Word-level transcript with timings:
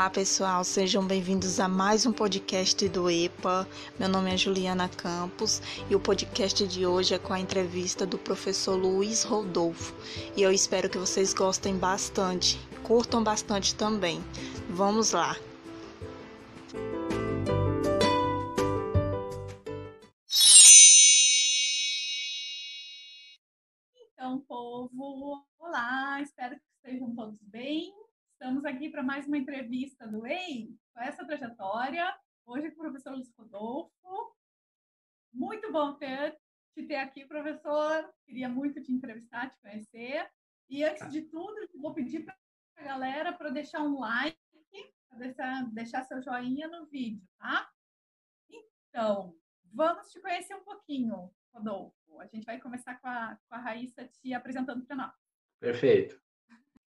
Olá, 0.00 0.08
pessoal, 0.08 0.64
sejam 0.64 1.06
bem-vindos 1.06 1.60
a 1.60 1.68
mais 1.68 2.06
um 2.06 2.12
podcast 2.12 2.88
do 2.88 3.10
EPA. 3.10 3.68
Meu 3.98 4.08
nome 4.08 4.32
é 4.32 4.36
Juliana 4.36 4.88
Campos 4.88 5.60
e 5.90 5.94
o 5.94 6.00
podcast 6.00 6.66
de 6.66 6.86
hoje 6.86 7.12
é 7.12 7.18
com 7.18 7.34
a 7.34 7.38
entrevista 7.38 8.06
do 8.06 8.16
professor 8.16 8.76
Luiz 8.76 9.22
Rodolfo. 9.22 9.94
E 10.34 10.40
eu 10.40 10.50
espero 10.50 10.88
que 10.88 10.96
vocês 10.96 11.34
gostem 11.34 11.76
bastante, 11.76 12.58
curtam 12.82 13.22
bastante 13.22 13.74
também. 13.74 14.24
Vamos 14.70 15.12
lá! 15.12 15.36
Então, 24.14 24.40
povo, 24.48 25.44
olá, 25.58 26.22
espero 26.22 26.56
que 26.56 26.62
estejam 26.88 27.14
todos 27.14 27.38
bem. 27.42 27.92
Estamos 28.40 28.64
aqui 28.64 28.88
para 28.88 29.02
mais 29.02 29.26
uma 29.26 29.36
entrevista 29.36 30.08
do 30.08 30.26
EI, 30.26 30.74
com 30.94 31.00
essa 31.02 31.26
trajetória. 31.26 32.18
Hoje 32.46 32.70
com 32.70 32.80
o 32.80 32.84
professor 32.84 33.12
Luiz 33.12 33.30
Rodolfo. 33.36 34.34
Muito 35.30 35.70
bom 35.70 35.92
ter, 35.96 36.40
te 36.74 36.82
ter 36.86 36.94
aqui, 36.94 37.26
professor. 37.26 38.10
Queria 38.24 38.48
muito 38.48 38.82
te 38.82 38.92
entrevistar, 38.92 39.50
te 39.50 39.60
conhecer. 39.60 40.26
E 40.70 40.82
antes 40.82 41.12
de 41.12 41.20
tudo, 41.20 41.54
vou 41.74 41.92
pedir 41.92 42.24
para 42.24 42.34
a 42.76 42.82
galera 42.82 43.30
para 43.34 43.50
deixar 43.50 43.82
um 43.82 44.00
like, 44.00 44.38
deixar, 45.18 45.70
deixar 45.74 46.04
seu 46.04 46.22
joinha 46.22 46.66
no 46.66 46.86
vídeo, 46.86 47.22
tá? 47.38 47.70
Então, 48.88 49.36
vamos 49.70 50.10
te 50.10 50.18
conhecer 50.18 50.54
um 50.54 50.64
pouquinho, 50.64 51.30
Rodolfo. 51.52 52.18
A 52.18 52.26
gente 52.26 52.46
vai 52.46 52.58
começar 52.58 52.98
com 53.02 53.06
a, 53.06 53.38
com 53.46 53.54
a 53.54 53.58
Raíssa 53.58 54.08
te 54.08 54.32
apresentando 54.32 54.86
para 54.86 54.96
nós. 54.96 55.14
Perfeito. 55.60 56.18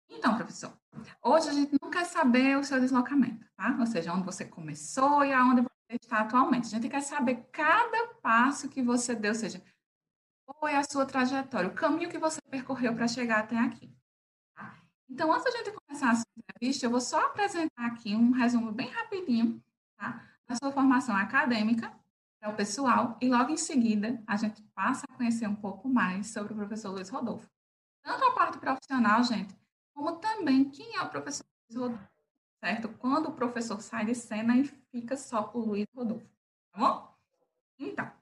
Então, 0.09 0.37
professor, 0.37 0.77
hoje 1.23 1.49
a 1.49 1.53
gente 1.53 1.77
não 1.81 1.91
quer 1.91 2.05
saber 2.05 2.57
o 2.57 2.65
seu 2.65 2.81
deslocamento, 2.81 3.47
tá? 3.57 3.77
Ou 3.79 3.87
seja, 3.87 4.13
onde 4.13 4.25
você 4.25 4.45
começou 4.45 5.25
e 5.25 5.33
aonde 5.33 5.63
você 5.63 5.97
está 6.01 6.21
atualmente. 6.21 6.67
A 6.67 6.71
gente 6.71 6.89
quer 6.89 7.01
saber 7.01 7.49
cada 7.53 8.15
passo 8.23 8.69
que 8.69 8.83
você 8.83 9.15
deu, 9.15 9.33
ou 9.33 9.39
seja, 9.39 9.63
qual 10.47 10.69
é 10.71 10.77
a 10.77 10.85
sua 10.85 11.07
trajetória, 11.07 11.69
o 11.69 11.75
caminho 11.75 12.11
que 12.11 12.19
você 12.19 12.41
percorreu 12.51 12.95
para 12.95 13.07
chegar 13.07 13.41
até 13.41 13.59
aqui. 13.59 13.95
Tá? 14.55 14.77
Então, 15.09 15.33
antes 15.33 15.45
da 15.45 15.51
gente 15.51 15.73
começar 15.73 16.11
a 16.11 16.15
sua 16.17 16.27
entrevista, 16.37 16.87
eu 16.87 16.91
vou 16.91 17.01
só 17.01 17.21
apresentar 17.27 17.87
aqui 17.87 18.17
um 18.17 18.33
resumo 18.33 18.73
bem 18.73 18.89
rapidinho, 18.89 19.63
tá? 19.97 20.25
Da 20.47 20.55
sua 20.57 20.73
formação 20.73 21.15
acadêmica 21.15 21.93
para 22.41 22.51
o 22.51 22.57
pessoal 22.57 23.19
e 23.21 23.29
logo 23.29 23.51
em 23.51 23.57
seguida 23.57 24.23
a 24.27 24.37
gente 24.37 24.63
passa 24.75 25.07
a 25.09 25.17
conhecer 25.17 25.47
um 25.47 25.55
pouco 25.55 25.89
mais 25.89 26.29
sobre 26.29 26.53
o 26.53 26.57
professor 26.57 26.91
Luiz 26.91 27.09
Rodolfo. 27.09 27.49
Tanto 28.03 28.25
a 28.25 28.33
parte 28.33 28.59
profissional, 28.59 29.23
gente, 29.23 29.55
como 29.99 30.17
também 30.21 30.71
quem 30.71 30.95
é 30.95 31.03
o 31.03 31.11
professor 31.11 31.45
Luiz 31.69 31.77
Rodolfo, 31.77 32.09
certo? 32.61 32.89
Quando 32.99 33.31
o 33.31 33.35
professor 33.35 33.81
sai 33.81 34.07
de 34.07 34.15
cena 34.15 34.57
e 34.57 34.65
fica 34.65 35.17
só 35.17 35.51
o 35.53 35.59
Luiz 35.59 35.87
Rodolfo, 35.93 36.25
tá 36.71 36.79
bom? 36.79 37.19
Então, 37.81 38.13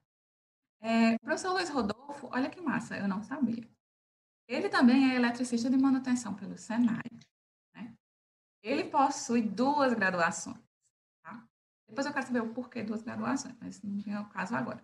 é, 0.81 1.17
o 1.17 1.21
professor 1.21 1.53
Luiz 1.53 1.69
Rodolfo, 1.69 2.31
olha 2.33 2.49
que 2.49 2.63
massa, 2.63 2.97
eu 2.97 3.07
não 3.07 3.23
sabia. 3.23 3.69
Ele 4.49 4.71
também 4.71 5.13
é 5.13 5.17
eletricista 5.17 5.69
de 5.69 5.77
manutenção 5.77 6.35
pelo 6.35 6.57
Senai. 6.57 7.03
Né? 7.75 7.95
Ele 8.63 8.85
possui 8.85 9.43
duas 9.43 9.93
graduações. 9.93 10.65
Tá? 11.23 11.47
Depois 11.87 12.07
eu 12.07 12.13
quero 12.15 12.27
saber 12.27 12.41
o 12.41 12.55
porquê 12.55 12.83
duas 12.83 13.03
graduações, 13.03 13.55
mas 13.61 13.83
não 13.83 14.15
é 14.15 14.21
o 14.21 14.31
caso 14.31 14.57
agora. 14.57 14.83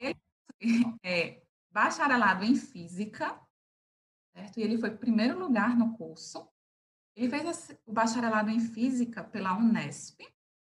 Ele 0.00 0.20
é 1.04 1.40
bacharelado 1.70 2.42
em 2.44 2.56
física 2.56 3.40
certo? 4.32 4.58
E 4.58 4.62
ele 4.62 4.78
foi 4.78 4.90
primeiro 4.90 5.38
lugar 5.38 5.76
no 5.76 5.96
curso. 5.96 6.48
Ele 7.16 7.28
fez 7.28 7.76
o 7.86 7.92
bacharelado 7.92 8.50
em 8.50 8.60
Física 8.60 9.22
pela 9.22 9.56
Unesp, 9.56 10.20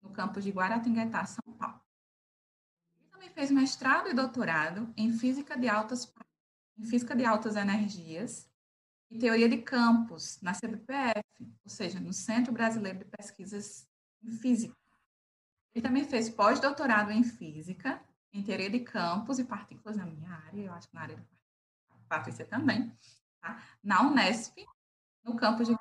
no 0.01 0.09
campus 0.09 0.44
de 0.44 0.51
Guaratinguetá, 0.51 1.25
São 1.25 1.53
Paulo. 1.53 1.81
Ele 2.99 3.09
também 3.09 3.29
fez 3.29 3.51
mestrado 3.51 4.09
e 4.09 4.13
doutorado 4.13 4.94
em 4.97 5.13
Física 5.13 5.57
de 5.57 5.69
Altas, 5.69 6.11
em 6.77 6.83
Física 6.83 7.16
de 7.16 7.23
Altas 7.23 7.55
Energias 7.55 8.49
e 9.09 9.19
Teoria 9.19 9.47
de 9.47 9.57
Campos, 9.57 10.39
na 10.41 10.53
CBPF, 10.53 11.23
ou 11.39 11.69
seja, 11.69 11.99
no 11.99 12.13
Centro 12.13 12.51
Brasileiro 12.51 12.99
de 12.99 13.05
Pesquisas 13.05 13.88
em 14.23 14.31
Física. 14.31 14.75
Ele 15.73 15.83
também 15.83 16.03
fez 16.03 16.29
pós-doutorado 16.29 17.11
em 17.11 17.23
Física, 17.23 18.03
em 18.33 18.43
Teoria 18.43 18.69
de 18.69 18.79
Campos 18.79 19.39
e 19.39 19.43
Partículas 19.43 19.97
na 19.97 20.05
minha 20.05 20.29
área, 20.29 20.61
eu 20.61 20.73
acho 20.73 20.88
que 20.88 20.95
na 20.95 21.01
área 21.01 21.16
da 21.17 21.95
Patrícia 22.07 22.45
também, 22.45 22.91
tá? 23.41 23.62
na 23.84 24.02
Unesp, 24.03 24.66
no 25.24 25.35
campus 25.35 25.68
de. 25.68 25.75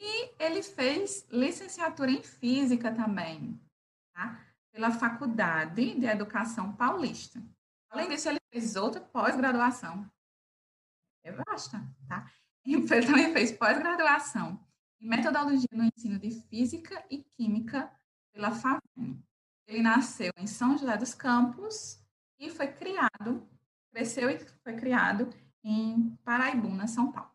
E 0.00 0.34
ele 0.38 0.62
fez 0.62 1.26
licenciatura 1.30 2.10
em 2.10 2.22
Física 2.22 2.92
também, 2.92 3.60
tá? 4.14 4.40
pela 4.70 4.92
Faculdade 4.92 5.94
de 5.94 6.06
Educação 6.06 6.72
Paulista. 6.72 7.42
Além 7.90 8.08
disso, 8.08 8.28
ele 8.28 8.38
fez 8.52 8.76
outra 8.76 9.00
pós-graduação. 9.00 10.08
É 11.24 11.32
basta, 11.32 11.84
tá? 12.06 12.30
Ele 12.64 12.86
também 12.86 13.32
fez 13.32 13.50
pós-graduação 13.52 14.62
em 15.00 15.08
Metodologia 15.08 15.68
no 15.72 15.84
Ensino 15.84 16.18
de 16.18 16.30
Física 16.30 17.02
e 17.10 17.24
Química 17.36 17.90
pela 18.32 18.50
FAVEM. 18.50 19.24
Ele 19.66 19.82
nasceu 19.82 20.32
em 20.36 20.46
São 20.46 20.76
José 20.76 20.96
dos 20.96 21.14
Campos 21.14 21.98
e 22.38 22.50
foi 22.50 22.68
criado, 22.68 23.48
cresceu 23.90 24.30
e 24.30 24.38
foi 24.38 24.74
criado 24.76 25.28
em 25.62 26.16
Paraibuna, 26.24 26.86
São 26.86 27.10
Paulo. 27.12 27.30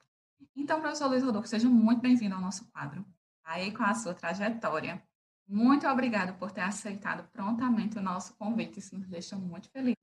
Então, 0.55 0.79
professor 0.79 1.07
Luiz 1.07 1.23
Rodolfo, 1.23 1.47
seja 1.47 1.67
muito 1.67 2.01
bem-vindo 2.01 2.35
ao 2.35 2.41
nosso 2.41 2.69
quadro, 2.71 3.05
aí 3.43 3.71
com 3.71 3.83
a 3.83 3.93
sua 3.93 4.13
trajetória. 4.13 5.01
Muito 5.47 5.87
obrigado 5.87 6.37
por 6.37 6.51
ter 6.51 6.61
aceitado 6.61 7.27
prontamente 7.31 7.97
o 7.97 8.01
nosso 8.01 8.35
convite, 8.37 8.79
isso 8.79 8.97
nos 8.97 9.07
deixa 9.07 9.35
muito 9.35 9.69
felizes. 9.71 9.97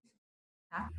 Tá? 0.68 0.90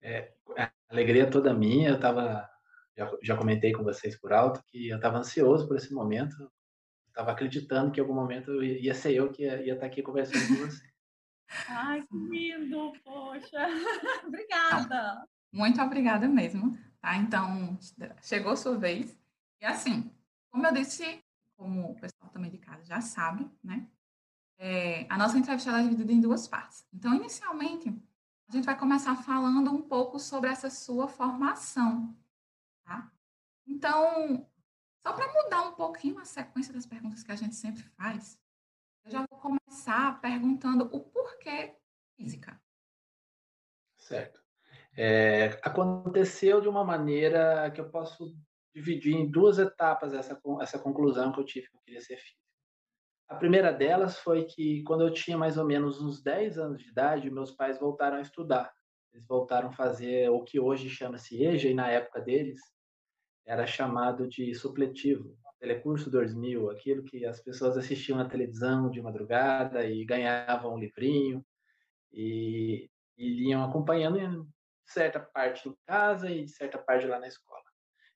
É, 0.00 0.32
a 0.56 0.70
alegria 0.88 1.24
é 1.24 1.30
toda 1.30 1.54
minha, 1.54 1.88
eu 1.88 1.96
estava, 1.96 2.48
já, 2.96 3.10
já 3.22 3.36
comentei 3.36 3.72
com 3.72 3.82
vocês 3.82 4.16
por 4.16 4.32
alto, 4.32 4.62
que 4.66 4.88
eu 4.88 4.96
estava 4.96 5.18
ansioso 5.18 5.66
por 5.66 5.76
esse 5.76 5.92
momento, 5.92 6.50
estava 7.08 7.32
acreditando 7.32 7.90
que 7.90 7.98
em 7.98 8.02
algum 8.02 8.14
momento 8.14 8.62
ia 8.62 8.94
ser 8.94 9.14
eu 9.14 9.32
que 9.32 9.42
ia, 9.42 9.62
ia 9.62 9.74
estar 9.74 9.86
aqui 9.86 10.02
conversando 10.02 10.46
com 10.46 10.54
você. 10.66 10.88
Ai, 11.68 12.02
que 12.02 12.16
lindo, 12.16 12.92
poxa. 13.02 13.66
Obrigada. 14.26 15.26
Muito 15.52 15.80
obrigada 15.80 16.28
mesmo, 16.28 16.76
tá? 17.00 17.16
Então, 17.16 17.78
chegou 18.22 18.56
sua 18.56 18.76
vez. 18.76 19.16
E 19.60 19.64
assim, 19.64 20.10
como 20.50 20.66
eu 20.66 20.72
disse, 20.72 21.22
como 21.56 21.90
o 21.90 21.94
pessoal 22.00 22.30
também 22.30 22.50
de 22.50 22.58
casa 22.58 22.84
já 22.84 23.00
sabe, 23.00 23.50
né? 23.62 23.86
É, 24.58 25.06
a 25.08 25.16
nossa 25.16 25.38
entrevista 25.38 25.70
é 25.70 25.82
dividida 25.82 26.12
em 26.12 26.20
duas 26.20 26.48
partes. 26.48 26.86
Então, 26.92 27.14
inicialmente, 27.14 27.88
a 28.48 28.52
gente 28.52 28.64
vai 28.64 28.76
começar 28.76 29.14
falando 29.16 29.70
um 29.70 29.82
pouco 29.82 30.18
sobre 30.18 30.50
essa 30.50 30.68
sua 30.68 31.06
formação, 31.06 32.16
tá? 32.84 33.10
Então, 33.66 34.46
só 35.06 35.12
para 35.12 35.32
mudar 35.32 35.62
um 35.68 35.74
pouquinho 35.74 36.18
a 36.18 36.24
sequência 36.24 36.72
das 36.72 36.86
perguntas 36.86 37.22
que 37.22 37.30
a 37.30 37.36
gente 37.36 37.54
sempre 37.54 37.82
faz, 37.82 38.38
eu 39.04 39.10
já 39.10 39.24
vou 39.30 39.38
começar 39.38 40.20
perguntando 40.20 40.84
o 40.92 41.00
porquê 41.00 41.76
física. 42.16 42.60
Certo. 43.96 44.47
É, 45.00 45.60
aconteceu 45.62 46.60
de 46.60 46.68
uma 46.68 46.82
maneira 46.82 47.70
que 47.70 47.80
eu 47.80 47.88
posso 47.88 48.34
dividir 48.74 49.14
em 49.14 49.30
duas 49.30 49.56
etapas 49.60 50.12
essa, 50.12 50.36
essa 50.60 50.76
conclusão 50.76 51.30
que 51.30 51.38
eu 51.38 51.44
tive 51.44 51.68
que 51.68 51.76
eu 51.76 51.80
queria 51.82 52.00
ser 52.00 52.16
físico. 52.16 52.42
A 53.28 53.36
primeira 53.36 53.72
delas 53.72 54.18
foi 54.18 54.44
que, 54.46 54.82
quando 54.82 55.02
eu 55.02 55.12
tinha 55.12 55.38
mais 55.38 55.56
ou 55.56 55.64
menos 55.64 56.02
uns 56.02 56.20
10 56.20 56.58
anos 56.58 56.82
de 56.82 56.88
idade, 56.88 57.30
meus 57.30 57.52
pais 57.52 57.78
voltaram 57.78 58.16
a 58.16 58.20
estudar. 58.20 58.72
Eles 59.12 59.24
voltaram 59.24 59.68
a 59.68 59.72
fazer 59.72 60.30
o 60.30 60.42
que 60.42 60.58
hoje 60.58 60.90
chama-se 60.90 61.44
EJA, 61.44 61.68
e 61.68 61.74
na 61.74 61.88
época 61.88 62.20
deles 62.20 62.58
era 63.46 63.68
chamado 63.68 64.26
de 64.26 64.52
supletivo, 64.52 65.38
Telecurso 65.60 66.10
2000, 66.10 66.70
aquilo 66.70 67.04
que 67.04 67.24
as 67.24 67.40
pessoas 67.40 67.76
assistiam 67.76 68.18
na 68.18 68.28
televisão 68.28 68.90
de 68.90 69.00
madrugada 69.00 69.86
e 69.86 70.04
ganhavam 70.04 70.74
um 70.74 70.78
livrinho 70.78 71.44
e, 72.12 72.90
e 73.16 73.48
iam 73.48 73.62
acompanhando 73.62 74.18
certa 74.88 75.20
parte 75.20 75.68
em 75.68 75.74
casa 75.86 76.30
e 76.30 76.48
certa 76.48 76.78
parte 76.78 77.06
lá 77.06 77.18
na 77.18 77.28
escola. 77.28 77.62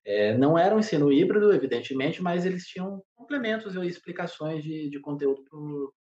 É, 0.04 0.36
não 0.36 0.58
era 0.58 0.74
um 0.74 0.80
ensino 0.80 1.12
híbrido, 1.12 1.52
evidentemente, 1.52 2.22
mas 2.22 2.44
eles 2.44 2.66
tinham 2.66 3.02
complementos 3.14 3.76
e 3.76 3.86
explicações 3.86 4.64
de, 4.64 4.90
de 4.90 5.00
conteúdo 5.00 5.94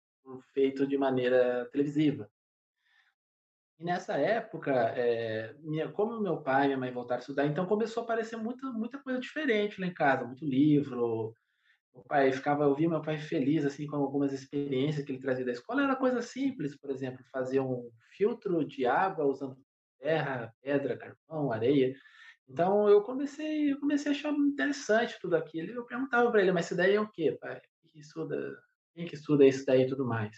feito 0.54 0.88
de 0.88 0.98
maneira 0.98 1.68
televisiva. 1.72 2.30
E 3.80 3.84
nessa 3.84 4.18
época, 4.18 4.72
é, 4.96 5.54
minha, 5.60 5.90
como 5.90 6.20
meu 6.20 6.42
pai 6.42 6.64
e 6.64 6.68
minha 6.68 6.78
mãe 6.78 6.92
voltaram 6.92 7.20
a 7.20 7.22
estudar, 7.22 7.46
então 7.46 7.66
começou 7.66 8.02
a 8.02 8.04
aparecer 8.04 8.38
muita, 8.38 8.70
muita 8.72 9.00
coisa 9.00 9.20
diferente 9.20 9.80
lá 9.80 9.88
em 9.88 9.94
casa, 9.94 10.26
muito 10.26 10.46
livro. 10.46 11.34
O 11.94 12.04
pai 12.04 12.32
ficava, 12.32 12.66
eu 12.66 12.76
via 12.76 12.90
meu 12.90 13.02
pai 13.02 13.18
feliz 13.18 13.66
assim 13.66 13.88
com 13.88 13.96
algumas 13.96 14.32
experiências 14.34 15.06
que 15.06 15.12
ele 15.12 15.22
trazia 15.22 15.46
da 15.46 15.52
escola. 15.52 15.84
Era 15.84 15.96
coisa 15.96 16.22
simples, 16.22 16.78
por 16.78 16.90
exemplo, 16.92 17.24
fazer 17.32 17.62
um 17.62 17.90
filtro 18.16 18.66
de 18.66 18.86
água 18.86 19.26
usando 19.26 19.58
terra, 20.00 20.54
pedra, 20.62 20.98
carvão, 20.98 21.52
areia. 21.52 21.94
Então 22.48 22.90
eu 22.90 23.04
comecei, 23.04 23.72
eu 23.74 23.80
comecei 23.80 24.12
a 24.12 24.16
achar 24.16 24.34
interessante 24.34 25.18
tudo 25.22 25.36
aquilo. 25.36 25.72
Eu 25.72 25.86
perguntava 25.86 26.32
para 26.32 26.42
ele, 26.42 26.52
mas 26.52 26.66
isso 26.66 26.76
daí 26.76 26.96
é 26.96 27.02
o 27.02 27.10
quê, 27.10 27.38
pai? 27.40 27.62
O 27.84 27.90
que 27.90 28.00
estuda, 28.00 28.58
quem 28.96 29.06
que 29.06 29.16
estuda 29.16 29.46
isso 29.46 29.66
daí 29.66 29.84
e 29.84 29.88
tudo 29.88 30.06
mais. 30.06 30.36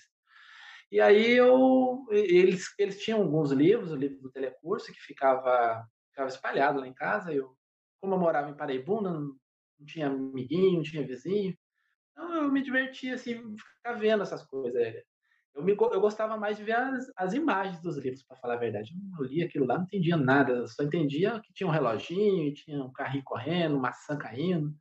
E 0.91 0.99
aí 0.99 1.31
eu, 1.31 2.05
eles, 2.09 2.65
eles 2.77 3.01
tinham 3.01 3.21
alguns 3.21 3.51
livros, 3.51 3.91
o 3.91 3.95
livro 3.95 4.19
do 4.19 4.31
telecurso, 4.31 4.91
que 4.91 4.99
ficava, 4.99 5.85
ficava 6.09 6.27
espalhado 6.27 6.81
lá 6.81 6.87
em 6.87 6.93
casa. 6.93 7.33
Eu, 7.33 7.55
como 8.01 8.15
eu 8.15 8.19
morava 8.19 8.49
em 8.49 8.57
Paraibuna, 8.57 9.11
não, 9.13 9.21
não 9.79 9.85
tinha 9.85 10.07
amiguinho, 10.07 10.77
não 10.77 10.83
tinha 10.83 11.07
vizinho, 11.07 11.55
então 12.11 12.35
eu 12.35 12.51
me 12.51 12.61
divertia 12.61 13.15
assim, 13.15 13.55
ficar 13.57 13.93
vendo 13.93 14.23
essas 14.23 14.43
coisas. 14.43 14.95
Eu, 15.53 15.63
me, 15.63 15.73
eu 15.73 16.01
gostava 16.01 16.37
mais 16.37 16.57
de 16.57 16.63
ver 16.63 16.75
as, 16.75 17.11
as 17.15 17.33
imagens 17.33 17.81
dos 17.81 17.97
livros, 17.97 18.23
para 18.23 18.37
falar 18.37 18.53
a 18.53 18.57
verdade. 18.57 18.93
Eu 19.17 19.25
li 19.25 19.43
aquilo 19.43 19.65
lá, 19.65 19.77
não 19.77 19.83
entendia 19.83 20.15
nada, 20.15 20.53
eu 20.53 20.67
só 20.67 20.83
entendia 20.83 21.39
que 21.41 21.53
tinha 21.53 21.67
um 21.67 21.71
reloginho, 21.71 22.53
tinha 22.53 22.83
um 22.83 22.91
carrinho 22.91 23.23
correndo, 23.23 23.79
maçã 23.79 24.17
caindo. 24.17 24.73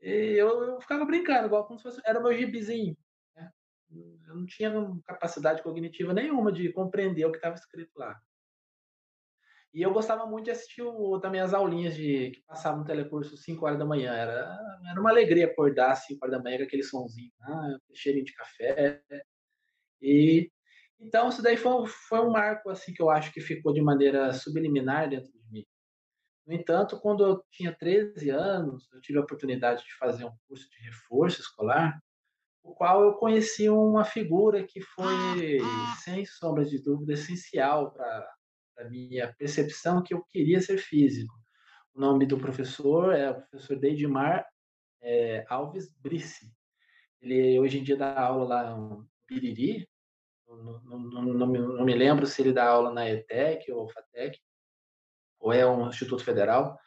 E 0.00 0.34
eu, 0.36 0.62
eu 0.64 0.80
ficava 0.80 1.04
brincando, 1.04 1.46
igual 1.46 1.66
como 1.66 1.78
se 1.78 1.84
fosse. 1.84 2.00
Era 2.04 2.18
o 2.18 2.22
meu 2.22 2.34
gibizinho. 2.34 2.96
Né? 3.36 3.50
Eu 4.26 4.34
não 4.34 4.46
tinha 4.46 4.72
capacidade 5.04 5.62
cognitiva 5.62 6.12
nenhuma 6.12 6.50
de 6.50 6.72
compreender 6.72 7.24
o 7.24 7.30
que 7.30 7.38
estava 7.38 7.54
escrito 7.54 7.92
lá. 7.96 8.20
E 9.72 9.80
eu 9.80 9.92
gostava 9.92 10.26
muito 10.26 10.46
de 10.46 10.50
assistir 10.50 10.82
o, 10.82 11.18
também 11.18 11.40
as 11.40 11.54
aulinhas 11.54 11.94
de, 11.94 12.32
que 12.32 12.42
passavam 12.42 12.80
no 12.80 12.84
telecurso 12.84 13.36
5 13.38 13.64
horas 13.64 13.78
da 13.78 13.86
manhã. 13.86 14.12
Era, 14.12 14.58
era 14.90 15.00
uma 15.00 15.10
alegria 15.10 15.46
acordar 15.46 15.92
às 15.92 16.04
5 16.04 16.18
horas 16.22 16.36
da 16.36 16.42
manhã 16.42 16.58
com 16.58 16.64
aquele 16.64 16.82
sonzinho, 16.82 17.32
ah, 17.42 17.78
cheirinho 17.94 18.24
de 18.24 18.34
café. 18.34 19.02
E 20.02 20.50
então 21.00 21.28
isso 21.28 21.42
daí 21.42 21.56
foi, 21.56 21.86
foi 21.86 22.20
um 22.20 22.30
marco 22.30 22.70
assim 22.70 22.92
que 22.94 23.02
eu 23.02 23.10
acho 23.10 23.32
que 23.32 23.40
ficou 23.40 23.72
de 23.72 23.82
maneira 23.82 24.32
subliminar 24.32 25.08
dentro 25.08 25.32
de 25.32 25.50
mim. 25.50 25.66
No 26.46 26.54
entanto, 26.54 26.98
quando 27.00 27.24
eu 27.24 27.44
tinha 27.50 27.74
13 27.74 28.30
anos, 28.30 28.88
eu 28.92 29.00
tive 29.00 29.18
a 29.18 29.22
oportunidade 29.22 29.84
de 29.84 29.94
fazer 29.96 30.24
um 30.24 30.32
curso 30.46 30.68
de 30.70 30.78
reforço 30.84 31.40
escolar, 31.40 32.00
o 32.62 32.72
qual 32.72 33.02
eu 33.02 33.14
conheci 33.14 33.68
uma 33.68 34.04
figura 34.04 34.62
que 34.62 34.80
foi, 34.80 35.58
sem 36.04 36.24
sombra 36.24 36.64
de 36.64 36.80
dúvida, 36.80 37.14
essencial 37.14 37.92
para 37.92 38.28
a 38.78 38.84
minha 38.84 39.32
percepção 39.34 40.02
que 40.02 40.14
eu 40.14 40.24
queria 40.30 40.60
ser 40.60 40.78
físico. 40.78 41.34
O 41.94 42.00
nome 42.00 42.26
do 42.26 42.38
professor 42.38 43.12
é 43.12 43.30
o 43.30 43.34
professor 43.34 43.78
Deidmar 43.78 44.46
é, 45.02 45.44
Alves 45.48 45.92
Brice. 46.00 46.52
Ele 47.20 47.58
hoje 47.58 47.78
em 47.78 47.82
dia 47.82 47.96
dá 47.96 48.18
aula 48.20 48.44
lá 48.44 48.76
no 48.76 49.08
Piriri, 49.26 49.88
não, 50.56 50.98
não, 50.98 51.22
não, 51.22 51.46
me, 51.46 51.58
não, 51.58 51.84
me, 51.84 51.94
lembro 51.94 52.26
se 52.26 52.42
ele 52.42 52.52
dá 52.52 52.68
aula 52.68 52.92
na 52.92 53.08
ETEC 53.08 53.70
ou 53.72 53.88
FATEC, 53.88 54.38
ou 55.40 55.52
é 55.52 55.66
um 55.66 55.88
Instituto 55.88 56.24
Federal, 56.24 56.78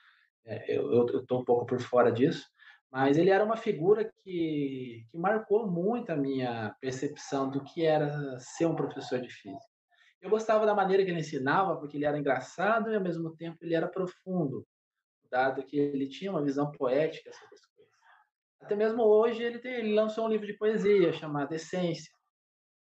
é, 0.45 0.77
eu 0.77 1.19
estou 1.19 1.41
um 1.41 1.45
pouco 1.45 1.65
por 1.65 1.79
fora 1.81 2.11
disso, 2.11 2.47
mas 2.91 3.17
ele 3.17 3.29
era 3.29 3.43
uma 3.43 3.57
figura 3.57 4.05
que, 4.23 5.05
que 5.09 5.17
marcou 5.17 5.67
muito 5.67 6.11
a 6.11 6.15
minha 6.15 6.75
percepção 6.79 7.49
do 7.49 7.63
que 7.63 7.83
era 7.85 8.39
ser 8.39 8.65
um 8.67 8.75
professor 8.75 9.19
de 9.19 9.29
física. 9.29 9.65
Eu 10.21 10.29
gostava 10.29 10.65
da 10.65 10.73
maneira 10.73 11.03
que 11.03 11.11
ele 11.11 11.19
ensinava, 11.19 11.77
porque 11.77 11.97
ele 11.97 12.05
era 12.05 12.17
engraçado 12.17 12.91
e, 12.91 12.95
ao 12.95 13.01
mesmo 13.01 13.35
tempo, 13.35 13.57
ele 13.61 13.75
era 13.75 13.87
profundo, 13.87 14.65
dado 15.29 15.63
que 15.63 15.77
ele 15.77 16.07
tinha 16.07 16.31
uma 16.31 16.43
visão 16.43 16.71
poética 16.71 17.31
sobre 17.33 17.55
as 17.55 17.65
coisas. 17.65 17.93
Até 18.61 18.75
mesmo 18.75 19.03
hoje, 19.03 19.43
ele, 19.43 19.59
tem, 19.59 19.73
ele 19.73 19.93
lançou 19.93 20.25
um 20.25 20.29
livro 20.29 20.47
de 20.47 20.53
poesia 20.53 21.11
chamado 21.13 21.53
Essência, 21.53 22.14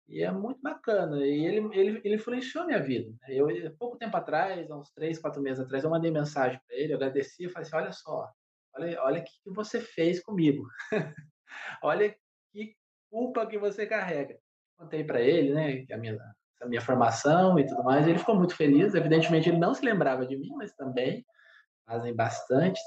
e 0.07 0.21
é 0.21 0.31
muito 0.31 0.61
bacana. 0.61 1.25
E 1.25 1.45
ele, 1.45 1.79
ele, 1.79 2.01
ele 2.03 2.15
influenciou 2.15 2.65
minha 2.65 2.81
vida. 2.81 3.09
Né? 3.21 3.35
Eu, 3.35 3.47
pouco 3.77 3.97
tempo 3.97 4.15
atrás, 4.17 4.69
uns 4.69 4.91
três, 4.91 5.19
quatro 5.19 5.41
meses 5.41 5.59
atrás, 5.59 5.83
eu 5.83 5.89
mandei 5.89 6.11
mensagem 6.11 6.59
para 6.67 6.75
ele, 6.75 6.93
agradeci 6.93 7.45
e 7.45 7.49
falei 7.49 7.67
assim: 7.67 7.75
olha 7.75 7.91
só, 7.91 8.31
olha, 8.75 9.03
olha 9.03 9.21
o 9.21 9.23
que 9.23 9.49
você 9.51 9.79
fez 9.79 10.21
comigo. 10.21 10.67
olha 11.81 12.15
que 12.51 12.75
culpa 13.09 13.47
que 13.47 13.57
você 13.57 13.85
carrega. 13.85 14.37
Contei 14.77 15.03
para 15.03 15.21
ele, 15.21 15.53
né, 15.53 15.85
que 15.85 15.93
a 15.93 15.97
minha, 15.97 16.17
a 16.61 16.65
minha 16.65 16.81
formação 16.81 17.57
e 17.57 17.65
tudo 17.65 17.83
mais. 17.83 18.07
Ele 18.07 18.19
ficou 18.19 18.35
muito 18.35 18.55
feliz. 18.55 18.93
Evidentemente, 18.93 19.49
ele 19.49 19.59
não 19.59 19.73
se 19.73 19.85
lembrava 19.85 20.25
de 20.25 20.37
mim, 20.37 20.49
mas 20.57 20.73
também 20.75 21.25
fazem 21.85 22.15
bastante, 22.15 22.81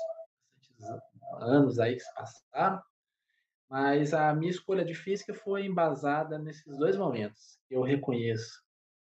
bastante 0.78 1.04
anos 1.40 1.78
aí 1.78 1.94
que 1.94 2.02
se 2.02 2.14
passaram. 2.14 2.80
Mas 3.68 4.14
a 4.14 4.32
minha 4.32 4.50
escolha 4.50 4.84
de 4.84 4.94
física 4.94 5.34
foi 5.34 5.66
embasada 5.66 6.38
nesses 6.38 6.76
dois 6.78 6.96
momentos. 6.96 7.58
Eu 7.68 7.82
reconheço 7.82 8.62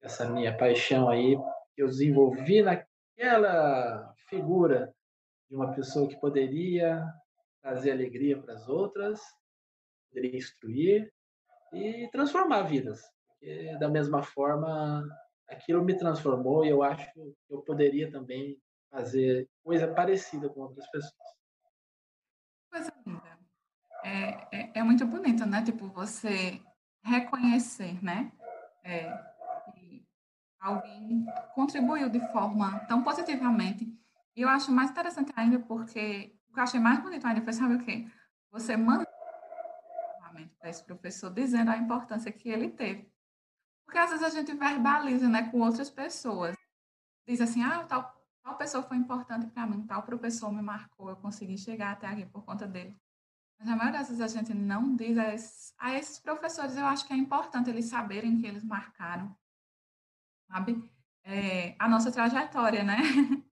essa 0.02 0.30
minha 0.30 0.56
paixão 0.56 1.10
aí 1.10 1.38
que 1.74 1.82
eu 1.82 1.88
desenvolvi 1.88 2.62
naquela 2.62 4.14
figura 4.28 4.94
de 5.50 5.56
uma 5.56 5.74
pessoa 5.74 6.08
que 6.08 6.20
poderia 6.20 7.02
trazer 7.62 7.92
alegria 7.92 8.42
para 8.42 8.54
as 8.56 8.68
outras, 8.68 9.22
poderia 10.10 10.38
instruir 10.38 11.14
e 11.74 12.10
transformar 12.12 12.64
vidas. 12.64 13.02
Da 13.80 13.88
mesma 13.88 14.22
forma, 14.22 15.08
aquilo 15.48 15.84
me 15.84 15.98
transformou 15.98 16.66
e 16.66 16.70
eu 16.70 16.84
acho 16.84 17.10
que 17.14 17.36
eu 17.50 17.62
poderia 17.62 18.12
também 18.12 18.62
fazer 18.90 19.50
coisa 19.64 19.88
parecida 19.88 20.50
com 20.50 20.62
outras 20.62 20.90
pessoas. 20.92 21.14
Coisa 22.70 22.92
linda 23.06 23.31
é, 24.04 24.48
é, 24.52 24.72
é, 24.76 24.84
muito 24.84 25.06
bonito, 25.06 25.46
né? 25.46 25.64
Tipo, 25.64 25.88
você 25.88 26.62
reconhecer, 27.04 28.04
né? 28.04 28.32
É, 28.84 29.12
que 29.74 30.06
alguém 30.60 31.26
contribuiu 31.54 32.10
de 32.10 32.20
forma 32.32 32.80
tão 32.88 33.04
positivamente. 33.04 33.86
E 34.36 34.42
eu 34.42 34.50
acho 34.50 34.72
mais 34.72 34.92
interessante 34.92 35.32
ainda 35.36 35.60
porque 35.60 36.36
o 36.50 36.54
que 36.54 36.60
eu 36.60 36.64
achei 36.64 36.80
mais 36.80 37.00
bonito 37.00 37.26
ainda 37.26 37.42
foi, 37.42 37.54
sabe 37.54 37.76
o 37.76 37.84
quê? 37.84 38.08
Você 38.52 38.76
manda 38.76 39.06
para 40.62 40.70
esse 40.70 40.84
professor 40.84 41.32
dizendo 41.34 41.72
a 41.72 41.78
importância 41.78 42.32
que 42.32 42.50
ele 42.50 42.70
teve. 42.70 43.12
Porque 43.86 43.98
às 43.98 44.12
vezes 44.12 44.26
a 44.26 44.30
gente 44.30 44.54
verbaliza, 44.54 45.28
né, 45.28 45.50
com 45.50 45.60
outras 45.60 45.90
pessoas. 45.90 46.56
Diz 47.28 47.42
assim, 47.42 47.64
ah, 47.64 47.84
tal, 47.86 48.16
tal 48.44 48.58
pessoa 48.58 48.84
foi 48.84 48.98
importante 48.98 49.48
para 49.48 49.66
mim, 49.66 49.86
tal 49.86 50.04
professor 50.04 50.52
me 50.52 50.62
marcou, 50.62 51.10
eu 51.10 51.16
consegui 51.16 51.58
chegar 51.58 51.92
até 51.92 52.08
aqui 52.08 52.26
por 52.26 52.44
conta 52.44 52.68
dele. 52.68 52.96
Mas 53.62 53.70
a 53.70 53.76
maioria 53.76 54.00
das 54.00 54.10
vezes 54.10 54.22
a 54.22 54.28
gente 54.28 54.56
não 54.56 54.96
diz 54.96 55.16
a 55.20 55.36
esses, 55.36 55.76
a 55.78 55.96
esses 55.96 56.18
professores, 56.18 56.76
eu 56.76 56.86
acho 56.86 57.06
que 57.06 57.14
é 57.14 57.16
importante 57.16 57.70
eles 57.70 57.86
saberem 57.86 58.40
que 58.42 58.48
eles 58.48 58.64
marcaram, 58.64 59.38
sabe? 60.48 60.84
É, 61.24 61.76
a 61.78 61.88
nossa 61.88 62.12
trajetória, 62.12 62.84
né? 62.84 62.98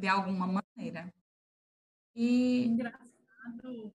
De 0.00 0.08
alguma 0.08 0.46
maneira. 0.46 1.12
E... 2.14 2.64
Engraçado 2.64 3.04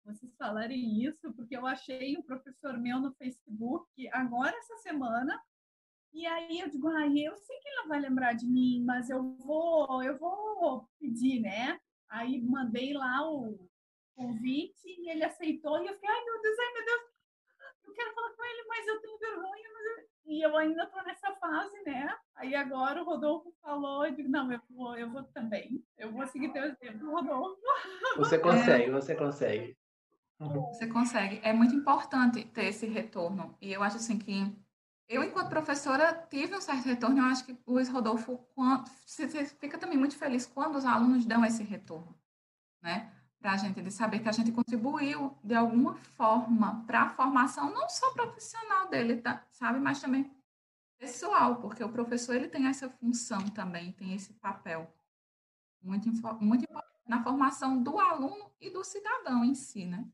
vocês 0.06 0.36
falarem 0.38 1.04
isso, 1.04 1.34
porque 1.34 1.58
eu 1.58 1.66
achei 1.66 2.16
um 2.16 2.22
professor 2.22 2.78
meu 2.78 3.00
no 3.00 3.12
Facebook 3.14 4.08
agora 4.14 4.56
essa 4.56 4.78
semana, 4.78 5.42
e 6.14 6.28
aí 6.28 6.60
eu 6.60 6.70
digo, 6.70 6.88
ai, 6.90 7.12
eu 7.18 7.36
sei 7.36 7.60
que 7.60 7.68
ele 7.70 7.78
não 7.78 7.88
vai 7.88 8.00
lembrar 8.00 8.34
de 8.34 8.46
mim, 8.46 8.84
mas 8.86 9.10
eu 9.10 9.36
vou, 9.38 10.04
eu 10.04 10.16
vou 10.20 10.88
pedir, 11.00 11.40
né? 11.40 11.80
Aí 12.08 12.40
mandei 12.40 12.94
lá 12.94 13.28
o, 13.28 13.69
convite 14.20 14.86
e 14.86 15.10
ele 15.10 15.24
aceitou. 15.24 15.82
E 15.82 15.88
eu 15.88 15.94
fiquei, 15.94 16.10
ai 16.10 16.26
meu 16.26 16.42
Deus, 16.42 16.60
ai 16.60 16.74
meu 16.74 16.86
Deus, 16.86 17.02
eu 17.86 17.94
quero 17.94 18.14
falar 18.14 18.32
com 18.32 18.44
ele, 18.44 18.64
mas 18.68 18.88
eu 18.88 19.02
tenho 19.02 19.18
vergonha. 19.18 19.64
Eu... 19.68 20.10
E 20.26 20.42
eu 20.46 20.56
ainda 20.58 20.84
estou 20.84 21.04
nessa 21.04 21.34
fase, 21.38 21.82
né? 21.84 22.16
Aí 22.36 22.54
agora 22.54 23.02
o 23.02 23.06
Rodolfo 23.06 23.52
falou, 23.62 24.06
eu 24.06 24.14
digo, 24.14 24.30
não, 24.30 24.52
eu 24.52 24.62
vou, 24.70 24.96
eu 24.96 25.10
vou 25.10 25.24
também. 25.24 25.84
Eu 25.98 26.12
vou 26.12 26.28
seguir 26.28 26.54
teu 26.54 26.66
exemplo, 26.66 27.12
Rodolfo. 27.12 27.60
Você 28.18 28.38
consegue, 28.40 28.84
é... 28.84 28.92
você 28.92 29.16
consegue. 29.16 29.78
Você 30.38 30.88
consegue. 30.88 31.42
É 31.44 31.52
muito 31.52 31.74
importante 31.74 32.46
ter 32.46 32.66
esse 32.66 32.86
retorno. 32.86 33.58
E 33.60 33.74
eu 33.74 33.82
acho 33.82 33.98
assim 33.98 34.18
que 34.18 34.56
eu, 35.10 35.24
enquanto 35.24 35.50
professora, 35.50 36.14
tive 36.30 36.56
um 36.56 36.62
certo 36.62 36.86
retorno. 36.86 37.18
Eu 37.18 37.26
acho 37.26 37.44
que 37.44 37.58
o 37.66 37.74
Luiz 37.74 37.90
Rodolfo 37.90 38.38
quando, 38.54 38.88
você 39.06 39.28
fica 39.28 39.78
também 39.78 39.98
muito 39.98 40.16
feliz 40.16 40.46
quando 40.46 40.76
os 40.76 40.86
alunos 40.86 41.26
dão 41.26 41.44
esse 41.44 41.64
retorno, 41.64 42.16
né? 42.82 43.12
Para 43.40 43.54
a 43.54 43.58
gente 43.58 43.82
de 43.82 43.90
saber 43.90 44.20
que 44.20 44.30
a 44.30 44.34
gente 44.34 44.52
contribuiu 44.52 45.38
de 45.44 45.56
alguma 45.56 45.96
forma 45.96 46.84
para 46.86 47.04
a 47.04 47.10
formação 47.10 47.74
não 47.74 47.88
só 47.90 48.12
profissional 48.12 48.90
dele, 48.90 49.18
tá, 49.18 49.46
sabe, 49.50 49.80
mas 49.80 50.02
também 50.02 50.30
pessoal, 50.98 51.56
porque 51.62 51.84
o 51.84 51.92
professor 51.92 52.36
ele 52.36 52.50
tem 52.50 52.68
essa 52.68 52.90
função 52.90 53.48
também, 53.50 53.94
tem 53.94 54.14
esse 54.14 54.34
papel. 54.34 54.94
Muito 55.82 56.10
muito 56.42 56.66
importante 56.66 57.00
na 57.08 57.24
formação 57.24 57.82
do 57.82 57.98
aluno 57.98 58.52
e 58.60 58.70
do 58.70 58.84
cidadão 58.84 59.46
em 59.46 59.56
si, 59.56 59.86
né? 59.86 60.06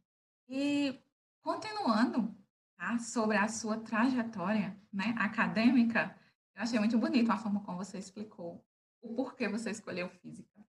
E 0.47 1.01
continuando 1.41 2.35
tá, 2.77 2.99
sobre 2.99 3.37
a 3.37 3.47
sua 3.47 3.79
trajetória, 3.79 4.79
né, 4.93 5.15
acadêmica, 5.17 6.15
eu 6.55 6.61
achei 6.61 6.77
muito 6.77 6.97
bonito 6.99 7.31
a 7.31 7.37
forma 7.37 7.61
como 7.61 7.79
você 7.79 7.97
explicou 7.97 8.63
o 9.01 9.15
porquê 9.15 9.47
você 9.47 9.71
escolheu 9.71 10.07
física 10.09 10.64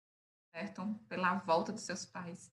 certo? 0.54 1.00
Pela 1.08 1.34
volta 1.34 1.73
dos 1.73 1.82
seus 1.82 2.06
pais 2.06 2.52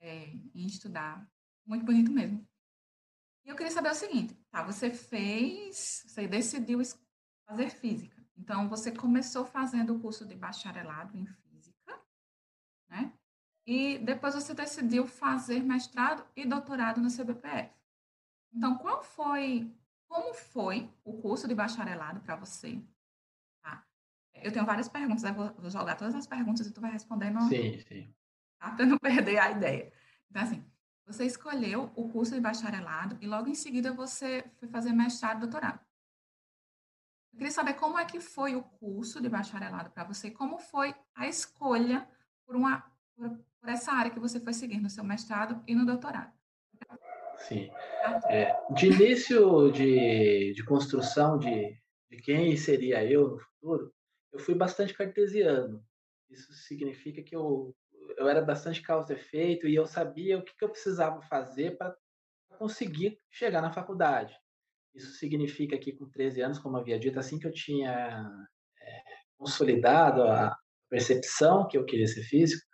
é, 0.00 0.28
em 0.54 0.66
estudar. 0.66 1.26
Muito 1.66 1.84
bonito 1.84 2.12
mesmo. 2.12 2.46
E 3.44 3.48
eu 3.48 3.56
queria 3.56 3.72
saber 3.72 3.90
o 3.90 3.94
seguinte, 3.94 4.34
tá? 4.50 4.62
Você 4.64 4.90
fez, 4.90 6.04
você 6.06 6.28
decidiu 6.28 6.80
fazer 7.46 7.70
física. 7.70 8.22
Então, 8.36 8.68
você 8.68 8.92
começou 8.92 9.46
fazendo 9.46 9.96
o 9.96 10.00
curso 10.00 10.26
de 10.26 10.34
bacharelado 10.34 11.16
em 11.16 11.26
física, 11.26 11.98
né? 12.88 13.12
E 13.66 13.98
depois 13.98 14.34
você 14.34 14.52
decidiu 14.54 15.06
fazer 15.06 15.62
mestrado 15.62 16.26
e 16.36 16.44
doutorado 16.46 17.00
no 17.00 17.10
CBPF. 17.10 17.72
Então, 18.52 18.76
qual 18.76 19.02
foi, 19.02 19.74
como 20.06 20.34
foi 20.34 20.90
o 21.02 21.20
curso 21.20 21.48
de 21.48 21.54
bacharelado 21.54 22.20
para 22.20 22.36
você? 22.36 22.82
Eu 24.42 24.52
tenho 24.52 24.66
várias 24.66 24.88
perguntas, 24.88 25.24
eu 25.24 25.34
vou 25.34 25.70
jogar 25.70 25.96
todas 25.96 26.14
as 26.14 26.26
perguntas 26.26 26.66
e 26.66 26.72
tu 26.72 26.80
vai 26.80 26.90
respondendo. 26.90 27.40
Sim, 27.48 27.78
sim. 27.80 28.14
Tá? 28.58 28.72
Para 28.72 28.86
não 28.86 28.98
perder 28.98 29.38
a 29.38 29.50
ideia. 29.50 29.92
Então, 30.30 30.42
assim, 30.42 30.64
você 31.06 31.24
escolheu 31.24 31.90
o 31.96 32.08
curso 32.08 32.34
de 32.34 32.40
bacharelado 32.40 33.16
e 33.20 33.26
logo 33.26 33.48
em 33.48 33.54
seguida 33.54 33.92
você 33.92 34.44
foi 34.58 34.68
fazer 34.68 34.92
mestrado 34.92 35.38
e 35.38 35.40
doutorado. 35.40 35.80
Eu 37.32 37.38
queria 37.38 37.50
saber 37.50 37.74
como 37.74 37.98
é 37.98 38.04
que 38.04 38.20
foi 38.20 38.56
o 38.56 38.62
curso 38.62 39.20
de 39.20 39.28
bacharelado 39.28 39.90
para 39.90 40.04
você, 40.04 40.30
como 40.30 40.58
foi 40.58 40.94
a 41.14 41.26
escolha 41.26 42.06
por, 42.44 42.56
uma, 42.56 42.84
por, 43.16 43.30
por, 43.60 43.68
essa 43.68 43.92
área 43.92 44.10
que 44.10 44.18
você 44.18 44.40
foi 44.40 44.52
seguir 44.52 44.80
no 44.80 44.90
seu 44.90 45.04
mestrado 45.04 45.62
e 45.66 45.74
no 45.74 45.86
doutorado. 45.86 46.32
Sim. 47.38 47.70
Tá? 48.02 48.20
É, 48.28 48.74
de 48.74 48.88
início 48.88 49.70
de, 49.70 50.52
de 50.52 50.64
construção 50.64 51.38
de, 51.38 51.78
de 52.10 52.16
quem 52.18 52.56
seria 52.56 53.04
eu 53.04 53.28
no 53.28 53.38
futuro, 53.38 53.94
eu 54.32 54.38
fui 54.38 54.54
bastante 54.54 54.94
cartesiano. 54.94 55.84
Isso 56.30 56.52
significa 56.52 57.22
que 57.22 57.34
eu 57.34 57.74
eu 58.16 58.28
era 58.28 58.40
bastante 58.40 58.80
causa-efeito 58.80 59.66
e 59.66 59.74
eu 59.74 59.86
sabia 59.86 60.38
o 60.38 60.42
que, 60.42 60.56
que 60.56 60.64
eu 60.64 60.70
precisava 60.70 61.20
fazer 61.22 61.76
para 61.76 61.94
conseguir 62.58 63.20
chegar 63.30 63.60
na 63.60 63.72
faculdade. 63.72 64.34
Isso 64.94 65.12
significa 65.12 65.78
que 65.78 65.92
com 65.92 66.08
13 66.08 66.40
anos, 66.40 66.58
como 66.58 66.76
havia 66.76 66.98
dito, 66.98 67.18
assim 67.18 67.38
que 67.38 67.46
eu 67.46 67.52
tinha 67.52 68.30
é, 68.80 69.02
consolidado 69.36 70.22
a 70.22 70.56
percepção 70.88 71.68
que 71.68 71.76
eu 71.76 71.84
queria 71.84 72.06
ser 72.06 72.22
físico, 72.22 72.66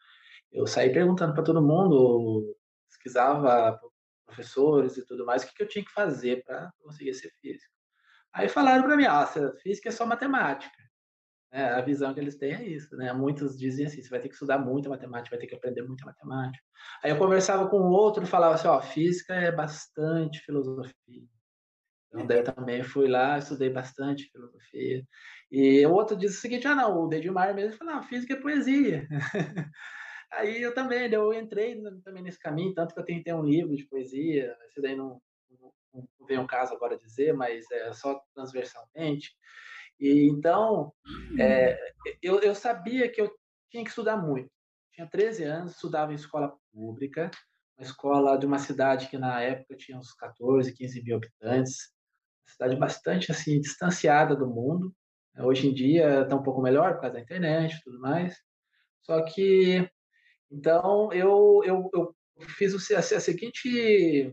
eu 0.52 0.66
saí 0.66 0.92
perguntando 0.92 1.34
para 1.34 1.42
todo 1.42 1.60
mundo, 1.60 2.56
pesquisava 2.88 3.78
professores 4.24 4.96
e 4.96 5.04
tudo 5.04 5.26
mais, 5.26 5.42
o 5.42 5.48
que, 5.48 5.54
que 5.54 5.62
eu 5.62 5.68
tinha 5.68 5.84
que 5.84 5.92
fazer 5.92 6.42
para 6.44 6.72
conseguir 6.80 7.12
ser 7.14 7.30
físico. 7.40 7.72
Aí 8.32 8.48
falaram 8.48 8.84
para 8.84 8.96
mim, 8.96 9.04
ah, 9.04 9.26
física 9.62 9.88
é 9.88 9.92
só 9.92 10.06
matemática. 10.06 10.74
É, 11.54 11.66
a 11.66 11.80
visão 11.80 12.12
que 12.12 12.18
eles 12.18 12.34
têm 12.34 12.52
é 12.52 12.64
isso, 12.64 12.96
né? 12.96 13.12
Muitos 13.12 13.56
dizem 13.56 13.86
assim, 13.86 14.02
você 14.02 14.08
vai 14.08 14.18
ter 14.18 14.26
que 14.26 14.34
estudar 14.34 14.58
muita 14.58 14.88
matemática, 14.88 15.36
vai 15.36 15.38
ter 15.38 15.46
que 15.46 15.54
aprender 15.54 15.82
muita 15.82 16.04
matemática. 16.04 16.64
Aí 17.00 17.12
eu 17.12 17.16
conversava 17.16 17.68
com 17.68 17.76
outro 17.90 18.24
e 18.24 18.26
falava 18.26 18.56
assim, 18.56 18.66
ó, 18.66 18.82
física 18.82 19.32
é 19.34 19.52
bastante 19.52 20.40
filosofia. 20.40 21.22
Então 22.08 22.26
daí 22.26 22.38
eu 22.38 22.44
também 22.44 22.82
fui 22.82 23.06
lá, 23.06 23.38
estudei 23.38 23.70
bastante 23.70 24.28
filosofia. 24.32 25.06
E 25.48 25.86
o 25.86 25.92
outro 25.92 26.16
disse 26.16 26.38
o 26.38 26.40
seguinte, 26.40 26.66
ah 26.66 26.74
não, 26.74 27.04
o 27.04 27.06
Dedimar 27.06 27.54
mesmo 27.54 27.78
falou, 27.78 27.94
não, 27.94 28.02
física 28.02 28.34
é 28.34 28.40
poesia. 28.40 29.06
Aí 30.32 30.60
eu 30.60 30.74
também, 30.74 31.08
eu 31.12 31.32
entrei 31.32 31.80
também 32.02 32.24
nesse 32.24 32.40
caminho, 32.40 32.74
tanto 32.74 32.92
que 32.92 32.98
eu 32.98 33.04
tentei 33.04 33.32
um 33.32 33.44
livro 33.44 33.76
de 33.76 33.86
poesia, 33.86 34.56
esse 34.66 34.82
daí 34.82 34.96
não, 34.96 35.22
não, 35.48 35.72
não 36.18 36.26
vem 36.26 36.38
um 36.38 36.48
caso 36.48 36.74
agora 36.74 36.98
dizer, 36.98 37.32
mas 37.32 37.70
é 37.70 37.92
só 37.92 38.20
transversalmente. 38.34 39.30
E, 39.98 40.28
então, 40.28 40.92
é, 41.38 41.78
eu, 42.22 42.40
eu 42.40 42.54
sabia 42.54 43.10
que 43.10 43.20
eu 43.20 43.30
tinha 43.70 43.82
que 43.84 43.90
estudar 43.90 44.16
muito. 44.16 44.50
Tinha 44.92 45.08
13 45.08 45.44
anos, 45.44 45.72
estudava 45.72 46.12
em 46.12 46.16
escola 46.16 46.56
pública, 46.72 47.30
uma 47.76 47.84
escola 47.84 48.38
de 48.38 48.46
uma 48.46 48.58
cidade 48.58 49.08
que 49.08 49.18
na 49.18 49.40
época 49.40 49.76
tinha 49.76 49.98
uns 49.98 50.12
14, 50.14 50.72
15 50.72 51.02
mil 51.02 51.16
habitantes, 51.16 51.92
uma 52.46 52.52
cidade 52.52 52.76
bastante 52.76 53.32
assim 53.32 53.60
distanciada 53.60 54.36
do 54.36 54.46
mundo. 54.46 54.94
Hoje 55.36 55.68
em 55.68 55.74
dia 55.74 56.22
está 56.22 56.36
um 56.36 56.42
pouco 56.42 56.62
melhor 56.62 56.94
por 56.94 57.00
causa 57.00 57.14
da 57.14 57.20
internet 57.20 57.74
e 57.74 57.82
tudo 57.82 57.98
mais. 57.98 58.36
Só 59.02 59.22
que, 59.24 59.88
então, 60.50 61.12
eu, 61.12 61.60
eu, 61.64 61.90
eu 61.92 62.14
fiz 62.56 62.72
a, 62.92 62.98
a 62.98 63.02
seguinte 63.02 64.32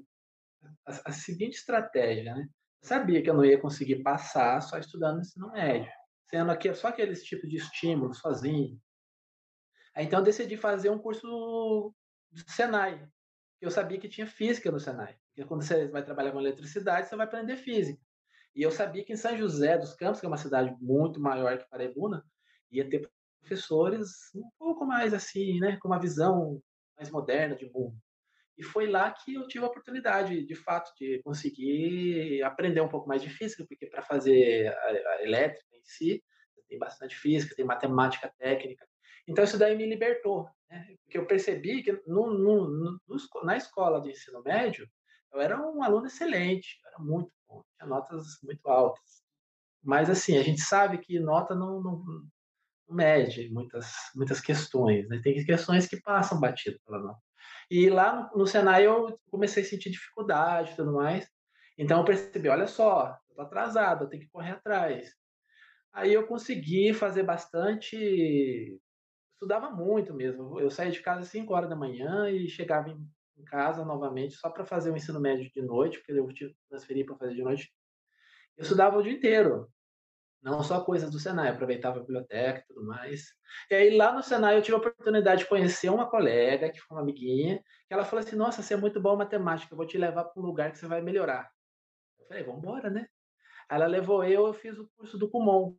a, 0.85 1.09
a, 1.09 1.11
seguinte 1.11 1.57
estratégia, 1.57 2.35
né? 2.35 2.47
Sabia 2.81 3.21
que 3.21 3.29
eu 3.29 3.33
não 3.33 3.45
ia 3.45 3.59
conseguir 3.59 4.03
passar 4.03 4.61
só 4.61 4.77
estudando 4.77 5.15
no 5.15 5.21
ensino 5.21 5.51
médio, 5.51 5.91
sendo 6.29 6.51
aqui 6.51 6.73
só 6.73 6.87
aqueles 6.87 7.23
tipos 7.23 7.49
de 7.49 7.57
estímulo 7.57 8.13
sozinho. 8.13 8.79
Aí, 9.95 10.05
então 10.05 10.19
eu 10.19 10.25
decidi 10.25 10.57
fazer 10.57 10.89
um 10.89 10.97
curso 10.97 11.93
do 12.31 12.51
Senai. 12.51 13.07
Eu 13.59 13.69
sabia 13.69 13.99
que 13.99 14.09
tinha 14.09 14.25
física 14.25 14.71
no 14.71 14.79
Senai, 14.79 15.15
porque 15.27 15.47
quando 15.47 15.61
você 15.61 15.87
vai 15.87 16.03
trabalhar 16.03 16.31
com 16.31 16.39
eletricidade, 16.39 17.07
você 17.07 17.15
vai 17.15 17.25
aprender 17.25 17.57
física. 17.57 18.01
E 18.55 18.61
eu 18.61 18.71
sabia 18.71 19.03
que 19.03 19.13
em 19.13 19.17
São 19.17 19.37
José 19.37 19.77
dos 19.77 19.93
Campos, 19.93 20.19
que 20.19 20.25
é 20.25 20.29
uma 20.29 20.37
cidade 20.37 20.75
muito 20.81 21.19
maior 21.19 21.57
que 21.57 21.69
Paraibuna, 21.69 22.25
ia 22.69 22.89
ter 22.89 23.09
professores 23.39 24.33
um 24.35 24.49
pouco 24.57 24.85
mais 24.85 25.13
assim, 25.13 25.59
né, 25.59 25.77
com 25.77 25.87
uma 25.87 25.99
visão 25.99 26.61
mais 26.97 27.09
moderna 27.09 27.55
de 27.55 27.69
mundo. 27.69 27.95
E 28.57 28.63
foi 28.63 28.87
lá 28.87 29.11
que 29.11 29.33
eu 29.33 29.47
tive 29.47 29.65
a 29.65 29.67
oportunidade, 29.67 30.45
de 30.45 30.55
fato, 30.55 30.91
de 30.97 31.21
conseguir 31.23 32.43
aprender 32.43 32.81
um 32.81 32.89
pouco 32.89 33.07
mais 33.07 33.21
de 33.21 33.29
física, 33.29 33.65
porque 33.67 33.87
para 33.87 34.01
fazer 34.01 34.67
a, 34.67 34.87
a, 34.87 35.23
elétrica 35.23 35.75
em 35.75 35.83
si, 35.83 36.23
tem 36.67 36.77
bastante 36.77 37.15
física, 37.15 37.55
tem 37.55 37.65
matemática 37.65 38.33
técnica. 38.37 38.87
Então 39.27 39.43
isso 39.43 39.57
daí 39.57 39.75
me 39.75 39.85
libertou, 39.85 40.49
né? 40.69 40.95
porque 41.03 41.17
eu 41.17 41.25
percebi 41.25 41.83
que 41.83 41.91
no, 42.07 42.31
no, 42.33 42.69
no, 42.69 42.99
na 43.43 43.57
escola 43.57 44.01
de 44.01 44.11
ensino 44.11 44.41
médio 44.41 44.87
eu 45.33 45.39
era 45.39 45.59
um 45.59 45.83
aluno 45.83 46.07
excelente, 46.07 46.79
era 46.85 46.99
muito 46.99 47.31
bom, 47.47 47.63
tinha 47.77 47.87
notas 47.87 48.25
muito 48.43 48.67
altas. 48.67 49.21
Mas 49.83 50.09
assim, 50.09 50.37
a 50.37 50.43
gente 50.43 50.61
sabe 50.61 50.97
que 50.97 51.19
nota 51.19 51.55
não, 51.55 51.81
não, 51.81 52.03
não 52.03 52.27
mede 52.89 53.49
muitas, 53.49 53.93
muitas 54.15 54.39
questões, 54.39 55.07
né? 55.07 55.19
tem 55.23 55.43
questões 55.43 55.87
que 55.87 56.01
passam 56.01 56.39
batido 56.39 56.79
pela 56.85 56.99
nota. 56.99 57.21
E 57.71 57.89
lá 57.89 58.29
no, 58.35 58.45
Senai 58.45 58.85
eu 58.85 59.17
comecei 59.29 59.63
a 59.63 59.65
sentir 59.65 59.89
dificuldade 59.89 60.73
e 60.73 60.75
tudo 60.75 60.91
mais. 60.91 61.25
Então 61.77 61.99
eu 61.99 62.05
percebi, 62.05 62.49
olha 62.49 62.67
só, 62.67 63.17
eu 63.29 63.35
tô 63.37 63.41
atrasado, 63.43 64.03
eu 64.03 64.09
tenho 64.09 64.23
que 64.23 64.29
correr 64.29 64.51
atrás. 64.51 65.15
Aí 65.93 66.11
eu 66.11 66.27
consegui 66.27 66.93
fazer 66.93 67.23
bastante, 67.23 68.77
estudava 69.33 69.71
muito 69.71 70.13
mesmo. 70.13 70.59
Eu 70.59 70.69
saía 70.69 70.91
de 70.91 71.01
casa 71.01 71.21
às 71.21 71.29
5 71.29 71.53
horas 71.53 71.69
da 71.69 71.75
manhã 71.75 72.29
e 72.29 72.49
chegava 72.49 72.89
em, 72.89 73.07
casa 73.45 73.83
novamente 73.83 74.35
só 74.35 74.49
para 74.51 74.65
fazer 74.65 74.91
o 74.91 74.95
ensino 74.95 75.19
médio 75.19 75.49
de 75.49 75.61
noite, 75.63 75.97
porque 75.97 76.11
eu 76.11 76.27
tive 76.27 76.53
para 77.05 77.17
fazer 77.17 77.33
de 77.33 77.41
noite. 77.41 77.73
Eu 78.57 78.63
estudava 78.63 78.97
o 78.97 79.01
dia 79.01 79.13
inteiro 79.13 79.67
não 80.41 80.63
só 80.63 80.83
coisas 80.83 81.11
do 81.11 81.19
Senai, 81.19 81.49
aproveitava 81.49 81.97
a 81.97 82.01
biblioteca 82.01 82.59
e 82.59 82.73
tudo 82.73 82.85
mais. 82.85 83.27
E 83.69 83.75
aí 83.75 83.95
lá 83.95 84.11
no 84.11 84.23
Senai 84.23 84.57
eu 84.57 84.61
tive 84.61 84.75
a 84.75 84.79
oportunidade 84.79 85.43
de 85.43 85.49
conhecer 85.49 85.89
uma 85.89 86.09
colega, 86.09 86.71
que 86.71 86.79
foi 86.79 86.97
uma 86.97 87.03
amiguinha, 87.03 87.61
que 87.87 87.93
ela 87.93 88.05
falou 88.05 88.25
assim: 88.25 88.35
Nossa, 88.35 88.61
você 88.61 88.73
é 88.73 88.77
muito 88.77 88.99
bom 88.99 89.13
em 89.13 89.19
matemática, 89.19 89.73
eu 89.73 89.77
vou 89.77 89.85
te 89.85 89.97
levar 89.97 90.25
para 90.25 90.41
um 90.41 90.45
lugar 90.45 90.71
que 90.71 90.77
você 90.77 90.87
vai 90.87 91.01
melhorar. 91.01 91.49
Eu 92.19 92.25
falei: 92.25 92.43
Vamos 92.43 92.63
embora, 92.63 92.89
né? 92.89 93.07
Ela 93.69 93.85
levou 93.85 94.23
eu, 94.23 94.47
eu 94.47 94.53
fiz 94.53 94.77
o 94.77 94.89
curso 94.97 95.17
do 95.17 95.29
Kumon, 95.29 95.75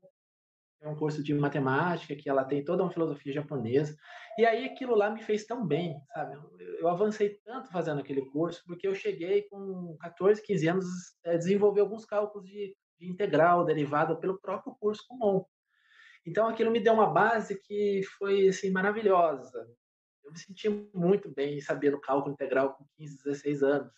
é 0.83 0.89
um 0.89 0.97
curso 0.97 1.23
de 1.23 1.33
matemática, 1.33 2.17
que 2.17 2.29
ela 2.29 2.45
tem 2.45 2.65
toda 2.65 2.83
uma 2.83 2.91
filosofia 2.91 3.33
japonesa. 3.33 3.97
E 4.37 4.45
aí 4.45 4.65
aquilo 4.65 4.97
lá 4.97 5.11
me 5.11 5.23
fez 5.23 5.47
tão 5.47 5.65
bem, 5.65 5.97
sabe? 6.13 6.37
Eu 6.81 6.89
avancei 6.89 7.39
tanto 7.45 7.71
fazendo 7.71 8.01
aquele 8.01 8.23
curso, 8.31 8.63
porque 8.67 8.89
eu 8.89 8.95
cheguei 8.95 9.43
com 9.43 9.97
14, 10.01 10.43
15 10.43 10.69
anos 10.69 10.87
a 11.25 11.37
desenvolver 11.37 11.83
alguns 11.83 12.05
cálculos 12.05 12.49
de 12.49 12.75
integral 13.03 13.65
derivada 13.65 14.17
pelo 14.17 14.41
próprio 14.41 14.75
curso 14.79 15.05
comum. 15.09 15.45
Então 16.27 16.49
aquilo 16.49 16.71
me 16.71 16.81
deu 16.81 16.95
uma 16.95 17.13
base 17.13 17.61
que 17.61 18.03
foi 18.19 18.49
assim 18.49 18.71
maravilhosa. 18.71 19.69
Eu 20.25 20.31
me 20.31 20.39
senti 20.39 20.69
muito 20.95 21.29
bem 21.29 21.61
sabendo 21.61 22.01
cálculo 22.01 22.33
integral 22.33 22.75
com 22.75 22.85
15, 22.97 23.25
16 23.25 23.63
anos. 23.63 23.93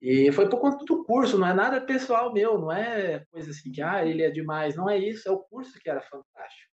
E 0.00 0.32
foi 0.32 0.48
por 0.48 0.60
conta 0.60 0.84
do 0.84 1.04
curso, 1.04 1.38
não 1.38 1.46
é 1.46 1.52
nada 1.52 1.80
pessoal 1.80 2.32
meu, 2.32 2.58
não 2.58 2.72
é 2.72 3.24
coisa 3.30 3.50
assim 3.50 3.70
que 3.70 3.82
ah, 3.82 4.04
ele 4.04 4.22
é 4.22 4.30
demais, 4.30 4.74
não 4.74 4.88
é 4.88 4.96
isso, 4.96 5.28
é 5.28 5.30
o 5.30 5.40
curso 5.40 5.78
que 5.78 5.90
era 5.90 6.00
fantástico. 6.00 6.70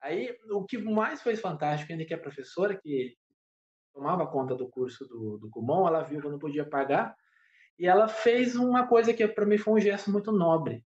Aí 0.00 0.36
o 0.50 0.64
que 0.64 0.76
mais 0.78 1.22
foi 1.22 1.36
fantástico, 1.36 1.92
ainda 1.92 2.04
que 2.04 2.14
a 2.14 2.18
professora 2.18 2.76
que 2.76 3.16
tomava 3.94 4.26
conta 4.26 4.56
do 4.56 4.68
curso 4.68 5.06
do, 5.06 5.38
do 5.38 5.86
ela 5.86 6.02
viu 6.02 6.20
que 6.20 6.26
eu 6.26 6.32
não 6.32 6.38
podia 6.38 6.68
pagar, 6.68 7.14
e 7.78 7.86
ela 7.86 8.08
fez 8.08 8.56
uma 8.56 8.86
coisa 8.86 9.12
que 9.14 9.26
para 9.26 9.46
mim 9.46 9.58
foi 9.58 9.74
um 9.74 9.80
gesto 9.80 10.10
muito 10.10 10.30
nobre. 10.30 10.84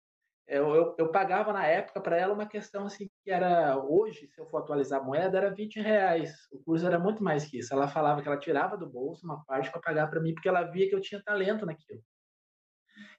Eu, 0.47 0.75
eu, 0.75 0.95
eu 0.97 1.11
pagava 1.11 1.53
na 1.53 1.65
época 1.65 2.01
para 2.01 2.17
ela 2.17 2.33
uma 2.33 2.45
questão 2.45 2.85
assim 2.85 3.09
que 3.23 3.31
era 3.31 3.77
hoje, 3.77 4.27
se 4.27 4.41
eu 4.41 4.45
for 4.47 4.57
atualizar 4.57 4.99
a 4.99 5.03
moeda, 5.03 5.37
era 5.37 5.53
20 5.53 5.79
reais. 5.79 6.33
O 6.51 6.61
curso 6.61 6.85
era 6.85 6.99
muito 6.99 7.23
mais 7.23 7.45
que 7.45 7.59
isso. 7.59 7.73
Ela 7.73 7.87
falava 7.87 8.21
que 8.21 8.27
ela 8.27 8.37
tirava 8.37 8.75
do 8.75 8.89
bolso 8.89 9.25
uma 9.25 9.45
parte 9.45 9.71
para 9.71 9.79
pagar 9.79 10.09
para 10.09 10.19
mim, 10.19 10.33
porque 10.33 10.49
ela 10.49 10.63
via 10.63 10.89
que 10.89 10.95
eu 10.95 10.99
tinha 10.99 11.23
talento 11.23 11.65
naquilo. 11.65 12.01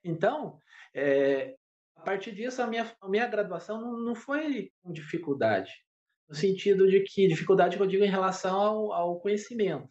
Então, 0.05 0.59
é, 0.95 1.55
a 1.97 2.03
partir 2.03 2.33
disso, 2.33 2.61
a 2.61 2.67
minha, 2.67 2.91
a 3.01 3.09
minha 3.09 3.27
graduação 3.27 3.81
não, 3.81 3.99
não 3.99 4.15
foi 4.15 4.71
com 4.83 4.93
dificuldade. 4.93 5.73
No 6.29 6.35
sentido 6.35 6.87
de 6.87 7.01
que, 7.01 7.29
dificuldade 7.29 7.79
que 7.79 7.83
eu 7.83 7.87
digo 7.87 8.05
em 8.05 8.11
relação 8.11 8.61
ao, 8.61 8.93
ao 8.93 9.21
conhecimento 9.21 9.89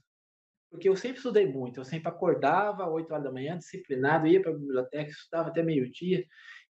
porque 0.72 0.88
eu 0.88 0.96
sempre 0.96 1.18
estudei 1.18 1.46
muito, 1.46 1.80
eu 1.80 1.84
sempre 1.84 2.08
acordava 2.08 2.86
às 2.86 2.90
8 2.90 3.12
horas 3.12 3.26
da 3.26 3.32
manhã, 3.32 3.58
disciplinado, 3.58 4.26
ia 4.26 4.42
para 4.42 4.52
a 4.52 4.58
biblioteca, 4.58 5.12
estudava 5.12 5.50
até 5.50 5.62
meio-dia, 5.62 6.26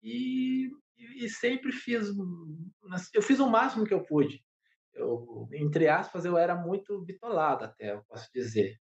e, 0.04 0.70
e, 0.98 1.30
sempre 1.30 1.72
fiz, 1.72 2.10
eu 3.14 3.22
fiz 3.22 3.40
o 3.40 3.50
máximo 3.50 3.86
que 3.86 3.94
eu 3.94 4.04
pude. 4.04 4.46
Eu, 4.94 5.48
entre 5.54 5.88
aspas, 5.88 6.26
eu 6.26 6.38
era 6.38 6.56
muito 6.56 7.02
bitolado 7.02 7.64
até, 7.64 7.94
eu 7.94 8.04
posso 8.04 8.30
dizer. 8.34 8.78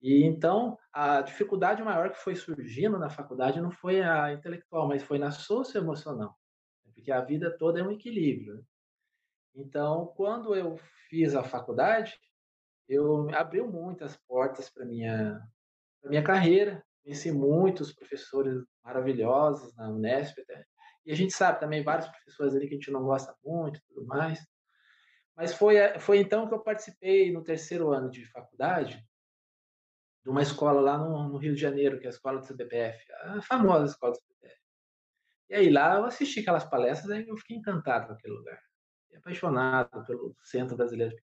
E 0.00 0.22
então 0.22 0.78
a 0.92 1.22
dificuldade 1.22 1.82
maior 1.82 2.10
que 2.10 2.18
foi 2.18 2.36
surgindo 2.36 2.98
na 2.98 3.08
faculdade 3.08 3.60
não 3.60 3.70
foi 3.70 4.02
a 4.02 4.32
intelectual, 4.34 4.86
mas 4.86 5.02
foi 5.02 5.18
na 5.18 5.30
socioemocional, 5.30 6.38
porque 6.94 7.10
a 7.10 7.22
vida 7.22 7.56
toda 7.58 7.80
é 7.80 7.82
um 7.82 7.90
equilíbrio. 7.90 8.56
Né? 8.56 8.62
Então, 9.56 10.12
quando 10.14 10.54
eu 10.54 10.76
fiz 11.08 11.34
a 11.34 11.42
faculdade, 11.42 12.18
eu 12.88 13.28
abriu 13.34 13.66
muitas 13.70 14.16
portas 14.28 14.70
para 14.70 14.84
minha 14.84 15.40
pra 16.00 16.10
minha 16.10 16.22
carreira, 16.22 16.84
conheci 17.02 17.32
muitos 17.32 17.92
professores 17.92 18.62
maravilhosos 18.84 19.74
na 19.74 19.88
Unesp 19.88 20.38
até. 20.40 20.64
E 21.06 21.12
a 21.12 21.16
gente 21.16 21.32
sabe 21.32 21.60
também 21.60 21.82
vários 21.82 22.08
professores 22.08 22.54
ali 22.54 22.68
que 22.68 22.74
a 22.74 22.78
gente 22.78 22.90
não 22.90 23.04
gosta 23.04 23.34
muito, 23.44 23.80
tudo 23.88 24.06
mais. 24.06 24.46
Mas 25.36 25.54
foi 25.54 25.76
foi 25.98 26.18
então 26.18 26.46
que 26.48 26.54
eu 26.54 26.62
participei 26.62 27.32
no 27.32 27.42
terceiro 27.42 27.90
ano 27.90 28.10
de 28.10 28.24
faculdade 28.26 29.02
de 30.24 30.30
uma 30.30 30.42
escola 30.42 30.80
lá 30.80 30.96
no, 30.96 31.28
no, 31.28 31.36
Rio 31.36 31.54
de 31.54 31.60
Janeiro, 31.60 31.98
que 31.98 32.06
é 32.06 32.08
a 32.08 32.10
escola 32.10 32.40
do 32.40 32.46
CBPF, 32.46 32.98
a 33.24 33.42
famosa 33.42 33.92
escola 33.92 34.12
do 34.12 34.18
CBPF. 34.18 34.60
E 35.50 35.54
aí 35.54 35.70
lá 35.70 35.96
eu 35.96 36.06
assisti 36.06 36.40
aquelas 36.40 36.64
palestras 36.64 37.10
e 37.18 37.28
eu 37.28 37.36
fiquei 37.36 37.56
encantado 37.56 38.06
com 38.06 38.14
aquele 38.14 38.34
lugar. 38.34 38.58
Apaixonado 39.16 40.04
pelo 40.06 40.34
Centro 40.42 40.76
Brasileiro 40.76 41.14
de. 41.14 41.22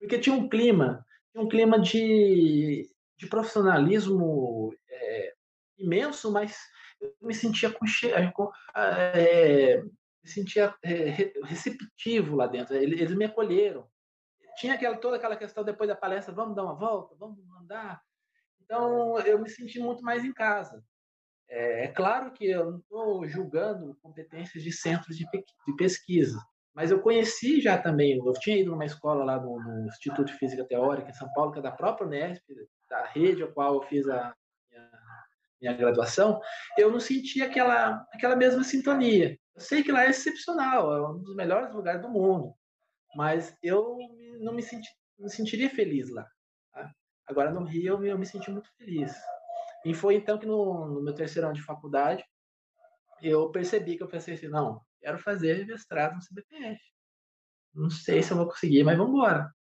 Porque 0.00 0.18
tinha 0.18 0.34
um 0.34 0.48
clima, 0.48 1.04
tinha 1.30 1.44
um 1.44 1.48
clima 1.48 1.78
de, 1.78 2.90
de 3.18 3.26
profissionalismo 3.28 4.74
é, 4.88 5.34
imenso, 5.78 6.32
mas 6.32 6.58
eu 7.00 7.14
me 7.22 7.34
sentia 7.34 7.72
é, 8.74 9.82
me 9.82 10.28
sentia 10.28 10.74
é, 10.82 11.32
receptivo 11.44 12.34
lá 12.34 12.46
dentro. 12.46 12.74
Eles, 12.74 13.00
eles 13.00 13.14
me 13.14 13.26
acolheram 13.26 13.86
tinha 14.60 14.74
aquela, 14.74 14.96
toda 14.96 15.16
aquela 15.16 15.36
questão 15.36 15.64
depois 15.64 15.88
da 15.88 15.96
palestra, 15.96 16.34
vamos 16.34 16.54
dar 16.54 16.64
uma 16.64 16.74
volta, 16.74 17.14
vamos 17.16 17.38
andar. 17.62 18.02
Então, 18.62 19.18
eu 19.20 19.38
me 19.38 19.48
senti 19.48 19.80
muito 19.80 20.02
mais 20.02 20.22
em 20.22 20.32
casa. 20.34 20.84
É, 21.48 21.84
é 21.84 21.88
claro 21.88 22.32
que 22.32 22.44
eu 22.44 22.70
não 22.70 22.78
estou 22.78 23.26
julgando 23.26 23.96
competências 24.02 24.62
de 24.62 24.70
centros 24.70 25.16
de, 25.16 25.26
de, 25.32 25.76
pesquisa, 25.76 26.38
mas 26.74 26.90
eu 26.90 27.00
conheci 27.00 27.60
já 27.60 27.76
também, 27.76 28.16
eu 28.16 28.32
tinha 28.34 28.58
ido 28.58 28.70
numa 28.70 28.84
escola 28.84 29.24
lá 29.24 29.40
no, 29.40 29.60
no, 29.60 29.86
Instituto 29.86 30.26
de 30.26 30.34
Física 30.34 30.64
Teórica 30.64 31.10
em 31.10 31.14
São 31.14 31.30
Paulo, 31.32 31.52
que 31.52 31.58
é 31.58 31.62
da 31.62 31.72
própria 31.72 32.06
Unesp, 32.06 32.44
da 32.88 33.04
rede 33.06 33.42
a 33.42 33.50
qual 33.50 33.74
eu 33.74 33.82
fiz 33.82 34.08
a 34.08 34.34
minha, 34.70 34.90
minha 35.60 35.72
graduação, 35.72 36.40
eu 36.78 36.90
não 36.90 37.00
senti 37.00 37.42
aquela, 37.42 38.06
aquela 38.12 38.36
mesma 38.36 38.62
sintonia. 38.62 39.38
Eu 39.54 39.60
sei 39.60 39.82
que 39.82 39.92
lá 39.92 40.04
é 40.04 40.10
excepcional, 40.10 40.94
é 40.94 41.08
um 41.10 41.18
dos 41.18 41.34
melhores 41.34 41.72
lugares 41.74 42.00
do 42.00 42.08
mundo, 42.08 42.54
mas 43.14 43.56
eu 43.62 43.98
não 44.40 44.52
me, 44.52 44.62
senti, 44.62 44.88
me 45.18 45.28
sentiria 45.28 45.68
feliz 45.68 46.08
lá. 46.10 46.26
Tá? 46.72 46.90
Agora 47.26 47.50
no 47.50 47.64
Rio 47.64 47.94
eu, 47.94 48.04
eu, 48.04 48.18
me 48.18 48.26
senti 48.26 48.50
muito 48.50 48.70
feliz. 48.76 49.12
E 49.84 49.92
foi 49.92 50.14
então 50.14 50.38
que 50.38 50.46
no, 50.46 50.86
no, 50.86 51.02
meu 51.02 51.14
terceiro 51.14 51.48
ano 51.48 51.56
de 51.56 51.62
faculdade 51.62 52.24
eu 53.22 53.50
percebi 53.50 53.96
que 53.96 54.02
eu 54.02 54.08
pensei 54.08 54.34
assim, 54.34 54.48
não, 54.48 54.80
quero 55.00 55.18
fazer 55.18 55.66
mestrado 55.66 56.14
no 56.14 56.20
CBPF. 56.20 56.80
Não 57.74 57.90
sei 57.90 58.22
se 58.22 58.32
eu 58.32 58.36
vou 58.36 58.46
conseguir, 58.46 58.82
mas 58.84 58.96
vamos 58.96 59.14
embora. 59.14 59.52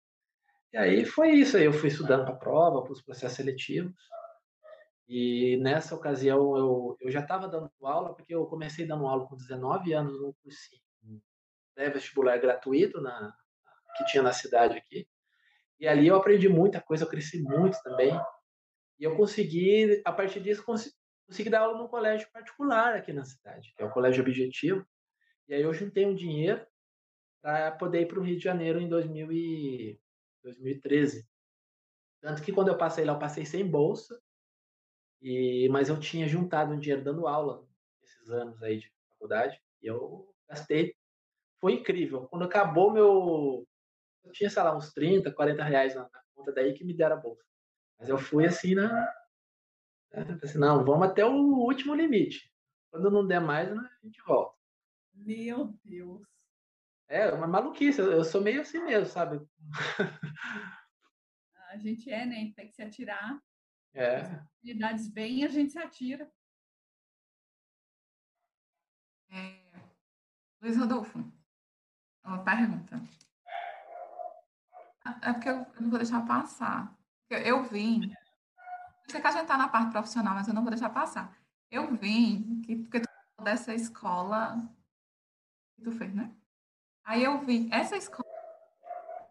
E 0.72 0.76
aí 0.78 1.04
foi 1.04 1.30
isso, 1.30 1.56
aí 1.56 1.64
eu 1.64 1.72
fui 1.72 1.88
estudando 1.88 2.24
para 2.24 2.34
a 2.34 2.38
prova, 2.38 2.82
para 2.82 2.92
os 2.92 3.02
processos 3.02 3.36
seletivos. 3.36 3.94
E 5.08 5.56
nessa 5.62 5.94
ocasião 5.94 6.56
eu, 6.56 6.96
eu 7.00 7.10
já 7.10 7.20
estava 7.20 7.48
dando 7.48 7.70
aula, 7.82 8.14
porque 8.14 8.34
eu 8.34 8.46
comecei 8.46 8.86
dando 8.86 9.06
aula 9.06 9.26
com 9.26 9.36
19 9.36 9.92
anos 9.92 10.20
no 10.20 10.34
cursinho 10.42 10.82
pré-vestibular 11.78 12.36
gratuito 12.38 13.00
na, 13.00 13.32
que 13.96 14.04
tinha 14.06 14.20
na 14.20 14.32
cidade 14.32 14.76
aqui. 14.76 15.06
E 15.78 15.86
ali 15.86 16.08
eu 16.08 16.16
aprendi 16.16 16.48
muita 16.48 16.80
coisa, 16.80 17.04
eu 17.04 17.08
cresci 17.08 17.40
muito 17.40 17.80
também. 17.84 18.12
E 18.98 19.04
eu 19.04 19.16
consegui, 19.16 20.02
a 20.04 20.12
partir 20.12 20.40
disso, 20.40 20.64
consegui, 21.28 21.50
dar 21.50 21.60
aula 21.60 21.78
num 21.78 21.88
colégio 21.88 22.28
particular 22.32 22.94
aqui 22.94 23.12
na 23.12 23.24
cidade, 23.24 23.72
que 23.76 23.82
é 23.82 23.86
o 23.86 23.90
Colégio 23.90 24.22
Objetivo. 24.22 24.86
E 25.46 25.54
aí 25.54 25.62
eu 25.62 25.72
juntei 25.72 26.06
um 26.06 26.14
dinheiro 26.14 26.66
para 27.40 27.70
poder 27.72 28.02
ir 28.02 28.06
para 28.06 28.18
o 28.18 28.22
Rio 28.22 28.36
de 28.36 28.42
Janeiro 28.42 28.80
em 28.80 28.88
2000 28.88 29.32
e 29.32 30.00
2013. 30.42 31.28
Tanto 32.20 32.42
que 32.42 32.52
quando 32.52 32.68
eu 32.68 32.76
passei 32.76 33.04
lá, 33.04 33.12
eu 33.12 33.18
passei 33.18 33.44
sem 33.44 33.64
bolsa, 33.64 34.20
e 35.22 35.68
mas 35.70 35.88
eu 35.88 36.00
tinha 36.00 36.26
juntado 36.26 36.72
um 36.72 36.78
dinheiro 36.78 37.04
dando 37.04 37.28
aula 37.28 37.64
esses 38.02 38.28
anos 38.30 38.60
aí 38.62 38.78
de 38.78 38.92
faculdade, 39.10 39.60
e 39.80 39.86
eu 39.86 40.34
gastei 40.48 40.96
foi 41.60 41.74
incrível. 41.74 42.26
Quando 42.28 42.44
acabou 42.44 42.92
meu. 42.92 43.66
Eu 44.24 44.32
tinha, 44.32 44.50
sei 44.50 44.62
lá, 44.62 44.76
uns 44.76 44.92
30, 44.92 45.32
40 45.32 45.64
reais 45.64 45.94
na, 45.94 46.08
conta 46.34 46.52
daí 46.52 46.72
que 46.74 46.84
me 46.84 46.94
deram 46.94 47.16
a 47.16 47.20
bolsa. 47.20 47.42
Mas 47.98 48.08
eu 48.08 48.18
fui 48.18 48.46
assim 48.46 48.74
na. 48.74 49.12
Né, 50.12 50.38
assim, 50.42 50.58
não, 50.58 50.84
vamos 50.84 51.08
até 51.08 51.24
o 51.24 51.32
último 51.32 51.94
limite. 51.94 52.52
Quando 52.90 53.10
não 53.10 53.26
der 53.26 53.40
mais, 53.40 53.70
né, 53.74 53.80
a 54.02 54.06
gente 54.06 54.22
volta. 54.22 54.56
Meu 55.12 55.78
Deus. 55.84 56.26
É, 57.08 57.30
uma 57.30 57.46
maluquice. 57.46 58.00
Eu 58.00 58.24
sou 58.24 58.40
meio 58.40 58.60
assim 58.60 58.78
mesmo, 58.84 59.06
sabe? 59.06 59.40
A 61.70 61.76
gente 61.76 62.10
é, 62.10 62.24
né? 62.24 62.52
Tem 62.54 62.68
que 62.68 62.74
se 62.74 62.82
atirar. 62.82 63.42
É. 63.94 64.20
As 64.20 64.32
oportunidades 64.32 65.08
vêm 65.08 65.44
a 65.44 65.48
gente 65.48 65.72
se 65.72 65.78
atira. 65.78 66.30
É, 69.30 69.60
Luiz 70.62 70.76
Rodolfo, 70.76 71.18
uma 72.24 72.42
pergunta. 72.44 72.96
É 75.22 75.32
porque 75.32 75.48
eu 75.48 75.66
não 75.80 75.90
vou 75.90 75.98
deixar 75.98 76.26
passar. 76.26 76.96
Eu 77.30 77.62
vim. 77.64 78.12
Sei 79.10 79.20
que 79.20 79.26
a 79.26 79.30
gente 79.30 79.42
está 79.42 79.56
na 79.56 79.68
parte 79.68 79.92
profissional, 79.92 80.34
mas 80.34 80.48
eu 80.48 80.54
não 80.54 80.62
vou 80.62 80.70
deixar 80.70 80.90
passar. 80.90 81.36
Eu 81.70 81.94
vim 81.96 82.60
que, 82.62 82.76
porque 82.76 83.00
tu 83.00 83.08
falou 83.36 83.50
dessa 83.50 83.74
escola 83.74 84.56
que 85.74 85.82
tu 85.82 85.92
fez, 85.92 86.14
né? 86.14 86.30
Aí 87.04 87.24
eu 87.24 87.38
vi 87.38 87.68
essa 87.72 87.96
escola 87.96 88.28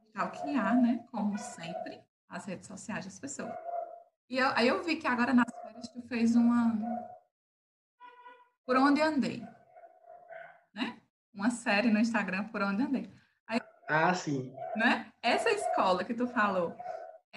stalkear, 0.07 0.81
né? 0.81 1.05
Como 1.11 1.37
sempre, 1.37 2.01
as 2.27 2.45
redes 2.45 2.67
sociais 2.67 3.05
das 3.05 3.19
pessoas. 3.19 3.53
E 4.29 4.37
eu, 4.37 4.49
aí 4.55 4.67
eu 4.67 4.83
vi 4.83 4.95
que 4.95 5.07
agora 5.07 5.33
nas 5.33 5.51
férias 5.61 5.89
tu 5.89 6.01
fez 6.03 6.35
uma. 6.35 6.73
Por 8.65 8.75
onde 8.77 9.01
andei 9.01 9.47
uma 11.37 11.51
série 11.51 11.91
no 11.91 11.99
Instagram 11.99 12.45
por 12.45 12.61
onde 12.63 12.81
andei. 12.81 13.13
Aí, 13.47 13.61
ah, 13.87 14.13
sim. 14.13 14.51
Né? 14.75 15.05
Essa 15.21 15.51
escola 15.51 16.03
que 16.03 16.15
tu 16.15 16.27
falou 16.27 16.75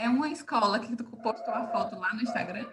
é 0.01 0.09
uma 0.09 0.29
escola 0.29 0.81
que 0.81 0.97
tu 0.97 1.05
postou 1.05 1.53
a 1.53 1.67
foto 1.67 1.99
lá 1.99 2.15
no 2.15 2.23
Instagram? 2.23 2.67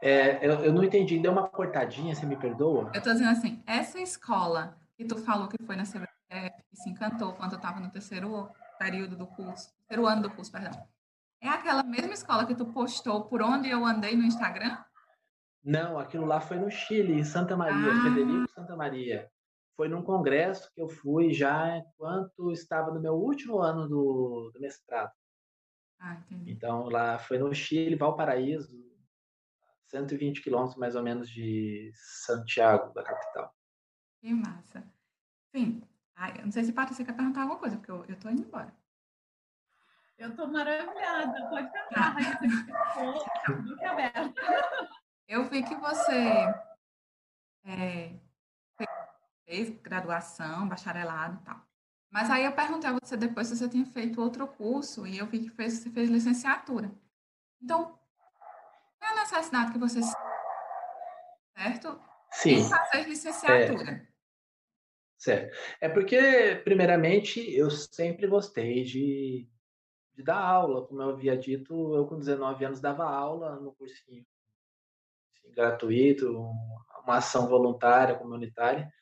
É, 0.00 0.44
eu, 0.46 0.52
eu 0.64 0.72
não 0.72 0.84
entendi, 0.84 1.18
deu 1.18 1.32
uma 1.32 1.48
cortadinha, 1.48 2.14
você 2.14 2.24
me 2.24 2.36
perdoa? 2.36 2.90
Eu 2.94 3.02
tô 3.02 3.12
dizendo 3.12 3.30
assim, 3.30 3.62
essa 3.66 4.00
escola 4.00 4.76
que 4.96 5.04
tu 5.04 5.18
falou 5.18 5.48
que 5.48 5.56
foi 5.64 5.74
na 5.74 5.82
CBF, 5.82 6.62
que 6.70 6.76
se 6.76 6.88
encantou 6.88 7.32
quando 7.34 7.52
eu 7.52 7.56
estava 7.56 7.80
no 7.80 7.90
terceiro 7.90 8.48
período 8.78 9.16
do 9.16 9.26
curso, 9.26 9.72
terceiro 9.88 10.06
ano 10.06 10.22
do 10.22 10.30
curso, 10.30 10.50
perdão. 10.50 10.72
É 11.40 11.48
aquela 11.48 11.82
mesma 11.82 12.14
escola 12.14 12.46
que 12.46 12.54
tu 12.54 12.66
postou 12.66 13.24
por 13.24 13.42
onde 13.42 13.68
eu 13.68 13.84
andei 13.84 14.16
no 14.16 14.22
Instagram? 14.22 14.78
Não, 15.64 15.98
aquilo 15.98 16.24
lá 16.24 16.40
foi 16.40 16.58
no 16.58 16.70
Chile, 16.70 17.14
em 17.14 17.24
Santa 17.24 17.56
Maria, 17.56 17.92
ah. 17.92 18.02
Federico 18.02 18.48
Santa 18.54 18.76
Maria. 18.76 19.28
Foi 19.76 19.88
num 19.88 20.02
congresso 20.02 20.70
que 20.72 20.80
eu 20.80 20.88
fui 20.88 21.32
já 21.32 21.78
enquanto 21.78 22.52
estava 22.52 22.92
no 22.92 23.00
meu 23.00 23.14
último 23.14 23.58
ano 23.58 23.88
do, 23.88 24.50
do 24.52 24.60
mestrado. 24.60 25.10
Ah, 26.04 26.14
entendi. 26.14 26.50
Então, 26.50 26.88
lá 26.88 27.16
foi 27.20 27.38
no 27.38 27.54
Chile, 27.54 27.94
Valparaíso, 27.94 28.76
120 29.86 30.42
quilômetros 30.42 30.76
mais 30.76 30.96
ou 30.96 31.02
menos 31.02 31.30
de 31.30 31.92
Santiago, 31.94 32.92
da 32.92 33.04
capital. 33.04 33.54
Que 34.20 34.34
massa. 34.34 34.84
Sim. 35.54 35.80
Ai, 36.16 36.42
não 36.42 36.50
sei 36.50 36.64
se 36.64 36.72
Patrícia 36.72 37.04
quer 37.04 37.14
perguntar 37.14 37.42
alguma 37.42 37.60
coisa, 37.60 37.76
porque 37.76 37.92
eu, 37.92 38.04
eu 38.06 38.18
tô 38.18 38.28
indo 38.28 38.42
embora. 38.42 38.74
Eu 40.18 40.30
estou 40.30 40.48
maravilhada. 40.48 41.48
Pode 41.48 41.70
perguntar, 41.70 42.10
Raíssa, 42.10 43.88
aberto. 43.88 44.40
Eu 45.28 45.48
vi 45.48 45.62
que 45.62 45.74
você 45.76 46.52
é, 47.64 48.18
fez 49.44 49.70
graduação, 49.80 50.68
bacharelado 50.68 51.38
e 51.40 51.44
tal. 51.44 51.71
Mas 52.12 52.30
aí 52.30 52.44
eu 52.44 52.52
perguntei 52.52 52.90
a 52.90 52.98
você 53.02 53.16
depois 53.16 53.46
se 53.48 53.56
você 53.56 53.68
tinha 53.68 53.86
feito 53.86 54.20
outro 54.20 54.46
curso 54.46 55.06
e 55.06 55.16
eu 55.16 55.26
vi 55.26 55.40
que 55.40 55.48
fez, 55.48 55.74
você 55.74 55.90
fez 55.90 56.10
licenciatura. 56.10 56.92
Então, 57.60 57.98
qual 58.98 59.10
é 59.10 59.14
a 59.14 59.20
necessidade 59.22 59.72
que 59.72 59.78
você 59.78 60.00
certo? 61.56 62.00
Sim. 62.32 62.56
Em 62.56 62.68
fazer 62.68 63.08
licenciatura. 63.08 63.92
É. 63.92 64.12
Certo. 65.16 65.56
É 65.80 65.88
porque, 65.88 66.60
primeiramente, 66.64 67.40
eu 67.54 67.70
sempre 67.70 68.26
gostei 68.26 68.82
de, 68.82 69.48
de 70.14 70.22
dar 70.22 70.40
aula. 70.40 70.86
Como 70.86 71.00
eu 71.00 71.10
havia 71.10 71.36
dito, 71.36 71.94
eu 71.94 72.06
com 72.06 72.18
19 72.18 72.64
anos 72.64 72.80
dava 72.80 73.04
aula 73.04 73.56
no 73.56 73.72
cursinho 73.72 74.26
gratuito, 75.54 76.32
uma 77.04 77.16
ação 77.16 77.46
voluntária, 77.48 78.14
comunitária. 78.14 78.92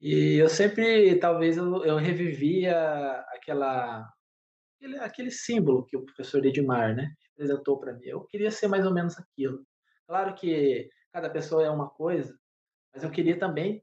E 0.00 0.36
eu 0.36 0.48
sempre, 0.48 1.18
talvez, 1.18 1.56
eu, 1.56 1.84
eu 1.84 1.96
revivia 1.96 3.20
aquela 3.34 4.06
aquele, 4.76 4.98
aquele 4.98 5.30
símbolo 5.30 5.84
que 5.86 5.96
o 5.96 6.04
professor 6.04 6.44
Edmar 6.44 6.94
né, 6.94 7.12
apresentou 7.32 7.78
para 7.78 7.94
mim. 7.94 8.06
Eu 8.06 8.24
queria 8.24 8.50
ser 8.50 8.68
mais 8.68 8.86
ou 8.86 8.92
menos 8.92 9.18
aquilo. 9.18 9.64
Claro 10.06 10.34
que 10.34 10.88
cada 11.12 11.30
pessoa 11.30 11.64
é 11.64 11.70
uma 11.70 11.88
coisa, 11.88 12.38
mas 12.94 13.02
eu 13.02 13.10
queria 13.10 13.38
também 13.38 13.82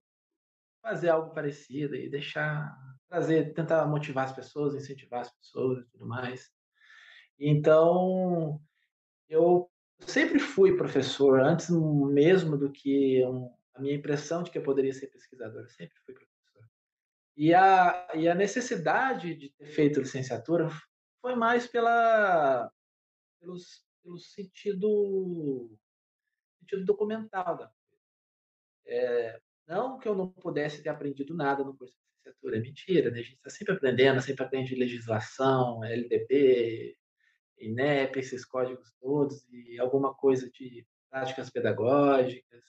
fazer 0.82 1.10
algo 1.10 1.34
parecido 1.34 1.96
e 1.96 2.10
deixar, 2.10 2.76
trazer, 3.10 3.54
tentar 3.54 3.86
motivar 3.88 4.26
as 4.26 4.34
pessoas, 4.34 4.76
incentivar 4.76 5.22
as 5.22 5.32
pessoas 5.32 5.80
e 5.80 5.90
tudo 5.92 6.06
mais. 6.06 6.50
Então, 7.40 8.62
eu 9.30 9.70
sempre 10.02 10.40
fui 10.40 10.78
professor, 10.78 11.40
antes 11.40 11.70
mesmo 11.70 12.58
do 12.58 12.72
que 12.72 13.26
um, 13.26 13.50
a 13.74 13.82
minha 13.82 13.96
impressão 13.96 14.44
de 14.44 14.52
que 14.52 14.58
eu 14.58 14.64
poderia 14.64 14.94
ser 14.94 15.08
pesquisador, 15.08 15.62
eu 15.62 15.70
sempre 15.70 15.96
fui 16.06 16.14
professor. 16.14 16.70
E 17.36 17.54
a, 17.54 18.10
e 18.16 18.28
a 18.28 18.36
necessidade 18.36 19.36
de 19.36 19.50
ter 19.50 19.66
feito 19.68 20.00
licenciatura 20.00 20.70
foi 21.22 21.36
mais 21.36 21.66
pela, 21.66 22.72
pelos, 23.40 23.84
pelo 24.04 24.20
sentido, 24.20 25.76
sentido 26.60 26.86
documental 26.86 27.58
da 27.58 27.68
coisa. 27.68 27.74
É, 28.86 29.42
não 29.68 29.98
que 29.98 30.08
eu 30.08 30.16
não 30.16 30.30
pudesse 30.30 30.84
ter 30.84 30.90
aprendido 30.90 31.34
nada 31.34 31.64
no 31.64 31.76
curso 31.76 31.96
de 31.96 32.02
licenciatura, 32.06 32.58
é 32.58 32.60
mentira, 32.60 33.10
né? 33.10 33.20
A 33.20 33.24
gente 33.24 33.36
está 33.36 33.50
sempre 33.50 33.74
aprendendo, 33.74 34.22
sempre 34.22 34.44
aprende 34.44 34.76
legislação, 34.76 35.84
LDB, 35.84 36.96
INEP, 37.58 38.20
esses 38.20 38.46
códigos 38.46 38.92
todos, 39.00 39.48
e 39.50 39.80
alguma 39.80 40.14
coisa 40.14 40.50
de 40.52 40.86
práticas 41.10 41.50
pedagógicas, 41.50 42.64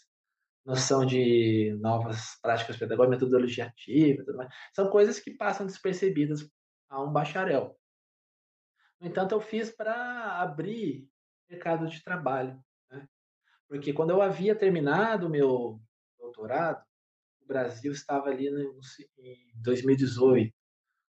noção 0.64 1.04
de 1.04 1.76
novas 1.80 2.38
práticas 2.40 2.76
pedagógicas, 2.76 3.20
metodologia 3.20 3.66
ativa, 3.66 4.24
tudo 4.24 4.38
mais. 4.38 4.52
São 4.74 4.88
coisas 4.88 5.20
que 5.20 5.30
passam 5.32 5.66
despercebidas 5.66 6.48
a 6.88 7.02
um 7.02 7.12
bacharel. 7.12 7.78
No 9.00 9.06
entanto, 9.06 9.34
eu 9.34 9.40
fiz 9.40 9.70
para 9.70 10.40
abrir 10.40 11.06
mercado 11.50 11.86
de 11.86 12.02
trabalho, 12.02 12.58
né? 12.90 13.06
porque 13.68 13.92
quando 13.92 14.10
eu 14.10 14.22
havia 14.22 14.56
terminado 14.56 15.26
o 15.26 15.30
meu 15.30 15.80
doutorado, 16.18 16.82
o 17.42 17.46
Brasil 17.46 17.92
estava 17.92 18.30
ali 18.30 18.50
no, 18.50 18.80
em 19.18 19.62
2018. 19.62 20.54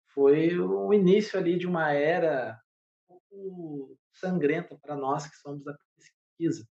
Foi 0.09 0.59
o 0.59 0.93
início 0.93 1.39
ali 1.39 1.57
de 1.57 1.65
uma 1.65 1.93
era 1.93 2.59
um 3.09 3.15
pouco 3.15 3.97
sangrenta 4.11 4.77
para 4.81 4.95
nós 4.95 5.27
que 5.27 5.37
somos 5.37 5.63
da 5.63 5.77
pesquisa. 5.95 6.67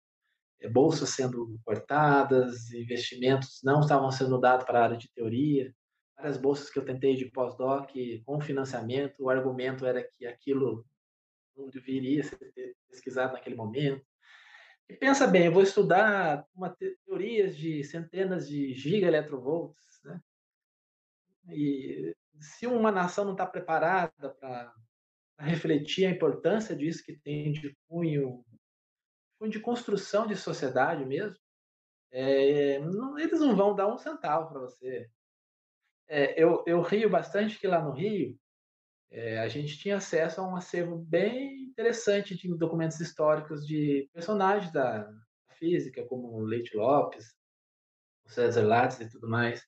É, 0.63 0.69
bolsas 0.69 1.11
sendo 1.11 1.59
cortadas, 1.65 2.73
investimentos 2.73 3.61
não 3.65 3.81
estavam 3.81 4.11
sendo 4.11 4.41
dados 4.41 4.65
para 4.65 4.81
a 4.81 4.85
área 4.85 4.97
de 4.97 5.11
teoria, 5.13 5.75
várias 6.17 6.37
bolsas 6.37 6.71
que 6.71 6.79
eu 6.79 6.85
tentei 6.85 7.17
de 7.17 7.27
pós-doc 7.27 7.91
com 8.25 8.41
financiamento, 8.41 9.25
o 9.25 9.31
argumento 9.31 9.85
era 9.85 10.03
que 10.03 10.25
aquilo 10.25 10.87
não 11.57 11.69
deveria 11.69 12.23
ser 12.23 12.77
pesquisado 12.89 13.33
naquele 13.33 13.57
momento. 13.57 14.05
E 14.89 14.95
pensa 14.95 15.27
bem, 15.27 15.47
eu 15.47 15.53
vou 15.53 15.63
estudar 15.63 16.47
uma 16.55 16.71
teorias 16.71 17.57
de 17.57 17.83
centenas 17.83 18.49
de 18.49 18.73
gigaelectrovolts, 18.75 20.01
né? 20.05 20.21
E 21.51 22.15
se 22.41 22.67
uma 22.67 22.93
nação 22.93 23.25
não 23.25 23.33
está 23.33 23.47
preparada 23.47 24.31
para 24.39 24.73
refletir 25.39 26.07
a 26.07 26.11
importância 26.11 26.75
disso 26.77 27.05
que 27.05 27.17
tem 27.17 27.53
de 27.53 27.77
cunho 27.89 28.45
de 29.49 29.61
construção 29.61 30.27
de 30.27 30.37
sociedade 30.37 31.05
mesmo, 31.05 31.37
é, 32.11 32.79
não, 32.81 33.19
eles 33.19 33.41
não 33.41 33.57
vão 33.57 33.75
dar 33.75 33.89
um 33.89 33.99
centavo 33.99 34.49
para 34.49 34.61
você. 34.61 35.09
É, 36.09 36.43
eu, 36.43 36.63
eu 36.67 36.83
rio 36.83 37.09
bastante 37.09 37.59
que 37.59 37.67
lá 37.67 37.83
no 37.83 37.93
Rio 37.93 38.39
é, 39.11 39.39
a 39.39 39.49
gente 39.49 39.79
tinha 39.79 39.97
acesso 39.97 40.41
a 40.41 40.47
um 40.47 40.57
acervo 40.57 40.99
bem 40.99 41.63
interessante 41.63 42.37
de 42.37 42.55
documentos 42.57 43.01
históricos 43.01 43.67
de 43.67 44.09
personagens 44.13 44.73
da 44.73 45.11
física, 45.59 46.05
como 46.07 46.41
Leite 46.41 46.77
Lopes, 46.77 47.35
César 48.27 48.67
Lattes 48.67 49.01
e 49.01 49.09
tudo 49.09 49.29
mais. 49.29 49.63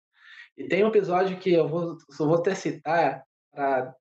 E 0.56 0.68
tem 0.68 0.84
um 0.84 0.88
episódio 0.88 1.38
que 1.38 1.52
eu 1.52 1.68
vou, 1.68 1.96
só 2.10 2.26
vou 2.26 2.36
até 2.36 2.54
citar 2.54 3.24
para 3.50 3.94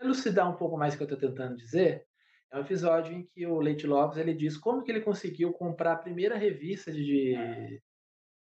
elucidar 0.00 0.50
um 0.50 0.56
pouco 0.56 0.76
mais 0.76 0.94
o 0.94 0.96
que 0.96 1.02
eu 1.02 1.08
estou 1.08 1.28
tentando 1.28 1.56
dizer, 1.56 2.06
é 2.50 2.56
um 2.56 2.60
episódio 2.60 3.12
em 3.12 3.24
que 3.24 3.46
o 3.46 3.60
Leite 3.60 3.86
Lopes 3.86 4.18
ele 4.18 4.34
diz 4.34 4.56
como 4.56 4.82
que 4.82 4.90
ele 4.90 5.02
conseguiu 5.02 5.52
comprar 5.52 5.92
a 5.92 5.98
primeira 5.98 6.36
revista 6.36 6.90
de, 6.90 7.02
de 7.04 7.82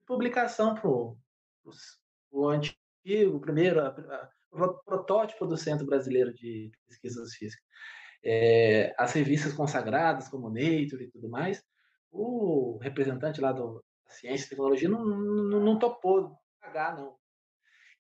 publicação 0.07 0.75
para 0.75 0.89
o 0.89 2.49
antigo, 2.49 3.37
o 3.37 3.41
primeiro, 3.41 3.81
a, 3.81 3.89
a, 3.89 4.31
o 4.53 4.75
protótipo 4.85 5.47
do 5.47 5.57
Centro 5.57 5.87
Brasileiro 5.87 6.33
de 6.33 6.71
Pesquisas 6.89 7.35
Físicas. 7.35 7.65
É, 8.23 8.95
as 8.99 9.13
revistas 9.13 9.53
consagradas, 9.53 10.29
como 10.29 10.49
Nature 10.49 11.05
e 11.05 11.11
tudo 11.11 11.29
mais, 11.29 11.63
o 12.11 12.79
representante 12.79 13.41
lá 13.41 13.53
do 13.53 13.83
Ciência 14.09 14.47
e 14.47 14.49
Tecnologia 14.51 14.89
não, 14.89 15.05
não, 15.05 15.61
não 15.61 15.79
topou 15.79 16.37
pagar, 16.61 16.97
não. 16.97 17.17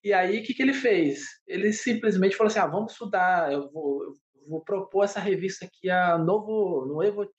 E 0.02 0.12
aí, 0.12 0.40
o 0.40 0.42
que, 0.42 0.54
que 0.54 0.62
ele 0.62 0.72
fez? 0.72 1.20
Ele 1.46 1.72
simplesmente 1.72 2.36
falou 2.36 2.48
assim: 2.48 2.58
ah, 2.58 2.66
vamos 2.66 2.92
estudar, 2.92 3.52
eu 3.52 3.70
vou, 3.70 4.02
eu 4.04 4.14
vou 4.50 4.60
propor 4.60 5.04
essa 5.04 5.20
revista 5.20 5.64
aqui 5.64 5.88
a 5.88 6.18
novo 6.18 6.84
Novo. 6.84 7.30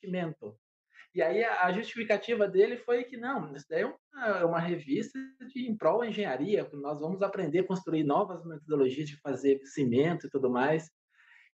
E 1.14 1.22
aí 1.22 1.44
a 1.44 1.70
justificativa 1.74 2.48
dele 2.48 2.78
foi 2.78 3.04
que 3.04 3.18
não, 3.18 3.54
isso 3.54 3.66
daí 3.70 3.82
é 3.82 3.86
uma, 3.86 4.28
é 4.40 4.46
uma 4.46 4.60
revista 4.60 5.20
de 5.46 5.68
em 5.68 5.76
prol 5.76 6.06
engenharia, 6.06 6.68
nós 6.72 7.02
vamos 7.02 7.22
aprender 7.22 7.60
a 7.60 7.68
construir 7.68 8.06
novas 8.06 8.46
metodologias 8.46 9.10
de 9.10 9.20
fazer 9.20 9.60
cimento 9.66 10.26
e 10.26 10.30
tudo 10.30 10.50
mais. 10.50 10.90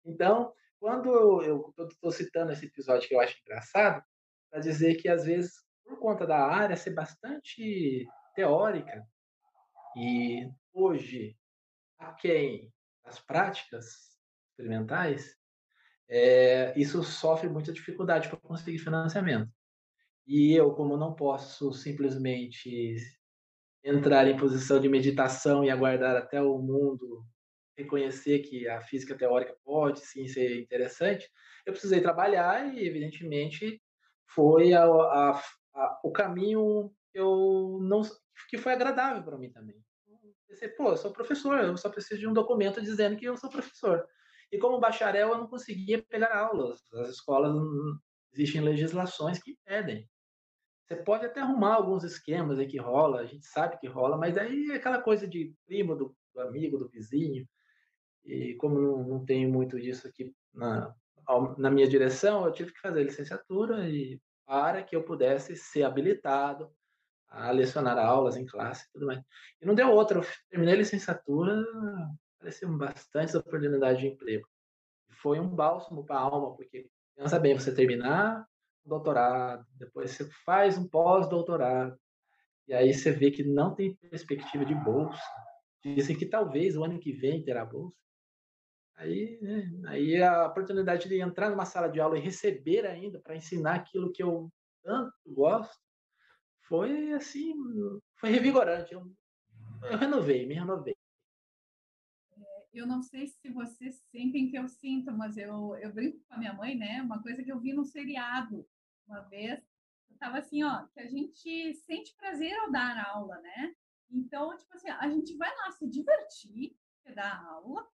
Então, 0.06 0.54
quando 0.80 1.10
eu 1.42 1.74
estou 1.90 2.12
citando 2.12 2.52
esse 2.52 2.68
episódio 2.68 3.08
que 3.10 3.16
eu 3.16 3.20
acho 3.20 3.36
engraçado, 3.42 4.04
para 4.52 4.60
dizer 4.60 4.96
que 4.96 5.10
às 5.10 5.26
vezes, 5.26 5.54
por 5.84 5.98
conta 5.98 6.28
da 6.28 6.38
área 6.38 6.76
ser 6.76 6.92
bastante 6.92 8.08
teórica, 8.36 9.04
e 9.98 10.48
hoje, 10.72 11.36
a 11.98 12.14
quem 12.14 12.72
as 13.04 13.20
práticas 13.20 14.16
experimentais, 14.52 15.36
é, 16.10 16.74
isso 16.80 17.04
sofre 17.04 17.50
muita 17.50 17.72
dificuldade 17.72 18.30
para 18.30 18.38
conseguir 18.38 18.80
financiamento. 18.80 19.52
E 20.26 20.54
eu, 20.54 20.72
como 20.74 20.98
não 20.98 21.14
posso 21.14 21.72
simplesmente 21.74 22.96
entrar 23.84 24.28
em 24.28 24.38
posição 24.38 24.80
de 24.80 24.90
meditação 24.90 25.64
e 25.64 25.70
aguardar 25.70 26.16
até 26.16 26.42
o 26.42 26.58
mundo 26.58 27.26
reconhecer 27.78 28.40
que 28.40 28.68
a 28.68 28.82
física 28.82 29.16
teórica 29.16 29.56
pode 29.64 30.00
sim 30.00 30.28
ser 30.28 30.60
interessante, 30.60 31.30
eu 31.66 31.72
precisei 31.72 32.02
trabalhar 32.02 32.74
e, 32.74 32.86
evidentemente, 32.86 33.82
foi 34.26 34.74
a, 34.74 34.84
a, 34.84 35.42
a, 35.76 36.00
o 36.04 36.12
caminho 36.12 36.92
que 37.12 37.20
eu 37.20 37.80
não 37.82 38.02
que 38.50 38.58
foi 38.58 38.74
agradável 38.74 39.24
para 39.24 39.38
mim 39.38 39.52
também. 39.52 39.76
Pensei, 40.48 40.70
pô, 40.70 40.90
eu 40.90 40.98
sou 40.98 41.12
professor, 41.12 41.60
eu 41.60 41.78
só 41.78 41.90
preciso 41.90 42.20
de 42.20 42.28
um 42.28 42.34
documento 42.34 42.82
dizendo 42.82 43.18
que 43.18 43.26
eu 43.26 43.38
sou 43.38 43.50
professor. 43.50 44.08
E 44.52 44.58
como 44.58 44.80
bacharel, 44.80 45.30
eu 45.30 45.38
não 45.38 45.48
conseguia 45.48 46.02
pegar 46.04 46.36
aulas. 46.36 46.82
As 46.94 47.10
escolas, 47.10 47.54
existem 48.34 48.62
legislações 48.62 49.42
que 49.42 49.52
impedem. 49.52 50.08
Você 50.88 50.96
pode 50.96 51.26
até 51.26 51.42
arrumar 51.42 51.76
alguns 51.76 52.04
esquemas 52.04 52.60
aí 52.60 52.66
que 52.66 52.78
rola, 52.78 53.20
a 53.20 53.26
gente 53.26 53.46
sabe 53.46 53.78
que 53.78 53.88
rola, 53.88 54.18
mas 54.18 54.38
aí 54.38 54.72
é 54.72 54.76
aquela 54.76 55.02
coisa 55.02 55.28
de 55.28 55.54
primo, 55.66 55.96
do, 55.96 56.16
do 56.34 56.42
amigo, 56.42 56.78
do 56.78 56.88
vizinho. 56.88 57.46
E 58.24 58.56
como 58.56 58.80
não, 58.80 59.04
não 59.04 59.26
tenho 59.26 59.50
muito 59.52 59.80
disso 59.80 60.08
aqui 60.08 60.34
na, 60.54 60.94
na 61.58 61.70
minha 61.70 61.88
direção, 61.88 62.46
eu 62.46 62.54
tive 62.54 62.72
que 62.72 62.80
fazer 62.80 63.04
licenciatura 63.04 63.90
e 63.90 64.22
para 64.46 64.82
que 64.82 64.96
eu 64.96 65.04
pudesse 65.04 65.58
ser 65.58 65.84
habilitado 65.84 66.72
a 67.28 67.52
lecionar 67.52 67.98
aulas 67.98 68.38
em 68.38 68.46
classe 68.46 68.86
e 68.86 68.92
tudo 68.94 69.08
mais. 69.08 69.22
E 69.62 69.66
não 69.66 69.76
deu 69.76 69.92
outra, 69.92 70.20
eu 70.20 70.26
terminei 70.50 70.76
a 70.76 70.78
licenciatura 70.78 71.54
apareceram 72.38 72.78
bastantes 72.78 73.36
oportunidades 73.36 74.00
de 74.00 74.08
emprego. 74.08 74.48
Foi 75.22 75.40
um 75.40 75.50
bálsamo 75.50 76.06
para 76.06 76.18
a 76.18 76.22
alma, 76.22 76.56
porque 76.56 76.90
pensa 77.16 77.40
bem, 77.40 77.58
você 77.58 77.74
terminar 77.74 78.48
o 78.86 78.90
doutorado, 78.90 79.66
depois 79.74 80.12
você 80.12 80.30
faz 80.46 80.78
um 80.78 80.88
pós-doutorado, 80.88 81.98
e 82.68 82.74
aí 82.74 82.94
você 82.94 83.12
vê 83.12 83.32
que 83.32 83.44
não 83.44 83.74
tem 83.74 83.96
perspectiva 83.96 84.66
de 84.66 84.76
bolsa. 84.76 85.22
Dizem 85.84 86.18
que 86.18 86.26
talvez 86.26 86.76
o 86.76 86.84
ano 86.84 87.00
que 87.00 87.12
vem 87.12 87.44
terá 87.44 87.66
bolsa. 87.66 87.96
Aí, 88.96 89.38
né, 89.42 89.72
aí 89.88 90.22
a 90.22 90.48
oportunidade 90.48 91.08
de 91.08 91.22
entrar 91.22 91.50
numa 91.50 91.66
sala 91.66 91.88
de 91.88 92.00
aula 92.00 92.18
e 92.18 92.22
receber 92.22 92.86
ainda 92.86 93.20
para 93.20 93.36
ensinar 93.36 93.76
aquilo 93.76 94.12
que 94.12 94.24
eu 94.24 94.52
tanto 94.84 95.14
gosto 95.28 95.78
foi 96.68 97.14
assim, 97.14 97.54
foi 98.20 98.32
revigorante. 98.32 98.94
Eu, 98.94 99.04
eu 99.84 99.98
renovei, 99.98 100.46
me 100.46 100.56
renovei 100.56 100.97
eu 102.78 102.88
não 102.88 103.02
sei 103.02 103.28
se 103.28 103.50
vocês 103.50 103.96
sentem 104.12 104.50
que 104.50 104.58
eu 104.58 104.68
sinto, 104.68 105.12
mas 105.12 105.38
eu, 105.38 105.76
eu 105.78 105.94
brinco 105.94 106.20
com 106.28 106.36
a 106.36 106.38
minha 106.38 106.54
mãe, 106.54 106.76
né? 106.76 107.02
Uma 107.02 107.22
coisa 107.22 107.44
que 107.44 107.52
eu 107.52 107.60
vi 107.60 107.74
no 107.74 107.86
seriado 107.86 108.68
uma 109.08 109.22
vez, 109.22 109.60
eu 110.10 110.18
tava 110.18 110.40
assim, 110.40 110.64
ó, 110.64 110.86
que 110.88 111.00
a 111.00 111.08
gente 111.08 111.74
sente 111.74 112.14
prazer 112.16 112.54
ao 112.60 112.72
dar 112.72 113.08
aula, 113.08 113.40
né? 113.42 113.76
Então, 114.10 114.56
tipo 114.58 114.74
assim, 114.74 114.90
a 114.90 115.10
gente 115.10 115.36
vai 115.38 115.54
lá 115.56 115.72
se 115.72 115.88
divertir, 115.88 116.78
dar 117.16 117.46
aula, 117.46 117.88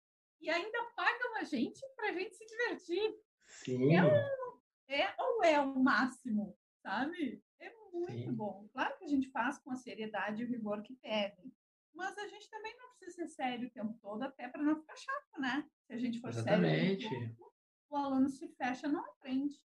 e 0.41 0.49
ainda 0.49 0.85
pagam 0.97 1.37
a 1.37 1.45
gente 1.45 1.81
para 1.97 2.11
a 2.11 2.13
gente 2.13 2.35
se 2.37 2.47
divertir. 2.47 3.19
Sim. 3.47 3.97
É, 3.97 4.05
um, 4.05 4.61
é 4.89 5.15
ou 5.19 5.45
é 5.45 5.61
o 5.61 5.79
máximo, 5.79 6.57
sabe? 6.83 7.43
É 7.59 7.73
muito 7.93 8.13
Sim. 8.13 8.33
bom. 8.33 8.69
Claro 8.73 8.97
que 8.99 9.05
a 9.05 9.09
gente 9.09 9.29
faz 9.31 9.59
com 9.59 9.71
a 9.71 9.77
seriedade 9.77 10.43
e 10.43 10.45
o 10.45 10.49
rigor 10.49 10.83
que 10.83 10.95
pedem. 10.97 11.53
Mas 12.01 12.17
a 12.17 12.27
gente 12.27 12.49
também 12.49 12.75
não 12.79 12.89
precisa 12.97 13.27
ser 13.27 13.29
sério 13.29 13.69
o 13.69 13.71
tempo 13.71 13.93
todo, 14.01 14.23
até 14.23 14.49
para 14.49 14.63
não 14.63 14.75
ficar 14.75 14.97
chato, 14.97 15.39
né? 15.39 15.69
Se 15.87 15.93
a 15.93 15.99
gente 15.99 16.19
for 16.19 16.31
Exatamente. 16.31 17.07
sério, 17.07 17.37
o 17.91 17.97
aluno 17.97 18.27
se 18.31 18.49
fecha, 18.57 18.89
não 18.89 19.05
aprende. 19.05 19.61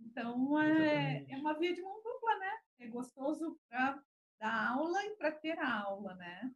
Então, 0.00 0.60
é, 0.60 1.24
é 1.30 1.36
uma 1.36 1.56
via 1.56 1.72
de 1.72 1.80
mão 1.80 2.02
dupla, 2.02 2.38
né? 2.38 2.58
É 2.80 2.88
gostoso 2.88 3.56
para 3.68 4.02
dar 4.40 4.70
aula 4.70 5.00
e 5.04 5.10
para 5.14 5.30
ter 5.30 5.60
a 5.60 5.80
aula, 5.80 6.16
né? 6.16 6.50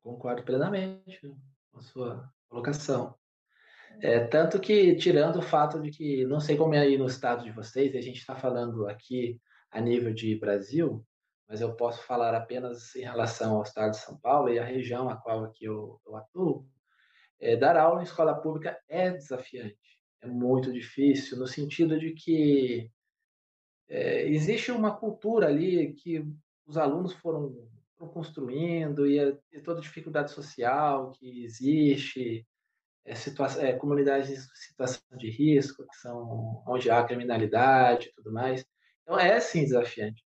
Concordo 0.00 0.44
plenamente 0.44 1.18
com 1.72 1.78
a 1.78 1.82
sua 1.82 2.32
colocação. 2.48 3.18
É, 4.00 4.28
tanto 4.28 4.60
que, 4.60 4.94
tirando 4.94 5.40
o 5.40 5.42
fato 5.42 5.82
de 5.82 5.90
que, 5.90 6.24
não 6.26 6.38
sei 6.38 6.56
como 6.56 6.74
é 6.74 6.78
aí 6.78 6.96
no 6.96 7.06
estado 7.06 7.42
de 7.42 7.50
vocês, 7.50 7.96
a 7.96 8.00
gente 8.00 8.18
está 8.18 8.36
falando 8.36 8.86
aqui 8.86 9.40
a 9.72 9.80
nível 9.80 10.14
de 10.14 10.38
Brasil, 10.38 11.04
mas 11.48 11.60
eu 11.60 11.74
posso 11.74 12.02
falar 12.04 12.34
apenas 12.34 12.94
em 12.96 13.02
relação 13.02 13.56
ao 13.56 13.62
estado 13.62 13.92
de 13.92 13.98
São 13.98 14.16
Paulo 14.18 14.48
e 14.48 14.58
a 14.58 14.64
região 14.64 15.08
a 15.08 15.16
qual 15.16 15.44
aqui 15.44 15.64
eu, 15.64 16.00
eu 16.06 16.16
atuo, 16.16 16.66
é, 17.40 17.56
dar 17.56 17.76
aula 17.76 18.00
em 18.00 18.04
escola 18.04 18.34
pública 18.34 18.78
é 18.88 19.10
desafiante, 19.10 20.00
é 20.22 20.26
muito 20.26 20.72
difícil, 20.72 21.38
no 21.38 21.46
sentido 21.46 21.98
de 21.98 22.12
que 22.12 22.90
é, 23.88 24.26
existe 24.28 24.72
uma 24.72 24.96
cultura 24.96 25.48
ali 25.48 25.92
que 25.94 26.24
os 26.66 26.78
alunos 26.78 27.12
foram, 27.14 27.54
foram 27.96 28.12
construindo 28.12 29.06
e, 29.06 29.18
e, 29.52 29.60
toda 29.60 29.78
a 29.78 29.82
dificuldade 29.82 30.30
social 30.30 31.12
que 31.12 31.44
existe, 31.44 32.46
é, 33.04 33.12
é, 33.60 33.72
comunidades 33.74 34.30
em 34.30 34.56
situação 34.56 35.02
de 35.18 35.30
risco, 35.30 35.86
que 35.86 35.96
são 35.96 36.62
onde 36.66 36.90
há 36.90 37.04
criminalidade 37.04 38.08
e 38.08 38.12
tudo 38.14 38.32
mais. 38.32 38.64
Então 39.02 39.18
é 39.18 39.38
sim 39.38 39.64
desafiante. 39.64 40.23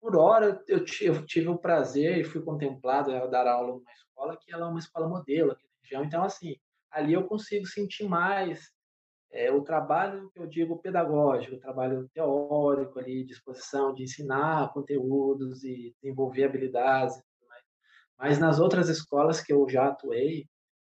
Por 0.00 0.16
hora 0.16 0.62
eu, 0.66 0.84
tive 0.84 1.48
o 1.48 1.58
prazer 1.58 2.18
e 2.18 2.24
fui 2.24 2.40
contemplado 2.42 3.14
a 3.14 3.26
dar 3.26 3.46
aula 3.46 3.74
numa 3.74 3.92
escola 3.92 4.36
que 4.40 4.52
ela 4.52 4.66
é 4.66 4.68
uma 4.68 4.78
escola 4.78 5.08
modelo 5.08 5.52
aqui 5.52 5.64
na 5.64 5.82
região. 5.82 6.04
Então 6.04 6.24
assim, 6.24 6.56
ali 6.90 7.12
eu 7.12 7.26
consigo 7.26 7.66
sentir 7.66 8.08
mais 8.08 8.72
é, 9.30 9.52
o 9.52 9.62
trabalho 9.62 10.30
que 10.30 10.40
eu 10.40 10.46
digo 10.46 10.78
pedagógico, 10.78 11.54
o 11.54 11.60
trabalho 11.60 12.08
teórico 12.14 12.98
ali, 12.98 13.24
disposição 13.24 13.94
de 13.94 14.04
ensinar 14.04 14.72
conteúdos 14.72 15.62
e 15.62 15.94
desenvolver 16.00 16.44
habilidades. 16.44 17.22
Mas 18.18 18.38
nas 18.38 18.58
outras 18.58 18.88
escolas 18.88 19.40
que 19.40 19.52
eu 19.52 19.66
já 19.68 19.88
atuei, 19.88 20.46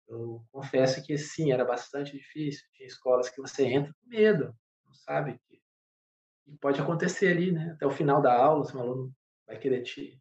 eu 0.08 0.42
confesso 0.50 1.02
que 1.02 1.16
sim, 1.16 1.52
era 1.52 1.64
bastante 1.64 2.12
difícil. 2.12 2.66
Tinha 2.74 2.86
escolas 2.86 3.30
que 3.30 3.40
você 3.40 3.64
entra 3.64 3.92
com 3.92 4.08
medo, 4.08 4.54
não 4.84 4.92
sabe 4.92 5.40
pode 6.60 6.80
acontecer 6.80 7.28
ali, 7.28 7.52
né? 7.52 7.72
Até 7.72 7.86
o 7.86 7.90
final 7.90 8.20
da 8.20 8.34
aula, 8.34 8.64
se 8.64 8.76
um 8.76 8.80
aluno 8.80 9.12
vai 9.46 9.58
querer 9.58 9.82
te 9.82 10.20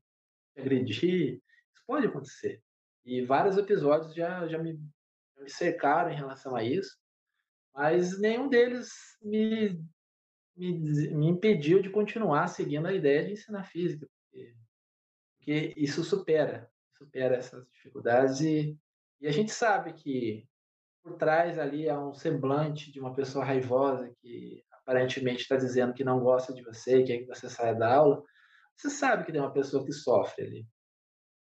agredir, 0.58 1.42
isso 1.74 1.84
pode 1.88 2.08
acontecer. 2.08 2.62
E 3.06 3.24
vários 3.26 3.58
episódios 3.58 4.14
já, 4.14 4.48
já 4.48 4.58
me, 4.58 4.80
já 5.36 5.44
me 5.44 5.50
cercaram 5.50 6.12
em 6.12 6.16
relação 6.16 6.56
a 6.56 6.64
isso 6.64 7.02
mas 7.74 8.20
nenhum 8.20 8.50
deles 8.50 8.90
me, 9.22 9.82
me, 10.56 10.74
me 11.14 11.28
impediu 11.28 11.82
de 11.82 11.90
continuar 11.90 12.48
seguindo 12.48 12.88
a 12.88 12.94
ideia 12.94 13.26
de 13.26 13.34
ensinar 13.34 13.64
física, 13.64 14.08
porque, 14.08 14.56
porque 15.38 15.74
isso 15.78 16.04
supera, 16.04 16.70
supera 16.98 17.36
essas 17.36 17.66
dificuldades 17.70 18.42
e, 18.42 18.78
e 19.22 19.28
a 19.28 19.32
gente 19.32 19.52
sabe 19.52 19.94
que 19.94 20.48
por 21.02 21.16
trás 21.16 21.58
ali 21.58 21.90
há 21.90 22.00
um 22.00 22.14
semblante 22.14 22.92
de 22.92 23.00
uma 23.00 23.16
pessoa 23.16 23.46
raivosa 23.46 24.14
que 24.22 24.64
aparentemente 24.92 25.44
está 25.44 25.56
dizendo 25.56 25.94
que 25.94 26.04
não 26.04 26.20
gosta 26.20 26.54
de 26.54 26.62
você 26.62 27.02
quer 27.04 27.20
que 27.20 27.26
você 27.26 27.50
saia 27.50 27.74
da 27.74 27.96
aula, 27.96 28.22
você 28.76 28.90
sabe 28.90 29.24
que 29.24 29.32
tem 29.32 29.40
uma 29.40 29.54
pessoa 29.54 29.86
que 29.86 29.94
sofre 29.94 30.46
ali. 30.46 30.68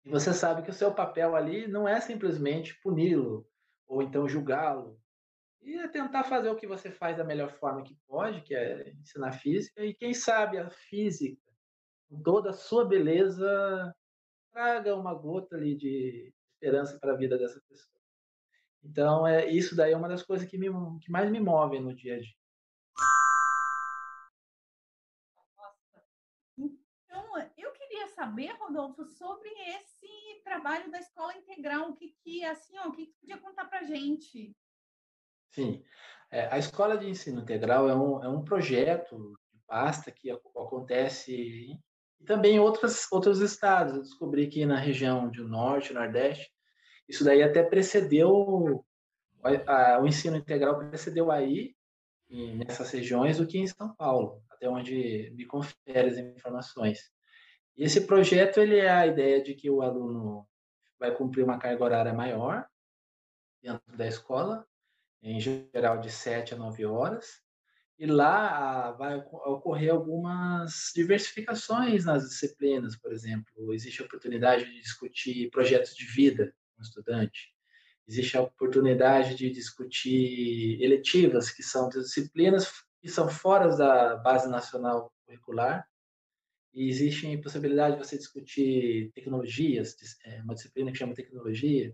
E 0.05 0.09
você 0.11 0.31
sabe 0.31 0.61
que 0.61 0.69
o 0.69 0.73
seu 0.73 0.93
papel 0.93 1.35
ali 1.35 1.67
não 1.67 1.87
é 1.87 1.99
simplesmente 1.99 2.79
puni-lo 2.81 3.47
ou 3.87 4.03
então 4.03 4.29
julgá-lo 4.29 4.99
e 5.61 5.75
é 5.75 5.87
tentar 5.87 6.23
fazer 6.23 6.49
o 6.49 6.55
que 6.55 6.67
você 6.67 6.91
faz 6.91 7.17
da 7.17 7.23
melhor 7.23 7.51
forma 7.53 7.83
que 7.83 7.95
pode, 8.07 8.41
que 8.41 8.53
é 8.53 8.91
ensinar 8.93 9.31
física, 9.33 9.83
e 9.83 9.93
quem 9.93 10.13
sabe 10.13 10.57
a 10.57 10.69
física, 10.69 11.41
com 12.09 12.21
toda 12.21 12.51
a 12.51 12.53
sua 12.53 12.85
beleza, 12.85 13.95
traga 14.51 14.95
uma 14.95 15.13
gota 15.13 15.55
ali 15.55 15.75
de 15.75 16.33
esperança 16.53 16.97
para 16.99 17.13
a 17.13 17.17
vida 17.17 17.37
dessa 17.37 17.61
pessoa. 17.69 18.01
Então, 18.83 19.27
é, 19.27 19.47
isso 19.51 19.75
daí 19.75 19.93
é 19.93 19.97
uma 19.97 20.07
das 20.07 20.23
coisas 20.23 20.47
que, 20.47 20.57
me, 20.57 20.67
que 20.99 21.11
mais 21.11 21.29
me 21.29 21.39
movem 21.39 21.79
no 21.79 21.93
dia 21.93 22.15
a 22.15 22.19
dia. 22.19 22.40
Saber, 28.21 28.51
Rodolfo, 28.59 29.03
sobre 29.03 29.49
esse 29.49 30.43
trabalho 30.43 30.91
da 30.91 30.99
escola 30.99 31.35
integral, 31.35 31.89
o 31.89 31.95
que, 31.95 32.13
que 32.23 32.45
assim, 32.45 32.77
ó, 32.77 32.89
o 32.89 32.91
que, 32.91 33.07
que 33.07 33.13
podia 33.19 33.39
contar 33.39 33.65
para 33.65 33.83
gente? 33.83 34.55
Sim. 35.49 35.83
É, 36.29 36.47
a 36.53 36.59
Escola 36.59 36.99
de 36.99 37.09
Ensino 37.09 37.41
Integral 37.41 37.89
é 37.89 37.95
um, 37.95 38.23
é 38.23 38.29
um 38.29 38.43
projeto 38.43 39.17
de 39.51 39.59
pasta 39.65 40.11
que 40.11 40.29
acontece 40.29 41.33
em, 41.35 41.83
também 42.23 42.57
em 42.57 42.59
outras, 42.59 43.11
outros 43.11 43.41
estados. 43.41 43.95
Eu 43.95 44.03
descobri 44.03 44.47
que 44.47 44.67
na 44.67 44.77
região 44.77 45.27
do 45.27 45.47
Norte, 45.47 45.91
Nordeste, 45.91 46.53
isso 47.09 47.23
daí 47.23 47.41
até 47.41 47.63
precedeu, 47.63 48.85
a, 49.43 49.95
a, 49.95 49.99
o 49.99 50.07
ensino 50.07 50.37
integral 50.37 50.77
precedeu 50.77 51.31
aí, 51.31 51.75
nessas 52.29 52.91
regiões, 52.91 53.39
do 53.39 53.47
que 53.47 53.57
em 53.57 53.65
São 53.65 53.95
Paulo, 53.95 54.43
até 54.51 54.69
onde 54.69 55.33
me 55.35 55.45
confere 55.47 56.07
as 56.07 56.17
informações. 56.17 57.11
Esse 57.77 58.01
projeto 58.01 58.59
ele 58.59 58.77
é 58.77 58.89
a 58.89 59.07
ideia 59.07 59.41
de 59.41 59.53
que 59.53 59.69
o 59.69 59.81
aluno 59.81 60.47
vai 60.99 61.15
cumprir 61.15 61.43
uma 61.43 61.57
carga 61.57 61.83
horária 61.83 62.13
maior 62.13 62.65
dentro 63.61 63.97
da 63.97 64.07
escola, 64.07 64.67
em 65.21 65.39
geral 65.39 65.99
de 65.99 66.09
7 66.09 66.53
a 66.53 66.57
9 66.57 66.85
horas, 66.85 67.41
e 67.97 68.05
lá 68.07 68.87
ah, 68.87 68.91
vai 68.93 69.17
ocorrer 69.17 69.91
algumas 69.91 70.91
diversificações 70.95 72.05
nas 72.05 72.27
disciplinas, 72.27 72.95
por 72.95 73.13
exemplo, 73.13 73.73
existe 73.73 74.01
a 74.01 74.05
oportunidade 74.05 74.65
de 74.65 74.81
discutir 74.81 75.51
projetos 75.51 75.95
de 75.95 76.05
vida 76.05 76.51
com 76.75 76.81
o 76.81 76.83
estudante, 76.83 77.53
existe 78.07 78.35
a 78.35 78.41
oportunidade 78.41 79.35
de 79.35 79.51
discutir 79.51 80.81
eletivas, 80.81 81.51
que 81.51 81.61
são 81.61 81.89
disciplinas 81.89 82.71
que 82.99 83.07
são 83.07 83.29
fora 83.29 83.75
da 83.75 84.15
base 84.17 84.49
nacional 84.49 85.11
curricular, 85.25 85.87
e 86.73 86.89
existe 86.89 87.33
a 87.33 87.41
possibilidade 87.41 87.97
de 87.97 88.05
você 88.05 88.17
discutir 88.17 89.11
tecnologias, 89.13 89.95
é, 90.25 90.41
uma 90.41 90.53
disciplina 90.53 90.91
que 90.91 90.97
chama 90.97 91.13
tecnologia, 91.13 91.93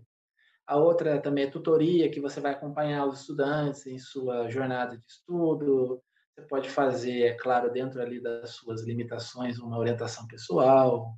a 0.68 0.76
outra 0.76 1.18
também 1.18 1.44
é 1.44 1.50
tutoria, 1.50 2.10
que 2.10 2.20
você 2.20 2.40
vai 2.40 2.52
acompanhar 2.52 3.06
os 3.06 3.20
estudantes 3.20 3.86
em 3.86 3.98
sua 3.98 4.50
jornada 4.50 4.98
de 4.98 5.06
estudo. 5.06 6.02
Você 6.34 6.46
pode 6.46 6.68
fazer, 6.68 7.22
é 7.22 7.34
claro, 7.34 7.72
dentro 7.72 8.02
ali 8.02 8.20
das 8.20 8.50
suas 8.50 8.82
limitações, 8.82 9.58
uma 9.58 9.78
orientação 9.78 10.26
pessoal. 10.26 11.16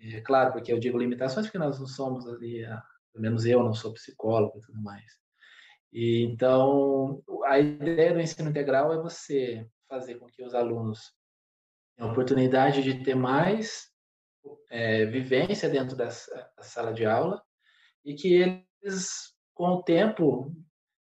É 0.00 0.20
claro, 0.20 0.52
porque 0.52 0.72
eu 0.72 0.78
digo 0.80 0.98
limitações 0.98 1.46
porque 1.46 1.58
nós 1.58 1.78
não 1.78 1.86
somos 1.86 2.26
ali, 2.26 2.64
pelo 3.12 3.22
menos 3.22 3.46
eu 3.46 3.62
não 3.62 3.72
sou 3.72 3.92
psicólogo 3.92 4.58
e 4.58 4.60
tudo 4.60 4.82
mais. 4.82 5.06
E, 5.92 6.24
então, 6.24 7.22
a 7.44 7.60
ideia 7.60 8.12
do 8.12 8.20
ensino 8.20 8.50
integral 8.50 8.92
é 8.92 9.00
você 9.00 9.64
fazer 9.88 10.16
com 10.16 10.26
que 10.26 10.42
os 10.42 10.52
alunos 10.52 11.12
a 11.98 12.06
oportunidade 12.06 12.82
de 12.82 13.02
ter 13.02 13.14
mais 13.14 13.88
é, 14.70 15.04
vivência 15.06 15.68
dentro 15.68 15.96
dessa 15.96 16.50
sala 16.60 16.92
de 16.92 17.04
aula 17.04 17.42
e 18.04 18.14
que 18.14 18.62
eles, 18.82 19.34
com 19.52 19.68
o 19.70 19.82
tempo, 19.82 20.54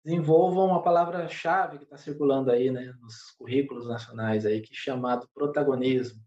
desenvolvam 0.04 0.68
uma 0.68 0.82
palavra-chave 0.82 1.80
que 1.80 1.84
está 1.84 1.98
circulando 1.98 2.50
aí, 2.50 2.72
né, 2.72 2.94
nos 3.02 3.32
currículos 3.38 3.88
nacionais 3.88 4.46
aí, 4.46 4.62
que 4.62 4.74
é 4.74 4.76
chamado 4.76 5.30
protagonismo. 5.34 6.24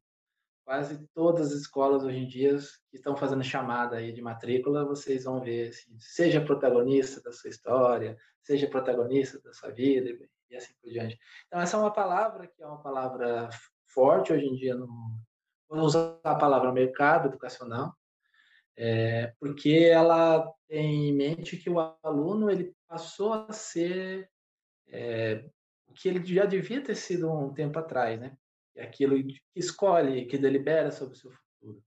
Quase 0.67 1.09
todas 1.15 1.49
as 1.49 1.63
escolas 1.63 2.05
hoje 2.05 2.19
em 2.19 2.29
dia 2.29 2.57
que 2.91 2.97
estão 2.97 3.17
fazendo 3.17 3.43
chamada 3.43 3.97
aí 3.97 4.13
de 4.13 4.21
matrícula, 4.21 4.85
vocês 4.85 5.25
vão 5.25 5.41
ver, 5.41 5.71
assim, 5.71 5.99
seja 5.99 6.41
protagonista 6.41 7.21
da 7.23 7.33
sua 7.33 7.49
história, 7.49 8.17
seja 8.43 8.69
protagonista 8.69 9.41
da 9.41 9.53
sua 9.53 9.71
vida 9.71 10.11
e 10.51 10.57
assim 10.57 10.75
por 10.81 10.91
diante. 10.91 11.19
Então 11.47 11.61
essa 11.61 11.77
é 11.77 11.81
uma 11.81 11.93
palavra 11.93 12.47
que 12.47 12.63
é 12.63 12.67
uma 12.67 12.83
palavra 12.83 13.49
forte 13.93 14.33
hoje 14.33 14.47
em 14.47 14.55
dia 14.55 14.75
no 14.75 14.89
vou 15.71 15.81
usar 15.83 16.19
a 16.25 16.35
palavra 16.35 16.73
mercado 16.73 17.29
educacional, 17.29 17.95
é, 18.77 19.33
porque 19.39 19.89
ela 19.91 20.53
tem 20.67 21.11
em 21.11 21.15
mente 21.15 21.57
que 21.57 21.71
o 21.71 21.79
aluno 22.03 22.51
ele 22.51 22.75
passou 22.89 23.33
a 23.33 23.53
ser 23.53 24.29
é, 24.89 25.45
o 25.87 25.93
que 25.93 26.09
ele 26.09 26.25
já 26.25 26.45
devia 26.45 26.83
ter 26.83 26.97
sido 26.97 27.31
um 27.31 27.55
tempo 27.55 27.79
atrás, 27.79 28.19
né? 28.19 28.37
É 28.75 28.83
aquilo 28.83 29.17
que 29.23 29.41
escolhe, 29.55 30.27
que 30.27 30.39
delibera 30.39 30.91
sobre 30.91 31.15
o 31.15 31.17
seu 31.17 31.31
futuro. 31.31 31.83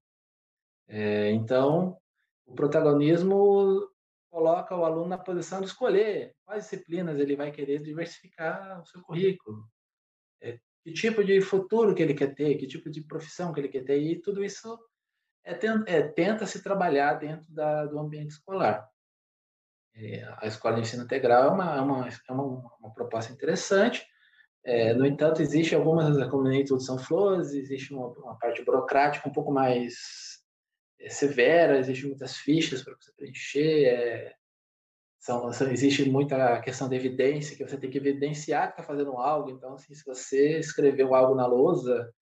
É, 0.87 1.31
então, 1.31 1.97
o 2.45 2.53
protagonismo 2.53 3.89
coloca 4.29 4.75
o 4.75 4.85
aluno 4.85 5.07
na 5.07 5.17
posição 5.17 5.59
de 5.61 5.67
escolher 5.67 6.35
quais 6.45 6.63
disciplinas 6.63 7.19
ele 7.19 7.35
vai 7.35 7.51
querer 7.51 7.81
diversificar 7.81 8.81
o 8.81 8.85
seu 8.85 9.01
currículo, 9.01 9.65
é, 10.41 10.59
que 10.83 10.91
tipo 10.91 11.23
de 11.23 11.41
futuro 11.41 11.95
que 11.95 12.03
ele 12.03 12.13
quer 12.13 12.33
ter, 12.35 12.55
que 12.55 12.67
tipo 12.67 12.89
de 12.89 13.01
profissão 13.01 13.53
que 13.53 13.59
ele 13.59 13.69
quer 13.69 13.83
ter, 13.83 13.99
e 13.99 14.21
tudo 14.21 14.43
isso 14.43 14.77
é, 15.45 15.57
é 15.87 16.01
tenta 16.03 16.45
se 16.45 16.61
trabalhar 16.61 17.13
dentro 17.13 17.51
da, 17.53 17.85
do 17.85 17.99
ambiente 17.99 18.31
escolar. 18.31 18.87
É, 19.95 20.23
a 20.39 20.47
escola 20.47 20.75
de 20.75 20.81
ensino 20.81 21.03
integral 21.03 21.45
é 21.45 21.51
uma, 21.51 21.75
é 21.75 21.81
uma, 21.81 22.07
é 22.07 22.31
uma, 22.31 22.75
uma 22.79 22.93
proposta 22.93 23.31
interessante, 23.31 24.05
é, 24.65 24.93
no 24.93 25.05
entanto, 25.05 25.41
existe 25.41 25.75
algumas, 25.75 26.15
como 26.29 26.43
nem 26.43 26.63
tudo 26.63 26.81
são 26.81 26.97
flores, 26.97 27.53
existe 27.53 27.93
uma, 27.93 28.07
uma 28.07 28.37
parte 28.37 28.63
burocrática 28.63 29.27
um 29.27 29.33
pouco 29.33 29.51
mais 29.51 29.93
é, 30.99 31.09
severa, 31.09 31.77
existem 31.77 32.07
muitas 32.09 32.37
fichas 32.37 32.81
para 32.81 32.95
você 32.95 33.11
preencher, 33.11 34.33
são, 35.23 35.49
existe 35.71 36.09
muita 36.09 36.59
questão 36.59 36.89
de 36.89 36.97
evidência, 36.97 37.55
que 37.55 37.63
você 37.65 37.77
tem 37.77 37.89
que 37.89 37.97
evidenciar 37.97 38.67
que 38.67 38.73
está 38.73 38.83
fazendo 38.83 39.15
algo. 39.17 39.49
Então, 39.51 39.73
assim, 39.73 39.93
se 39.95 40.03
você 40.05 40.59
escreveu 40.59 41.15
algo 41.15 41.33
na 41.33 41.45
lousa, 41.45 42.13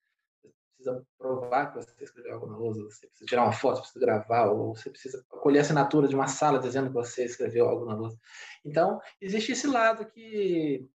precisa 0.76 1.04
provar 1.18 1.72
que 1.72 1.82
você 1.82 2.04
escreveu 2.04 2.34
algo 2.34 2.46
na 2.46 2.56
lousa, 2.56 2.80
você 2.84 3.08
precisa 3.08 3.26
tirar 3.26 3.42
uma 3.42 3.52
foto, 3.52 3.80
precisa 3.80 3.98
gravar, 3.98 4.52
ou 4.52 4.76
você 4.76 4.88
precisa 4.88 5.24
colher 5.28 5.58
a 5.58 5.62
assinatura 5.62 6.06
de 6.06 6.14
uma 6.14 6.28
sala 6.28 6.60
dizendo 6.60 6.86
que 6.86 6.94
você 6.94 7.24
escreveu 7.24 7.68
algo 7.68 7.86
na 7.86 7.96
lousa. 7.96 8.16
Então, 8.64 9.00
existe 9.20 9.50
esse 9.50 9.66
lado 9.66 10.06
que 10.06 10.88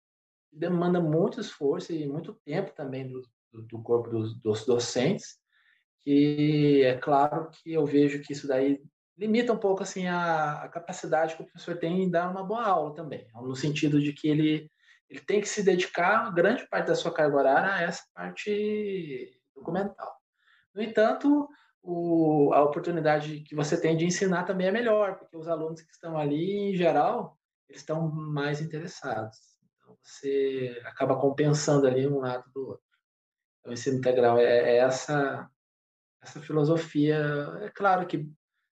demanda 0.53 1.01
muito 1.01 1.41
esforço 1.41 1.93
e 1.93 2.07
muito 2.07 2.35
tempo 2.45 2.73
também 2.73 3.09
do, 3.09 3.21
do 3.53 3.83
corpo 3.83 4.11
dos, 4.11 4.33
dos 4.41 4.65
docentes, 4.65 5.41
que 6.05 6.85
é 6.85 6.97
claro 6.99 7.51
que 7.51 7.73
eu 7.73 7.85
vejo 7.85 8.23
que 8.23 8.33
isso 8.33 8.47
daí 8.47 8.81
limita 9.17 9.53
um 9.53 9.59
pouco 9.59 9.83
assim 9.83 10.07
a, 10.07 10.63
a, 10.63 10.69
capacidade 10.69 11.37
que 11.37 11.43
o 11.43 11.47
professor 11.47 11.77
tem 11.77 12.03
em 12.03 12.11
dar 12.11 12.31
uma 12.31 12.45
boa 12.45 12.65
aula 12.65 12.95
também, 12.95 13.27
no 13.35 13.57
sentido 13.57 14.01
de 14.01 14.13
que 14.13 14.29
ele, 14.29 14.71
ele 15.09 15.21
tem 15.21 15.41
que 15.41 15.49
se 15.49 15.63
dedicar 15.63 16.33
grande 16.35 16.69
parte 16.69 16.89
da 16.89 16.95
sua 16.95 17.13
carga 17.13 17.37
horária 17.37 17.73
a 17.73 17.83
essa 17.83 18.03
parte 18.15 19.41
documental. 19.55 20.15
No 20.75 20.83
entanto, 20.83 21.49
o, 21.83 22.53
a 22.53 22.63
oportunidade 22.63 23.41
que 23.41 23.55
você 23.55 23.81
tem 23.81 23.97
de 23.97 24.05
ensinar 24.05 24.45
também 24.45 24.67
é 24.67 24.73
melhor, 24.73 25.19
porque 25.19 25.37
os 25.37 25.49
alunos 25.49 25.81
que 25.81 25.91
estão 25.91 26.19
ali, 26.19 26.71
em 26.71 26.77
geral, 26.77 27.39
eles 27.69 27.81
estão 27.81 28.11
mais 28.11 28.61
interessados. 28.61 29.39
Então, 29.77 29.97
você 30.03 30.81
acaba 30.85 31.19
compensando 31.19 31.87
ali 31.87 32.07
um 32.07 32.19
lado 32.19 32.45
do 32.53 32.61
outro. 32.69 32.85
Então, 33.61 33.71
o 33.71 33.73
ensino 33.73 33.99
integral 33.99 34.39
é, 34.39 34.45
é 34.45 34.77
essa 34.77 35.49
essa 36.27 36.41
filosofia, 36.41 37.17
é 37.63 37.71
claro 37.71 38.07
que 38.07 38.29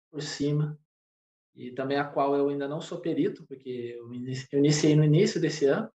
por 0.10 0.22
cima, 0.22 0.80
e 1.56 1.72
também 1.72 1.98
a 1.98 2.06
qual 2.06 2.36
eu 2.36 2.50
ainda 2.50 2.68
não 2.68 2.80
sou 2.80 3.00
perito, 3.00 3.46
porque 3.48 3.98
eu 3.98 4.14
iniciei 4.14 4.96
no 4.96 5.04
início 5.04 5.42
desse 5.42 5.66
ano, 5.66 5.92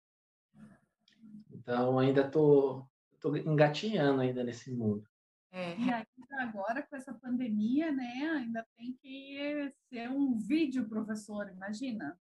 então 1.53 1.99
ainda 1.99 2.23
estou 2.23 2.89
tô, 3.21 3.31
tô 3.31 3.37
engatinhando 3.37 4.21
ainda 4.21 4.43
nesse 4.43 4.73
mundo. 4.73 5.07
É. 5.53 5.77
E 5.79 5.91
ainda 5.91 6.07
agora, 6.41 6.83
com 6.83 6.97
essa 6.97 7.13
pandemia, 7.13 7.93
né, 7.93 8.33
ainda 8.37 8.67
tem 8.77 8.97
que 9.01 9.73
ser 9.89 10.11
um 10.11 10.39
vídeo 10.39 10.89
professor, 10.89 11.49
imagina. 11.51 12.19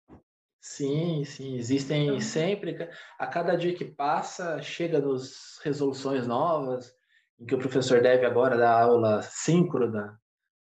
Sim, 0.60 1.24
sim, 1.24 1.56
existem 1.56 2.08
então, 2.08 2.20
sempre, 2.20 2.90
a 3.18 3.28
cada 3.28 3.56
dia 3.56 3.74
que 3.74 3.86
passa, 3.86 4.62
chega-nos 4.62 5.58
resoluções 5.64 6.28
novas, 6.28 6.94
em 7.40 7.46
que 7.46 7.56
o 7.56 7.60
professor 7.60 8.02
deve 8.02 8.26
agora 8.26 8.58
dar 8.58 8.82
aula 8.82 9.22
síncrona, 9.22 10.20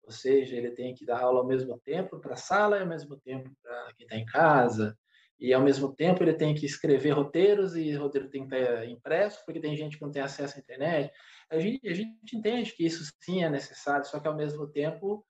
ou 0.09 0.13
seja, 0.13 0.57
ele 0.57 0.71
tem 0.71 0.95
que 0.95 1.05
dar 1.05 1.21
aula 1.21 1.41
ao 1.41 1.47
mesmo 1.47 1.79
tempo 1.81 2.19
para 2.19 2.33
a 2.33 2.37
sala 2.37 2.79
e 2.79 2.81
ao 2.81 2.87
mesmo 2.87 3.15
tempo 3.19 3.51
para 3.63 3.93
quem 3.93 4.07
está 4.07 4.17
em 4.17 4.25
casa, 4.25 4.97
e 5.39 5.53
ao 5.53 5.61
mesmo 5.61 5.95
tempo 5.95 6.23
ele 6.23 6.33
tem 6.33 6.55
que 6.55 6.65
escrever 6.65 7.11
roteiros 7.11 7.77
e 7.77 7.95
o 7.95 8.01
roteiro 8.01 8.31
tem 8.31 8.49
que 8.49 8.55
estar 8.57 8.87
impresso, 8.87 9.45
porque 9.45 9.61
tem 9.61 9.77
gente 9.77 9.99
que 9.99 10.03
não 10.03 10.11
tem 10.11 10.23
acesso 10.23 10.57
à 10.57 10.61
internet. 10.61 11.13
A 11.51 11.59
gente, 11.59 11.87
a 11.87 11.93
gente 11.93 12.35
entende 12.35 12.73
que 12.73 12.87
isso 12.87 13.05
sim 13.21 13.45
é 13.45 13.51
necessário, 13.51 14.07
só 14.07 14.19
que 14.19 14.27
ao 14.27 14.35
mesmo 14.35 14.67
tempo, 14.67 15.23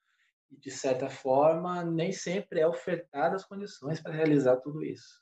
de 0.49 0.71
certa 0.71 1.11
forma, 1.11 1.83
nem 1.83 2.13
sempre 2.13 2.61
é 2.61 2.69
ofertada 2.69 3.35
as 3.35 3.45
condições 3.45 4.01
para 4.01 4.15
realizar 4.15 4.59
tudo 4.59 4.85
isso. 4.85 5.21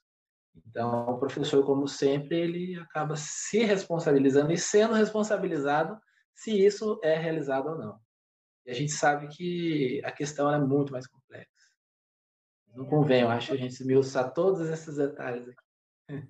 Então, 0.66 1.08
o 1.08 1.18
professor, 1.18 1.64
como 1.64 1.88
sempre, 1.88 2.38
ele 2.38 2.78
acaba 2.78 3.16
se 3.16 3.64
responsabilizando 3.64 4.52
e 4.52 4.58
sendo 4.58 4.92
responsabilizado 4.92 5.98
se 6.34 6.52
isso 6.52 7.00
é 7.02 7.16
realizado 7.16 7.70
ou 7.70 7.78
não. 7.78 8.05
E 8.66 8.70
a 8.70 8.74
gente 8.74 8.90
sabe 8.90 9.28
que 9.28 10.02
a 10.04 10.10
questão 10.10 10.52
é 10.52 10.58
muito 10.58 10.92
mais 10.92 11.06
complexa. 11.06 11.46
Não 12.74 12.84
convém, 12.84 13.22
eu 13.22 13.28
acho, 13.28 13.52
a 13.52 13.56
gente 13.56 13.72
esmiuçar 13.72 14.34
todos 14.34 14.68
esses 14.68 14.96
detalhes 14.96 15.48
aqui. 15.48 15.66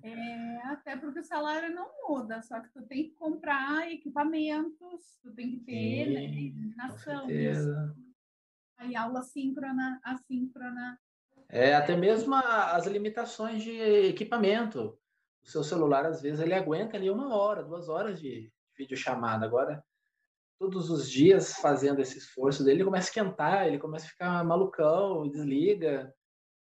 É, 0.03 0.57
até 0.67 0.95
porque 0.95 1.19
o 1.19 1.23
salário 1.23 1.73
não 1.73 1.89
muda, 2.07 2.41
só 2.41 2.59
que 2.61 2.69
tu 2.69 2.81
tem 2.83 3.09
que 3.09 3.15
comprar 3.15 3.91
equipamentos, 3.91 5.19
tu 5.21 5.31
tem 5.33 5.51
que 5.51 5.59
ter 5.65 6.07
né, 6.07 6.25
iluminação. 6.25 7.27
Aí 8.77 8.95
aula 8.95 9.23
síncrona, 9.23 9.99
assíncrona. 10.03 10.99
É, 11.49 11.73
até 11.75 11.95
mesmo 11.95 12.35
as 12.35 12.85
limitações 12.85 13.63
de 13.63 13.71
equipamento. 14.07 14.97
O 15.43 15.49
seu 15.49 15.63
celular, 15.63 16.05
às 16.05 16.21
vezes, 16.21 16.39
ele 16.39 16.53
aguenta 16.53 16.97
ali 16.97 17.09
uma 17.09 17.35
hora, 17.35 17.63
duas 17.63 17.87
horas 17.87 18.19
de 18.19 18.51
videochamada. 18.77 19.45
Agora, 19.45 19.83
todos 20.59 20.89
os 20.89 21.09
dias 21.09 21.53
fazendo 21.53 22.01
esse 22.01 22.17
esforço 22.17 22.63
dele, 22.63 22.77
ele 22.77 22.85
começa 22.85 23.07
a 23.07 23.09
esquentar, 23.09 23.67
ele 23.67 23.79
começa 23.79 24.05
a 24.05 24.09
ficar 24.09 24.43
malucão, 24.43 25.29
desliga. 25.29 26.13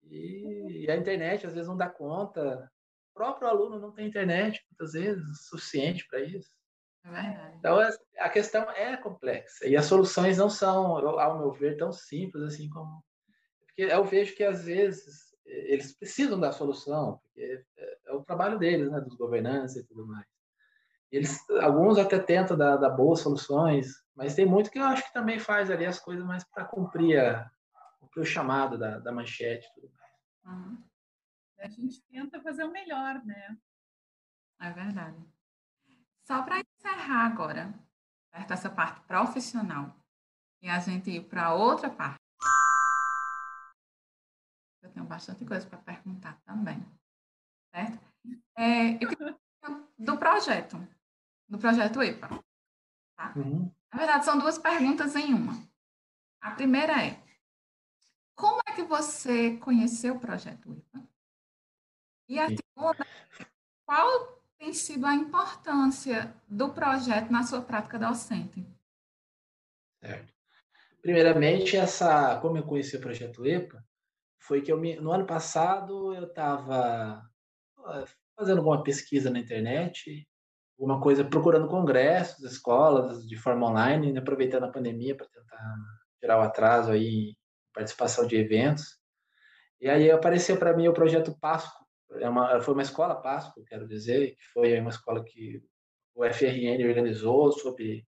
E, 0.04 0.84
e 0.84 0.90
a 0.90 0.96
internet 0.96 1.46
às 1.46 1.54
vezes 1.54 1.68
não 1.68 1.76
dá 1.76 1.88
conta. 1.88 2.70
O 3.12 3.14
próprio 3.14 3.48
aluno 3.48 3.78
não 3.78 3.92
tem 3.92 4.06
internet, 4.06 4.64
muitas 4.70 4.92
vezes, 4.92 5.46
suficiente 5.48 6.06
para 6.08 6.20
isso. 6.20 6.50
É 7.04 7.56
então, 7.58 7.78
a 8.18 8.28
questão 8.28 8.70
é 8.70 8.96
complexa. 8.96 9.66
E 9.66 9.76
as 9.76 9.86
soluções 9.86 10.36
não 10.38 10.50
são, 10.50 10.96
ao 10.96 11.38
meu 11.38 11.52
ver, 11.52 11.76
tão 11.76 11.92
simples 11.92 12.42
assim 12.42 12.68
como. 12.68 13.02
Porque 13.60 13.82
eu 13.82 14.04
vejo 14.04 14.34
que, 14.34 14.44
às 14.44 14.64
vezes, 14.64 15.34
eles 15.44 15.96
precisam 15.96 16.38
da 16.38 16.52
solução, 16.52 17.18
porque 17.22 17.64
é, 17.78 17.98
é 18.06 18.12
o 18.12 18.22
trabalho 18.22 18.58
deles, 18.58 18.90
né, 18.90 19.00
dos 19.00 19.16
governantes 19.16 19.76
e 19.76 19.84
tudo 19.86 20.06
mais. 20.06 20.26
Eles, 21.11 21.49
alguns 21.61 21.99
até 21.99 22.18
tentam 22.18 22.57
dar, 22.57 22.77
dar, 22.77 22.90
boas 22.90 23.21
soluções, 23.21 23.87
mas 24.14 24.35
tem 24.35 24.44
muito 24.44 24.71
que 24.71 24.79
eu 24.79 24.85
acho 24.85 25.05
que 25.05 25.12
também 25.12 25.38
faz 25.38 25.71
ali 25.71 25.87
as 25.87 25.99
coisas 25.99 26.25
mais 26.25 26.44
para 26.44 26.64
cumprir, 26.64 27.18
cumprir 27.99 28.23
o 28.23 28.27
chamado 28.27 28.79
da, 28.79 28.99
da 28.99 29.11
manchete 29.11 29.66
tudo 29.75 29.90
mais. 29.97 30.59
Uhum. 30.59 30.85
A 31.61 31.68
gente 31.68 32.01
tenta 32.11 32.40
fazer 32.42 32.64
o 32.64 32.71
melhor, 32.71 33.25
né? 33.25 33.57
É 34.61 34.71
verdade. 34.71 35.16
Só 36.27 36.42
para 36.42 36.61
encerrar 36.61 37.27
agora, 37.27 37.73
essa 38.33 38.68
parte 38.68 39.01
profissional, 39.07 39.97
e 40.62 40.68
a 40.68 40.79
gente 40.79 41.11
ir 41.11 41.25
para 41.25 41.55
outra 41.55 41.88
parte. 41.88 42.18
Eu 44.83 44.90
tenho 44.90 45.07
bastante 45.07 45.44
coisa 45.44 45.66
para 45.66 45.79
perguntar 45.79 46.38
também, 46.44 46.85
certo? 47.73 47.99
É, 48.57 49.03
eu 49.03 49.09
queria 49.09 49.38
do 49.99 50.16
projeto 50.16 50.87
do 51.48 51.58
projeto 51.58 52.02
EPA. 52.02 52.28
Tá? 53.16 53.33
Uhum. 53.37 53.73
Na 53.92 53.98
verdade, 53.98 54.25
são 54.25 54.38
duas 54.38 54.58
perguntas 54.58 55.16
em 55.16 55.33
uma. 55.33 55.54
A 56.40 56.50
primeira 56.52 57.02
é: 57.02 57.23
como 58.35 58.60
é 58.68 58.73
que 58.73 58.83
você 58.83 59.56
conheceu 59.56 60.16
o 60.16 60.20
projeto 60.20 60.70
EPA? 60.70 61.08
E 62.29 62.38
a 62.38 62.48
segunda, 62.48 63.06
qual 63.87 64.38
tem 64.58 64.73
sido 64.75 65.06
a 65.06 65.14
importância 65.14 66.35
do 66.46 66.73
projeto 66.73 67.31
na 67.31 67.42
sua 67.42 67.62
prática 67.62 67.98
docente? 67.98 68.66
Certo. 70.00 70.33
Primeiramente, 71.00 71.77
essa, 71.77 72.38
como 72.40 72.58
eu 72.58 72.66
conheci 72.66 72.96
o 72.96 73.00
projeto 73.00 73.46
EPA, 73.46 73.83
foi 74.38 74.60
que 74.60 74.70
eu 74.70 74.79
me, 74.79 74.96
no 74.96 75.10
ano 75.10 75.27
passado 75.27 76.14
eu 76.14 76.25
estava 76.25 77.29
fazendo 78.37 78.58
alguma 78.58 78.83
pesquisa 78.83 79.31
na 79.31 79.38
internet 79.38 80.27
alguma 80.79 81.00
coisa 81.00 81.24
procurando 81.24 81.66
congressos, 81.66 82.44
escolas 82.44 83.26
de 83.26 83.37
forma 83.37 83.66
online, 83.68 84.12
né, 84.12 84.20
aproveitando 84.20 84.62
a 84.64 84.70
pandemia 84.70 85.16
para 85.16 85.26
tentar 85.26 85.76
tirar 86.20 86.38
o 86.38 86.42
atraso 86.42 86.92
aí, 86.92 87.37
participação 87.74 88.26
de 88.26 88.37
eventos. 88.37 88.96
E 89.81 89.88
aí 89.88 90.08
apareceu 90.10 90.56
para 90.56 90.76
mim 90.76 90.87
o 90.87 90.94
projeto 90.94 91.37
Páscoa. 91.40 91.85
É 92.20 92.29
uma, 92.29 92.60
foi 92.60 92.74
uma 92.74 92.83
escola 92.83 93.20
Páscoa, 93.20 93.64
quero 93.66 93.88
dizer, 93.88 94.37
que 94.37 94.44
foi 94.52 94.79
uma 94.79 94.90
escola 94.90 95.22
que 95.24 95.60
o 96.14 96.24
FRN 96.24 96.87
organizou 96.87 97.50
sob, 97.52 98.06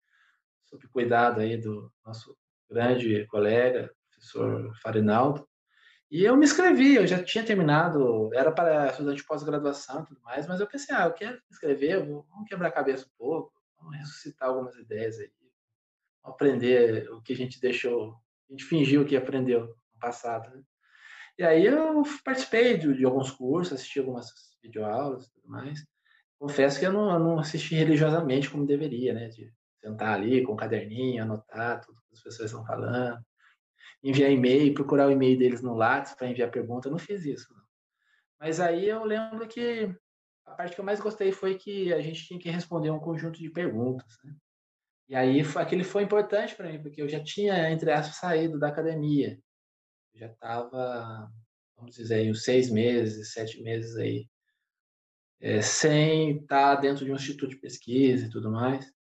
sob 0.65 0.87
cuidado 0.87 1.41
aí 1.41 1.57
do 1.57 1.91
nosso 2.03 2.35
grande 2.69 3.25
colega, 3.27 3.91
professor 4.09 4.75
Farinaldo. 4.81 5.47
E 6.15 6.23
eu 6.23 6.37
me 6.37 6.45
inscrevi, 6.45 6.95
eu 6.95 7.05
já 7.05 7.21
tinha 7.21 7.43
terminado, 7.43 8.33
era 8.33 8.49
para 8.49 8.87
estudante 8.87 9.17
de 9.17 9.27
pós-graduação 9.27 10.01
e 10.01 10.05
tudo 10.05 10.21
mais, 10.21 10.47
mas 10.47 10.61
eu 10.61 10.65
pensei, 10.65 10.95
ah, 10.95 11.07
eu 11.07 11.11
quero 11.11 11.33
me 11.33 11.41
inscrever, 11.51 12.07
vamos 12.07 12.47
quebrar 12.47 12.69
a 12.69 12.71
cabeça 12.71 13.05
um 13.05 13.17
pouco, 13.17 13.51
vamos 13.77 13.97
ressuscitar 13.97 14.47
algumas 14.47 14.77
ideias 14.77 15.19
aí, 15.19 15.29
aprender 16.23 17.11
o 17.11 17.21
que 17.21 17.33
a 17.33 17.35
gente 17.35 17.59
deixou, 17.59 18.15
a 18.49 18.53
gente 18.53 18.63
fingiu 18.63 19.05
que 19.05 19.17
aprendeu 19.17 19.67
no 19.67 19.99
passado. 19.99 20.55
Né? 20.55 20.63
E 21.37 21.43
aí 21.43 21.65
eu 21.65 22.01
participei 22.23 22.77
de, 22.77 22.95
de 22.95 23.03
alguns 23.03 23.31
cursos, 23.31 23.73
assisti 23.73 23.99
algumas 23.99 24.31
videoaulas 24.63 25.25
e 25.25 25.31
tudo 25.33 25.49
mais. 25.49 25.85
Confesso 26.39 26.79
que 26.79 26.85
eu 26.85 26.93
não, 26.93 27.11
eu 27.11 27.19
não 27.19 27.39
assisti 27.39 27.75
religiosamente 27.75 28.49
como 28.49 28.65
deveria, 28.65 29.13
né? 29.13 29.27
De 29.27 29.51
sentar 29.81 30.13
ali 30.13 30.43
com 30.43 30.53
um 30.53 30.55
caderninho, 30.55 31.23
anotar 31.23 31.81
tudo 31.81 32.01
que 32.07 32.13
as 32.13 32.23
pessoas 32.23 32.51
estão 32.51 32.65
falando, 32.65 33.19
enviar 34.05 34.31
e-mail, 34.31 34.73
procurar 34.75 35.07
o 35.07 35.11
e-mail 35.11 35.37
deles 35.37 35.63
no 35.63 35.73
Lattes 35.73 36.13
para 36.13 36.29
enviar 36.29 36.51
pergunta. 36.51 36.87
Eu 36.87 36.91
não 36.91 36.99
fiz 36.99 37.25
isso. 37.25 37.51
Não. 37.51 37.63
Mas 38.39 38.59
aí 38.59 38.87
eu 38.87 39.03
lembro 39.03 39.47
que 39.47 39.91
a 40.45 40.51
parte 40.51 40.75
que 40.75 40.79
eu 40.79 40.85
mais 40.85 40.99
gostei 40.99 41.31
foi 41.31 41.57
que 41.57 41.91
a 41.91 41.99
gente 41.99 42.27
tinha 42.27 42.39
que 42.39 42.49
responder 42.49 42.91
um 42.91 42.99
conjunto 42.99 43.39
de 43.39 43.49
perguntas. 43.49 44.15
Né? 44.23 44.35
E 45.09 45.15
aí 45.15 45.41
aquele 45.55 45.83
foi 45.83 46.03
importante 46.03 46.55
para 46.55 46.71
mim, 46.71 46.79
porque 46.79 47.01
eu 47.01 47.09
já 47.09 47.19
tinha, 47.23 47.71
entre 47.71 47.91
aspas, 47.91 48.17
saído 48.17 48.59
da 48.59 48.67
academia. 48.67 49.39
Eu 50.13 50.19
já 50.19 50.27
estava, 50.27 51.27
vamos 51.75 51.95
dizer, 51.95 52.15
aí, 52.15 52.29
uns 52.29 52.43
seis 52.43 52.69
meses, 52.69 53.33
sete 53.33 53.59
meses 53.63 53.95
aí, 53.97 54.29
é, 55.41 55.61
sem 55.61 56.37
estar 56.37 56.75
dentro 56.75 57.03
de 57.03 57.11
um 57.11 57.15
instituto 57.15 57.49
de 57.49 57.57
pesquisa 57.59 58.27
e 58.27 58.29
tudo 58.29 58.51
mais. 58.51 58.93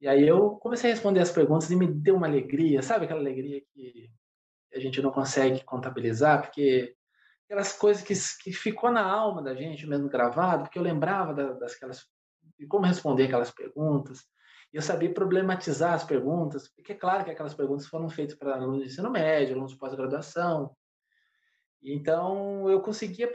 E 0.00 0.08
aí 0.08 0.26
eu 0.26 0.56
comecei 0.56 0.90
a 0.90 0.94
responder 0.94 1.20
as 1.20 1.30
perguntas 1.30 1.70
e 1.70 1.76
me 1.76 1.86
deu 1.86 2.16
uma 2.16 2.26
alegria, 2.26 2.82
sabe 2.82 3.04
aquela 3.04 3.20
alegria 3.20 3.60
que 3.72 4.10
a 4.74 4.78
gente 4.78 5.02
não 5.02 5.10
consegue 5.10 5.64
contabilizar, 5.64 6.42
porque 6.42 6.94
aquelas 7.44 7.72
coisas 7.72 8.02
que, 8.02 8.14
que 8.42 8.52
ficou 8.52 8.90
na 8.90 9.02
alma 9.02 9.42
da 9.42 9.54
gente 9.54 9.86
mesmo 9.86 10.08
gravado, 10.08 10.64
porque 10.64 10.78
eu 10.78 10.82
lembrava 10.82 11.34
das, 11.34 11.78
das 11.80 12.06
de 12.58 12.66
como 12.66 12.86
responder 12.86 13.24
aquelas 13.24 13.50
perguntas, 13.50 14.24
e 14.72 14.76
eu 14.76 14.82
sabia 14.82 15.12
problematizar 15.12 15.94
as 15.94 16.04
perguntas, 16.04 16.68
porque 16.68 16.92
é 16.92 16.96
claro 16.96 17.24
que 17.24 17.30
aquelas 17.30 17.54
perguntas 17.54 17.86
foram 17.86 18.08
feitas 18.08 18.36
para 18.36 18.54
alunos 18.54 18.80
de 18.80 18.86
ensino 18.86 19.10
médio, 19.10 19.54
alunos 19.54 19.72
de 19.72 19.78
pós-graduação. 19.78 20.76
Então, 21.82 22.70
eu 22.70 22.80
conseguia 22.80 23.30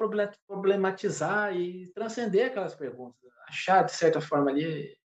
problematizar 0.47 1.53
e 1.55 1.91
transcender 1.93 2.47
aquelas 2.47 2.75
perguntas, 2.75 3.31
achar, 3.49 3.83
de 3.83 3.91
certa 3.91 4.21
forma, 4.21 4.51
ali 4.51 4.95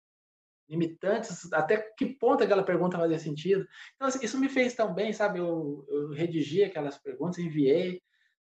limitantes, 0.70 1.52
até 1.52 1.76
que 1.98 2.06
ponto 2.06 2.44
aquela 2.44 2.62
pergunta 2.62 2.96
fazia 2.96 3.18
sentido. 3.18 3.66
Então, 3.96 4.06
assim, 4.06 4.24
isso 4.24 4.38
me 4.38 4.48
fez 4.48 4.74
tão 4.74 4.94
bem, 4.94 5.12
sabe? 5.12 5.40
Eu, 5.40 5.84
eu 5.88 6.10
redigi 6.10 6.62
aquelas 6.62 6.96
perguntas, 6.96 7.38
enviei, 7.38 8.00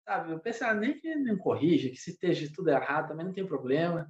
sabe? 0.05 0.33
Eu 0.33 0.41
pensei, 0.41 0.67
ah, 0.67 0.75
nem 0.75 0.99
que 0.99 1.15
não 1.15 1.37
corrija, 1.37 1.91
que 1.91 1.97
se 1.97 2.11
esteja 2.11 2.51
tudo 2.55 2.71
errado 2.71 3.09
também 3.09 3.27
não 3.27 3.33
tem 3.33 3.47
problema. 3.47 4.09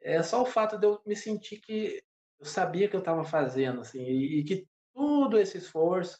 É 0.00 0.22
só 0.22 0.42
o 0.42 0.46
fato 0.46 0.78
de 0.78 0.86
eu 0.86 1.00
me 1.06 1.14
sentir 1.14 1.60
que 1.60 2.02
eu 2.38 2.46
sabia 2.46 2.88
que 2.88 2.96
eu 2.96 3.00
estava 3.00 3.22
fazendo, 3.22 3.82
assim, 3.82 4.02
e, 4.02 4.40
e, 4.40 4.44
que 4.44 4.66
todo 4.94 5.38
esse 5.38 5.58
esforço, 5.58 6.18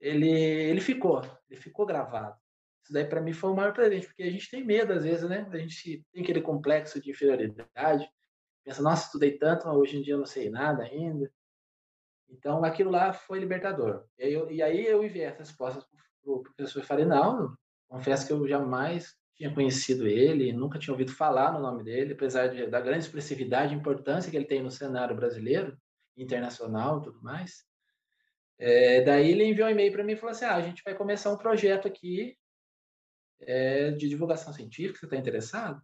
ele, 0.00 0.30
ele 0.30 0.80
ficou, 0.80 1.20
ele 1.50 1.60
ficou 1.60 1.84
gravado. 1.84 2.34
Isso 2.82 2.92
daí 2.94 3.04
para 3.04 3.20
mim 3.20 3.34
foi 3.34 3.50
o 3.50 3.54
maior 3.54 3.74
presente, 3.74 4.06
porque 4.06 4.22
a 4.22 4.30
gente 4.30 4.50
tem 4.50 4.64
medo 4.64 4.94
às 4.94 5.04
vezes, 5.04 5.28
né? 5.28 5.46
A 5.52 5.58
gente 5.58 6.02
tem 6.10 6.22
aquele 6.22 6.40
complexo 6.40 6.98
de 6.98 7.10
inferioridade, 7.10 8.08
pensa, 8.68 8.82
nossa, 8.82 9.06
estudei 9.06 9.38
tanto, 9.38 9.66
mas 9.66 9.76
hoje 9.76 9.96
em 9.96 10.02
dia 10.02 10.12
eu 10.12 10.18
não 10.18 10.26
sei 10.26 10.50
nada 10.50 10.82
ainda. 10.82 11.32
Então 12.28 12.62
aquilo 12.62 12.90
lá 12.90 13.14
foi 13.14 13.38
libertador. 13.38 14.04
E 14.18 14.24
aí 14.24 14.32
eu, 14.34 14.50
e 14.50 14.62
aí 14.62 14.86
eu 14.86 15.02
enviei 15.02 15.24
essas 15.24 15.48
respostas 15.48 15.84
para 15.84 16.32
o 16.32 16.42
professor 16.42 17.06
não, 17.06 17.56
confesso 17.88 18.26
que 18.26 18.32
eu 18.32 18.46
jamais 18.46 19.16
tinha 19.34 19.54
conhecido 19.54 20.06
ele, 20.06 20.52
nunca 20.52 20.78
tinha 20.78 20.92
ouvido 20.92 21.12
falar 21.12 21.52
no 21.52 21.60
nome 21.60 21.82
dele, 21.82 22.12
apesar 22.12 22.48
de, 22.48 22.66
da 22.66 22.80
grande 22.80 23.04
expressividade 23.04 23.72
e 23.72 23.76
importância 23.76 24.30
que 24.30 24.36
ele 24.36 24.44
tem 24.44 24.62
no 24.62 24.70
cenário 24.70 25.16
brasileiro, 25.16 25.74
internacional 26.14 26.98
e 26.98 27.04
tudo 27.04 27.22
mais. 27.22 27.64
É, 28.58 29.00
daí 29.00 29.30
ele 29.30 29.44
enviou 29.44 29.68
um 29.68 29.70
e-mail 29.70 29.92
para 29.92 30.04
mim 30.04 30.12
e 30.12 30.16
falou 30.16 30.32
assim: 30.32 30.44
ah, 30.44 30.56
a 30.56 30.60
gente 30.60 30.82
vai 30.84 30.94
começar 30.94 31.32
um 31.32 31.38
projeto 31.38 31.88
aqui 31.88 32.36
é, 33.40 33.92
de 33.92 34.08
divulgação 34.10 34.52
científica, 34.52 34.98
você 34.98 35.06
está 35.06 35.16
interessado? 35.16 35.80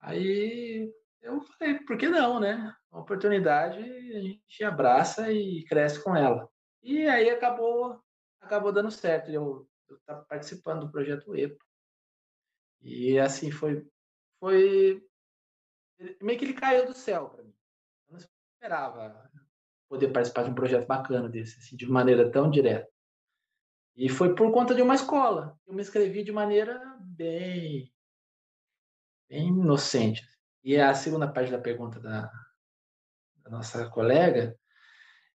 Aí 0.00 0.92
eu 1.24 1.40
falei: 1.40 1.78
por 1.80 1.96
que 1.96 2.08
não, 2.08 2.38
né? 2.38 2.74
Uma 2.92 3.00
oportunidade 3.00 3.78
a 3.78 4.20
gente 4.20 4.62
abraça 4.62 5.32
e 5.32 5.64
cresce 5.64 6.02
com 6.02 6.14
ela. 6.14 6.48
E 6.82 7.06
aí 7.08 7.30
acabou, 7.30 8.00
acabou 8.40 8.72
dando 8.72 8.90
certo. 8.90 9.30
Eu 9.30 9.68
estar 9.90 10.16
tá 10.16 10.22
participando 10.22 10.86
do 10.86 10.92
projeto 10.92 11.34
EPA. 11.34 11.64
E 12.82 13.18
assim 13.18 13.50
foi 13.50 13.86
foi 14.38 15.02
meio 16.20 16.38
que 16.38 16.44
ele 16.44 16.54
caiu 16.54 16.86
do 16.86 16.94
céu 16.94 17.30
para 17.30 17.42
mim. 17.42 17.54
Eu 18.06 18.12
não 18.12 18.18
esperava 18.18 19.30
poder 19.88 20.12
participar 20.12 20.44
de 20.44 20.50
um 20.50 20.54
projeto 20.54 20.86
bacana 20.86 21.28
desse, 21.28 21.58
assim, 21.58 21.76
de 21.76 21.86
maneira 21.86 22.30
tão 22.30 22.50
direta. 22.50 22.88
E 23.96 24.08
foi 24.08 24.34
por 24.34 24.52
conta 24.52 24.74
de 24.74 24.82
uma 24.82 24.94
escola. 24.94 25.58
Eu 25.66 25.72
me 25.72 25.80
inscrevi 25.80 26.22
de 26.22 26.32
maneira 26.32 26.78
bem, 27.00 27.92
bem 29.28 29.48
inocente. 29.48 30.26
E 30.64 30.76
a 30.76 30.94
segunda 30.94 31.28
parte 31.28 31.50
da 31.50 31.58
pergunta 31.58 32.00
da, 32.00 32.30
da 33.42 33.50
nossa 33.50 33.88
colega, 33.90 34.56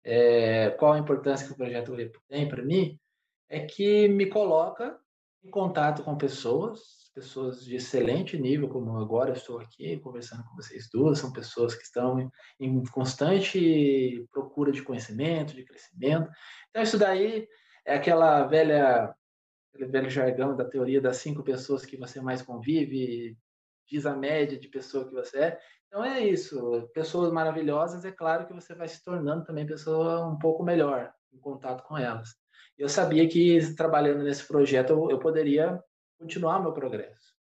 é, 0.04 0.70
qual 0.72 0.94
a 0.94 1.00
importância 1.00 1.48
que 1.48 1.54
o 1.54 1.58
projeto 1.58 1.94
Lepo 1.94 2.22
tem 2.30 2.48
para 2.48 2.64
mim, 2.64 3.00
é 3.50 3.66
que 3.66 4.08
me 4.08 4.28
coloca 4.28 5.00
em 5.44 5.50
contato 5.50 6.04
com 6.04 6.16
pessoas 6.18 7.06
pessoas 7.16 7.64
de 7.64 7.78
excelente 7.78 8.38
nível, 8.38 8.68
como 8.68 9.00
agora 9.00 9.32
estou 9.32 9.58
aqui 9.60 9.98
conversando 10.00 10.44
com 10.44 10.56
vocês 10.58 10.90
duas, 10.92 11.18
são 11.18 11.32
pessoas 11.32 11.74
que 11.74 11.84
estão 11.84 12.30
em 12.60 12.84
constante 12.88 14.28
procura 14.32 14.70
de 14.70 14.84
conhecimento, 14.84 15.56
de 15.56 15.64
crescimento. 15.64 16.30
Então, 16.70 16.84
isso 16.84 17.00
daí 17.00 17.48
é 17.86 17.96
aquela 17.96 18.46
velha, 18.46 19.16
aquele 19.74 19.90
velho 19.90 20.10
jargão 20.10 20.58
da 20.58 20.66
teoria 20.66 21.00
das 21.00 21.18
cinco 21.18 21.42
pessoas 21.42 21.86
que 21.86 21.96
você 21.96 22.20
mais 22.20 22.42
convive, 22.42 23.38
diz 23.88 24.06
a 24.06 24.16
média 24.16 24.60
de 24.60 24.68
pessoa 24.68 25.08
que 25.08 25.14
você 25.14 25.38
é. 25.40 25.60
Então, 25.88 26.04
é 26.04 26.26
isso. 26.26 26.90
Pessoas 26.94 27.32
maravilhosas, 27.32 28.04
é 28.06 28.12
claro 28.12 28.46
que 28.46 28.54
você 28.54 28.74
vai 28.76 28.88
se 28.88 29.04
tornando 29.04 29.46
também 29.46 29.66
pessoa 29.66 30.28
um 30.28 30.38
pouco 30.38 30.64
melhor 30.64 31.14
em 31.34 31.40
contato 31.40 31.84
com 31.84 31.98
elas. 31.98 32.30
Eu 32.78 32.90
sabia 32.90 33.28
que 33.28 33.74
trabalhando 33.76 34.24
nesse 34.24 34.46
projeto 34.46 34.92
eu, 34.92 35.12
eu 35.12 35.20
poderia 35.20 35.82
continuar 36.20 36.60
meu 36.60 36.74
progresso. 36.74 37.34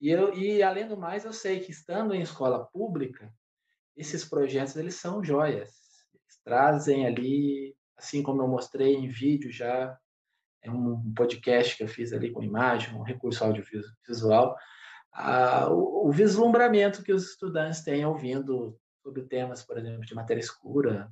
E, 0.00 0.10
eu, 0.10 0.32
e 0.34 0.62
além 0.62 0.88
do 0.88 0.96
mais, 0.96 1.24
eu 1.24 1.32
sei 1.32 1.60
que 1.60 1.70
estando 1.70 2.14
em 2.14 2.20
escola 2.20 2.66
pública, 2.66 3.32
esses 3.96 4.24
projetos 4.24 4.76
eles 4.76 4.94
são 4.94 5.22
joias. 5.22 5.70
Eles 6.14 6.40
trazem 6.44 7.06
ali, 7.06 7.76
assim 7.96 8.22
como 8.22 8.42
eu 8.42 8.48
mostrei 8.48 8.94
em 8.94 9.08
vídeo 9.08 9.52
já, 9.52 9.98
é 10.62 10.70
um 10.70 11.12
podcast 11.14 11.76
que 11.76 11.82
eu 11.82 11.88
fiz 11.88 12.12
ali 12.12 12.30
com 12.30 12.42
imagem, 12.42 12.94
um 12.94 13.02
recurso 13.02 13.44
audiovisual, 13.44 14.56
a, 15.12 15.68
o, 15.70 16.08
o 16.08 16.12
vislumbramento 16.12 17.02
que 17.02 17.12
os 17.12 17.30
estudantes 17.30 17.82
têm 17.82 18.04
ouvindo 18.04 18.78
sobre 19.02 19.22
temas, 19.22 19.62
por 19.62 19.78
exemplo, 19.78 20.04
de 20.04 20.14
matéria 20.14 20.40
escura, 20.40 21.10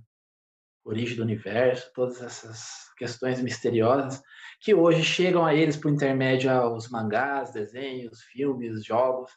origem 0.84 1.16
do 1.16 1.22
universo, 1.22 1.90
todas 1.94 2.22
essas 2.22 2.92
questões 2.96 3.40
misteriosas 3.40 4.22
que 4.60 4.72
hoje 4.74 5.02
chegam 5.02 5.44
a 5.44 5.54
eles 5.54 5.76
por 5.76 5.90
intermédio 5.90 6.50
aos 6.50 6.88
mangás, 6.88 7.52
desenhos, 7.52 8.22
filmes, 8.22 8.84
jogos, 8.84 9.30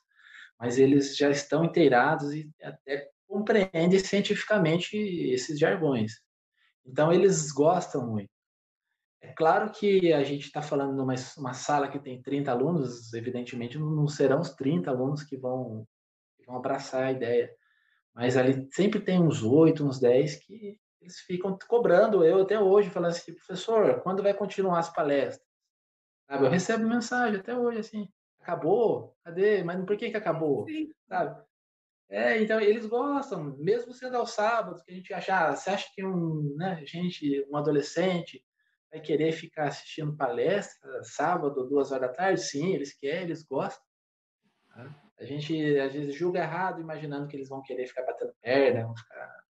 mas 0.60 0.78
eles 0.78 1.18
já 1.18 1.30
estão 1.30 1.66
inteirados 1.66 2.34
e 2.34 2.50
até 2.62 3.10
compreendem 3.28 4.00
cientificamente 4.00 4.96
esses 4.98 5.58
jargões. 5.58 6.14
Então 6.86 7.12
eles 7.12 7.52
gostam 7.52 8.08
muito. 8.08 8.30
É 9.22 9.34
claro 9.34 9.72
que 9.72 10.14
a 10.14 10.24
gente 10.24 10.46
está 10.46 10.62
falando 10.62 10.96
numa 10.96 11.14
uma 11.38 11.54
sala 11.54 11.90
que 11.90 12.00
tem 12.00 12.22
30 12.22 12.52
alunos, 12.52 13.14
evidentemente 13.14 13.78
não 13.78 14.08
serão 14.08 14.40
os 14.40 14.52
30 14.52 14.90
alunos 14.90 15.24
que 15.24 15.36
vão, 15.36 15.86
que 16.38 16.46
vão 16.46 16.56
abraçar 16.56 17.04
a 17.04 17.12
ideia, 17.12 17.54
mas 18.14 18.38
ali 18.38 18.68
sempre 18.72 19.00
tem 19.02 19.22
uns 19.22 19.44
8, 19.44 19.86
uns 19.86 20.00
10 20.00 20.36
que 20.38 20.80
eles 21.02 21.20
ficam 21.20 21.58
cobrando 21.68 22.24
eu 22.24 22.42
até 22.42 22.60
hoje, 22.60 22.90
falando 22.90 23.12
assim, 23.12 23.34
professor, 23.34 24.02
quando 24.02 24.24
vai 24.24 24.34
continuar 24.34 24.80
as 24.80 24.92
palestras? 24.92 25.48
Sabe, 26.30 26.46
eu 26.46 26.50
recebo 26.50 26.88
mensagem 26.88 27.40
até 27.40 27.58
hoje, 27.58 27.80
assim, 27.80 28.10
acabou? 28.40 29.16
Cadê? 29.24 29.64
Mas 29.64 29.84
por 29.86 29.98
que 29.98 30.12
que 30.12 30.18
acabou? 30.18 30.66
Sim. 30.68 30.92
Sabe? 31.08 31.42
É, 32.10 32.42
então 32.42 32.60
eles 32.60 32.86
gostam, 32.86 33.56
mesmo 33.58 33.94
sendo 33.94 34.18
aos 34.18 34.32
sábados, 34.32 34.82
que 34.82 34.92
a 34.92 34.96
gente 34.96 35.14
acha, 35.14 35.50
ah, 35.50 35.56
você 35.56 35.70
acha 35.70 35.90
que 35.94 36.04
um, 36.04 36.56
né, 36.56 36.84
gente, 36.86 37.46
um 37.50 37.56
adolescente 37.56 38.44
vai 38.92 39.00
querer 39.00 39.32
ficar 39.32 39.68
assistindo 39.68 40.16
palestra 40.16 41.04
sábado, 41.04 41.68
duas 41.68 41.92
horas 41.92 42.10
da 42.10 42.16
tarde? 42.16 42.42
Sim, 42.42 42.74
eles 42.74 42.94
querem, 42.94 43.24
eles 43.24 43.44
gostam. 43.44 43.84
Tá? 44.74 44.96
A 45.20 45.26
gente 45.26 45.80
às 45.80 45.94
vezes 45.94 46.16
julga 46.16 46.40
errado, 46.40 46.82
imaginando 46.82 47.28
que 47.28 47.36
eles 47.36 47.50
vão 47.50 47.62
querer 47.62 47.88
ficar 47.88 48.04
batendo 48.04 48.34
perna, 48.42 48.86
vão 48.86 48.96
ficar 48.96 49.44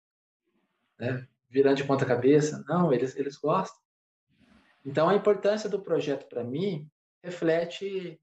né, 0.99 1.29
virando 1.49 1.77
de 1.77 1.85
ponta 1.85 2.07
cabeça. 2.07 2.65
Não, 2.67 2.93
eles, 2.93 3.17
eles 3.17 3.37
gostam. 3.37 3.79
Então, 4.85 5.09
a 5.09 5.15
importância 5.15 5.69
do 5.69 5.83
projeto 5.83 6.27
para 6.29 6.43
mim 6.43 6.91
reflete 7.23 8.21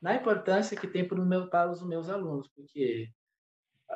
na 0.00 0.14
importância 0.14 0.76
que 0.76 0.86
tem 0.86 1.06
para, 1.06 1.18
meu, 1.24 1.48
para 1.48 1.70
os 1.70 1.82
meus 1.82 2.08
alunos, 2.08 2.48
porque 2.48 3.10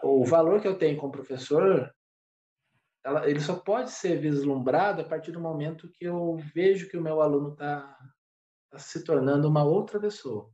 o 0.02 0.24
valor 0.24 0.60
que 0.60 0.66
eu 0.66 0.78
tenho 0.78 0.98
como 0.98 1.12
professor, 1.12 1.94
ela, 3.04 3.28
ele 3.28 3.40
só 3.40 3.56
pode 3.56 3.90
ser 3.90 4.20
vislumbrado 4.20 5.02
a 5.02 5.04
partir 5.04 5.32
do 5.32 5.40
momento 5.40 5.90
que 5.90 6.04
eu 6.04 6.36
vejo 6.54 6.88
que 6.88 6.96
o 6.96 7.02
meu 7.02 7.20
aluno 7.20 7.52
está 7.52 7.98
está 8.70 8.78
se 8.78 9.02
tornando 9.04 9.48
uma 9.48 9.64
outra 9.64 9.98
pessoa. 9.98 10.52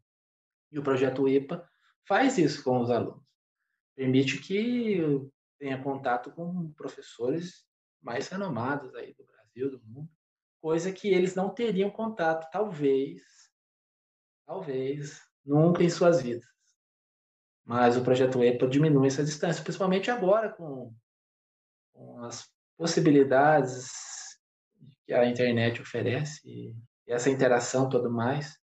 E 0.73 0.79
o 0.79 0.83
projeto 0.83 1.29
EPA 1.29 1.69
faz 2.09 2.39
isso 2.39 2.65
com 2.65 2.81
os 2.81 2.91
alunos. 2.91 3.23
Permite 3.95 4.39
que 4.39 5.01
tenha 5.59 5.83
contato 5.83 6.31
com 6.33 6.73
professores 6.73 7.67
mais 8.03 8.29
renomados 8.29 8.95
aí 8.95 9.15
do 9.15 9.25
Brasil, 9.25 9.71
do 9.71 9.85
mundo, 9.85 10.09
coisa 10.61 10.93
que 10.93 11.09
eles 11.09 11.35
não 11.35 11.51
teriam 11.51 11.91
contato, 11.91 12.51
talvez, 12.51 13.23
talvez, 14.47 15.23
nunca 15.45 15.83
em 15.83 15.91
suas 15.91 16.23
vidas. 16.23 16.47
Mas 17.65 17.97
o 17.97 18.05
projeto 18.05 18.43
EPA 18.43 18.67
diminui 18.67 19.09
essa 19.09 19.25
distância, 19.25 19.63
principalmente 19.63 20.11
agora 20.11 20.51
com, 20.53 20.95
com 21.97 22.23
as 22.25 22.49
possibilidades 22.77 23.89
que 25.07 25.15
a 25.15 25.27
internet 25.27 25.81
oferece 25.81 26.41
e 26.45 26.75
essa 27.07 27.31
interação 27.31 27.89
toda 27.89 28.09
mais, 28.09 28.59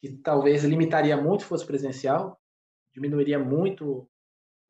que 0.00 0.16
talvez 0.18 0.64
limitaria 0.64 1.16
muito 1.16 1.44
fosse 1.44 1.64
presencial, 1.64 2.40
diminuiria 2.92 3.38
muito 3.38 4.08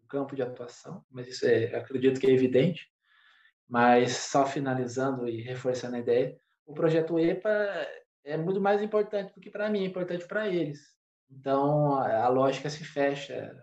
o 0.03 0.07
campo 0.09 0.37
de 0.37 0.43
atuação, 0.43 1.05
mas 1.11 1.27
isso 1.27 1.47
é, 1.47 1.75
acredito 1.75 2.21
que 2.21 2.27
é 2.27 2.31
evidente. 2.31 2.91
Mas 3.69 4.13
só 4.13 4.45
finalizando 4.45 5.27
e 5.27 5.41
reforçando 5.41 5.97
a 5.97 6.01
ideia, 6.01 6.39
o 6.67 6.75
projeto 6.75 7.19
EPA 7.19 7.89
é 8.23 8.37
muito 8.37 8.61
mais 8.61 8.83
importante 8.83 9.33
do 9.33 9.41
que 9.41 9.51
para 9.51 9.71
mim, 9.71 9.85
é 9.85 9.87
importante 9.87 10.27
para 10.27 10.49
eles. 10.49 10.81
Então 11.31 11.95
a 11.95 12.29
lógica 12.29 12.69
se 12.69 12.85
fecha, 12.85 13.57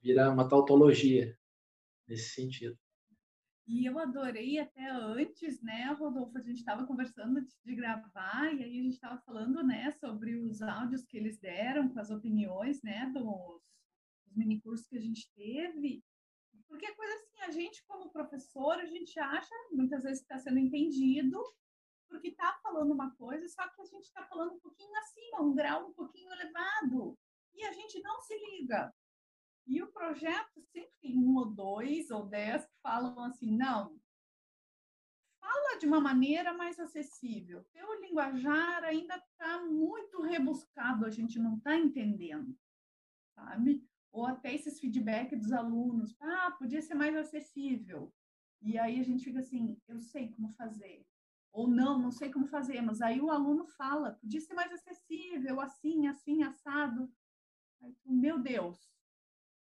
vira 0.00 0.30
uma 0.30 0.48
tautologia 0.48 1.36
nesse 2.06 2.30
sentido. 2.30 2.78
E 3.72 3.86
eu 3.86 4.00
adorei 4.00 4.58
até 4.58 4.90
antes, 4.90 5.62
né, 5.62 5.84
Rodolfo? 5.92 6.36
A 6.36 6.40
gente 6.40 6.58
estava 6.58 6.84
conversando 6.84 7.38
antes 7.38 7.56
de 7.64 7.72
gravar, 7.76 8.52
e 8.52 8.64
aí 8.64 8.80
a 8.80 8.82
gente 8.82 8.94
estava 8.94 9.16
falando, 9.20 9.62
né, 9.62 9.92
sobre 9.92 10.34
os 10.34 10.60
áudios 10.60 11.04
que 11.04 11.16
eles 11.16 11.38
deram, 11.38 11.88
com 11.88 12.00
as 12.00 12.10
opiniões, 12.10 12.82
né, 12.82 13.06
dos, 13.14 13.62
dos 14.26 14.34
minicursos 14.34 14.88
que 14.88 14.96
a 14.96 15.00
gente 15.00 15.32
teve. 15.36 16.02
Porque 16.66 16.84
é 16.84 16.94
coisa 16.96 17.14
assim, 17.14 17.42
a 17.42 17.50
gente, 17.52 17.84
como 17.86 18.10
professor, 18.10 18.72
a 18.72 18.86
gente 18.86 19.16
acha, 19.20 19.54
muitas 19.70 20.02
vezes 20.02 20.20
está 20.20 20.36
sendo 20.36 20.58
entendido, 20.58 21.40
porque 22.08 22.26
está 22.26 22.58
falando 22.64 22.92
uma 22.92 23.14
coisa, 23.14 23.46
só 23.46 23.68
que 23.68 23.82
a 23.82 23.84
gente 23.84 24.02
está 24.02 24.26
falando 24.26 24.54
um 24.54 24.58
pouquinho 24.58 24.96
acima, 24.96 25.42
um 25.42 25.54
grau 25.54 25.86
um 25.86 25.92
pouquinho 25.92 26.32
elevado. 26.32 27.16
E 27.54 27.62
a 27.62 27.72
gente 27.72 28.02
não 28.02 28.20
se 28.20 28.36
liga. 28.36 28.92
E 29.66 29.82
o 29.82 29.92
projeto 29.92 30.60
sempre 30.72 30.92
tem 31.00 31.18
um 31.18 31.36
ou 31.36 31.46
dois 31.46 32.10
ou 32.10 32.26
dez 32.26 32.64
que 32.64 32.80
falam 32.82 33.22
assim, 33.24 33.56
não, 33.56 34.00
fala 35.40 35.78
de 35.78 35.86
uma 35.86 36.00
maneira 36.00 36.52
mais 36.52 36.78
acessível. 36.78 37.64
Teu 37.72 38.00
linguajar 38.00 38.84
ainda 38.84 39.16
está 39.16 39.62
muito 39.64 40.22
rebuscado, 40.22 41.06
a 41.06 41.10
gente 41.10 41.38
não 41.38 41.56
está 41.56 41.76
entendendo, 41.76 42.56
sabe? 43.34 43.84
Ou 44.12 44.26
até 44.26 44.54
esses 44.54 44.80
feedback 44.80 45.36
dos 45.36 45.52
alunos, 45.52 46.16
ah, 46.20 46.50
podia 46.58 46.82
ser 46.82 46.94
mais 46.94 47.16
acessível. 47.16 48.12
E 48.62 48.78
aí 48.78 49.00
a 49.00 49.04
gente 49.04 49.24
fica 49.24 49.38
assim, 49.38 49.80
eu 49.88 50.00
sei 50.00 50.30
como 50.32 50.50
fazer. 50.50 51.06
Ou 51.52 51.66
não, 51.66 51.98
não 51.98 52.10
sei 52.10 52.30
como 52.30 52.46
fazer, 52.46 52.80
mas 52.80 53.00
aí 53.00 53.20
o 53.20 53.30
aluno 53.30 53.66
fala, 53.66 54.12
podia 54.20 54.40
ser 54.40 54.54
mais 54.54 54.72
acessível, 54.72 55.60
assim, 55.60 56.06
assim, 56.06 56.42
assado. 56.42 57.10
Aí, 57.82 57.96
meu 58.04 58.38
Deus, 58.38 58.78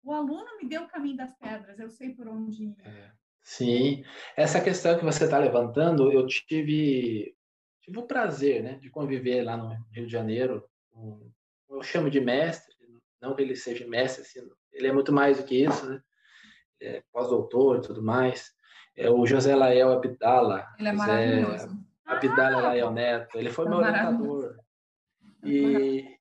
o 0.04 0.14
aluno 0.14 0.58
me 0.62 0.68
deu 0.68 0.84
o 0.84 0.88
caminho 0.88 1.18
das 1.18 1.34
pedras, 1.36 1.80
eu 1.80 1.90
sei 1.90 2.14
por 2.14 2.28
onde 2.28 2.66
ir. 2.66 2.76
É, 2.84 3.12
sim, 3.42 4.04
essa 4.36 4.62
questão 4.62 4.98
que 4.98 5.06
você 5.06 5.24
está 5.26 5.38
levantando, 5.38 6.12
eu 6.12 6.26
tive, 6.28 7.36
tive 7.82 8.00
o 8.00 8.08
prazer 8.08 8.62
né, 8.62 8.74
de 8.76 8.90
conviver 8.90 9.44
lá 9.44 9.56
no 9.56 9.70
Rio 9.92 10.06
de 10.06 10.12
Janeiro. 10.12 10.64
Um, 10.94 11.32
eu 11.70 11.82
chamo 11.82 12.10
de 12.10 12.20
mestre, 12.20 12.76
não 13.22 13.36
que 13.36 13.42
ele 13.42 13.56
seja 13.56 13.88
mestre, 13.88 14.22
assim, 14.22 14.40
ele 14.74 14.88
é 14.88 14.92
muito 14.92 15.14
mais 15.14 15.38
do 15.38 15.46
que 15.46 15.64
isso, 15.64 15.90
né? 15.90 16.02
É 16.82 17.02
pós-doutor 17.14 17.78
e 17.78 17.82
tudo 17.82 18.04
mais. 18.04 18.52
É 18.96 19.10
o 19.10 19.26
José 19.26 19.56
Lael 19.56 19.94
Abdala. 19.94 20.68
Ele 20.78 20.90
é 20.90 20.92
maravilhoso. 20.92 21.70
Abdala 22.06 22.58
ah, 22.58 22.62
Lael 22.62 22.92
Neto, 22.92 23.38
ele 23.38 23.50
foi 23.50 23.66
é 23.66 23.70
meu 23.70 23.78
orientador. 23.78 24.58
E, 25.44 26.13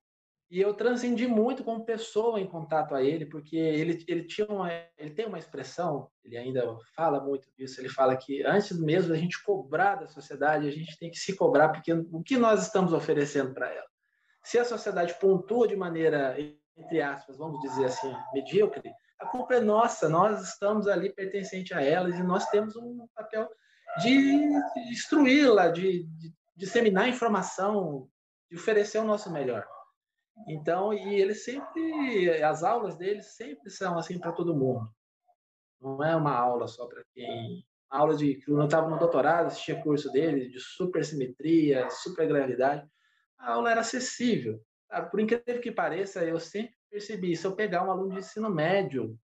e 0.53 0.61
eu 0.61 0.75
transcendi 0.75 1.27
muito 1.27 1.65
como 1.65 1.83
pessoa 1.83 2.39
em 2.39 2.47
contato 2.47 2.95
a 2.95 3.03
ele, 3.03 3.25
porque 3.25 3.57
ele, 3.57 4.05
ele, 4.07 4.25
tinha 4.25 4.47
uma, 4.47 4.71
ele 4.99 5.15
tem 5.15 5.25
uma 5.25 5.39
expressão, 5.39 6.11
ele 6.23 6.37
ainda 6.37 6.77
fala 6.95 7.25
muito 7.25 7.49
disso, 7.57 7.81
ele 7.81 7.89
fala 7.89 8.15
que 8.15 8.45
antes 8.45 8.79
mesmo 8.79 9.09
da 9.09 9.17
gente 9.17 9.43
cobrar 9.43 9.95
da 9.95 10.07
sociedade, 10.09 10.69
a 10.69 10.71
gente 10.71 10.99
tem 10.99 11.11
que 11.11 11.17
se 11.17 11.35
cobrar, 11.35 11.71
porque 11.71 11.91
o 11.95 12.23
que 12.23 12.37
nós 12.37 12.65
estamos 12.65 12.93
oferecendo 12.93 13.55
para 13.55 13.73
ela? 13.73 13.87
Se 14.45 14.59
a 14.59 14.65
sociedade 14.67 15.19
pontua 15.19 15.67
de 15.67 15.75
maneira, 15.75 16.37
entre 16.77 17.01
aspas, 17.01 17.39
vamos 17.39 17.59
dizer 17.61 17.87
assim, 17.87 18.15
medíocre, 18.35 18.93
a 19.21 19.27
culpa 19.29 19.55
é 19.55 19.61
nossa, 19.61 20.07
nós 20.07 20.43
estamos 20.47 20.87
ali 20.87 21.11
pertencente 21.15 21.73
a 21.73 21.81
elas 21.81 22.15
e 22.15 22.23
nós 22.23 22.45
temos 22.51 22.77
um 22.77 23.07
papel 23.15 23.49
de 24.03 24.51
instruí-la, 24.91 25.69
de, 25.69 26.05
de 26.05 26.31
disseminar 26.55 27.09
informação, 27.09 28.07
de 28.51 28.59
oferecer 28.59 28.99
o 28.99 29.05
nosso 29.05 29.33
melhor. 29.33 29.65
Então, 30.49 30.93
e 30.93 31.21
ele 31.21 31.35
sempre, 31.35 32.43
as 32.43 32.63
aulas 32.63 32.97
dele 32.97 33.23
sempre 33.23 33.71
são 33.71 33.99
assim 33.99 34.19
para 34.19 34.33
todo 34.33 34.57
mundo. 34.57 34.89
Não 35.81 36.03
é 36.03 36.15
uma 36.17 36.35
aula 36.35 36.67
só 36.67 36.87
para 36.87 37.03
quem. 37.15 37.65
Aula 37.91 38.17
de. 38.17 38.41
Quando 38.45 38.61
eu 38.61 38.65
estava 38.65 38.89
no 38.89 38.99
doutorado, 38.99 39.47
assistia 39.47 39.83
curso 39.83 40.11
dele 40.11 40.49
de 40.49 40.59
supersimetria, 40.59 41.89
supergravidade. 41.91 42.89
A 43.39 43.53
aula 43.53 43.71
era 43.71 43.81
acessível. 43.81 44.61
Por 45.11 45.21
incrível 45.21 45.61
que 45.61 45.73
pareça, 45.73 46.25
eu 46.25 46.39
sempre 46.39 46.75
percebi. 46.91 47.37
Se 47.37 47.47
eu 47.47 47.55
pegar 47.55 47.87
um 47.87 47.91
aluno 47.91 48.13
de 48.13 48.21
ensino 48.21 48.49
médio, 48.49 49.19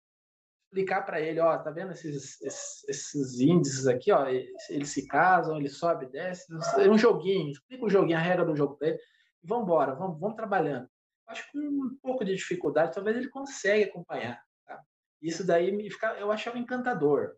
explicar 0.66 1.02
para 1.02 1.20
ele: 1.20 1.40
ó, 1.40 1.56
tá 1.58 1.70
vendo 1.70 1.92
esses, 1.92 2.40
esses, 2.42 2.88
esses, 2.88 3.40
índices 3.40 3.86
aqui, 3.86 4.12
ó, 4.12 4.26
eles 4.26 4.90
se 4.90 5.06
casam, 5.06 5.56
ele 5.56 5.68
sobe 5.68 6.06
e 6.06 6.10
desce. 6.10 6.46
É 6.78 6.90
um 6.90 6.98
joguinho, 6.98 7.52
explica 7.52 7.84
o 7.84 7.90
joguinho, 7.90 8.18
a 8.18 8.20
regra 8.20 8.44
do 8.44 8.56
jogo 8.56 8.76
para 8.76 8.88
ele. 8.88 8.98
Vamos 9.42 9.64
embora, 9.64 9.94
vamos, 9.94 10.18
vamos 10.18 10.36
trabalhando 10.36 10.88
acho 11.28 11.44
que 11.46 11.52
com 11.52 11.58
um 11.58 11.98
pouco 12.02 12.24
de 12.24 12.34
dificuldade, 12.34 12.94
talvez 12.94 13.16
ele 13.16 13.28
consegue 13.28 13.84
acompanhar. 13.84 14.42
Tá? 14.66 14.80
Isso 15.22 15.46
daí 15.46 15.70
me 15.70 15.90
fica, 15.90 16.14
eu 16.14 16.32
achava 16.32 16.58
encantador. 16.58 17.36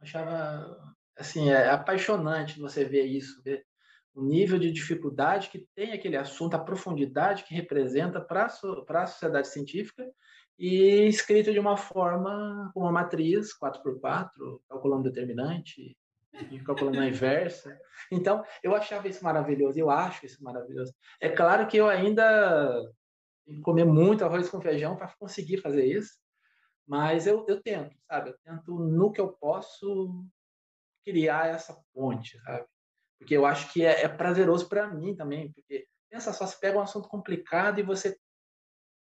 Achava 0.00 0.94
assim, 1.16 1.50
é 1.50 1.68
apaixonante 1.70 2.58
você 2.58 2.84
ver 2.84 3.04
isso, 3.04 3.42
ver 3.42 3.64
o 4.14 4.22
nível 4.22 4.58
de 4.58 4.70
dificuldade 4.70 5.48
que 5.48 5.66
tem 5.74 5.92
aquele 5.92 6.16
assunto, 6.16 6.54
a 6.54 6.62
profundidade 6.64 7.44
que 7.44 7.54
representa 7.54 8.20
para 8.20 8.46
a 8.46 9.06
sociedade 9.06 9.48
científica 9.48 10.06
e 10.58 11.06
escrito 11.06 11.52
de 11.52 11.58
uma 11.58 11.76
forma 11.76 12.70
com 12.74 12.80
uma 12.80 12.92
matriz 12.92 13.56
4x4, 13.58 14.60
calculando 14.68 15.04
determinante, 15.04 15.96
e 16.50 16.60
calculando 16.60 17.00
a 17.00 17.06
inversa. 17.06 17.78
Então, 18.10 18.44
eu 18.62 18.74
achava 18.74 19.08
isso 19.08 19.22
maravilhoso, 19.22 19.78
eu 19.78 19.90
acho 19.90 20.26
isso 20.26 20.42
maravilhoso. 20.42 20.94
É 21.20 21.28
claro 21.28 21.66
que 21.66 21.76
eu 21.76 21.88
ainda 21.88 22.82
tenho 23.44 23.58
que 23.58 23.62
comer 23.62 23.84
muito 23.84 24.24
arroz 24.24 24.48
com 24.48 24.60
feijão 24.60 24.96
para 24.96 25.12
conseguir 25.18 25.58
fazer 25.58 25.84
isso, 25.84 26.16
mas 26.86 27.26
eu, 27.26 27.44
eu 27.48 27.60
tento, 27.62 27.96
sabe? 28.06 28.30
Eu 28.30 28.36
tento, 28.44 28.78
no 28.78 29.12
que 29.12 29.20
eu 29.20 29.28
posso, 29.28 30.26
criar 31.04 31.48
essa 31.48 31.76
ponte, 31.92 32.38
sabe? 32.40 32.66
Porque 33.18 33.36
eu 33.36 33.46
acho 33.46 33.72
que 33.72 33.84
é, 33.84 34.02
é 34.02 34.08
prazeroso 34.08 34.68
para 34.68 34.88
mim 34.88 35.14
também, 35.14 35.52
porque 35.52 35.86
pensa 36.10 36.32
só, 36.32 36.46
você 36.46 36.56
pega 36.58 36.78
um 36.78 36.82
assunto 36.82 37.08
complicado 37.08 37.78
e 37.78 37.82
você 37.82 38.18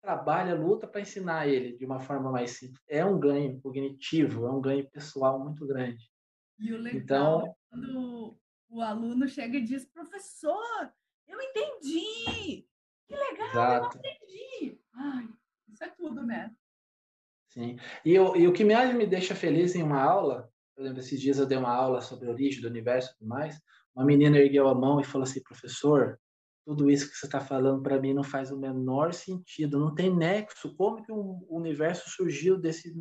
trabalha, 0.03 0.55
luta 0.55 0.87
para 0.87 1.01
ensinar 1.01 1.47
ele 1.47 1.77
de 1.77 1.87
uma 1.87 2.01
forma 2.01 2.31
mais 2.31 2.59
simples. 2.59 2.83
É 2.89 3.05
um 3.05 3.19
ganho 3.19 3.61
cognitivo, 3.61 4.47
é 4.47 4.51
um 4.51 4.61
ganho 4.61 4.89
pessoal 4.91 5.39
muito 5.39 5.67
grande. 5.67 6.12
E 6.63 6.73
o 6.73 6.79
legal 6.79 7.03
então, 7.03 7.47
é 7.47 7.55
quando 7.71 8.39
o 8.69 8.81
aluno 8.81 9.29
chega 9.29 9.59
e 9.59 9.65
diz, 9.65 9.85
professor, 9.85 10.93
eu 11.27 11.41
entendi. 11.41 12.67
Que 13.07 13.17
legal, 13.17 13.49
exato. 13.49 13.99
eu 13.99 14.11
entendi. 14.11 14.81
Ai, 14.95 15.29
isso 15.69 15.85
é 15.85 15.89
tudo, 15.89 16.25
né? 16.25 16.55
Sim. 17.49 17.79
E, 18.05 18.15
eu, 18.15 18.37
e 18.37 18.47
o 18.47 18.53
que 18.53 18.65
mais 18.65 18.95
me 18.95 19.07
deixa 19.07 19.35
feliz 19.35 19.75
em 19.75 19.83
uma 19.83 20.01
aula, 20.01 20.51
por 20.75 20.83
exemplo, 20.83 21.01
esses 21.01 21.21
dias 21.21 21.39
eu 21.39 21.47
dei 21.47 21.59
uma 21.59 21.75
aula 21.75 22.01
sobre 22.01 22.29
a 22.29 22.33
origem 22.33 22.63
do 22.63 22.69
universo 22.69 23.11
e 23.11 23.19
tudo 23.19 23.29
mais, 23.29 23.61
uma 23.95 24.07
menina 24.07 24.39
ergueu 24.39 24.69
a 24.69 24.75
mão 24.75 25.01
e 25.01 25.05
falou 25.05 25.25
assim, 25.25 25.43
professor, 25.43 26.19
tudo 26.65 26.91
isso 26.91 27.11
que 27.11 27.17
você 27.17 27.27
está 27.27 27.41
falando 27.41 27.83
para 27.83 28.01
mim 28.01 28.15
não 28.15 28.23
faz 28.23 28.51
o 28.51 28.59
menor 28.59 29.13
sentido, 29.13 29.79
não 29.79 29.95
tem 29.95 30.15
nexo. 30.15 30.75
Como 30.77 31.03
que 31.03 31.11
o 31.11 31.45
universo 31.51 32.09
surgiu 32.09 32.57
desse, 32.57 32.95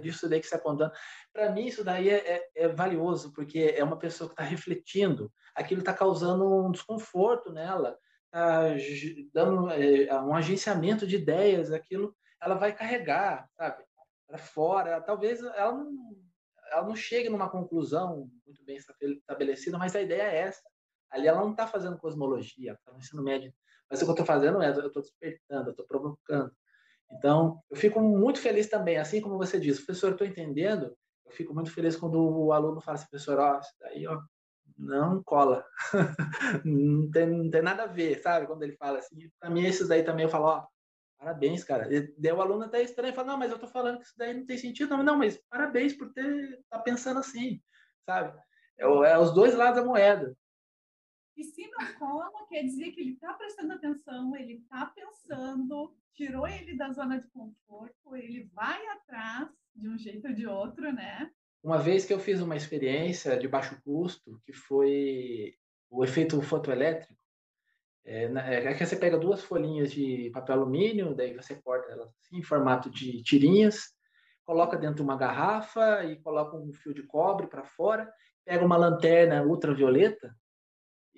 disso 0.00 0.28
daí 0.28 0.40
que 0.40 0.46
você 0.46 0.54
está 0.54 0.58
contando? 0.58 0.92
Para 1.32 1.50
mim, 1.50 1.66
isso 1.66 1.82
daí 1.82 2.08
é, 2.08 2.36
é, 2.36 2.50
é, 2.56 2.68
valioso, 2.68 3.32
porque 3.32 3.74
é 3.76 3.82
uma 3.82 3.98
pessoa 3.98 4.28
que 4.28 4.34
está 4.34 4.44
refletindo, 4.44 5.32
aquilo 5.54 5.80
está 5.80 5.92
causando 5.92 6.66
um 6.66 6.70
desconforto 6.70 7.52
nela, 7.52 7.98
está 8.26 8.76
dando 9.34 9.70
é, 9.70 10.22
um 10.22 10.34
agenciamento 10.34 11.06
de 11.06 11.16
ideias, 11.16 11.72
aquilo 11.72 12.14
ela 12.40 12.54
vai 12.54 12.74
carregar, 12.74 13.46
sabe, 13.56 13.84
para 14.26 14.38
fora. 14.38 15.00
Talvez 15.00 15.42
ela 15.42 15.72
não, 15.72 15.92
ela 16.70 16.86
não 16.86 16.96
chegue 16.96 17.28
numa 17.28 17.50
conclusão 17.50 18.30
muito 18.46 18.64
bem 18.64 18.76
estabelecida, 18.76 19.76
mas 19.76 19.94
a 19.96 20.00
ideia 20.00 20.22
é 20.22 20.38
essa 20.38 20.62
Ali 21.10 21.26
ela 21.26 21.40
não 21.40 21.50
está 21.52 21.66
fazendo 21.66 21.98
cosmologia, 21.98 22.72
está 22.72 22.92
no 22.92 22.98
ensino 22.98 23.22
médio. 23.22 23.52
Mas 23.90 24.00
o 24.00 24.04
que 24.04 24.10
eu 24.10 24.14
estou 24.14 24.26
fazendo 24.26 24.62
é, 24.62 24.68
eu 24.70 24.86
estou 24.86 25.02
despertando, 25.02 25.68
eu 25.68 25.72
estou 25.72 25.86
provocando. 25.86 26.52
Então, 27.12 27.60
eu 27.68 27.76
fico 27.76 28.00
muito 28.00 28.38
feliz 28.38 28.68
também, 28.68 28.96
assim 28.96 29.20
como 29.20 29.36
você 29.36 29.58
disse, 29.58 29.84
professor, 29.84 30.12
estou 30.12 30.26
entendendo, 30.26 30.96
eu 31.26 31.32
fico 31.32 31.52
muito 31.52 31.72
feliz 31.72 31.96
quando 31.96 32.20
o 32.20 32.52
aluno 32.52 32.80
fala 32.80 32.96
assim, 32.96 33.08
professor, 33.08 33.38
ó, 33.38 33.58
isso 33.58 33.72
daí, 33.80 34.06
ó, 34.06 34.22
não 34.78 35.22
cola, 35.22 35.64
não, 36.64 37.10
tem, 37.10 37.26
não 37.26 37.50
tem 37.50 37.62
nada 37.62 37.82
a 37.82 37.86
ver, 37.86 38.20
sabe? 38.22 38.46
Quando 38.46 38.62
ele 38.62 38.76
fala 38.76 38.98
assim, 38.98 39.28
para 39.40 39.50
mim, 39.50 39.66
esses 39.66 39.88
daí 39.88 40.04
também 40.04 40.24
eu 40.24 40.30
falo, 40.30 40.46
ó, 40.46 40.66
parabéns, 41.18 41.64
cara. 41.64 41.88
Daí 42.16 42.32
o 42.32 42.40
aluno 42.40 42.64
até 42.64 42.80
estranho, 42.80 43.12
fala, 43.12 43.28
não, 43.28 43.38
mas 43.38 43.50
eu 43.50 43.56
estou 43.56 43.68
falando 43.68 43.98
que 43.98 44.04
isso 44.04 44.14
daí 44.16 44.32
não 44.32 44.46
tem 44.46 44.56
sentido, 44.56 44.96
não, 44.96 45.02
não, 45.02 45.16
mas 45.16 45.38
parabéns 45.50 45.92
por 45.92 46.12
ter, 46.12 46.60
tá 46.70 46.78
pensando 46.78 47.18
assim, 47.18 47.60
sabe? 48.06 48.38
É, 48.78 48.84
é 48.84 49.18
os 49.18 49.34
dois 49.34 49.54
lados 49.54 49.80
da 49.80 49.86
moeda. 49.86 50.34
E 51.40 51.44
se 51.44 51.66
não 51.68 51.94
cola, 51.98 52.30
quer 52.50 52.64
dizer 52.64 52.92
que 52.92 53.00
ele 53.00 53.12
está 53.12 53.32
prestando 53.32 53.72
atenção, 53.72 54.36
ele 54.36 54.56
está 54.56 54.84
pensando, 54.84 55.96
tirou 56.12 56.46
ele 56.46 56.76
da 56.76 56.92
zona 56.92 57.18
de 57.18 57.26
conforto, 57.28 58.14
ele 58.14 58.50
vai 58.52 58.86
atrás 58.88 59.48
de 59.74 59.88
um 59.88 59.96
jeito 59.96 60.28
ou 60.28 60.34
de 60.34 60.46
outro, 60.46 60.92
né? 60.92 61.30
Uma 61.62 61.78
vez 61.78 62.04
que 62.04 62.12
eu 62.12 62.18
fiz 62.18 62.42
uma 62.42 62.56
experiência 62.56 63.38
de 63.38 63.48
baixo 63.48 63.80
custo, 63.82 64.38
que 64.44 64.52
foi 64.52 65.54
o 65.88 66.04
efeito 66.04 66.42
fotoelétrico, 66.42 67.18
é, 68.04 68.24
é 68.24 68.74
que 68.74 68.84
você 68.84 68.96
pega 68.96 69.16
duas 69.16 69.42
folhinhas 69.42 69.90
de 69.90 70.28
papel 70.34 70.56
alumínio, 70.56 71.14
daí 71.14 71.32
você 71.32 71.54
corta 71.54 71.90
elas 71.90 72.08
assim, 72.08 72.36
em 72.36 72.42
formato 72.42 72.90
de 72.90 73.22
tirinhas, 73.22 73.94
coloca 74.44 74.76
dentro 74.76 74.96
de 74.96 75.02
uma 75.02 75.16
garrafa 75.16 76.04
e 76.04 76.20
coloca 76.20 76.54
um 76.54 76.70
fio 76.74 76.92
de 76.92 77.02
cobre 77.04 77.46
para 77.46 77.64
fora, 77.64 78.12
pega 78.44 78.62
uma 78.62 78.76
lanterna 78.76 79.42
ultravioleta 79.42 80.38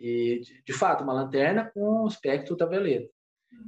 e, 0.02 0.40
de, 0.40 0.62
de 0.64 0.72
fato, 0.72 1.04
uma 1.04 1.12
lanterna 1.12 1.70
com 1.72 2.06
espectro 2.08 2.54
ultravioleta. 2.54 3.08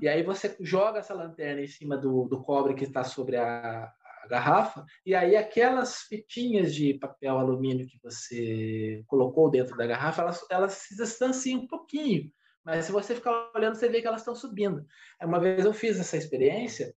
E 0.02 0.08
aí 0.08 0.22
você 0.24 0.56
joga 0.60 0.98
essa 0.98 1.14
lanterna 1.14 1.60
em 1.60 1.68
cima 1.68 1.96
do, 1.96 2.24
do 2.24 2.42
cobre 2.42 2.74
que 2.74 2.84
está 2.84 3.04
sobre 3.04 3.36
a, 3.36 3.84
a, 3.84 4.28
garrafa, 4.28 4.84
e 5.06 5.14
aí 5.14 5.36
aquelas 5.36 6.02
fitinhas 6.02 6.74
de 6.74 6.94
papel 6.94 7.38
alumínio 7.38 7.86
que 7.86 8.00
você 8.02 9.04
colocou 9.06 9.50
dentro 9.50 9.76
da 9.76 9.86
garrafa, 9.86 10.22
elas, 10.22 10.46
elas 10.50 10.72
se 10.72 10.96
distanciam 10.96 11.60
um 11.60 11.66
pouquinho. 11.68 12.30
Mas 12.64 12.86
se 12.86 12.92
você 12.92 13.14
ficar 13.14 13.52
olhando, 13.54 13.76
você 13.76 13.88
vê 13.88 14.00
que 14.00 14.08
elas 14.08 14.22
estão 14.22 14.34
subindo. 14.34 14.84
Uma 15.22 15.38
vez 15.38 15.64
eu 15.64 15.72
fiz 15.74 16.00
essa 16.00 16.16
experiência, 16.16 16.94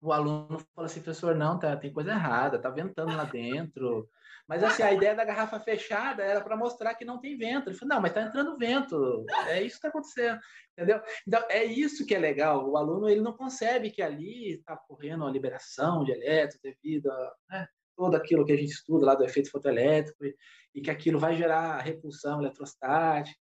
o 0.00 0.12
aluno 0.12 0.58
falou 0.74 0.86
assim, 0.86 1.00
professor, 1.00 1.34
não, 1.34 1.58
tá, 1.58 1.76
tem 1.76 1.92
coisa 1.92 2.12
errada, 2.12 2.60
tá 2.60 2.70
ventando 2.70 3.16
lá 3.16 3.24
dentro, 3.24 4.08
mas 4.48 4.62
assim, 4.62 4.82
a 4.82 4.92
ideia 4.92 5.14
da 5.14 5.24
garrafa 5.24 5.58
fechada 5.58 6.22
era 6.22 6.40
para 6.40 6.56
mostrar 6.56 6.94
que 6.94 7.04
não 7.04 7.18
tem 7.18 7.36
vento. 7.36 7.68
Ele 7.68 7.76
falou, 7.76 7.96
não, 7.96 8.00
mas 8.00 8.12
está 8.12 8.22
entrando 8.22 8.56
vento. 8.56 9.24
É 9.48 9.60
isso 9.60 9.72
que 9.72 9.86
está 9.86 9.88
acontecendo. 9.88 10.38
Entendeu? 10.72 11.00
Então, 11.26 11.42
é 11.48 11.64
isso 11.64 12.06
que 12.06 12.14
é 12.14 12.18
legal. 12.18 12.68
O 12.68 12.76
aluno 12.76 13.08
ele 13.08 13.20
não 13.20 13.32
concebe 13.32 13.90
que 13.90 14.00
ali 14.00 14.52
está 14.52 14.76
correndo 14.76 15.26
a 15.26 15.30
liberação 15.30 16.04
de 16.04 16.12
elétrons 16.12 16.60
devido 16.62 17.10
a 17.10 17.34
né, 17.50 17.68
todo 17.96 18.14
aquilo 18.14 18.44
que 18.44 18.52
a 18.52 18.56
gente 18.56 18.70
estuda 18.70 19.06
lá 19.06 19.14
do 19.16 19.24
efeito 19.24 19.50
fotoelétrico 19.50 20.24
e, 20.24 20.36
e 20.76 20.80
que 20.80 20.90
aquilo 20.90 21.18
vai 21.18 21.34
gerar 21.34 21.80
repulsão 21.80 22.40
eletrostática. 22.40 23.36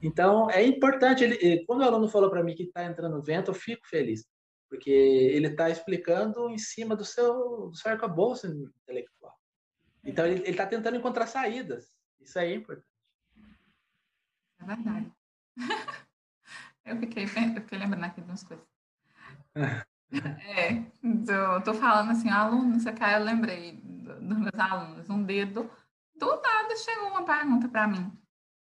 Então, 0.00 0.48
é 0.48 0.62
importante. 0.64 1.24
Ele, 1.24 1.64
quando 1.66 1.80
o 1.80 1.84
aluno 1.84 2.08
falou 2.08 2.30
para 2.30 2.44
mim 2.44 2.54
que 2.54 2.64
está 2.64 2.84
entrando 2.84 3.22
vento, 3.22 3.50
eu 3.50 3.54
fico 3.54 3.84
feliz, 3.88 4.24
porque 4.68 4.90
ele 4.90 5.48
está 5.48 5.70
explicando 5.70 6.50
em 6.50 6.58
cima 6.58 6.96
do 6.96 7.04
seu, 7.04 7.68
do 7.68 7.76
seu 7.76 7.90
arcabouço 7.90 8.46
intelectual. 8.46 9.34
Então 10.04 10.26
ele 10.26 10.48
está 10.48 10.66
tentando 10.66 10.96
encontrar 10.96 11.26
saídas. 11.26 11.92
Isso 12.20 12.38
aí 12.38 12.52
é 12.52 12.56
importante. 12.56 12.86
É 14.60 14.64
verdade. 14.64 15.12
eu, 16.84 16.98
fiquei, 16.98 17.24
eu 17.24 17.62
fiquei 17.62 17.78
lembrando 17.78 18.04
aqui 18.04 18.20
de 18.20 18.28
umas 18.28 18.42
coisas. 18.42 18.66
é, 20.14 20.82
tô, 21.24 21.60
tô 21.64 21.74
falando 21.74 22.12
assim, 22.12 22.30
aluno, 22.30 22.78
você 22.78 22.92
cai, 22.92 23.16
eu 23.20 23.24
lembrei 23.24 23.72
dos 23.72 24.38
meus 24.38 24.58
alunos. 24.58 25.08
Um 25.08 25.22
dedo, 25.22 25.70
do 26.14 26.40
nada 26.40 26.76
chegou 26.76 27.08
uma 27.08 27.24
pergunta 27.24 27.68
para 27.68 27.86
mim 27.86 28.12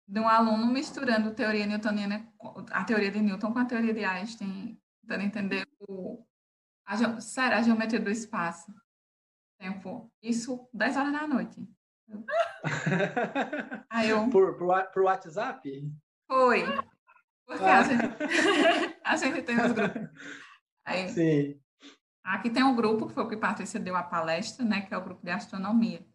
de 0.08 0.20
um 0.20 0.28
aluno 0.28 0.68
misturando 0.68 1.34
teoria 1.34 1.66
newtoniana, 1.66 2.28
a 2.72 2.84
teoria 2.84 3.12
de 3.12 3.22
Newton 3.22 3.54
com 3.54 3.60
a 3.60 3.66
teoria 3.66 3.94
de 3.94 4.04
Einstein, 4.04 4.80
tentando 5.04 5.24
entender 5.24 5.68
o, 5.80 6.26
a, 6.86 7.22
sério, 7.22 7.58
a 7.58 7.62
geometria 7.62 8.00
do 8.00 8.10
espaço 8.10 8.74
tempo. 9.64 10.12
Isso 10.22 10.68
10 10.74 10.98
horas 10.98 11.14
da 11.14 11.28
noite. 11.28 11.68
Aí 13.90 14.10
eu... 14.10 14.30
por, 14.30 14.58
por, 14.58 14.84
por 14.92 15.04
WhatsApp? 15.04 15.92
Foi. 16.28 16.64
Porque 17.46 17.64
ah. 17.64 17.80
a, 17.80 17.84
gente, 17.84 18.04
a 19.04 19.16
gente 19.16 19.42
tem 19.44 19.60
os 19.60 19.72
grupos. 19.72 20.10
Aí, 20.86 21.08
Sim. 21.10 21.60
Aqui 22.24 22.50
tem 22.50 22.64
um 22.64 22.76
grupo, 22.76 23.08
que 23.08 23.14
foi 23.14 23.24
o 23.24 23.28
que 23.28 23.38
Patrícia 23.38 23.80
deu 23.80 23.96
a 23.96 24.04
palestra, 24.04 24.64
né? 24.66 24.82
Que 24.82 24.94
é 24.94 24.98
o 24.98 25.04
grupo 25.04 25.24
de 25.24 25.32
astronomia. 25.32 26.06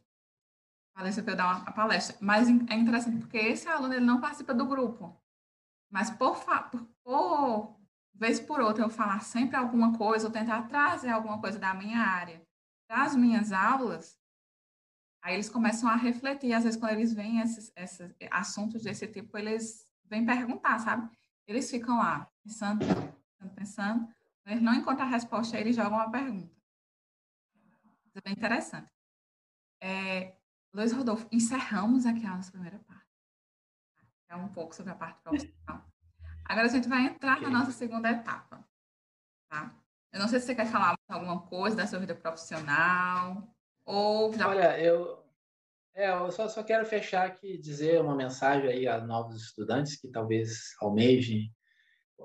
A 0.95 1.01
Patrícia 1.01 1.23
dar 1.23 1.57
uma 1.57 1.73
palestra. 1.73 2.17
Mas 2.21 2.49
é 2.49 2.75
interessante 2.75 3.19
porque 3.19 3.37
esse 3.37 3.69
aluno 3.69 3.93
ele 3.93 4.05
não 4.05 4.21
participa 4.21 4.55
do 4.55 4.67
grupo. 4.67 5.21
Mas 5.91 6.11
por, 6.11 6.39
por, 6.45 6.89
por 7.05 7.78
vez 8.19 8.41
por 8.41 8.61
outra 8.61 8.85
eu 8.85 8.91
falar 8.91 9.21
sempre 9.21 9.57
alguma 9.57 9.97
coisa, 9.97 10.27
ou 10.27 10.33
tentar 10.33 10.63
trazer 10.69 11.11
alguma 11.11 11.41
coisa 11.41 11.59
da 11.59 11.73
minha 11.75 12.01
área 12.01 12.47
das 12.89 13.15
minhas 13.15 13.53
aulas, 13.53 14.19
aí 15.23 15.35
eles 15.35 15.51
começam 15.51 15.89
a 15.89 15.95
refletir. 15.95 16.53
Às 16.55 16.65
vezes, 16.65 16.81
quando 16.81 16.93
eles 16.93 17.13
veem 17.13 17.41
esses, 17.41 17.71
esses 17.77 18.15
assuntos 18.31 18.83
desse 18.83 19.07
tipo, 19.07 19.37
eles 19.37 19.87
vêm 20.05 20.25
perguntar, 20.25 20.79
sabe? 20.79 21.09
Eles 21.47 21.71
ficam 21.71 21.99
lá, 21.99 22.27
pensando, 22.43 22.81
pensando, 22.81 23.55
pensando. 23.55 24.15
Eles 24.47 24.63
não 24.63 24.75
encontram 24.75 25.07
a 25.07 25.11
resposta, 25.11 25.59
eles 25.59 25.77
jogam 25.77 25.99
uma 25.99 26.11
pergunta. 26.11 26.57
É 28.15 28.21
bem 28.23 28.33
interessante. 28.33 28.91
É, 29.81 30.35
Luiz 30.73 30.93
Rodolfo, 30.93 31.29
encerramos 31.31 32.07
aqui 32.07 32.25
a 32.27 32.37
nossa 32.37 32.51
primeira 32.51 32.79
parte. 32.81 33.07
É 34.31 34.37
um 34.37 34.49
pouco 34.49 34.75
sobre 34.75 34.93
a 34.93 34.95
parte 34.95 35.21
profissional. 35.23 35.88
Agora 36.49 36.67
a 36.67 36.71
gente 36.71 36.89
vai 36.89 37.05
entrar 37.05 37.41
na 37.41 37.51
nossa 37.51 37.73
segunda 37.73 38.11
etapa. 38.11 38.67
Tá? 39.51 39.75
Eu 40.13 40.21
não 40.21 40.29
sei 40.29 40.41
se 40.41 40.47
você 40.47 40.55
quer 40.55 40.67
falar 40.67 40.97
alguma 41.09 41.43
coisa 41.43 41.77
da 41.77 41.87
sua 41.87 41.99
vida 41.99 42.15
profissional 42.15 43.47
ou 43.85 44.33
já... 44.33 44.49
Olha, 44.49 44.81
eu 44.81 45.23
é, 45.99 46.11
eu 46.11 46.31
só, 46.31 46.49
só 46.49 46.63
quero 46.63 46.87
fechar 46.87 47.27
aqui 47.27 47.59
dizer 47.59 48.01
uma 48.01 48.15
mensagem 48.15 48.71
aí 48.71 48.87
a 48.87 49.01
novos 49.01 49.43
estudantes 49.43 50.01
que 50.01 50.07
talvez 50.09 50.73
almejem 50.81 51.53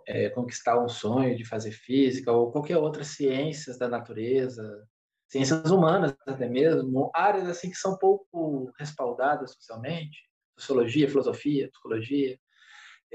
é, 0.07 0.30
conquistar 0.30 0.80
um 0.80 0.88
sonho 0.88 1.36
de 1.36 1.43
fazer 1.43 1.71
física 1.71 2.32
ou 2.32 2.51
qualquer 2.51 2.78
outra 2.78 3.03
ciências 3.03 3.80
da 3.80 3.88
natureza, 3.88 4.88
ciências 5.28 5.71
humanas 5.71 6.15
até 6.28 6.47
mesmo, 6.47 7.09
áreas 7.15 7.49
assim 7.49 7.71
que 7.71 7.76
são 7.76 7.97
pouco 7.97 8.71
respaldadas 8.78 9.53
socialmente, 9.55 10.19
sociologia, 10.55 11.09
filosofia, 11.09 11.67
psicologia. 11.71 12.39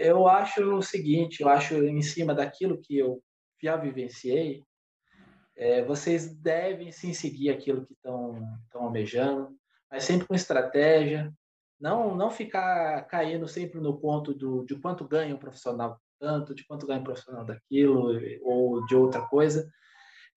Eu 0.01 0.29
acho 0.29 0.63
o 0.77 0.81
seguinte, 0.81 1.41
eu 1.43 1.49
acho 1.49 1.75
em 1.75 2.01
cima 2.03 2.33
daquilo 2.33 2.81
que 2.81 2.97
eu 2.97 3.21
já 3.61 3.77
vivenciei, 3.77 4.63
é, 5.57 5.85
vocês 5.85 6.33
devem 6.33 6.93
sim 6.93 7.13
seguir 7.13 7.51
aquilo 7.51 7.85
que 7.85 7.95
estão 7.95 8.41
almejando, 8.75 9.49
mas 9.91 10.05
sempre 10.05 10.29
com 10.29 10.37
estratégia, 10.37 11.35
não 11.81 12.15
não 12.15 12.31
ficar 12.31 13.03
caindo 13.09 13.49
sempre 13.49 13.81
no 13.81 13.99
ponto 13.99 14.33
do, 14.33 14.65
de 14.65 14.77
quanto 14.79 15.07
ganha 15.07 15.35
um 15.35 15.39
profissional 15.39 16.01
tanto, 16.21 16.55
de 16.55 16.65
quanto 16.65 16.87
ganha 16.87 17.01
um 17.01 17.05
profissional 17.05 17.45
daquilo 17.45 18.21
ou 18.43 18.87
de 18.87 18.95
outra 18.95 19.23
coisa. 19.27 19.69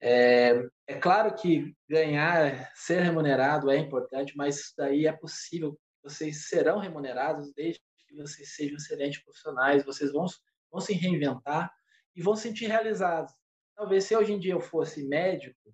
É, 0.02 0.60
é 0.88 0.96
claro 0.96 1.36
que 1.36 1.76
ganhar, 1.88 2.72
ser 2.74 3.02
remunerado 3.02 3.70
é 3.70 3.78
importante, 3.78 4.34
mas 4.36 4.58
isso 4.58 4.74
daí 4.76 5.06
é 5.06 5.12
possível. 5.14 5.78
Vocês 6.04 6.50
serão 6.50 6.80
remunerados 6.80 7.54
desde 7.54 7.80
que 8.12 8.18
vocês 8.22 8.56
sejam 8.56 8.78
excelentes 8.78 9.24
profissionais, 9.24 9.86
vocês 9.86 10.12
vão, 10.12 10.26
vão 10.72 10.82
se 10.82 10.94
reinventar 10.94 11.74
e 12.16 12.22
vão 12.22 12.36
se 12.36 12.44
sentir 12.44 12.68
realizados. 12.68 13.34
Talvez 13.76 14.04
se 14.04 14.16
hoje 14.16 14.34
em 14.34 14.40
dia 14.40 14.54
eu 14.54 14.62
fosse 14.62 15.08
médico, 15.08 15.74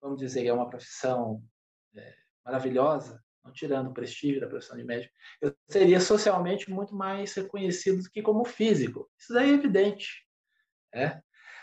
vamos 0.00 0.18
dizer 0.18 0.42
que 0.42 0.48
é 0.48 0.52
uma 0.52 0.68
profissão 0.68 1.42
é, 1.96 2.14
maravilhosa, 2.44 3.22
não 3.44 3.52
tirando 3.52 3.88
o 3.88 3.94
prestígio 3.94 4.40
da 4.40 4.46
profissão 4.46 4.76
de 4.76 4.84
médico, 4.84 5.12
eu 5.40 5.56
seria 5.68 6.00
socialmente 6.00 6.70
muito 6.70 6.94
mais 6.94 7.34
reconhecido 7.34 8.02
do 8.02 8.10
que 8.10 8.22
como 8.22 8.44
físico. 8.44 9.10
Isso 9.18 9.32
daí 9.32 9.50
é 9.50 9.54
evidente. 9.54 10.26
É? 10.92 11.20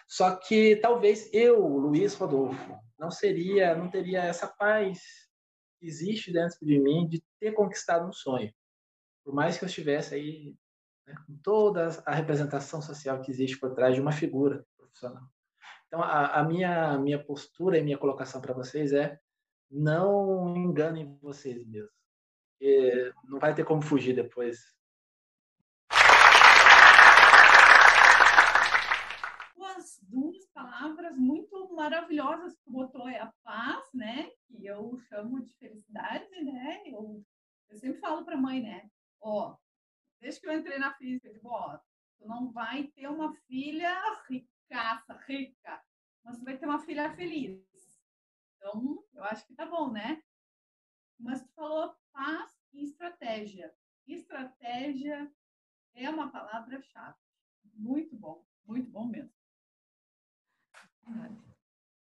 Só 0.08 0.36
que 0.36 0.76
talvez 0.78 1.30
eu, 1.34 1.66
Luiz 1.66 2.14
Rodolfo, 2.16 2.80
não 2.98 3.12
seria, 3.12 3.76
não 3.76 3.90
teria 3.90 4.24
essa 4.24 4.48
paz 4.48 5.00
que 5.80 5.88
existe 5.88 6.32
dentro 6.32 6.58
de 6.62 6.80
mim 6.80 7.08
de 7.08 7.24
ter 7.40 7.52
conquistado 7.54 8.08
um 8.08 8.14
sonho. 8.14 8.54
Por 9.26 9.34
mais 9.34 9.58
que 9.58 9.66
eu 9.66 9.68
estivesse 9.68 10.14
aí 10.14 10.56
né, 11.08 11.16
com 11.26 11.36
toda 11.38 11.90
a 12.06 12.14
representação 12.14 12.80
social 12.80 13.20
que 13.22 13.32
existe 13.32 13.60
por 13.60 13.74
trás 13.74 13.96
de 13.96 14.02
uma 14.02 14.12
figura 14.12 14.64
profissional. 14.78 15.28
Então, 15.88 16.02
a, 16.02 16.40
a 16.40 16.44
minha, 16.44 16.98
minha 17.00 17.22
postura 17.22 17.80
e 17.80 17.84
minha 17.84 17.98
colocação 17.98 18.40
para 18.40 18.54
vocês 18.54 18.94
é 18.94 19.20
não 19.70 20.56
enganem 20.56 21.18
vocês 21.22 21.66
mesmos. 21.68 21.92
Porque 22.52 23.12
não 23.26 23.40
vai 23.40 23.56
ter 23.56 23.66
como 23.66 23.82
fugir 23.82 24.14
depois. 24.14 24.76
duas 30.08 30.46
palavras 30.54 31.18
muito 31.18 31.74
maravilhosas 31.76 32.58
que 32.60 32.72
botou 32.72 33.08
é 33.08 33.20
a 33.20 33.34
paz, 33.44 33.84
né? 33.94 34.30
Que 34.48 34.66
eu 34.66 34.98
chamo 35.10 35.42
de 35.42 35.54
felicidade, 35.56 36.30
né? 36.44 36.84
Eu, 36.86 37.24
eu 37.70 37.78
sempre 37.78 38.00
falo 38.00 38.24
para 38.24 38.36
a 38.36 38.42
mãe, 38.42 38.62
né? 38.62 38.90
Ó, 39.22 39.58
desde 40.20 40.42
que 40.42 40.48
eu 40.48 40.58
entrei 40.58 40.78
na 40.78 40.94
física, 40.94 41.28
eu 41.28 41.34
digo, 41.34 41.50
ó, 41.50 41.78
tu 42.18 42.28
não 42.28 42.52
vai 42.52 42.88
ter 42.88 43.08
uma 43.08 43.34
filha 43.48 43.94
ricaça, 44.28 45.14
rica, 45.28 45.84
mas 46.24 46.38
tu 46.38 46.46
vai 46.46 46.58
ter 46.58 46.66
uma 46.66 46.80
filha 46.80 47.14
feliz. 47.16 47.62
Então, 48.58 49.04
eu 49.14 49.24
acho 49.24 49.46
que 49.46 49.54
tá 49.54 49.66
bom, 49.66 49.92
né? 49.92 50.22
Mas 51.20 51.42
tu 51.44 51.50
falou 51.54 51.96
paz 52.12 52.52
e 52.74 52.84
estratégia. 52.84 53.74
Estratégia 54.08 55.32
é 55.94 56.10
uma 56.10 56.32
palavra-chave. 56.32 57.18
Muito 57.74 58.16
bom, 58.16 58.46
muito 58.66 58.90
bom 58.90 59.06
mesmo. 59.06 59.34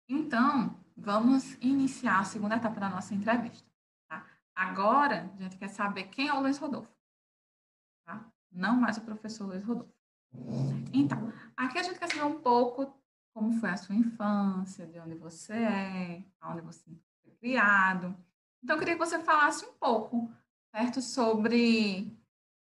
Então, 0.08 0.82
vamos 0.96 1.54
iniciar 1.54 2.20
a 2.20 2.24
segunda 2.24 2.56
etapa 2.56 2.80
da 2.80 2.88
nossa 2.88 3.14
entrevista. 3.14 3.68
Tá? 4.08 4.26
Agora, 4.54 5.30
a 5.34 5.42
gente 5.42 5.58
quer 5.58 5.68
saber 5.68 6.04
quem 6.08 6.28
é 6.28 6.32
o 6.32 6.40
Luiz 6.40 6.58
Rodolfo. 6.58 6.95
Tá? 8.06 8.24
Não 8.52 8.76
mais 8.76 8.96
o 8.96 9.02
professor 9.02 9.46
Luiz 9.46 9.64
Rodolfo. 9.64 9.92
Então, 10.92 11.32
aqui 11.56 11.78
a 11.78 11.82
gente 11.82 11.98
quer 11.98 12.08
saber 12.08 12.24
um 12.24 12.40
pouco 12.40 12.94
como 13.34 13.52
foi 13.60 13.68
a 13.68 13.76
sua 13.76 13.94
infância, 13.94 14.86
de 14.86 14.98
onde 14.98 15.14
você 15.14 15.52
é, 15.52 16.24
onde 16.44 16.62
você 16.62 16.84
foi 17.22 17.32
criado. 17.32 18.16
Então, 18.62 18.76
eu 18.76 18.78
queria 18.78 18.94
que 18.94 19.04
você 19.04 19.18
falasse 19.18 19.66
um 19.66 19.74
pouco, 19.74 20.32
certo, 20.74 21.02
sobre 21.02 22.16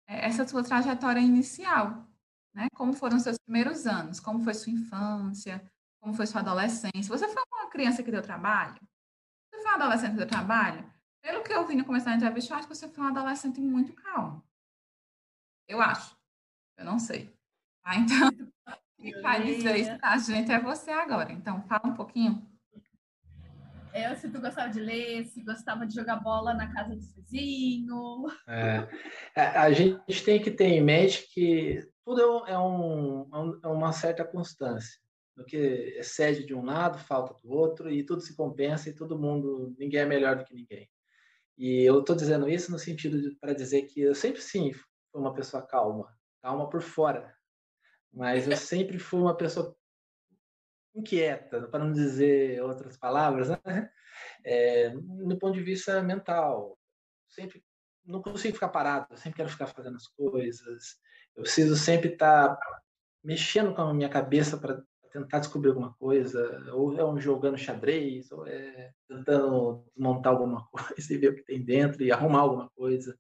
é, 0.07 0.27
essa 0.27 0.47
sua 0.47 0.63
trajetória 0.63 1.21
inicial, 1.21 2.07
né? 2.55 2.69
Como 2.75 2.93
foram 2.93 3.19
seus 3.19 3.39
primeiros 3.39 3.87
anos, 3.87 4.21
como 4.21 4.41
foi 4.41 4.55
sua 4.55 4.73
infância, 4.73 5.63
como 6.01 6.15
foi 6.15 6.27
sua 6.27 6.41
adolescência. 6.41 7.17
Você 7.17 7.29
foi 7.29 7.43
uma 7.53 7.71
criança 7.71 8.03
que 8.03 8.11
deu 8.11 8.23
trabalho? 8.23 8.75
Você 8.75 9.63
foi 9.63 9.71
uma 9.71 9.85
adolescente 9.85 10.11
que 10.11 10.19
deu 10.19 10.27
trabalho? 10.27 10.85
Pelo 11.23 11.43
que 11.43 11.53
eu 11.53 11.67
vi 11.67 11.77
no 11.77 11.85
começo 11.85 12.07
da 12.07 12.15
entrevista, 12.15 12.53
eu 12.53 12.59
acho 12.59 12.69
que 12.69 12.75
você 12.75 12.89
foi 12.89 13.05
uma 13.05 13.11
adolescente 13.11 13.61
muito 13.61 13.93
calma. 13.93 14.43
Eu 15.69 15.83
acho. 15.83 16.17
Eu 16.79 16.85
não 16.87 16.99
sei. 16.99 17.31
Ah, 17.85 17.97
então, 17.97 18.31
quem 18.99 19.21
vai 19.21 19.45
dizer 19.45 19.77
isso 19.77 19.99
pra 19.99 20.17
gente 20.17 20.51
é 20.51 20.59
você 20.59 20.91
agora. 20.91 21.31
Então, 21.33 21.63
fala 21.69 21.87
um 21.87 21.95
pouquinho. 21.95 22.43
É, 23.93 24.15
se 24.15 24.31
tu 24.31 24.41
gostava 24.41 24.71
de 24.71 24.81
ler, 24.81 25.25
se 25.27 25.43
gostava 25.43 25.87
de 25.87 25.95
jogar 25.95 26.17
bola 26.17 26.55
na 26.55 26.73
casa 26.73 26.95
do 26.95 27.01
vizinho. 27.01 28.27
É, 28.47 28.89
é 29.35 29.43
a 29.59 29.73
gente 29.73 30.25
tem 30.25 30.41
que 30.41 30.51
ter 30.51 30.67
em 30.67 30.83
mente 30.83 31.29
que 31.33 31.87
tudo 32.05 32.47
é, 32.47 32.59
um, 32.59 33.23
é, 33.23 33.67
é 33.67 33.69
uma 33.69 33.93
certa 33.93 34.25
constância. 34.25 34.99
O 35.37 35.45
que 35.45 35.57
excede 35.57 36.45
de 36.45 36.55
um 36.55 36.65
lado, 36.65 36.99
falta 36.99 37.35
do 37.43 37.51
outro, 37.51 37.91
e 37.91 38.05
tudo 38.05 38.21
se 38.21 38.37
compensa, 38.37 38.89
e 38.89 38.95
todo 38.95 39.19
mundo, 39.19 39.75
ninguém 39.79 40.01
é 40.01 40.07
melhor 40.07 40.37
do 40.37 40.45
que 40.45 40.55
ninguém. 40.55 40.89
E 41.57 41.83
eu 41.83 42.01
estou 42.01 42.15
dizendo 42.15 42.49
isso 42.49 42.71
no 42.71 42.79
sentido 42.79 43.37
para 43.41 43.53
dizer 43.53 43.83
que 43.83 44.01
eu 44.01 44.15
sempre 44.15 44.41
sim 44.41 44.73
fui 45.11 45.21
uma 45.21 45.35
pessoa 45.35 45.67
calma, 45.67 46.17
calma 46.43 46.69
por 46.69 46.83
fora, 46.83 47.35
mas 48.13 48.47
eu 48.47 48.57
sempre 48.57 48.99
fui 48.99 49.21
uma 49.21 49.37
pessoa 49.37 49.77
inquieta, 50.95 51.69
para 51.69 51.85
não 51.85 51.93
dizer 51.93 52.63
outras 52.63 52.97
palavras, 52.97 53.49
né? 53.49 53.91
É, 54.45 54.91
no 54.91 55.39
ponto 55.39 55.55
de 55.55 55.63
vista 55.63 56.03
mental. 56.03 56.79
Sempre 57.29 57.63
não 58.05 58.23
consigo 58.23 58.55
ficar 58.55 58.69
parado, 58.69 59.17
sempre 59.17 59.37
quero 59.37 59.49
ficar 59.49 59.67
fazendo 59.67 59.97
as 59.97 60.07
coisas. 60.09 60.97
Eu 61.37 61.43
preciso 61.43 61.77
sempre 61.77 62.13
estar 62.13 62.57
tá 62.57 62.81
mexendo 63.23 63.75
com 63.75 63.83
a 63.83 63.95
minha 63.95 64.09
cabeça 64.09 64.57
para 64.57 64.83
tentar 65.13 65.39
descobrir 65.39 65.71
alguma 65.71 65.95
coisa, 65.95 66.65
ou 66.73 66.99
é 66.99 67.05
um 67.05 67.21
jogando 67.21 67.59
xadrez, 67.59 68.31
ou 68.33 68.47
é 68.47 68.93
tentando 69.09 69.85
desmontar 69.95 70.33
alguma 70.33 70.67
coisa 70.73 71.15
e 71.15 71.19
ver 71.19 71.31
o 71.31 71.35
que 71.35 71.45
tem 71.45 71.63
dentro 71.65 72.03
e 72.03 72.11
arrumar 72.11 72.41
alguma 72.41 72.71
coisa. 72.71 73.17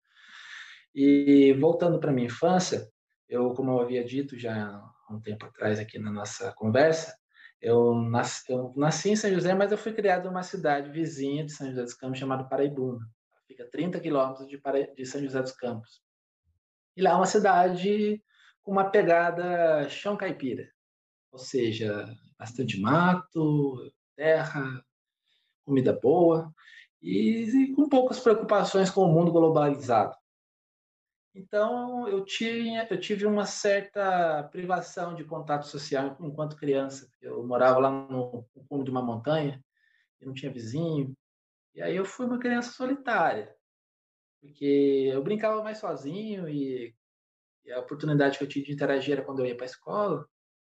E 1.00 1.52
voltando 1.52 2.00
para 2.00 2.10
minha 2.10 2.26
infância, 2.26 2.90
eu, 3.28 3.54
como 3.54 3.70
eu 3.70 3.80
havia 3.80 4.02
dito 4.02 4.36
já 4.36 4.52
há 4.52 5.14
um 5.14 5.20
tempo 5.20 5.46
atrás 5.46 5.78
aqui 5.78 5.96
na 5.96 6.10
nossa 6.10 6.50
conversa, 6.54 7.16
eu 7.62 7.94
nasci, 7.94 8.50
eu 8.50 8.72
nasci 8.76 9.10
em 9.10 9.14
São 9.14 9.30
José, 9.30 9.54
mas 9.54 9.70
eu 9.70 9.78
fui 9.78 9.92
criado 9.92 10.24
numa 10.24 10.42
cidade 10.42 10.90
vizinha 10.90 11.44
de 11.44 11.52
São 11.52 11.68
José 11.68 11.84
dos 11.84 11.94
Campos 11.94 12.18
chamada 12.18 12.48
Paraibuna. 12.48 13.08
Fica 13.46 13.62
a 13.62 13.70
30 13.70 14.00
quilômetros 14.00 14.48
de, 14.48 14.60
de 14.96 15.06
São 15.06 15.22
José 15.22 15.40
dos 15.40 15.52
Campos. 15.52 16.02
E 16.96 17.00
lá 17.00 17.10
é 17.10 17.14
uma 17.14 17.26
cidade 17.26 18.20
com 18.64 18.72
uma 18.72 18.90
pegada 18.90 19.88
chão 19.88 20.16
caipira, 20.16 20.68
ou 21.30 21.38
seja, 21.38 22.12
bastante 22.36 22.80
mato, 22.80 23.88
terra, 24.16 24.84
comida 25.64 25.92
boa 25.92 26.52
e, 27.00 27.44
e 27.44 27.72
com 27.76 27.88
poucas 27.88 28.18
preocupações 28.18 28.90
com 28.90 29.02
o 29.02 29.12
mundo 29.12 29.30
globalizado. 29.30 30.16
Então, 31.38 32.08
eu, 32.08 32.24
tinha, 32.24 32.84
eu 32.90 32.98
tive 32.98 33.24
uma 33.24 33.46
certa 33.46 34.42
privação 34.50 35.14
de 35.14 35.24
contato 35.24 35.68
social 35.68 36.16
enquanto 36.20 36.56
criança. 36.56 37.08
Eu 37.22 37.46
morava 37.46 37.78
lá 37.78 37.90
no, 37.90 38.44
no 38.56 38.64
cume 38.64 38.82
de 38.82 38.90
uma 38.90 39.00
montanha, 39.00 39.62
e 40.20 40.26
não 40.26 40.34
tinha 40.34 40.52
vizinho. 40.52 41.16
E 41.76 41.80
aí 41.80 41.94
eu 41.94 42.04
fui 42.04 42.26
uma 42.26 42.40
criança 42.40 42.72
solitária, 42.72 43.54
porque 44.40 45.10
eu 45.12 45.22
brincava 45.22 45.62
mais 45.62 45.78
sozinho 45.78 46.48
e, 46.48 46.92
e 47.64 47.70
a 47.70 47.78
oportunidade 47.78 48.36
que 48.36 48.42
eu 48.42 48.48
tive 48.48 48.66
de 48.66 48.72
interagir 48.72 49.12
era 49.12 49.24
quando 49.24 49.38
eu 49.38 49.46
ia 49.46 49.56
para 49.56 49.64
a 49.64 49.72
escola. 49.72 50.28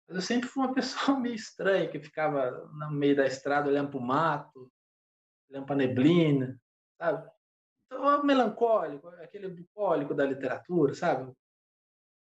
Mas 0.07 0.15
eu 0.15 0.21
sempre 0.21 0.47
fui 0.47 0.63
uma 0.63 0.71
pessoa 0.73 1.19
meio 1.19 1.35
estranha, 1.35 1.89
que 1.89 1.99
ficava 1.99 2.51
no 2.73 2.89
meio 2.89 3.17
da 3.17 3.25
estrada 3.25 3.67
olhando 3.69 3.89
para 3.89 3.99
o 3.99 4.01
mato, 4.01 4.71
olhando 5.49 5.65
para 5.65 5.75
a 5.75 5.79
neblina, 5.79 6.57
sabe? 6.97 7.29
Então, 7.93 8.23
melancólico, 8.23 9.07
aquele 9.09 9.47
bucólico 9.47 10.13
da 10.13 10.25
literatura, 10.25 10.93
sabe? 10.95 11.31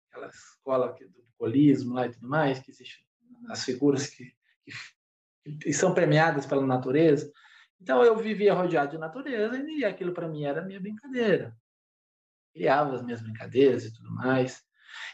Aquela 0.10 0.28
escola 0.28 0.88
do 0.88 1.24
bucolismo 1.24 1.94
lá 1.94 2.08
e 2.08 2.12
tudo 2.12 2.28
mais, 2.28 2.60
que 2.60 2.72
existe 2.72 3.06
as 3.50 3.64
figuras 3.64 4.08
que, 4.08 4.34
que, 4.66 5.58
que 5.58 5.74
são 5.74 5.94
premiadas 5.94 6.46
pela 6.46 6.66
natureza. 6.66 7.32
Então 7.80 8.04
eu 8.04 8.16
vivia 8.16 8.54
rodeado 8.54 8.92
de 8.92 8.98
natureza 8.98 9.58
e 9.58 9.84
aquilo 9.86 10.14
para 10.14 10.28
mim 10.28 10.46
era 10.46 10.62
minha 10.62 10.80
brincadeira. 10.80 11.56
Criava 12.54 12.96
as 12.96 13.02
minhas 13.02 13.22
brincadeiras 13.22 13.86
e 13.86 13.94
tudo 13.94 14.12
mais. 14.12 14.64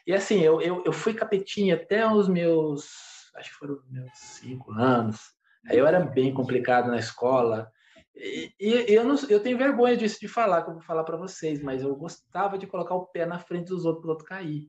E 0.05 0.13
assim, 0.13 0.41
eu, 0.41 0.61
eu, 0.61 0.83
eu 0.83 0.91
fui 0.91 1.13
capetinha 1.13 1.75
até 1.75 2.05
os 2.11 2.27
meus, 2.27 3.31
acho 3.35 3.51
que 3.51 3.55
foram 3.55 3.81
meus 3.89 4.09
cinco 4.17 4.71
anos. 4.73 5.19
Aí 5.65 5.77
eu 5.77 5.85
era 5.85 5.99
bem 5.99 6.33
complicado 6.33 6.87
na 6.87 6.97
escola. 6.97 7.71
E, 8.19 8.53
e 8.59 8.93
eu, 8.93 9.03
não, 9.03 9.15
eu 9.29 9.41
tenho 9.41 9.57
vergonha 9.57 9.95
disso 9.95 10.19
de 10.19 10.27
falar, 10.27 10.63
que 10.63 10.69
eu 10.69 10.73
vou 10.73 10.83
falar 10.83 11.03
para 11.03 11.17
vocês, 11.17 11.61
mas 11.61 11.83
eu 11.83 11.95
gostava 11.95 12.57
de 12.57 12.65
colocar 12.65 12.95
o 12.95 13.05
pé 13.05 13.25
na 13.25 13.39
frente 13.39 13.67
dos 13.67 13.85
outros 13.85 14.01
para 14.01 14.11
outro 14.11 14.25
cair. 14.25 14.67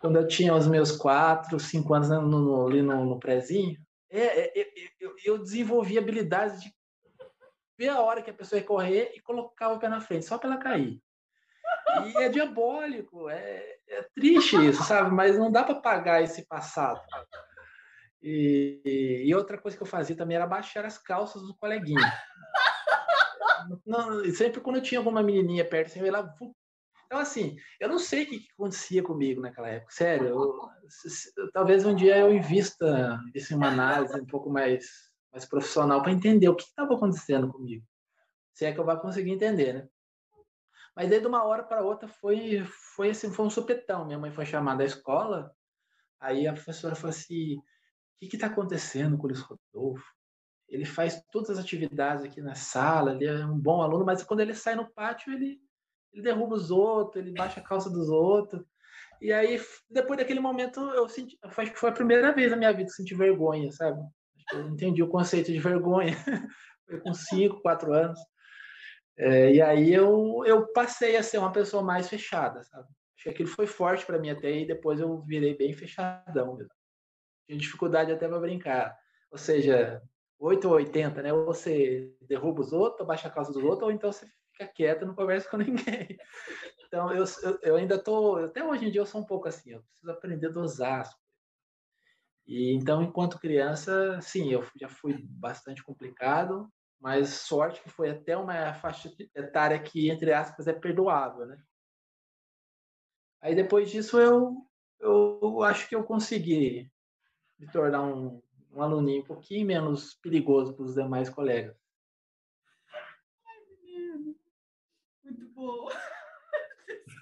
Quando 0.00 0.16
eu 0.16 0.28
tinha 0.28 0.54
os 0.54 0.66
meus 0.66 0.92
quatro, 0.92 1.58
cinco 1.58 1.94
anos 1.94 2.08
no, 2.08 2.22
no, 2.22 2.66
ali 2.66 2.82
no, 2.82 3.04
no 3.04 3.18
prézinho, 3.18 3.76
é, 4.10 4.60
é, 4.60 4.66
eu, 5.00 5.14
eu 5.24 5.38
desenvolvi 5.38 5.98
habilidades 5.98 6.62
de 6.62 6.72
ver 7.76 7.88
a 7.88 8.00
hora 8.00 8.22
que 8.22 8.30
a 8.30 8.34
pessoa 8.34 8.60
ia 8.60 8.66
correr 8.66 9.12
e 9.16 9.20
colocar 9.20 9.70
o 9.70 9.78
pé 9.78 9.88
na 9.88 10.00
frente, 10.00 10.26
só 10.26 10.38
para 10.38 10.50
ela 10.50 10.60
cair. 10.60 11.00
E 12.06 12.22
é 12.22 12.28
diabólico, 12.28 13.28
é, 13.28 13.76
é 13.88 14.02
triste 14.14 14.56
isso, 14.68 14.84
sabe? 14.84 15.10
Mas 15.10 15.36
não 15.36 15.50
dá 15.50 15.64
para 15.64 15.76
pagar 15.76 16.22
esse 16.22 16.46
passado. 16.46 17.00
E, 18.26 19.22
e, 19.26 19.34
outra 19.34 19.58
coisa 19.58 19.76
que 19.76 19.82
eu 19.82 19.86
fazia 19.86 20.16
também 20.16 20.34
era 20.34 20.46
baixar 20.46 20.86
as 20.86 20.96
calças 20.96 21.42
do 21.42 21.54
coleguinha. 21.54 22.00
Não, 23.86 24.24
sempre 24.32 24.62
quando 24.62 24.76
eu 24.76 24.82
tinha 24.82 24.98
alguma 24.98 25.22
menininha 25.22 25.62
perto, 25.62 25.88
assim, 25.88 26.00
eu 26.00 26.06
ia 26.06 26.12
lá. 26.12 26.34
Então, 27.04 27.18
assim, 27.18 27.56
eu 27.78 27.88
não 27.88 27.98
sei 27.98 28.24
o 28.24 28.26
que, 28.26 28.38
que 28.40 28.52
acontecia 28.52 29.02
comigo 29.02 29.42
naquela 29.42 29.68
época. 29.68 29.92
Sério, 29.92 30.26
eu, 30.28 31.50
talvez 31.52 31.84
um 31.84 31.94
dia 31.94 32.18
eu 32.18 32.34
invista 32.34 33.20
isso 33.34 33.52
em 33.52 33.56
uma 33.56 33.68
análise 33.68 34.18
um 34.18 34.26
pouco 34.26 34.50
mais, 34.50 34.86
mais 35.30 35.44
profissional 35.44 36.02
para 36.02 36.12
entender 36.12 36.48
o 36.48 36.56
que 36.56 36.64
estava 36.64 36.94
acontecendo 36.94 37.52
comigo. 37.52 37.86
Se 38.54 38.64
é 38.64 38.72
que 38.72 38.80
eu 38.80 38.84
vou 38.84 38.96
conseguir 38.98 39.32
entender, 39.32 39.72
né? 39.74 39.88
Mas 40.96 41.12
aí, 41.12 41.20
de 41.20 41.26
uma 41.26 41.44
hora 41.44 41.62
para 41.62 41.82
outra, 41.82 42.08
foi, 42.08 42.64
foi, 42.96 43.10
assim, 43.10 43.30
foi 43.30 43.44
um 43.44 43.50
supetão. 43.50 44.06
Minha 44.06 44.18
mãe 44.18 44.32
foi 44.32 44.46
chamada 44.46 44.82
à 44.82 44.86
escola, 44.86 45.54
aí 46.18 46.46
a 46.46 46.52
professora 46.52 46.94
falou 46.94 47.10
assim 47.10 47.58
o 48.22 48.28
que 48.28 48.36
está 48.36 48.46
acontecendo 48.46 49.16
com 49.16 49.24
o 49.24 49.26
Luiz 49.28 49.40
Rodolfo? 49.40 50.04
Ele 50.68 50.84
faz 50.84 51.22
todas 51.30 51.50
as 51.50 51.58
atividades 51.58 52.24
aqui 52.24 52.40
na 52.40 52.54
sala, 52.54 53.12
ele 53.12 53.26
é 53.26 53.44
um 53.46 53.58
bom 53.58 53.82
aluno, 53.82 54.04
mas 54.04 54.22
quando 54.22 54.40
ele 54.40 54.54
sai 54.54 54.74
no 54.74 54.90
pátio, 54.92 55.32
ele, 55.32 55.60
ele 56.12 56.22
derruba 56.22 56.54
os 56.54 56.70
outros, 56.70 57.22
ele 57.22 57.34
baixa 57.34 57.60
a 57.60 57.62
calça 57.62 57.90
dos 57.90 58.08
outros. 58.08 58.64
E 59.20 59.32
aí, 59.32 59.60
depois 59.90 60.18
daquele 60.18 60.40
momento, 60.40 60.80
eu 60.80 61.08
senti, 61.08 61.38
acho 61.42 61.72
que 61.72 61.78
foi 61.78 61.90
a 61.90 61.94
primeira 61.94 62.32
vez 62.32 62.50
na 62.50 62.56
minha 62.56 62.72
vida 62.72 62.84
que 62.84 62.90
eu 62.90 62.94
senti 62.96 63.14
vergonha, 63.14 63.70
sabe? 63.72 64.00
Eu 64.52 64.68
entendi 64.68 65.02
o 65.02 65.08
conceito 65.08 65.52
de 65.52 65.58
vergonha. 65.58 66.14
foi 66.86 67.00
com 67.00 67.14
5, 67.14 67.60
4 67.60 67.92
anos. 67.92 68.18
É, 69.16 69.54
e 69.54 69.62
aí 69.62 69.92
eu, 69.92 70.42
eu 70.44 70.72
passei 70.72 71.16
a 71.16 71.22
ser 71.22 71.38
uma 71.38 71.52
pessoa 71.52 71.82
mais 71.82 72.08
fechada, 72.08 72.62
sabe? 72.64 72.88
Acho 73.16 73.24
que 73.24 73.30
aquilo 73.30 73.48
foi 73.48 73.66
forte 73.66 74.04
para 74.04 74.18
mim 74.18 74.30
até 74.30 74.50
e 74.50 74.66
depois 74.66 74.98
eu 75.00 75.22
virei 75.22 75.56
bem 75.56 75.72
fechadão 75.72 76.56
mesmo. 76.56 76.72
Tinha 77.46 77.58
dificuldade 77.58 78.12
até 78.12 78.28
para 78.28 78.40
brincar. 78.40 78.96
Ou 79.30 79.38
seja, 79.38 80.02
8 80.38 80.68
ou 80.68 80.74
80, 80.74 81.22
né? 81.22 81.32
Ou 81.32 81.46
você 81.46 82.14
derruba 82.22 82.60
os 82.60 82.72
outros, 82.72 83.00
abaixa 83.00 83.28
a 83.28 83.30
calça 83.30 83.52
dos 83.52 83.62
outros, 83.62 83.82
ou 83.82 83.90
então 83.90 84.12
você 84.12 84.26
fica 84.52 84.66
quieto 84.66 85.06
não 85.06 85.14
conversa 85.14 85.48
com 85.48 85.56
ninguém. 85.58 86.18
Então, 86.86 87.12
eu, 87.12 87.24
eu, 87.62 87.76
ainda 87.76 87.98
tô, 87.98 88.36
até 88.36 88.64
hoje 88.64 88.86
em 88.86 88.90
dia 88.90 89.00
eu 89.00 89.06
sou 89.06 89.20
um 89.20 89.26
pouco 89.26 89.48
assim, 89.48 89.72
eu 89.72 89.82
preciso 89.82 90.12
aprender 90.12 90.46
a 90.46 90.52
dosar 90.52 91.00
as. 91.00 91.10
E 92.46 92.74
então, 92.74 93.02
enquanto 93.02 93.40
criança, 93.40 94.20
sim, 94.20 94.52
eu 94.52 94.64
já 94.76 94.88
fui 94.88 95.16
bastante 95.30 95.82
complicado, 95.82 96.70
mas 97.00 97.30
sorte 97.30 97.82
que 97.82 97.88
foi 97.88 98.10
até 98.10 98.36
uma 98.36 98.74
faixa 98.74 99.10
etária 99.34 99.80
que, 99.80 100.10
entre 100.10 100.32
aspas, 100.32 100.66
é 100.66 100.72
perdoável, 100.72 101.46
né? 101.46 101.56
Aí 103.40 103.54
depois 103.54 103.90
disso 103.90 104.20
eu, 104.20 104.54
eu 105.00 105.62
acho 105.62 105.88
que 105.88 105.94
eu 105.94 106.04
consegui 106.04 106.90
me 107.58 107.66
tornar 107.70 108.02
um, 108.02 108.42
um 108.72 108.82
aluninho 108.82 109.22
um 109.22 109.26
pouquinho 109.26 109.66
menos 109.66 110.14
perigoso 110.14 110.74
para 110.74 110.84
os 110.84 110.94
demais 110.94 111.28
colegas. 111.28 111.76
Ai, 113.46 113.60
menino. 113.70 114.36
Muito 115.24 115.48
bom. 115.48 115.88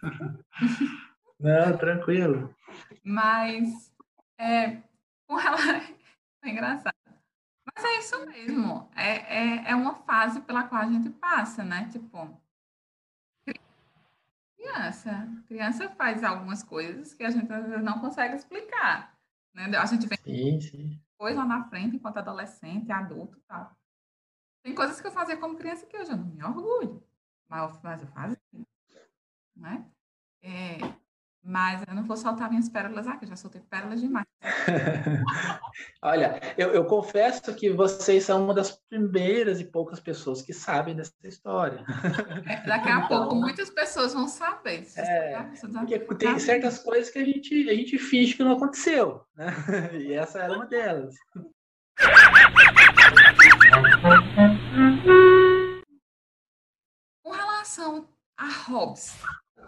Não, 1.39 1.77
tranquilo. 1.77 2.55
Mas, 3.05 3.93
é, 4.39 4.83
com 5.27 5.37
relação... 5.37 5.81
É 6.45 6.51
engraçado. 6.51 6.97
Mas 7.65 7.85
é 7.85 7.99
isso 7.99 8.27
mesmo. 8.27 8.91
É, 8.97 9.11
é, 9.11 9.71
é 9.71 9.75
uma 9.77 9.95
fase 9.95 10.41
pela 10.41 10.65
qual 10.65 10.83
a 10.83 10.87
gente 10.87 11.09
passa, 11.09 11.63
né? 11.63 11.89
Tipo, 11.89 12.37
criança. 14.57 15.29
Criança 15.47 15.89
faz 15.91 16.25
algumas 16.25 16.63
coisas 16.63 17.15
que 17.15 17.23
a 17.23 17.31
gente 17.31 17.53
às 17.53 17.67
vezes 17.67 17.85
não 17.85 18.01
consegue 18.01 18.35
explicar. 18.35 19.12
Né? 19.55 19.77
A 19.77 19.87
gente 19.87 20.07
vem 20.07 20.19
sim, 20.19 20.61
sim. 20.61 21.01
depois 21.13 21.37
lá 21.37 21.45
na 21.45 21.69
frente, 21.69 21.97
enquanto 21.97 22.19
adolescente, 22.19 22.91
adulto 22.91 23.39
e 23.39 23.43
tal. 23.43 23.77
Tem 24.63 24.75
coisas 24.75 25.01
que 25.01 25.07
eu 25.07 25.13
fazia 25.13 25.37
como 25.37 25.57
criança 25.57 25.87
que 25.87 25.97
hoje 25.97 26.11
eu 26.11 26.17
não 26.17 26.27
me 26.27 26.43
orgulho. 26.43 27.03
Mas, 27.49 27.81
mas 27.83 28.01
eu 28.01 28.09
fazia. 28.09 28.41
Né? 29.57 29.87
É, 30.43 30.79
mas 31.45 31.83
eu 31.89 31.95
não 31.95 32.05
vou 32.05 32.17
soltar 32.17 32.49
minhas 32.49 32.69
pérolas 32.69 33.07
aqui, 33.07 33.27
já 33.27 33.35
soltei 33.35 33.61
pérolas 33.63 34.01
demais. 34.01 34.27
Olha, 36.01 36.41
eu, 36.57 36.73
eu, 36.73 36.85
confesso 36.85 37.53
que 37.55 37.71
vocês 37.71 38.25
são 38.25 38.45
uma 38.45 38.55
das 38.55 38.71
primeiras 38.89 39.61
e 39.61 39.65
poucas 39.65 39.99
pessoas 39.99 40.41
que 40.43 40.53
sabem 40.53 40.95
dessa 40.95 41.13
história. 41.25 41.85
É, 42.47 42.65
daqui 42.67 42.89
a 42.89 42.99
então, 43.05 43.09
pouco 43.09 43.35
muitas 43.35 43.71
pessoas 43.71 44.15
vão 44.15 44.29
saber. 44.29 44.87
É, 44.97 45.43
porque 45.99 46.27
tem 46.27 46.39
certas 46.39 46.79
coisas 46.79 47.11
que 47.11 47.19
a 47.19 47.25
gente, 47.25 47.69
a 47.69 47.75
gente 47.75 47.99
finge 47.99 48.35
que 48.35 48.45
não 48.45 48.53
aconteceu, 48.53 49.25
né? 49.35 49.47
E 49.93 50.13
essa 50.13 50.39
era 50.39 50.55
uma 50.55 50.67
delas. 50.67 51.15
Com 57.25 57.31
relação 57.31 58.09
a 58.37 58.49
Hobbes, 58.49 59.17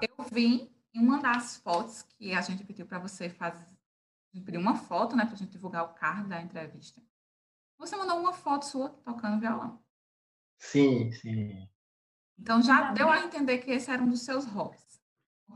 eu 0.01 0.25
vim 0.33 0.74
em 0.95 1.01
uma 1.01 1.21
das 1.21 1.57
fotos 1.57 2.03
que 2.03 2.33
a 2.33 2.41
gente 2.41 2.65
pediu 2.65 2.87
para 2.87 3.01
você 3.01 3.29
fazer, 3.29 3.67
imprimir 4.33 4.61
uma 4.61 4.77
foto, 4.77 5.17
né, 5.17 5.25
para 5.25 5.35
a 5.35 5.37
gente 5.37 5.51
divulgar 5.51 5.85
o 5.85 5.95
card 5.95 6.29
da 6.29 6.41
entrevista. 6.41 7.03
Você 7.79 7.97
mandou 7.97 8.19
uma 8.19 8.33
foto 8.33 8.65
sua 8.65 8.91
tocando 9.05 9.41
violão. 9.41 9.83
Sim, 10.57 11.11
sim. 11.11 11.69
Então 12.39 12.63
já 12.63 12.93
deu 12.93 13.11
a 13.11 13.21
entender 13.21 13.59
que 13.59 13.71
esse 13.73 13.91
era 13.91 14.03
um 14.03 14.09
dos 14.09 14.23
seus 14.23 14.45
hobbies. 14.47 15.01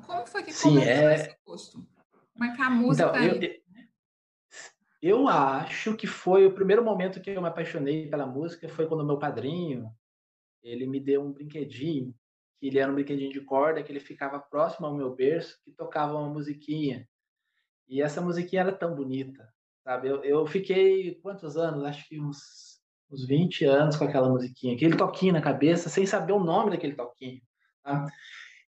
Como 0.05 0.27
foi 0.27 0.43
que 0.43 0.53
sim, 0.53 0.71
começou 0.71 1.09
é... 1.09 1.15
esse 1.15 1.37
gosto? 1.47 1.89
Como 2.33 2.45
é 2.45 2.55
que 2.55 2.63
a 2.63 2.71
música. 2.71 3.09
Então, 3.09 3.23
eu, 3.23 3.63
eu 5.01 5.29
acho 5.29 5.97
que 5.97 6.07
foi 6.07 6.47
o 6.47 6.55
primeiro 6.55 6.85
momento 6.85 7.21
que 7.21 7.31
eu 7.31 7.41
me 7.41 7.49
apaixonei 7.49 8.09
pela 8.09 8.27
música 8.27 8.69
foi 8.69 8.87
quando 8.87 9.07
meu 9.07 9.19
padrinho 9.19 9.91
ele 10.63 10.87
me 10.87 11.01
deu 11.01 11.23
um 11.23 11.33
brinquedinho 11.33 12.15
que 12.59 12.67
ele 12.67 12.79
era 12.79 12.91
um 12.91 12.95
brinquedinho 12.95 13.33
de 13.33 13.41
corda, 13.41 13.83
que 13.83 13.93
ele 13.93 14.01
ficava 14.01 14.39
próximo 14.39 14.87
ao 14.87 14.95
meu 14.95 15.15
berço, 15.15 15.59
que 15.65 15.73
tocava 15.73 16.19
uma 16.19 16.29
musiquinha. 16.29 17.09
E 17.89 18.03
essa 18.03 18.21
musiquinha 18.21 18.63
era 18.63 18.73
tão 18.73 18.95
bonita, 18.95 19.49
sabe? 19.83 20.09
Eu, 20.09 20.23
eu 20.25 20.47
fiquei 20.47 21.15
quantos 21.17 21.57
anos? 21.57 21.85
Acho 21.85 22.07
que 22.09 22.21
uns, 22.21 22.81
uns 23.11 23.27
20 23.27 23.65
anos 23.65 23.97
com 23.97 24.05
aquela 24.05 24.29
musiquinha, 24.29 24.75
aquele 24.75 24.97
toquinho 24.97 25.33
na 25.33 25.41
cabeça, 25.41 25.89
sem 25.89 26.05
saber 26.05 26.33
o 26.33 26.45
nome 26.45 26.71
daquele 26.71 26.95
toquinho. 26.95 27.41
Tá? 27.83 28.07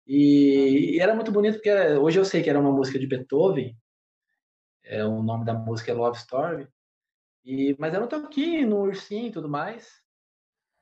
E, 0.06 0.96
e, 0.96 1.00
era 1.00 1.14
muito 1.14 1.30
bonito, 1.30 1.54
porque 1.54 1.70
hoje 1.70 2.18
eu 2.18 2.24
sei 2.24 2.42
que 2.42 2.50
era 2.50 2.60
uma 2.60 2.72
música 2.72 2.98
de 2.98 3.06
Beethoven, 3.06 3.76
é, 4.84 5.04
o 5.04 5.22
nome 5.22 5.44
da 5.44 5.54
música 5.54 5.92
é 5.92 5.94
Love 5.94 6.18
Story, 6.18 6.68
e, 7.44 7.76
mas 7.78 7.94
era 7.94 8.04
um 8.04 8.08
toquinho, 8.08 8.68
no 8.68 8.80
ursinho 8.80 9.28
e 9.28 9.32
tudo 9.32 9.48
mais. 9.48 10.00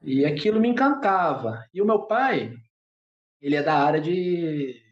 E 0.02 0.24
aquilo 0.24 0.60
me 0.60 0.68
encantava. 0.68 1.64
E 1.74 1.82
o 1.82 1.84
meu 1.84 2.06
pai, 2.06 2.54
ele 3.40 3.56
é 3.56 3.62
da 3.62 3.74
área 3.74 4.00
de 4.00 4.82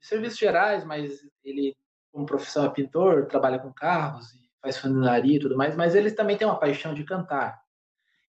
serviços 0.00 0.38
gerais, 0.38 0.84
mas 0.84 1.20
ele, 1.44 1.76
como 2.10 2.26
profissão, 2.26 2.66
é 2.66 2.70
pintor, 2.70 3.26
trabalha 3.26 3.58
com 3.58 3.72
carros, 3.72 4.32
faz 4.60 4.78
funilaria 4.78 5.36
e 5.36 5.40
tudo 5.40 5.56
mais, 5.56 5.76
mas 5.76 5.94
ele 5.94 6.10
também 6.10 6.36
tem 6.36 6.46
uma 6.46 6.58
paixão 6.58 6.94
de 6.94 7.04
cantar. 7.04 7.62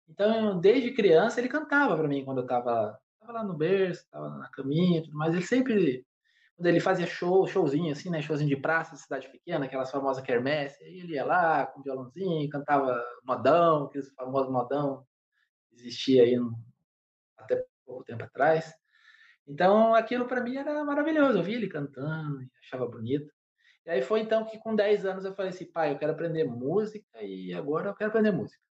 Então, 0.08 0.60
desde 0.60 0.92
criança, 0.92 1.40
ele 1.40 1.50
cantava 1.50 1.96
para 1.96 2.08
mim 2.08 2.24
quando 2.26 2.40
eu 2.40 2.44
estava 2.44 3.00
tava 3.20 3.34
lá 3.34 3.44
no 3.44 3.54
berço, 3.54 4.04
estava 4.04 4.30
na 4.30 4.50
caminha 4.50 5.00
e 5.00 5.04
tudo 5.04 5.18
mais. 5.18 5.34
Ele 5.34 5.46
sempre, 5.46 6.06
quando 6.56 6.68
ele 6.68 6.80
fazia 6.80 7.08
show, 7.08 7.48
showzinho 7.48 7.92
assim, 7.92 8.10
né, 8.10 8.22
showzinho 8.22 8.50
de 8.50 8.58
praça, 8.58 8.96
cidade 8.96 9.30
pequena, 9.30 9.66
aquelas 9.66 9.90
famosas 9.90 10.24
quermesse, 10.24 10.84
aí 10.84 11.00
ele 11.00 11.14
ia 11.14 11.26
lá 11.26 11.66
com 11.66 11.82
violãozinho, 11.82 12.50
cantava 12.50 13.02
modão, 13.24 13.86
aqueles 13.86 14.12
famosos 14.14 14.52
modão, 14.52 15.06
existia 15.72 16.24
aí 16.24 16.36
no, 16.36 16.54
até 17.38 17.66
pouco 17.86 18.04
tempo 18.04 18.24
atrás. 18.24 18.74
Então, 19.48 19.94
aquilo 19.94 20.26
para 20.26 20.42
mim 20.42 20.56
era 20.56 20.84
maravilhoso. 20.84 21.40
Eu 21.40 21.44
via 21.44 21.56
ele 21.56 21.68
cantando, 21.68 22.40
achava 22.62 22.88
bonito. 22.88 23.32
E 23.86 23.90
aí 23.90 24.02
foi 24.02 24.22
então 24.22 24.46
que 24.46 24.58
com 24.60 24.76
10 24.76 25.06
anos 25.06 25.26
eu 25.26 25.36
falei 25.36 25.52
assim, 25.52 25.66
pai, 25.66 25.92
eu 25.92 25.98
quero 25.98 26.14
aprender 26.14 26.46
música 26.46 27.22
e 27.22 27.54
agora 27.54 27.90
eu 27.90 27.96
quero 27.96 28.10
aprender 28.10 28.32
música. 28.32 28.62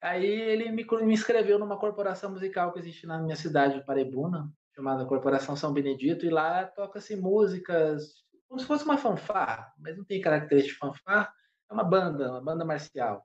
Aí 0.00 0.24
ele 0.24 0.72
me, 0.72 0.84
me 0.84 1.12
inscreveu 1.12 1.58
numa 1.58 1.78
corporação 1.78 2.30
musical 2.30 2.72
que 2.72 2.78
existe 2.78 3.06
na 3.06 3.18
minha 3.18 3.36
cidade 3.36 3.74
de 3.74 3.84
Parebuna, 3.84 4.50
chamada 4.74 5.04
Corporação 5.04 5.54
São 5.54 5.72
Benedito, 5.72 6.24
e 6.24 6.30
lá 6.30 6.64
toca-se 6.64 7.14
músicas 7.14 8.24
como 8.48 8.58
se 8.58 8.66
fosse 8.66 8.84
uma 8.84 8.98
fanfarra, 8.98 9.72
mas 9.78 9.96
não 9.96 10.04
tem 10.04 10.20
característica 10.20 10.74
de 10.74 10.78
fanfarra, 10.78 11.32
é 11.70 11.72
uma 11.72 11.84
banda, 11.84 12.32
uma 12.32 12.40
banda 12.40 12.64
marcial. 12.64 13.24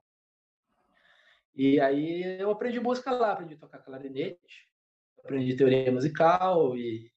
E 1.52 1.80
aí 1.80 2.38
eu 2.38 2.50
aprendi 2.50 2.78
música 2.78 3.10
lá, 3.10 3.32
aprendi 3.32 3.54
a 3.54 3.58
tocar 3.58 3.80
clarinete, 3.80 4.65
aprendi 5.26 5.56
teoria 5.56 5.90
musical 5.92 6.76
e, 6.76 7.10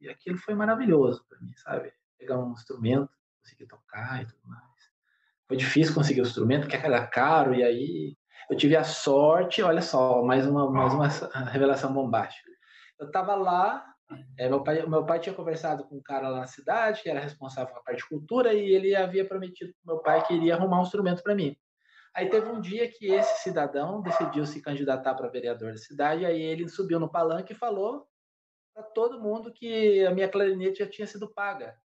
e 0.00 0.08
aquilo 0.08 0.38
foi 0.38 0.54
maravilhoso 0.54 1.24
para 1.28 1.40
mim, 1.40 1.52
sabe? 1.56 1.92
Pegar 2.18 2.38
um 2.38 2.52
instrumento, 2.52 3.10
conseguir 3.40 3.66
tocar 3.66 4.22
e 4.22 4.26
tudo 4.26 4.46
mais. 4.46 4.62
Foi 5.48 5.56
difícil 5.56 5.94
conseguir 5.94 6.20
o 6.20 6.26
instrumento, 6.26 6.62
porque 6.62 6.76
era 6.76 7.06
caro, 7.06 7.54
e 7.54 7.62
aí 7.62 8.16
eu 8.50 8.56
tive 8.56 8.76
a 8.76 8.84
sorte, 8.84 9.62
olha 9.62 9.82
só, 9.82 10.22
mais 10.22 10.46
uma, 10.46 10.70
mais 10.70 10.94
uma 10.94 11.08
revelação 11.50 11.92
bombástica. 11.92 12.50
Eu 12.98 13.06
estava 13.06 13.34
lá, 13.34 13.84
é, 14.38 14.48
meu, 14.48 14.62
pai, 14.62 14.86
meu 14.86 15.04
pai 15.04 15.18
tinha 15.18 15.34
conversado 15.34 15.84
com 15.84 15.96
um 15.96 16.02
cara 16.02 16.28
lá 16.28 16.40
na 16.40 16.46
cidade, 16.46 17.02
que 17.02 17.10
era 17.10 17.20
responsável 17.20 17.72
pela 17.72 17.84
parte 17.84 17.98
de 17.98 18.08
cultura, 18.08 18.54
e 18.54 18.74
ele 18.74 18.94
havia 18.94 19.26
prometido 19.26 19.72
para 19.72 19.94
meu 19.94 20.02
pai 20.02 20.26
que 20.26 20.34
iria 20.34 20.54
arrumar 20.54 20.80
um 20.80 20.84
instrumento 20.84 21.22
para 21.22 21.34
mim. 21.34 21.56
Aí 22.14 22.28
teve 22.28 22.48
um 22.48 22.60
dia 22.60 22.88
que 22.88 23.06
esse 23.06 23.42
cidadão 23.42 24.00
decidiu 24.00 24.46
se 24.46 24.62
candidatar 24.62 25.14
para 25.14 25.28
vereador 25.28 25.72
da 25.72 25.78
cidade, 25.78 26.24
aí 26.24 26.40
ele 26.40 26.68
subiu 26.68 27.00
no 27.00 27.10
palanque 27.10 27.52
e 27.52 27.56
falou 27.56 28.06
para 28.72 28.84
todo 28.84 29.20
mundo 29.20 29.52
que 29.52 30.04
a 30.06 30.12
minha 30.12 30.28
clarinete 30.28 30.78
já 30.78 30.88
tinha 30.88 31.06
sido 31.08 31.32
paga, 31.32 31.76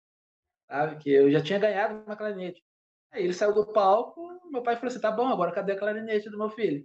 sabe? 0.68 1.03
Que 1.03 1.11
eu 1.11 1.31
já 1.31 1.41
tinha 1.41 1.59
ganhado 1.59 2.05
uma 2.05 2.16
clarinete. 2.16 2.62
Aí 3.11 3.24
ele 3.24 3.33
saiu 3.33 3.55
do 3.55 3.72
palco, 3.72 4.39
meu 4.51 4.62
pai 4.62 4.76
falou 4.76 4.89
assim: 4.89 5.01
tá 5.01 5.11
bom, 5.11 5.29
agora 5.29 5.53
cadê 5.53 5.72
a 5.72 5.79
clarinete 5.79 6.29
do 6.29 6.37
meu 6.37 6.51
filho? 6.51 6.85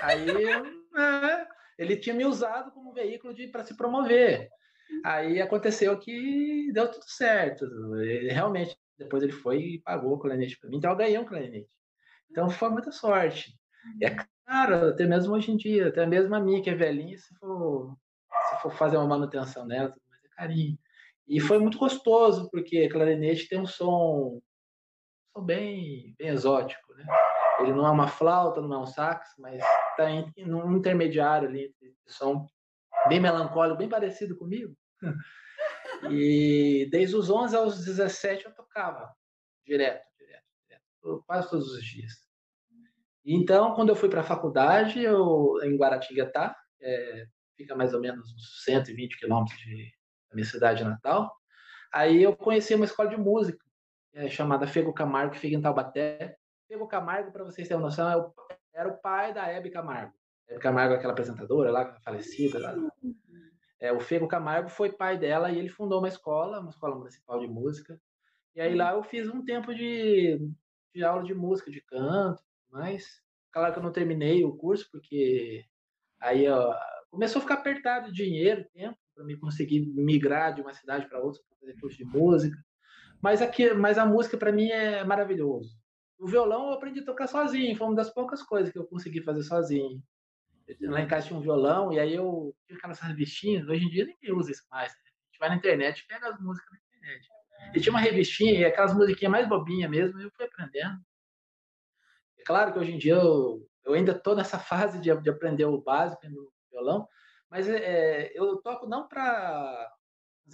Aí 0.00 0.28
é, 0.30 1.48
ele 1.76 1.96
tinha 1.96 2.14
me 2.14 2.24
usado 2.24 2.70
como 2.70 2.92
veículo 2.92 3.34
para 3.50 3.64
se 3.64 3.76
promover. 3.76 4.48
Aí 5.04 5.40
aconteceu 5.40 5.98
que 5.98 6.70
deu 6.72 6.90
tudo 6.90 7.04
certo. 7.08 7.64
Ele, 7.96 8.30
realmente, 8.30 8.76
depois 8.96 9.22
ele 9.22 9.32
foi 9.32 9.58
e 9.58 9.82
pagou 9.82 10.14
o 10.14 10.18
clarinete 10.18 10.58
para 10.58 10.70
mim, 10.70 10.76
então 10.76 10.90
eu 10.90 10.96
ganhei 10.96 11.18
um 11.18 11.24
clarinete. 11.24 11.79
Então 12.30 12.48
foi 12.50 12.70
muita 12.70 12.92
sorte. 12.92 13.52
E 14.00 14.06
é 14.06 14.16
caro, 14.46 14.88
até 14.88 15.06
mesmo 15.06 15.34
hoje 15.34 15.50
em 15.50 15.56
dia, 15.56 15.88
até 15.88 16.06
mesmo 16.06 16.34
a 16.34 16.40
minha 16.40 16.62
que 16.62 16.70
é 16.70 16.74
velhinha, 16.74 17.16
se 17.16 17.34
for, 17.36 17.96
se 18.48 18.62
for 18.62 18.72
fazer 18.72 18.96
uma 18.96 19.06
manutenção 19.06 19.66
nela, 19.66 19.94
mas 20.08 20.24
é 20.24 20.28
carinho. 20.36 20.78
E 21.26 21.40
foi 21.40 21.58
muito 21.58 21.78
gostoso, 21.78 22.48
porque 22.50 22.88
clarinete 22.88 23.48
tem 23.48 23.60
um 23.60 23.66
som, 23.66 24.36
um 24.36 24.40
som 25.32 25.44
bem, 25.44 26.14
bem 26.18 26.28
exótico, 26.28 26.94
né? 26.94 27.04
Ele 27.60 27.72
não 27.72 27.86
é 27.86 27.90
uma 27.90 28.08
flauta, 28.08 28.60
não 28.60 28.74
é 28.74 28.78
um 28.78 28.86
sax, 28.86 29.34
mas 29.38 29.62
está 29.90 30.08
num 30.46 30.76
intermediário 30.76 31.48
ali, 31.48 31.64
entre 31.82 31.94
som 32.08 32.46
bem 33.08 33.20
melancólico, 33.20 33.78
bem 33.78 33.88
parecido 33.88 34.36
comigo. 34.36 34.74
E 36.10 36.88
desde 36.90 37.14
os 37.14 37.28
11 37.28 37.56
aos 37.56 37.84
17 37.84 38.46
eu 38.46 38.54
tocava 38.54 39.12
direto. 39.66 40.09
Quase 41.26 41.50
todos 41.50 41.72
os 41.72 41.84
dias. 41.84 42.12
Então, 43.24 43.74
quando 43.74 43.90
eu 43.90 43.96
fui 43.96 44.08
para 44.08 44.20
a 44.20 44.24
faculdade, 44.24 45.02
eu, 45.02 45.58
em 45.62 45.76
Guaratinguetá, 45.76 46.56
é, 46.80 47.26
fica 47.56 47.76
mais 47.76 47.92
ou 47.92 48.00
menos 48.00 48.32
uns 48.32 48.64
120 48.64 49.18
quilômetros 49.18 49.58
da 50.28 50.34
minha 50.34 50.46
cidade 50.46 50.82
natal, 50.84 51.30
aí 51.92 52.22
eu 52.22 52.34
conheci 52.34 52.74
uma 52.74 52.84
escola 52.84 53.10
de 53.10 53.16
música 53.16 53.62
é, 54.14 54.28
chamada 54.28 54.66
Fego 54.66 54.92
Camargo, 54.92 55.32
que 55.32 55.38
fica 55.38 55.56
em 55.56 55.60
Taubaté. 55.60 56.36
Fego 56.66 56.86
Camargo, 56.88 57.32
para 57.32 57.44
vocês 57.44 57.68
terem 57.68 57.82
noção, 57.82 58.08
é 58.08 58.16
o, 58.16 58.32
era 58.72 58.88
o 58.88 58.98
pai 58.98 59.34
da 59.34 59.46
Hebe 59.46 59.70
Camargo. 59.70 60.12
Hebe 60.48 60.60
Camargo, 60.60 60.94
aquela 60.94 61.12
apresentadora 61.12 61.70
lá, 61.70 61.94
falecida. 62.02 62.58
Lá. 62.58 62.74
É, 63.78 63.92
o 63.92 64.00
Fego 64.00 64.28
Camargo 64.28 64.68
foi 64.68 64.92
pai 64.92 65.18
dela 65.18 65.50
e 65.50 65.58
ele 65.58 65.68
fundou 65.68 65.98
uma 65.98 66.08
escola, 66.08 66.60
uma 66.60 66.70
escola 66.70 66.96
municipal 66.96 67.38
de 67.38 67.46
música. 67.46 68.00
E 68.54 68.60
aí 68.60 68.74
lá 68.74 68.92
eu 68.92 69.02
fiz 69.02 69.28
um 69.28 69.44
tempo 69.44 69.74
de, 69.74 70.38
de 70.94 71.04
aula 71.04 71.22
de 71.22 71.34
música, 71.34 71.70
de 71.70 71.80
canto, 71.80 72.42
mas 72.70 73.22
claro 73.52 73.72
que 73.72 73.78
eu 73.78 73.82
não 73.82 73.92
terminei 73.92 74.44
o 74.44 74.56
curso 74.56 74.88
porque 74.90 75.64
aí 76.20 76.48
ó, 76.48 76.74
começou 77.10 77.38
a 77.40 77.42
ficar 77.42 77.54
apertado 77.54 78.12
de 78.12 78.24
dinheiro, 78.24 78.64
tempo 78.72 78.98
para 79.14 79.24
me 79.24 79.36
conseguir 79.36 79.86
migrar 79.94 80.54
de 80.54 80.62
uma 80.62 80.72
cidade 80.72 81.08
para 81.08 81.20
outra 81.20 81.42
para 81.48 81.58
fazer 81.58 81.80
curso 81.80 81.96
de 81.98 82.04
música. 82.04 82.56
Mas 83.22 83.42
aqui, 83.42 83.72
mas 83.74 83.98
a 83.98 84.06
música 84.06 84.36
para 84.36 84.52
mim 84.52 84.68
é 84.68 85.04
maravilhoso. 85.04 85.78
O 86.18 86.26
violão 86.26 86.68
eu 86.68 86.72
aprendi 86.72 87.00
a 87.00 87.04
tocar 87.04 87.26
sozinho, 87.26 87.76
foi 87.76 87.86
uma 87.86 87.96
das 87.96 88.12
poucas 88.12 88.42
coisas 88.42 88.72
que 88.72 88.78
eu 88.78 88.86
consegui 88.86 89.22
fazer 89.22 89.42
sozinho. 89.42 90.02
Lá 90.82 91.00
em 91.00 91.08
casa 91.08 91.26
tinha 91.26 91.38
um 91.38 91.42
violão, 91.42 91.92
e 91.92 91.98
aí 91.98 92.14
eu 92.14 92.54
tinha 92.66 92.78
aquelas 92.78 93.00
revistinhas. 93.00 93.68
Hoje 93.68 93.84
em 93.84 93.88
dia 93.88 94.06
ninguém 94.06 94.32
usa 94.32 94.52
isso 94.52 94.64
mais. 94.70 94.92
Né? 94.92 94.98
A 95.04 95.26
gente 95.26 95.38
vai 95.38 95.48
na 95.48 95.56
internet 95.56 96.00
e 96.00 96.06
pega 96.06 96.28
as 96.28 96.40
músicas 96.40 96.70
na 96.70 96.78
internet. 96.78 97.26
E 97.74 97.80
tinha 97.80 97.92
uma 97.92 98.00
revistinha, 98.00 98.60
e 98.60 98.64
aquelas 98.64 98.94
musiquinhas 98.94 99.32
mais 99.32 99.48
bobinhas 99.48 99.90
mesmo, 99.90 100.20
e 100.20 100.24
eu 100.24 100.30
fui 100.36 100.44
aprendendo. 100.44 100.98
É 102.38 102.42
claro 102.44 102.72
que 102.72 102.78
hoje 102.78 102.92
em 102.92 102.98
dia 102.98 103.14
eu, 103.14 103.66
eu 103.84 103.94
ainda 103.94 104.12
estou 104.12 104.34
nessa 104.34 104.58
fase 104.58 105.00
de, 105.00 105.14
de, 105.20 105.30
aprender 105.30 105.64
o 105.64 105.80
básico 105.80 106.28
no 106.28 106.52
violão, 106.70 107.06
mas 107.50 107.68
é, 107.68 108.30
eu 108.34 108.56
toco 108.58 108.86
não 108.86 109.06
para 109.06 109.92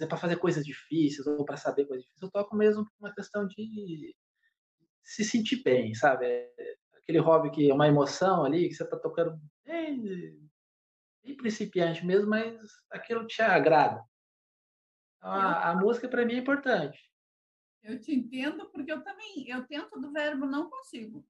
para 0.07 0.17
fazer 0.17 0.35
coisas 0.35 0.63
difíceis 0.63 1.25
ou 1.25 1.43
para 1.43 1.57
saber 1.57 1.85
coisas 1.85 2.03
difíceis, 2.03 2.21
eu 2.21 2.29
toco 2.29 2.55
mesmo 2.55 2.85
por 2.85 2.91
uma 2.99 3.15
questão 3.15 3.47
de 3.47 4.15
se 5.03 5.23
sentir 5.23 5.63
bem, 5.63 5.95
sabe? 5.95 6.27
É 6.27 6.75
aquele 6.97 7.19
hobby 7.19 7.49
que 7.49 7.71
é 7.71 7.73
uma 7.73 7.87
emoção 7.87 8.43
ali, 8.43 8.67
que 8.67 8.75
você 8.75 8.83
está 8.83 8.97
tocando 8.97 9.39
bem, 9.65 10.37
bem 11.23 11.37
principiante 11.37 12.05
mesmo, 12.05 12.29
mas 12.29 12.61
aquilo 12.91 13.25
te 13.25 13.41
agrada. 13.41 14.03
A, 15.21 15.71
a 15.71 15.75
música 15.75 16.07
para 16.07 16.25
mim 16.25 16.33
é 16.33 16.37
importante. 16.37 17.11
Eu 17.83 17.99
te 17.99 18.13
entendo, 18.13 18.69
porque 18.69 18.91
eu 18.91 19.03
também, 19.03 19.47
eu 19.47 19.65
tento 19.65 19.99
do 19.99 20.11
verbo 20.11 20.45
não 20.45 20.69
consigo. 20.69 21.25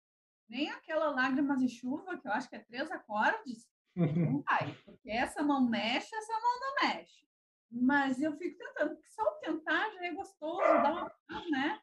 Nem 0.50 0.70
aquela 0.72 1.12
lágrimas 1.12 1.60
de 1.60 1.70
chuva, 1.70 2.18
que 2.18 2.28
eu 2.28 2.32
acho 2.32 2.50
que 2.50 2.56
é 2.56 2.60
três 2.60 2.90
acordes, 2.90 3.68
não 3.96 4.42
vai. 4.44 4.76
Porque 4.86 5.10
essa 5.10 5.44
mão 5.44 5.68
mexe, 5.68 6.16
essa 6.16 6.34
mão 6.34 6.60
não 6.60 6.90
mexe. 6.90 7.28
Mas 7.70 8.22
eu 8.22 8.36
fico 8.38 8.58
tentando, 8.58 8.96
porque 8.96 9.10
só 9.10 9.24
tentar 9.40 9.92
já 9.92 10.06
é 10.06 10.14
gostoso, 10.14 10.62
dá 10.62 10.92
uma, 10.92 11.50
né? 11.50 11.82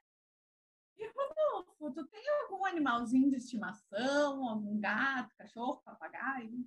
E 0.96 1.06
Rodolfo, 1.08 1.92
tu 1.92 2.06
tem 2.06 2.24
algum 2.42 2.64
animalzinho 2.64 3.28
de 3.28 3.36
estimação, 3.36 4.48
algum 4.48 4.80
gato, 4.80 5.34
cachorro, 5.36 5.82
papagaio? 5.84 6.64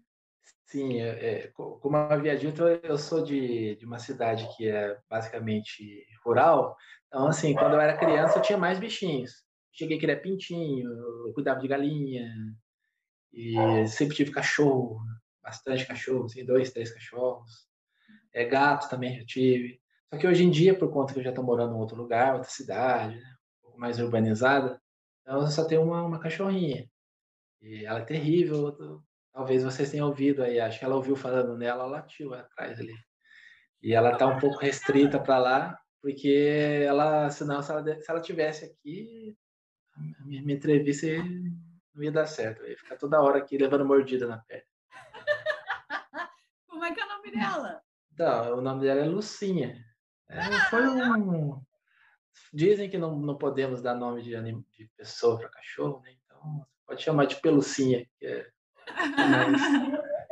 Sim, 0.65 1.01
é, 1.01 1.45
é, 1.45 1.47
como 1.47 1.95
eu 1.95 2.11
havia 2.11 2.37
dito, 2.37 2.63
eu 2.67 2.97
sou 2.97 3.23
de, 3.23 3.75
de 3.77 3.85
uma 3.85 3.99
cidade 3.99 4.47
que 4.55 4.67
é 4.67 4.97
basicamente 5.09 6.05
rural. 6.25 6.75
Então, 7.07 7.27
assim, 7.27 7.53
quando 7.53 7.73
eu 7.73 7.81
era 7.81 7.97
criança, 7.97 8.37
eu 8.37 8.41
tinha 8.41 8.57
mais 8.57 8.77
bichinhos. 8.77 9.45
Cheguei 9.71 9.97
a 9.97 9.99
criar 9.99 10.17
pintinho, 10.17 10.89
eu 11.25 11.33
cuidava 11.33 11.59
de 11.59 11.67
galinha, 11.67 12.29
e 13.31 13.87
sempre 13.87 14.15
tive 14.15 14.31
cachorro, 14.31 14.99
bastante 15.43 15.85
cachorro, 15.85 16.25
assim, 16.25 16.45
dois, 16.45 16.71
três 16.71 16.91
cachorros. 16.91 17.67
É, 18.33 18.45
gato 18.45 18.89
também 18.89 19.17
já 19.19 19.25
tive. 19.25 19.79
Só 20.09 20.19
que 20.19 20.27
hoje 20.27 20.43
em 20.43 20.49
dia, 20.49 20.77
por 20.77 20.91
conta 20.91 21.13
que 21.13 21.19
eu 21.19 21.23
já 21.23 21.29
estou 21.29 21.43
morando 21.43 21.75
em 21.75 21.79
outro 21.79 21.95
lugar, 21.95 22.33
outra 22.35 22.49
cidade, 22.49 23.15
né, 23.15 23.35
um 23.59 23.63
pouco 23.63 23.79
mais 23.79 23.99
urbanizada, 23.99 24.81
então 25.21 25.41
eu 25.41 25.47
só 25.47 25.65
tenho 25.65 25.83
uma, 25.83 26.03
uma 26.03 26.19
cachorrinha. 26.19 26.89
E 27.61 27.85
ela 27.85 27.99
é 27.99 28.05
terrível. 28.05 29.03
Talvez 29.37 29.63
vocês 29.63 29.91
tenham 29.91 30.07
ouvido 30.07 30.41
aí, 30.41 30.59
acho 30.59 30.79
que 30.79 30.83
ela 30.83 30.95
ouviu 30.95 31.15
falando 31.15 31.55
nela, 31.55 31.83
ela 31.83 31.91
latiu 31.91 32.33
atrás 32.33 32.79
ali. 32.79 32.95
E 33.83 33.93
ela 33.93 34.13
está 34.13 34.25
um 34.25 34.39
pouco 34.39 34.57
restrita 34.57 35.19
para 35.19 35.37
lá, 35.37 35.79
porque 36.01 36.81
ela, 36.83 37.29
senão, 37.29 37.61
se 37.61 37.69
ela, 37.69 37.83
se 38.01 38.09
ela 38.09 38.19
tivesse 38.19 38.65
aqui, 38.65 39.37
a 39.95 40.25
minha, 40.25 40.41
minha 40.41 40.57
entrevista 40.57 41.05
não 41.93 42.03
ia 42.03 42.11
dar 42.11 42.25
certo. 42.25 42.63
Eu 42.63 42.71
ia 42.71 42.77
ficar 42.79 42.95
toda 42.97 43.21
hora 43.21 43.37
aqui 43.37 43.59
levando 43.59 43.85
mordida 43.85 44.25
na 44.25 44.39
perna. 44.39 44.65
Como 46.67 46.83
é 46.83 46.91
que 46.91 46.99
é 46.99 47.05
o 47.05 47.09
nome 47.09 47.29
dela? 47.29 47.83
Então, 48.11 48.57
o 48.57 48.61
nome 48.61 48.81
dela 48.81 49.01
é 49.01 49.05
Lucinha. 49.05 49.85
É, 50.29 50.41
foi 50.71 50.87
um. 50.87 51.61
Dizem 52.51 52.89
que 52.89 52.97
não, 52.97 53.15
não 53.15 53.37
podemos 53.37 53.83
dar 53.83 53.93
nome 53.93 54.23
de, 54.23 54.35
anim... 54.35 54.65
de 54.71 54.89
pessoa 54.97 55.37
para 55.37 55.49
cachorro, 55.49 56.01
né? 56.01 56.15
Então, 56.25 56.65
pode 56.87 57.03
chamar 57.03 57.25
de 57.25 57.35
Pelucinha, 57.39 58.03
que 58.17 58.25
é 58.25 58.56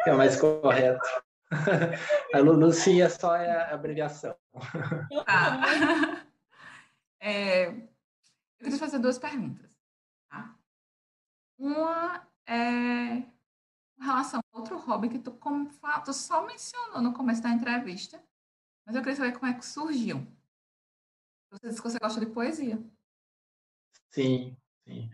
que 0.03 0.09
é 0.09 0.13
mais 0.13 0.39
correto. 0.39 1.07
A 2.33 2.39
Lucinha 2.39 3.09
só 3.09 3.35
é 3.35 3.51
a 3.51 3.73
abreviação. 3.73 4.35
Ah. 5.27 5.61
É, 7.19 7.69
eu 7.69 7.89
queria 8.59 8.77
fazer 8.77 8.99
duas 8.99 9.17
perguntas. 9.17 9.75
Tá? 10.29 10.55
Uma 11.57 12.27
é 12.47 13.23
com 13.97 14.03
relação 14.03 14.39
a 14.39 14.57
outro 14.57 14.77
hobby 14.77 15.09
que 15.09 15.19
tu, 15.19 15.31
como, 15.31 15.69
tu 16.03 16.13
só 16.13 16.45
mencionou 16.45 17.01
no 17.01 17.13
começo 17.13 17.41
da 17.41 17.49
entrevista, 17.49 18.21
mas 18.85 18.95
eu 18.95 19.01
queria 19.01 19.15
saber 19.15 19.31
como 19.33 19.47
é 19.47 19.53
que 19.53 19.65
surgiu. 19.65 20.27
Você 21.51 21.69
disse 21.69 21.81
que 21.81 21.89
você 21.89 21.97
gosta 21.99 22.19
de 22.19 22.27
poesia. 22.27 22.79
Sim, 24.11 24.55
sim. 24.83 25.09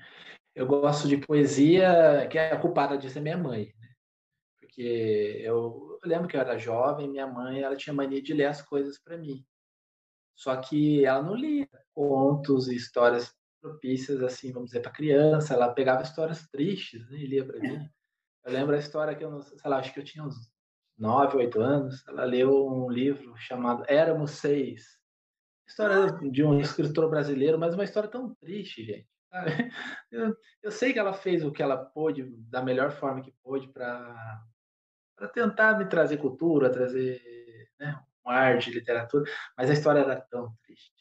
Eu 0.54 0.66
gosto 0.68 1.08
de 1.08 1.18
poesia, 1.18 2.28
que 2.30 2.38
é 2.38 2.52
a 2.52 2.60
culpada 2.60 2.98
disso 2.98 3.18
é 3.18 3.22
minha 3.22 3.38
mãe. 3.38 3.74
Né? 3.80 3.90
Porque 4.60 5.42
eu, 5.44 6.00
eu 6.04 6.10
lembro 6.10 6.28
que 6.28 6.36
eu 6.36 6.42
era 6.42 6.58
jovem, 6.58 7.10
minha 7.10 7.28
mãe 7.28 7.62
ela 7.62 7.76
tinha 7.76 7.94
mania 7.94 8.22
de 8.22 8.34
ler 8.34 8.46
as 8.46 8.62
coisas 8.62 9.00
para 9.00 9.18
mim. 9.18 9.46
Só 10.36 10.56
que 10.58 11.06
ela 11.06 11.22
não 11.22 11.36
lia 11.36 11.70
contos 11.94 12.68
e 12.68 12.76
histórias 12.76 13.34
propícias, 13.62 14.22
assim, 14.24 14.52
vamos 14.52 14.70
dizer, 14.70 14.82
para 14.82 14.92
criança. 14.92 15.54
Ela 15.54 15.74
pegava 15.74 16.02
histórias 16.02 16.48
tristes 16.50 17.08
né, 17.10 17.18
e 17.18 17.28
lia 17.28 17.46
para 17.46 17.60
mim. 17.60 17.88
Eu 18.44 18.54
lembro 18.54 18.76
a 18.76 18.80
história 18.80 19.16
que 19.16 19.24
eu, 19.24 19.40
sei 19.40 19.70
lá, 19.70 19.78
acho 19.78 19.94
que 19.94 20.00
eu 20.00 20.04
tinha 20.04 20.24
uns 20.24 20.52
nove, 20.98 21.38
oito 21.38 21.62
anos. 21.62 22.04
Ela 22.08 22.26
leu 22.26 22.68
um 22.68 22.90
livro 22.90 23.38
chamado 23.38 23.84
Éramos 23.88 24.32
Seis. 24.32 24.98
História 25.68 26.12
de 26.28 26.44
um 26.44 26.60
escritor 26.60 27.08
brasileiro, 27.08 27.60
mas 27.60 27.76
uma 27.76 27.84
história 27.84 28.10
tão 28.10 28.34
triste, 28.34 28.84
gente. 28.84 29.08
Eu, 30.12 30.36
eu 30.62 30.72
sei 30.72 30.92
que 30.92 31.00
ela 31.00 31.14
fez 31.14 31.44
o 31.44 31.52
que 31.52 31.64
ela 31.64 31.78
pôde, 31.78 32.26
da 32.50 32.62
melhor 32.62 32.92
forma 32.92 33.22
que 33.22 33.34
pôde, 33.42 33.70
para 33.70 34.44
tentar 35.34 35.78
me 35.78 35.86
trazer 35.86 36.18
cultura, 36.18 36.70
trazer 36.70 37.22
né, 37.80 37.98
um 38.26 38.30
ar 38.30 38.58
de 38.58 38.72
literatura, 38.72 39.24
mas 39.58 39.70
a 39.70 39.74
história 39.74 40.02
era 40.02 40.20
tão 40.20 40.54
triste. 40.66 40.92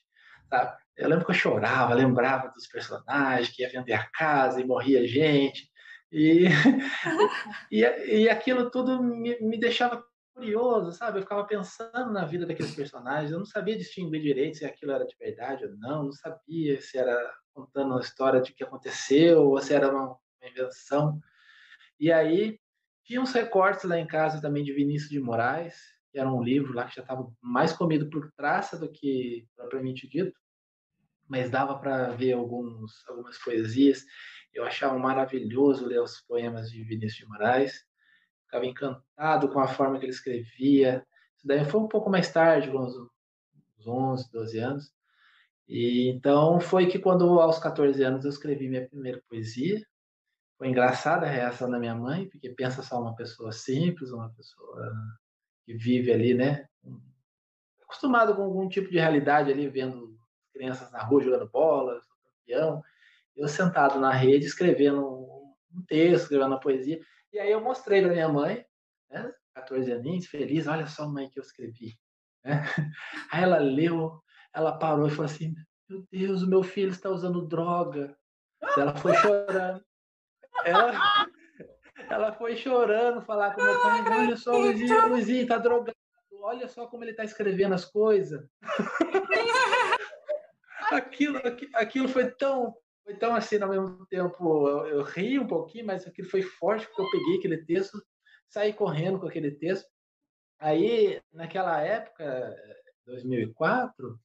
Sabe? 0.49 0.77
Eu 0.97 1.09
lembro 1.09 1.25
que 1.25 1.31
eu 1.31 1.35
chorava, 1.35 1.95
lembrava 1.95 2.51
dos 2.51 2.67
personagens, 2.67 3.49
que 3.49 3.63
ia 3.63 3.71
vender 3.71 3.95
a 3.95 4.07
casa 4.07 4.61
e 4.61 4.67
morria 4.67 5.07
gente. 5.07 5.71
E, 6.13 6.45
e, 7.71 7.81
e 7.81 8.29
aquilo 8.29 8.71
tudo 8.71 9.03
me, 9.03 9.39
me 9.41 9.59
deixava 9.59 10.05
curioso, 10.35 10.93
sabe? 10.93 11.19
Eu 11.19 11.23
ficava 11.23 11.45
pensando 11.45 12.13
na 12.13 12.25
vida 12.25 12.47
daqueles 12.47 12.75
personagens, 12.75 13.31
eu 13.31 13.39
não 13.39 13.47
sabia 13.47 13.77
distinguir 13.77 14.23
direito 14.23 14.59
se 14.59 14.65
aquilo 14.65 14.93
era 14.93 15.07
de 15.07 15.17
verdade 15.17 15.65
ou 15.65 15.77
não, 15.77 16.05
não 16.05 16.13
sabia 16.13 16.81
se 16.81 16.99
era 16.99 17.35
contando 17.53 17.93
uma 17.93 18.01
história 18.01 18.41
de 18.41 18.53
que 18.53 18.65
aconteceu 18.65 19.49
ou 19.49 19.61
se 19.61 19.75
era 19.75 19.91
uma, 19.91 20.19
invenção. 20.43 21.21
E 21.99 22.11
aí 22.11 22.59
tinha 23.05 23.21
uns 23.21 23.33
recortes 23.33 23.85
lá 23.85 23.99
em 23.99 24.07
casa 24.07 24.41
também 24.41 24.65
de 24.65 24.73
Vinícius 24.73 25.11
de 25.11 25.21
Moraes, 25.21 25.77
que 26.11 26.19
era 26.19 26.33
um 26.33 26.43
livro 26.43 26.73
lá 26.73 26.87
que 26.87 26.97
já 26.97 27.03
estava 27.03 27.31
mais 27.41 27.73
comido 27.73 28.09
por 28.09 28.33
traça 28.33 28.79
do 28.79 28.91
que 28.91 29.47
propriamente 29.55 30.09
dito, 30.09 30.39
mas 31.29 31.51
dava 31.51 31.79
para 31.79 32.11
ver 32.11 32.33
alguns, 32.33 33.07
algumas 33.07 33.39
poesias. 33.39 34.05
Eu 34.53 34.65
achava 34.65 34.99
maravilhoso 34.99 35.87
ler 35.87 36.01
os 36.01 36.21
poemas 36.23 36.71
de 36.71 36.83
Vinícius 36.83 37.19
de 37.19 37.27
Moraes. 37.27 37.85
Ficava 38.45 38.67
encantado 38.67 39.49
com 39.49 39.61
a 39.61 39.69
forma 39.69 39.99
que 39.99 40.07
ele 40.07 40.13
escrevia. 40.13 41.07
Isso 41.37 41.47
daí 41.47 41.65
foi 41.65 41.81
um 41.81 41.87
pouco 41.87 42.11
mais 42.11 42.33
tarde, 42.33 42.71
com 42.71 42.79
uns 42.79 42.95
11, 43.87 44.33
12 44.33 44.59
anos. 44.59 45.00
E 45.71 46.09
então 46.09 46.59
foi 46.59 46.89
que 46.89 46.99
quando 46.99 47.41
aos 47.41 47.61
14 47.61 48.03
anos 48.03 48.25
eu 48.25 48.31
escrevi 48.31 48.69
minha 48.69 48.89
primeira 48.89 49.23
poesia. 49.29 49.81
Foi 50.59 50.69
engraçada 50.69 51.27
a 51.27 51.31
reação 51.31 51.71
da 51.71 51.79
minha 51.79 51.95
mãe, 51.95 52.29
porque 52.29 52.51
pensa 52.51 52.83
só 52.83 53.01
uma 53.01 53.15
pessoa 53.15 53.53
simples, 53.53 54.11
uma 54.11 54.29
pessoa 54.31 54.93
que 55.65 55.73
vive 55.75 56.13
ali, 56.13 56.35
né? 56.35 56.67
Acostumado 57.83 58.35
com 58.35 58.43
algum 58.43 58.69
tipo 58.69 58.91
de 58.91 58.99
realidade 58.99 59.53
ali, 59.53 59.69
vendo 59.69 60.19
crianças 60.53 60.91
na 60.91 61.05
rua 61.05 61.23
jogando 61.23 61.49
bola, 61.49 62.01
campeão. 62.25 62.83
eu 63.37 63.47
sentado 63.47 64.01
na 64.01 64.11
rede 64.11 64.47
escrevendo 64.47 65.01
um 65.73 65.85
texto, 65.87 66.25
escrevendo 66.25 66.49
uma 66.49 66.61
poesia. 66.61 67.01
E 67.33 67.39
aí 67.39 67.53
eu 67.53 67.61
mostrei 67.61 68.03
para 68.03 68.13
minha 68.13 68.29
mãe, 68.29 68.67
né, 69.09 69.33
14 69.55 69.93
aninhos, 69.93 70.27
feliz, 70.27 70.67
olha 70.67 70.89
só, 70.89 71.09
mãe, 71.09 71.31
que 71.31 71.39
eu 71.39 71.45
escrevi. 71.45 71.97
Né? 72.45 72.61
Aí 73.31 73.43
ela 73.43 73.59
leu, 73.59 74.21
ela 74.55 74.79
parou 74.79 75.07
e 75.07 75.11
falou 75.11 75.27
assim: 75.27 75.55
Meu 75.89 76.07
Deus, 76.11 76.43
o 76.43 76.49
meu 76.49 76.63
filho 76.63 76.91
está 76.91 77.11
usando 77.11 77.47
droga. 77.47 78.17
Ela 78.77 78.95
foi 78.97 79.13
chorando. 79.17 79.85
Ela, 80.65 80.93
ela 82.09 82.33
foi 82.33 82.57
chorando 82.57 83.23
falar 83.23 83.55
com 83.55 83.63
meu 83.63 83.81
pai: 83.81 84.03
Olha 84.21 84.37
só, 84.37 84.57
Luizinho, 84.57 85.09
Luizinho 85.09 85.47
tá 85.47 85.59
drogado. 85.59 85.97
Olha 86.43 86.69
só 86.69 86.87
como 86.87 87.05
ele 87.05 87.11
está 87.11 87.23
escrevendo 87.23 87.75
as 87.75 87.85
coisas. 87.85 88.49
aquilo, 90.91 91.39
aquilo 91.75 92.09
foi 92.09 92.31
tão, 92.31 92.75
foi 93.05 93.15
tão 93.15 93.35
assim, 93.35 93.61
ao 93.61 93.69
mesmo 93.69 94.07
tempo, 94.07 94.69
eu, 94.69 94.87
eu 94.87 95.03
ri 95.03 95.39
um 95.39 95.47
pouquinho, 95.47 95.87
mas 95.87 96.07
aquilo 96.07 96.29
foi 96.29 96.43
forte, 96.43 96.87
porque 96.87 97.03
eu 97.03 97.11
peguei 97.11 97.39
aquele 97.39 97.65
texto, 97.65 98.03
saí 98.49 98.73
correndo 98.73 99.21
com 99.21 99.27
aquele 99.27 99.51
texto. 99.51 99.87
Aí, 100.59 101.21
naquela 101.33 101.81
época, 101.81 102.57
2004, 103.07 104.19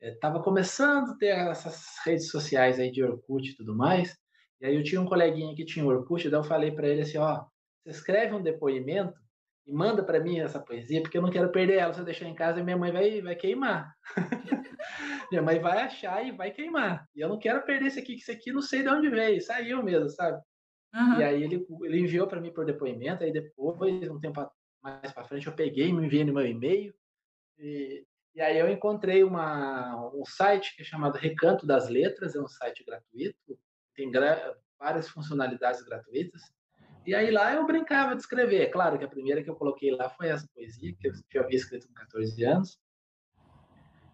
estava 0.00 0.42
começando 0.42 1.10
a 1.10 1.16
ter 1.16 1.28
essas 1.28 1.96
redes 2.04 2.30
sociais 2.30 2.78
aí 2.78 2.90
de 2.90 3.02
Orkut 3.02 3.50
e 3.50 3.56
tudo 3.56 3.74
mais. 3.74 4.16
E 4.60 4.66
aí 4.66 4.74
eu 4.74 4.82
tinha 4.82 5.00
um 5.00 5.06
coleguinha 5.06 5.54
que 5.54 5.64
tinha 5.64 5.84
Orkut, 5.84 6.28
daí 6.28 6.40
eu 6.40 6.44
falei 6.44 6.70
para 6.70 6.88
ele 6.88 7.02
assim, 7.02 7.18
ó, 7.18 7.44
você 7.82 7.90
escreve 7.90 8.34
um 8.34 8.42
depoimento 8.42 9.18
e 9.66 9.72
manda 9.72 10.02
para 10.02 10.20
mim 10.20 10.38
essa 10.38 10.60
poesia, 10.60 11.02
porque 11.02 11.18
eu 11.18 11.22
não 11.22 11.30
quero 11.30 11.50
perder 11.50 11.78
ela. 11.78 11.92
Se 11.92 12.00
eu 12.00 12.04
deixar 12.04 12.26
em 12.26 12.34
casa, 12.34 12.62
minha 12.62 12.76
mãe 12.76 12.92
vai, 12.92 13.20
vai 13.20 13.34
queimar. 13.34 13.92
minha 15.30 15.42
mãe 15.42 15.58
vai 15.58 15.82
achar 15.82 16.24
e 16.24 16.30
vai 16.30 16.52
queimar. 16.52 17.06
E 17.14 17.20
eu 17.20 17.28
não 17.28 17.38
quero 17.38 17.64
perder 17.64 17.86
esse 17.86 17.98
aqui, 17.98 18.14
que 18.14 18.22
esse 18.22 18.30
aqui 18.30 18.52
não 18.52 18.62
sei 18.62 18.82
de 18.82 18.88
onde 18.88 19.08
veio, 19.08 19.42
saiu 19.42 19.82
mesmo, 19.82 20.08
sabe? 20.10 20.40
Uhum. 20.94 21.20
E 21.20 21.24
aí 21.24 21.42
ele, 21.42 21.66
ele 21.82 22.00
enviou 22.00 22.26
para 22.26 22.40
mim 22.40 22.52
por 22.52 22.64
depoimento, 22.64 23.24
aí 23.24 23.32
depois, 23.32 24.08
um 24.08 24.20
tempo 24.20 24.48
mais 24.82 25.12
para 25.12 25.24
frente, 25.24 25.46
eu 25.46 25.52
peguei, 25.52 25.92
me 25.92 26.06
enviei 26.06 26.24
no 26.24 26.32
meu 26.32 26.46
e-mail, 26.46 26.94
e, 27.58 28.04
e 28.36 28.42
aí 28.42 28.58
eu 28.58 28.68
encontrei 28.68 29.24
uma, 29.24 30.12
um 30.14 30.24
site 30.26 30.76
que 30.76 30.82
é 30.82 30.84
chamado 30.84 31.16
Recanto 31.16 31.66
das 31.66 31.88
Letras, 31.88 32.36
é 32.36 32.40
um 32.40 32.46
site 32.46 32.84
gratuito, 32.84 33.58
tem 33.94 34.10
gra 34.10 34.54
várias 34.78 35.08
funcionalidades 35.08 35.82
gratuitas, 35.82 36.42
e 37.06 37.14
aí 37.14 37.30
lá 37.30 37.54
eu 37.54 37.66
brincava 37.66 38.14
de 38.14 38.20
escrever. 38.20 38.60
É 38.60 38.66
claro 38.66 38.98
que 38.98 39.04
a 39.04 39.08
primeira 39.08 39.42
que 39.42 39.48
eu 39.48 39.56
coloquei 39.56 39.90
lá 39.90 40.10
foi 40.10 40.28
essa 40.28 40.46
poesia, 40.54 40.94
que 41.00 41.08
eu 41.08 41.12
já 41.32 41.40
havia 41.40 41.56
escrito 41.56 41.88
com 41.88 41.94
14 41.94 42.44
anos. 42.44 42.78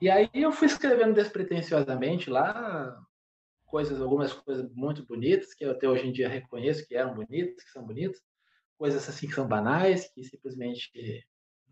E 0.01 0.09
aí 0.09 0.31
eu 0.33 0.53
fui 0.53 0.67
escrevendo 0.67 1.15
despretensiosamente 1.15 2.31
lá, 2.31 2.97
coisas, 3.67 4.01
algumas 4.01 4.33
coisas 4.33 4.71
muito 4.73 5.05
bonitas, 5.05 5.53
que 5.53 5.65
eu 5.65 5.73
até 5.73 5.89
hoje 5.89 6.07
em 6.07 6.13
dia 6.13 6.29
reconheço 6.29 6.87
que 6.87 6.95
eram 6.95 7.13
bonitas, 7.13 7.65
que 7.65 7.71
são 7.71 7.85
bonitas, 7.85 8.21
coisas 8.79 9.09
assim 9.09 9.27
que 9.27 9.35
são 9.35 9.49
banais, 9.49 10.09
que 10.13 10.23
simplesmente 10.23 10.93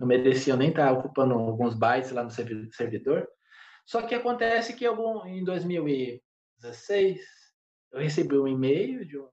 não 0.00 0.06
mereciam 0.06 0.56
nem 0.56 0.70
estar 0.70 0.90
ocupando 0.92 1.34
alguns 1.34 1.74
bytes 1.74 2.10
lá 2.10 2.24
no 2.24 2.30
servidor. 2.30 3.28
Só 3.84 4.00
que 4.00 4.14
acontece 4.14 4.72
que 4.72 4.86
algum, 4.86 5.26
em 5.26 5.44
2016 5.44 7.20
eu 7.92 8.00
recebi 8.00 8.38
um 8.38 8.48
e-mail 8.48 9.04
de 9.04 9.18
um 9.18 9.28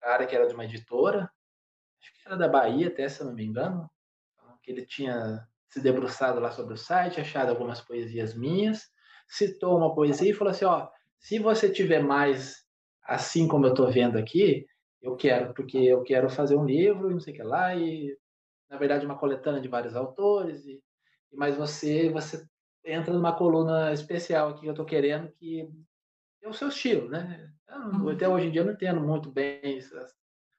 cara 0.00 0.26
que 0.26 0.34
era 0.34 0.46
de 0.46 0.54
uma 0.54 0.64
editora, 0.64 1.30
acho 2.00 2.14
que 2.14 2.26
era 2.26 2.36
da 2.36 2.48
Bahia 2.48 2.88
até, 2.88 3.06
se 3.08 3.22
não 3.22 3.34
me 3.34 3.44
engano, 3.44 3.90
que 4.62 4.70
ele 4.70 4.86
tinha 4.86 5.46
se 5.68 5.80
debruçado 5.80 6.40
lá 6.40 6.50
sobre 6.50 6.74
o 6.74 6.78
site, 6.78 7.20
achado 7.20 7.50
algumas 7.50 7.80
poesias 7.80 8.34
minhas, 8.34 8.88
citou 9.28 9.76
uma 9.76 9.94
poesia 9.94 10.30
e 10.30 10.34
falou 10.34 10.50
assim, 10.50 10.64
ó, 10.64 10.88
se 11.18 11.38
você 11.38 11.70
tiver 11.70 12.02
mais 12.02 12.62
assim 13.02 13.46
como 13.46 13.66
eu 13.66 13.72
estou 13.72 13.90
vendo 13.90 14.16
aqui, 14.16 14.66
eu 15.02 15.14
quero, 15.16 15.52
porque 15.52 15.78
eu 15.78 16.02
quero 16.04 16.30
fazer 16.30 16.56
um 16.56 16.64
livro 16.64 17.10
e 17.10 17.14
não 17.14 17.20
sei 17.20 17.34
o 17.34 17.36
que 17.36 17.42
lá, 17.42 17.74
e 17.74 18.16
na 18.72 18.78
verdade 18.78 19.04
uma 19.04 19.18
coletânea 19.18 19.60
de 19.60 19.68
vários 19.68 19.94
autores, 19.94 20.64
e, 20.64 20.82
mas 21.30 21.56
você, 21.56 22.08
você 22.08 22.42
entra 22.82 23.12
numa 23.12 23.36
coluna 23.36 23.92
especial 23.92 24.48
aqui 24.48 24.62
que 24.62 24.66
eu 24.66 24.72
estou 24.72 24.86
querendo, 24.86 25.30
que 25.32 25.68
é 26.40 26.48
o 26.48 26.54
seu 26.54 26.68
estilo, 26.68 27.08
né? 27.10 27.52
Uhum. 27.68 28.08
Até 28.08 28.26
hoje 28.26 28.46
em 28.46 28.50
dia 28.50 28.62
eu 28.62 28.64
não 28.64 28.72
entendo 28.72 29.00
muito 29.02 29.30
bem 29.30 29.78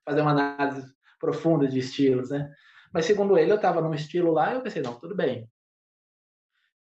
fazer 0.04 0.20
uma 0.20 0.30
análise 0.30 0.94
profunda 1.18 1.66
de 1.66 1.80
estilos, 1.80 2.30
né? 2.30 2.54
Mas 2.92 3.04
segundo 3.04 3.36
ele, 3.36 3.50
eu 3.50 3.56
estava 3.56 3.80
num 3.80 3.92
estilo 3.92 4.30
lá 4.30 4.52
e 4.52 4.54
eu 4.54 4.62
pensei, 4.62 4.80
não, 4.80 4.98
tudo 5.00 5.16
bem. 5.16 5.50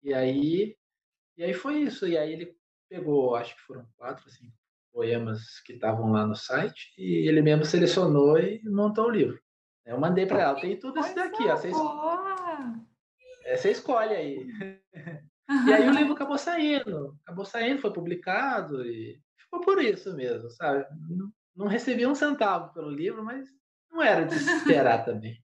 E 0.03 0.13
aí, 0.13 0.75
e 1.37 1.43
aí 1.43 1.53
foi 1.53 1.77
isso. 1.77 2.05
E 2.05 2.17
aí 2.17 2.33
ele 2.33 2.57
pegou, 2.89 3.35
acho 3.35 3.55
que 3.55 3.61
foram 3.61 3.87
quatro, 3.95 4.29
cinco 4.29 4.53
poemas 4.91 5.61
que 5.61 5.73
estavam 5.73 6.11
lá 6.11 6.27
no 6.27 6.35
site 6.35 6.93
e 6.97 7.25
ele 7.29 7.41
mesmo 7.41 7.63
selecionou 7.63 8.37
e 8.37 8.61
montou 8.65 9.05
o 9.05 9.11
livro. 9.11 9.41
Eu 9.85 9.99
mandei 9.99 10.25
para 10.25 10.41
ela, 10.41 10.59
tem 10.59 10.77
tudo 10.77 10.99
isso 10.99 11.15
daqui, 11.15 11.43
ó. 11.47 11.55
Você, 11.55 11.69
es... 11.69 11.77
é, 13.45 13.57
você 13.57 13.71
escolhe 13.71 14.13
aí. 14.13 14.47
E 15.67 15.73
aí 15.73 15.87
o 15.87 15.91
livro 15.91 16.13
acabou 16.13 16.37
saindo, 16.37 17.17
acabou 17.25 17.43
saindo, 17.43 17.81
foi 17.81 17.91
publicado 17.91 18.85
e 18.85 19.19
ficou 19.37 19.59
por 19.61 19.81
isso 19.81 20.15
mesmo, 20.15 20.49
sabe? 20.49 20.85
Não, 21.09 21.31
não 21.55 21.67
recebi 21.67 22.05
um 22.05 22.15
centavo 22.15 22.73
pelo 22.73 22.89
livro, 22.89 23.23
mas 23.23 23.49
não 23.91 24.01
era 24.01 24.25
de 24.25 24.35
esperar 24.35 25.03
também. 25.05 25.37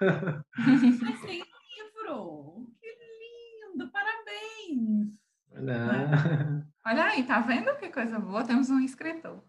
Mas 0.00 1.20
tem 1.20 1.42
livro! 1.76 2.66
Que 2.80 2.88
lindo! 2.88 3.90
Parabéns! 3.92 5.20
Não. 5.52 6.64
Olha 6.84 7.04
aí, 7.04 7.22
tá 7.24 7.40
vendo 7.40 7.76
que 7.76 7.88
coisa 7.90 8.18
boa? 8.18 8.44
Temos 8.44 8.70
um 8.70 8.80
escritor. 8.80 9.42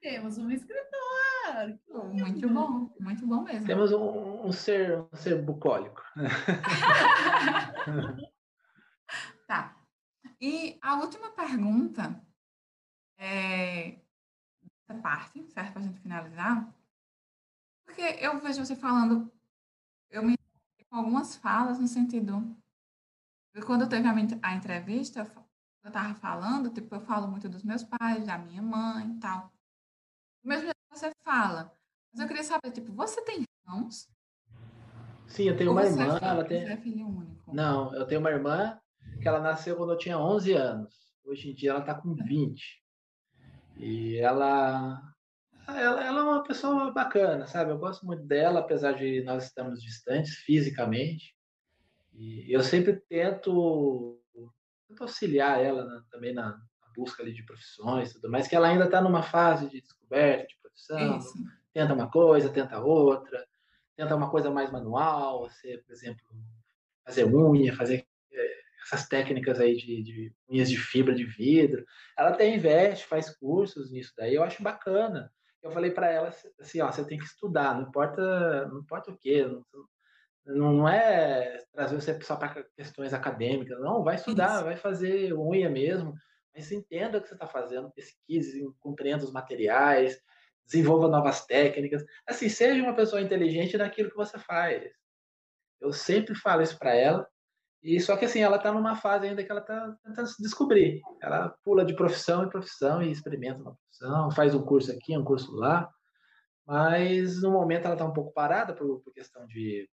Temos 0.00 0.38
um 0.38 0.50
escritor. 0.50 0.86
Muito 2.12 2.48
bom, 2.48 2.94
muito 3.00 3.26
bom 3.26 3.42
mesmo. 3.42 3.66
Temos 3.66 3.92
um, 3.92 4.46
um 4.46 4.52
ser, 4.52 5.00
um 5.12 5.16
ser 5.16 5.42
bucólico. 5.42 6.02
Tá. 9.46 9.76
E 10.40 10.76
a 10.82 10.96
última 10.96 11.30
pergunta 11.30 12.20
é 13.16 14.00
essa 14.88 15.00
parte, 15.00 15.40
certo? 15.50 15.72
Para 15.72 15.82
a 15.82 15.84
gente 15.84 16.00
finalizar. 16.00 16.74
Porque 17.84 18.02
eu 18.02 18.40
vejo 18.40 18.64
você 18.64 18.74
falando, 18.74 19.32
eu 20.10 20.24
me 20.24 20.36
com 20.90 20.96
algumas 20.96 21.36
falas 21.36 21.78
no 21.78 21.86
sentido. 21.86 22.56
Quando 23.64 23.88
teve 23.88 24.06
a, 24.08 24.14
a 24.42 24.54
entrevista, 24.54 25.30
eu 25.82 25.88
estava 25.88 26.14
falando, 26.14 26.70
tipo, 26.70 26.94
eu 26.94 27.00
falo 27.00 27.28
muito 27.28 27.48
dos 27.48 27.62
meus 27.62 27.82
pais, 27.82 28.26
da 28.26 28.38
minha 28.38 28.62
mãe 28.62 29.12
e 29.12 29.20
tal. 29.20 29.52
Mesmo 30.46 30.64
jeito 30.64 30.76
que 30.90 30.98
você 30.98 31.10
fala. 31.24 31.72
Mas 32.12 32.20
eu 32.20 32.28
queria 32.28 32.44
saber, 32.44 32.70
tipo, 32.70 32.92
você 32.92 33.20
tem 33.22 33.44
irmãos? 33.66 34.08
Sim, 35.26 35.48
eu 35.48 35.56
tenho 35.56 35.70
Ou 35.70 35.76
uma 35.76 35.82
é 35.82 35.86
irmã. 35.86 36.18
É 36.22 36.24
ela 36.24 36.44
tem... 36.44 36.62
é 36.62 36.76
filho 36.76 37.06
único? 37.06 37.54
Não, 37.54 37.94
eu 37.94 38.06
tenho 38.06 38.20
uma 38.20 38.30
irmã 38.30 38.78
que 39.20 39.26
ela 39.26 39.40
nasceu 39.40 39.76
quando 39.76 39.92
eu 39.92 39.98
tinha 39.98 40.18
11 40.18 40.52
anos. 40.52 40.94
Hoje 41.24 41.50
em 41.50 41.54
dia 41.54 41.70
ela 41.70 41.80
está 41.80 41.94
com 41.94 42.14
20. 42.14 42.82
E 43.78 44.16
ela, 44.18 45.02
ela, 45.66 46.04
ela, 46.04 46.20
é 46.20 46.22
uma 46.22 46.42
pessoa 46.42 46.92
bacana, 46.92 47.46
sabe? 47.46 47.72
Eu 47.72 47.78
gosto 47.78 48.06
muito 48.06 48.22
dela, 48.22 48.60
apesar 48.60 48.92
de 48.92 49.22
nós 49.24 49.44
estarmos 49.44 49.82
distantes 49.82 50.36
fisicamente. 50.36 51.34
E 52.14 52.50
eu 52.50 52.62
sempre 52.62 52.96
tento, 53.08 54.22
tento 54.88 55.02
auxiliar 55.02 55.62
ela 55.62 55.84
na, 55.84 56.02
também 56.10 56.32
na, 56.32 56.50
na, 56.50 56.65
busca 56.96 57.22
ali 57.22 57.32
de 57.32 57.42
profissões, 57.42 58.12
tudo 58.12 58.30
mais, 58.30 58.48
que 58.48 58.56
ela 58.56 58.68
ainda 58.68 58.86
está 58.86 59.00
numa 59.00 59.22
fase 59.22 59.68
de 59.68 59.80
descoberta 59.80 60.46
de 60.46 60.56
profissão. 60.60 61.18
Isso. 61.18 61.34
Tenta 61.72 61.92
uma 61.92 62.10
coisa, 62.10 62.48
tenta 62.48 62.80
outra, 62.80 63.46
tenta 63.96 64.16
uma 64.16 64.30
coisa 64.30 64.50
mais 64.50 64.70
manual, 64.72 65.40
você, 65.40 65.78
por 65.78 65.92
exemplo, 65.92 66.22
fazer 67.04 67.24
unha, 67.24 67.74
fazer 67.76 68.06
essas 68.86 69.08
técnicas 69.08 69.60
aí 69.60 69.76
de, 69.76 70.02
de 70.02 70.34
unhas 70.48 70.70
de 70.70 70.76
fibra 70.76 71.14
de 71.14 71.24
vidro. 71.24 71.84
Ela 72.16 72.30
até 72.30 72.48
investe, 72.48 73.06
faz 73.06 73.30
cursos 73.36 73.90
nisso 73.90 74.12
daí, 74.16 74.34
eu 74.34 74.42
acho 74.42 74.62
bacana. 74.62 75.30
Eu 75.62 75.70
falei 75.72 75.90
para 75.90 76.10
ela 76.10 76.32
assim, 76.60 76.80
ó, 76.80 76.90
você 76.90 77.04
tem 77.04 77.18
que 77.18 77.24
estudar, 77.24 77.74
não 77.74 77.88
importa, 77.88 78.66
não 78.66 78.78
importa 78.78 79.10
o 79.10 79.16
quê, 79.16 79.44
não, 80.44 80.72
não 80.72 80.88
é 80.88 81.58
trazer 81.72 81.96
você 81.96 82.20
só 82.22 82.36
para 82.36 82.62
questões 82.76 83.12
acadêmicas, 83.12 83.80
não, 83.80 84.04
vai 84.04 84.14
estudar, 84.14 84.56
Isso. 84.56 84.64
vai 84.64 84.76
fazer 84.76 85.32
unha 85.34 85.68
mesmo, 85.68 86.14
mas 86.56 86.72
entenda 86.72 87.18
o 87.18 87.20
que 87.20 87.28
você 87.28 87.34
está 87.34 87.46
fazendo, 87.46 87.90
pesquise, 87.90 88.66
compreenda 88.80 89.22
os 89.22 89.32
materiais, 89.32 90.18
desenvolva 90.64 91.06
novas 91.06 91.44
técnicas, 91.44 92.04
assim, 92.26 92.48
seja 92.48 92.82
uma 92.82 92.96
pessoa 92.96 93.20
inteligente 93.20 93.76
naquilo 93.76 94.10
que 94.10 94.16
você 94.16 94.38
faz. 94.38 94.90
Eu 95.80 95.92
sempre 95.92 96.34
falo 96.34 96.62
isso 96.62 96.78
para 96.78 96.94
ela, 96.94 97.28
e 97.82 98.00
só 98.00 98.16
que 98.16 98.24
assim, 98.24 98.40
ela 98.40 98.56
está 98.56 98.72
numa 98.72 98.96
fase 98.96 99.28
ainda 99.28 99.44
que 99.44 99.50
ela 99.50 99.60
está 99.60 99.96
tentando 100.02 100.26
se 100.26 100.42
descobrir. 100.42 101.00
Ela 101.22 101.50
pula 101.62 101.84
de 101.84 101.94
profissão 101.94 102.42
em 102.42 102.48
profissão 102.48 103.02
e 103.02 103.12
experimenta 103.12 103.60
uma 103.60 103.76
profissão, 103.76 104.30
faz 104.32 104.54
um 104.54 104.64
curso 104.64 104.90
aqui, 104.90 105.16
um 105.16 105.22
curso 105.22 105.54
lá. 105.54 105.88
Mas 106.66 107.42
no 107.42 107.52
momento 107.52 107.84
ela 107.84 107.94
está 107.94 108.04
um 108.04 108.12
pouco 108.12 108.32
parada 108.32 108.74
por, 108.74 109.00
por, 109.02 109.12
questão 109.12 109.46
de 109.46 109.88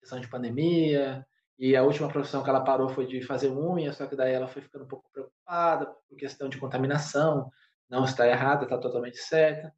questão 0.00 0.18
de 0.18 0.28
pandemia. 0.28 1.24
E 1.58 1.76
a 1.76 1.82
última 1.82 2.08
profissão 2.08 2.42
que 2.42 2.50
ela 2.50 2.64
parou 2.64 2.88
foi 2.88 3.06
de 3.06 3.22
fazer 3.22 3.50
unha, 3.50 3.92
só 3.92 4.06
que 4.06 4.16
daí 4.16 4.32
ela 4.32 4.48
foi 4.48 4.62
ficando 4.62 4.84
um 4.84 4.88
pouco 4.88 5.08
preocupada 5.12 5.86
por 6.08 6.16
questão 6.16 6.48
de 6.48 6.58
contaminação. 6.58 7.50
não 7.88 8.04
está 8.04 8.26
errada, 8.26 8.64
está 8.64 8.78
totalmente 8.78 9.18
certa. 9.18 9.72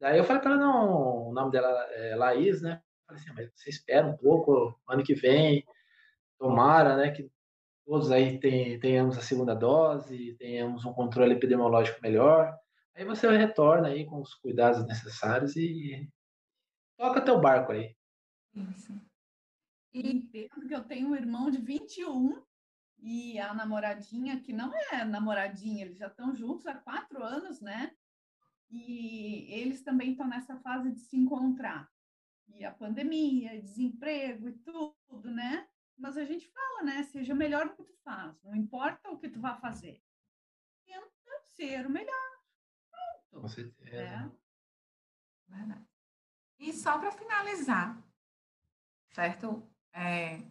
Daí 0.00 0.18
eu 0.18 0.24
falei 0.24 0.42
para 0.42 0.52
ela, 0.52 0.60
não, 0.60 1.28
o 1.28 1.32
nome 1.32 1.50
dela 1.50 1.68
é 1.92 2.14
Laís, 2.14 2.62
né? 2.62 2.80
falei 3.06 3.22
assim, 3.22 3.32
mas 3.34 3.50
você 3.54 3.70
espera 3.70 4.06
um 4.06 4.16
pouco, 4.16 4.78
ano 4.88 5.02
que 5.02 5.14
vem, 5.14 5.64
tomara, 6.38 6.96
né, 6.96 7.10
que 7.12 7.30
todos 7.86 8.10
aí 8.10 8.38
tenhamos 8.80 9.16
a 9.16 9.22
segunda 9.22 9.54
dose, 9.54 10.34
tenhamos 10.38 10.84
um 10.84 10.92
controle 10.92 11.34
epidemiológico 11.34 12.00
melhor. 12.02 12.54
Aí 12.94 13.04
você 13.04 13.28
retorna 13.28 13.88
aí 13.88 14.04
com 14.04 14.20
os 14.20 14.34
cuidados 14.34 14.84
necessários 14.86 15.54
e 15.56 16.08
toca 16.98 17.20
teu 17.20 17.40
barco 17.40 17.72
aí. 17.72 17.94
Isso. 18.54 19.05
E 19.96 20.10
entendo 20.12 20.66
que 20.68 20.74
eu 20.74 20.84
tenho 20.84 21.08
um 21.08 21.16
irmão 21.16 21.50
de 21.50 21.56
21 21.56 22.44
e 22.98 23.38
a 23.38 23.54
namoradinha, 23.54 24.38
que 24.38 24.52
não 24.52 24.70
é 24.92 25.02
namoradinha, 25.06 25.86
eles 25.86 25.96
já 25.96 26.08
estão 26.08 26.34
juntos 26.34 26.66
há 26.66 26.74
quatro 26.74 27.22
anos, 27.22 27.62
né? 27.62 27.96
E 28.68 29.50
eles 29.50 29.82
também 29.82 30.10
estão 30.10 30.28
nessa 30.28 30.54
fase 30.58 30.92
de 30.92 31.00
se 31.00 31.16
encontrar. 31.16 31.90
E 32.48 32.62
a 32.62 32.70
pandemia, 32.70 33.58
desemprego 33.62 34.50
e 34.50 34.58
tudo, 34.58 35.30
né? 35.30 35.66
Mas 35.96 36.18
a 36.18 36.24
gente 36.26 36.46
fala, 36.46 36.82
né? 36.82 37.02
Seja 37.04 37.32
o 37.32 37.36
melhor 37.36 37.74
que 37.74 37.82
tu 37.82 37.94
faz, 38.04 38.38
não 38.42 38.54
importa 38.54 39.10
o 39.10 39.18
que 39.18 39.30
tu 39.30 39.40
vai 39.40 39.58
fazer. 39.58 40.02
Tenta 40.84 41.40
ser 41.54 41.86
o 41.86 41.90
melhor. 41.90 42.42
Pronto. 42.90 43.40
Com 43.40 43.48
certeza. 43.48 43.96
É. 43.96 44.30
Verdade. 45.48 45.88
E 46.58 46.70
só 46.74 46.98
para 46.98 47.12
finalizar, 47.12 48.02
certo, 49.08 49.66
é, 49.96 50.42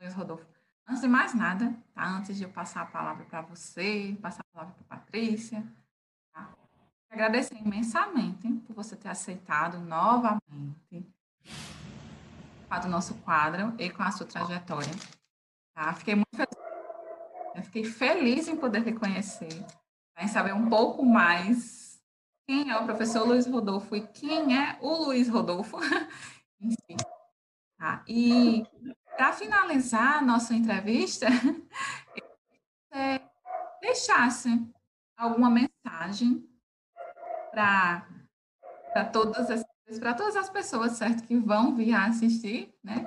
Luiz 0.00 0.14
Rodolfo? 0.14 0.46
Antes 0.86 1.00
de 1.00 1.08
mais 1.08 1.34
nada, 1.34 1.74
tá? 1.94 2.06
Antes 2.06 2.36
de 2.36 2.44
eu 2.44 2.50
passar 2.50 2.82
a 2.82 2.86
palavra 2.86 3.24
para 3.24 3.40
você, 3.40 4.16
passar 4.20 4.42
a 4.42 4.54
palavra 4.54 4.74
para 4.74 4.98
Patrícia, 4.98 5.66
tá? 6.32 6.52
Agradecer 7.10 7.56
imensamente 7.56 8.48
por 8.66 8.74
você 8.74 8.94
ter 8.94 9.08
aceitado 9.08 9.78
novamente 9.78 11.14
do 12.82 12.88
nosso 12.88 13.14
quadro 13.18 13.72
e 13.78 13.88
com 13.88 14.02
a 14.02 14.10
sua 14.10 14.26
trajetória. 14.26 14.90
Tá? 15.74 15.92
Fiquei 15.94 16.16
muito 16.16 16.36
feliz. 16.36 16.64
Eu 17.54 17.62
fiquei 17.62 17.84
feliz 17.84 18.48
em 18.48 18.56
poder 18.56 18.82
te 18.82 18.92
conhecer, 18.92 19.64
em 20.18 20.26
saber 20.26 20.52
um 20.52 20.68
pouco 20.68 21.04
mais 21.04 22.02
quem 22.46 22.70
é 22.70 22.76
o 22.76 22.84
professor 22.84 23.26
Luiz 23.26 23.46
Rodolfo 23.46 23.94
e 23.94 24.06
quem 24.08 24.58
é 24.58 24.76
o 24.80 25.04
Luiz 25.04 25.28
Rodolfo. 25.28 25.78
Enfim. 26.60 26.96
Tá? 27.84 28.02
E 28.08 28.64
para 29.14 29.34
finalizar 29.34 30.16
a 30.16 30.22
nossa 30.22 30.54
entrevista, 30.54 31.26
é, 32.90 33.20
deixasse 33.78 34.48
alguma 35.14 35.50
mensagem 35.50 36.48
para 37.50 39.04
todas 39.12 39.50
as 39.50 39.62
para 40.00 40.14
todas 40.14 40.34
as 40.34 40.48
pessoas, 40.48 40.92
certo, 40.92 41.24
que 41.24 41.36
vão 41.36 41.76
vir 41.76 41.92
assistir, 41.92 42.74
né, 42.82 43.06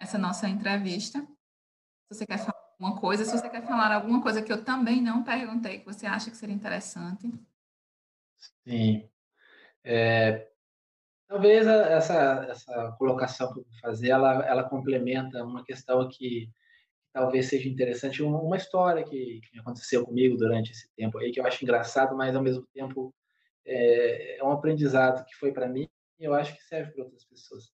essa 0.00 0.18
nossa 0.18 0.48
entrevista. 0.48 1.20
Se 1.20 2.18
você 2.18 2.26
quer 2.26 2.38
falar 2.38 2.58
alguma 2.72 3.00
coisa, 3.00 3.24
se 3.24 3.30
você 3.30 3.48
quer 3.48 3.64
falar 3.64 3.94
alguma 3.94 4.20
coisa 4.20 4.42
que 4.42 4.52
eu 4.52 4.64
também 4.64 5.00
não 5.00 5.22
perguntei, 5.22 5.78
que 5.78 5.86
você 5.86 6.04
acha 6.04 6.32
que 6.32 6.36
seria 6.36 6.54
interessante. 6.54 7.32
Sim. 8.64 9.08
É, 9.84 10.50
talvez 11.28 11.66
essa, 11.66 12.46
essa 12.48 12.94
colocação 12.98 13.52
que 13.52 13.60
eu 13.60 13.64
vou 13.64 13.80
fazer, 13.80 14.08
ela, 14.10 14.46
ela 14.46 14.64
complementa 14.64 15.42
uma 15.44 15.64
questão 15.64 16.08
que, 16.08 16.48
talvez 17.16 17.46
seja 17.46 17.66
interessante, 17.66 18.22
uma, 18.22 18.56
história 18.58 19.02
que, 19.02 19.40
que 19.40 19.58
aconteceu 19.58 20.04
comigo 20.04 20.36
durante 20.36 20.72
esse 20.72 20.86
tempo 20.94 21.16
aí, 21.16 21.30
que 21.32 21.40
eu 21.40 21.46
acho 21.46 21.64
engraçado, 21.64 22.14
mas 22.14 22.36
ao 22.36 22.42
mesmo 22.42 22.66
tempo 22.74 23.14
é, 23.64 24.38
é 24.38 24.44
um 24.44 24.50
aprendizado 24.50 25.24
que 25.24 25.34
foi 25.34 25.50
para 25.50 25.66
mim 25.66 25.88
e 26.20 26.24
eu 26.24 26.34
acho 26.34 26.54
que 26.54 26.62
serve 26.62 26.92
para 26.92 27.04
outras 27.04 27.24
pessoas. 27.24 27.70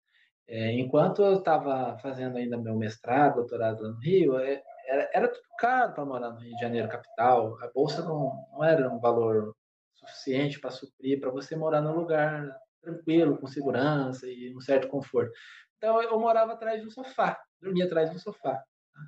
É, 0.48 0.73
enquanto 0.73 1.23
eu 1.23 1.35
estava 1.35 1.98
fazendo 1.98 2.39
ainda 2.39 2.56
meu 2.56 2.77
mestrado, 2.77 3.36
doutorado 3.36 3.86
no 3.86 3.98
Rio, 3.98 4.39
é, 4.39 4.62
era, 4.86 5.10
era 5.12 5.28
tudo 5.28 5.44
caro 5.59 5.93
para 5.93 6.05
morar 6.06 6.31
no 6.31 6.40
Rio 6.40 6.55
de 6.55 6.60
Janeiro, 6.60 6.89
capital. 6.89 7.59
A 7.62 7.68
bolsa 7.68 8.02
não, 8.02 8.32
não 8.52 8.64
era 8.64 8.89
um 8.90 8.98
valor 8.98 9.55
suficiente 9.93 10.59
para 10.59 10.70
suprir 10.70 11.20
para 11.20 11.31
você 11.31 11.55
morar 11.56 11.82
num 11.82 11.94
lugar 11.94 12.56
tranquilo, 12.86 13.36
com 13.38 13.46
segurança 13.46 14.28
e 14.28 14.54
um 14.56 14.60
certo 14.60 14.88
conforto. 14.88 15.32
Então 15.76 16.00
eu 16.00 16.18
morava 16.18 16.52
atrás 16.52 16.80
de 16.80 16.86
um 16.86 16.90
sofá, 16.90 17.38
dormia 17.60 17.84
atrás 17.84 18.10
de 18.10 18.16
um 18.16 18.18
sofá. 18.18 18.54
Tá? 18.54 19.00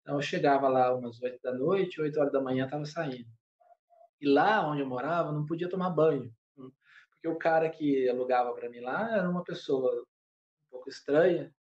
Então 0.00 0.14
eu 0.16 0.22
chegava 0.22 0.68
lá 0.68 0.94
umas 0.94 1.20
oito 1.22 1.40
da 1.42 1.52
noite, 1.52 2.00
oito 2.00 2.18
horas 2.18 2.32
da 2.32 2.40
manhã 2.40 2.64
estava 2.64 2.84
saindo. 2.84 3.30
E 4.20 4.28
lá 4.28 4.66
onde 4.68 4.82
eu 4.82 4.86
morava, 4.86 5.32
não 5.32 5.46
podia 5.46 5.68
tomar 5.68 5.90
banho. 5.90 6.32
Hum, 6.56 6.70
porque 7.12 7.28
o 7.28 7.38
cara 7.38 7.70
que 7.70 8.08
alugava 8.08 8.52
para 8.52 8.68
mim 8.68 8.80
lá 8.80 9.16
era 9.16 9.28
uma 9.28 9.44
pessoa 9.44 10.02
um 10.66 10.70
pouco 10.70 10.88
estranha 10.88 11.52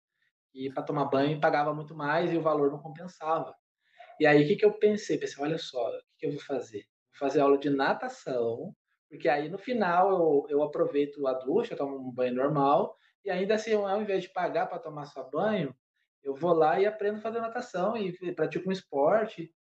e 0.54 0.72
para 0.72 0.84
tomar 0.84 1.06
banho 1.06 1.40
pagava 1.40 1.74
muito 1.74 1.96
mais 1.96 2.32
e 2.32 2.38
o 2.38 2.42
valor 2.42 2.72
não 2.72 2.80
compensava. 2.80 3.56
E 4.20 4.26
aí 4.26 4.44
o 4.44 4.48
que, 4.48 4.56
que 4.56 4.66
eu 4.66 4.74
pensei? 4.74 5.18
Pensei, 5.18 5.44
olha 5.44 5.58
só, 5.58 5.88
o 5.88 6.00
que, 6.18 6.20
que 6.20 6.26
eu 6.28 6.32
vou 6.32 6.42
fazer? 6.42 6.86
Vou 7.12 7.20
fazer 7.20 7.40
aula 7.40 7.58
de 7.58 7.70
natação, 7.70 8.76
porque 9.12 9.28
aí 9.28 9.50
no 9.50 9.58
final 9.58 10.10
eu, 10.10 10.46
eu 10.48 10.64
aproveito 10.64 11.28
a 11.28 11.34
ducha, 11.34 11.76
tomo 11.76 11.98
um 11.98 12.10
banho 12.10 12.34
normal, 12.34 12.96
e 13.26 13.30
ainda 13.30 13.56
assim, 13.56 13.74
ao 13.74 14.02
invés 14.02 14.24
de 14.24 14.30
pagar 14.30 14.68
para 14.68 14.80
tomar 14.80 15.06
só 15.06 15.22
banho, 15.30 15.76
eu 16.24 16.34
vou 16.34 16.54
lá 16.54 16.80
e 16.80 16.86
aprendo 16.86 17.18
a 17.18 17.22
fazer 17.22 17.42
natação 17.42 17.98
e 17.98 18.34
pratico 18.34 18.70
um 18.70 18.72
esporte. 18.72 19.54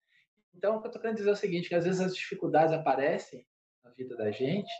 Então, 0.55 0.77
o 0.77 0.81
que 0.81 0.86
eu 0.86 0.90
estou 0.90 1.02
querendo 1.02 1.16
dizer 1.16 1.31
é 1.31 1.32
o 1.32 1.36
seguinte, 1.36 1.68
que 1.68 1.74
às 1.74 1.85
vezes 1.85 2.01
as 2.01 2.14
dificuldades 2.14 2.72
aparecem 2.72 3.44
na 3.82 3.90
vida 3.90 4.16
da 4.16 4.31
gente 4.31 4.70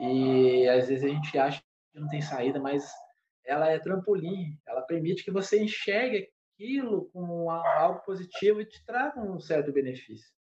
e 0.00 0.66
às 0.68 0.88
vezes 0.88 1.04
a 1.04 1.08
gente 1.08 1.38
acha 1.38 1.60
que 1.60 2.00
não 2.00 2.08
tem 2.08 2.22
saída, 2.22 2.58
mas 2.58 2.90
ela 3.44 3.68
é 3.68 3.78
trampolim, 3.78 4.58
ela 4.66 4.80
permite 4.80 5.22
que 5.22 5.30
você 5.30 5.62
enxergue 5.62 6.30
aquilo 6.54 7.10
como 7.12 7.50
algo 7.50 8.00
positivo 8.06 8.62
e 8.62 8.64
te 8.64 8.82
traga 8.86 9.20
um 9.20 9.38
certo 9.38 9.70
benefício. 9.70 10.32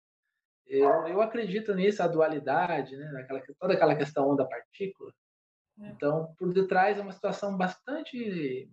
Eu, 0.71 1.09
eu 1.09 1.21
acredito 1.21 1.75
nisso, 1.75 2.01
a 2.01 2.07
dualidade, 2.07 2.97
né? 2.97 3.11
Naquela, 3.11 3.43
toda 3.59 3.75
aquela 3.75 3.97
questão 3.97 4.31
onda-partícula. 4.31 5.13
É. 5.81 5.89
Então, 5.89 6.33
por 6.39 6.53
detrás 6.53 6.97
é 6.97 7.03
uma 7.03 7.13
situação 7.13 7.57
bastante, 7.57 8.71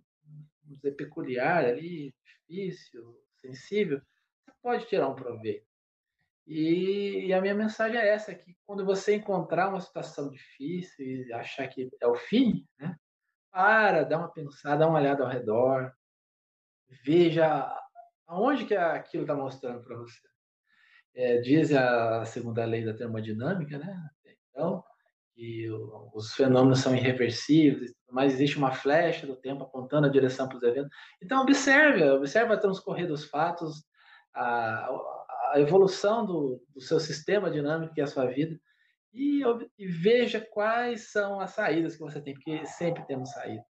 vamos 0.62 0.76
dizer, 0.76 0.92
peculiar 0.92 1.64
ali, 1.64 2.14
difícil, 2.24 3.20
sensível. 3.40 4.00
Você 4.44 4.52
pode 4.62 4.86
tirar 4.86 5.08
um 5.08 5.16
proveito. 5.16 5.66
E, 6.46 7.26
e, 7.26 7.34
a 7.34 7.40
minha 7.40 7.54
mensagem 7.54 7.98
é 7.98 8.08
essa, 8.08 8.32
que 8.32 8.56
quando 8.64 8.84
você 8.84 9.16
encontrar 9.16 9.68
uma 9.68 9.80
situação 9.80 10.30
difícil 10.30 11.04
e 11.04 11.32
achar 11.32 11.66
que 11.66 11.90
é 12.00 12.06
o 12.06 12.14
fim, 12.14 12.64
né? 12.78 12.96
Para, 13.50 14.04
dá 14.04 14.18
uma 14.18 14.32
pensada, 14.32 14.78
dá 14.78 14.88
uma 14.88 15.00
olhada 15.00 15.24
ao 15.24 15.28
redor, 15.28 15.92
veja 17.04 17.68
aonde 18.26 18.66
que 18.66 18.76
aquilo 18.76 19.24
está 19.24 19.34
mostrando 19.34 19.82
para 19.82 19.96
você. 19.96 20.28
É, 21.14 21.38
diz 21.38 21.72
a 21.72 22.24
segunda 22.24 22.64
lei 22.64 22.84
da 22.84 22.94
termodinâmica, 22.94 23.78
né? 23.78 23.96
Então, 24.50 24.82
que 25.38 25.68
os 26.14 26.34
fenômenos 26.34 26.80
são 26.80 26.96
irreversíveis, 26.96 27.94
mas 28.10 28.34
existe 28.34 28.58
uma 28.58 28.72
flecha 28.72 29.24
do 29.24 29.36
tempo 29.36 29.62
apontando 29.62 30.08
a 30.08 30.10
direção 30.10 30.48
para 30.48 30.56
os 30.56 30.62
eventos. 30.64 30.90
Então, 31.22 31.42
observe, 31.42 32.02
observe 32.10 32.52
a 32.52 32.56
transcorrer 32.56 33.06
dos 33.06 33.24
fatos, 33.24 33.84
a, 34.34 34.88
a 35.52 35.60
evolução 35.60 36.26
do, 36.26 36.60
do, 36.74 36.80
seu 36.80 36.98
sistema 36.98 37.50
dinâmico 37.50 37.94
que 37.94 38.00
é 38.00 38.04
a 38.04 38.08
sua 38.08 38.26
vida 38.26 38.58
e, 39.14 39.42
e, 39.78 39.86
veja 39.86 40.40
quais 40.40 41.12
são 41.12 41.40
as 41.40 41.52
saídas 41.52 41.94
que 41.94 42.02
você 42.02 42.20
tem, 42.20 42.34
porque 42.34 42.66
sempre 42.66 43.06
temos 43.06 43.30
saída. 43.30 43.64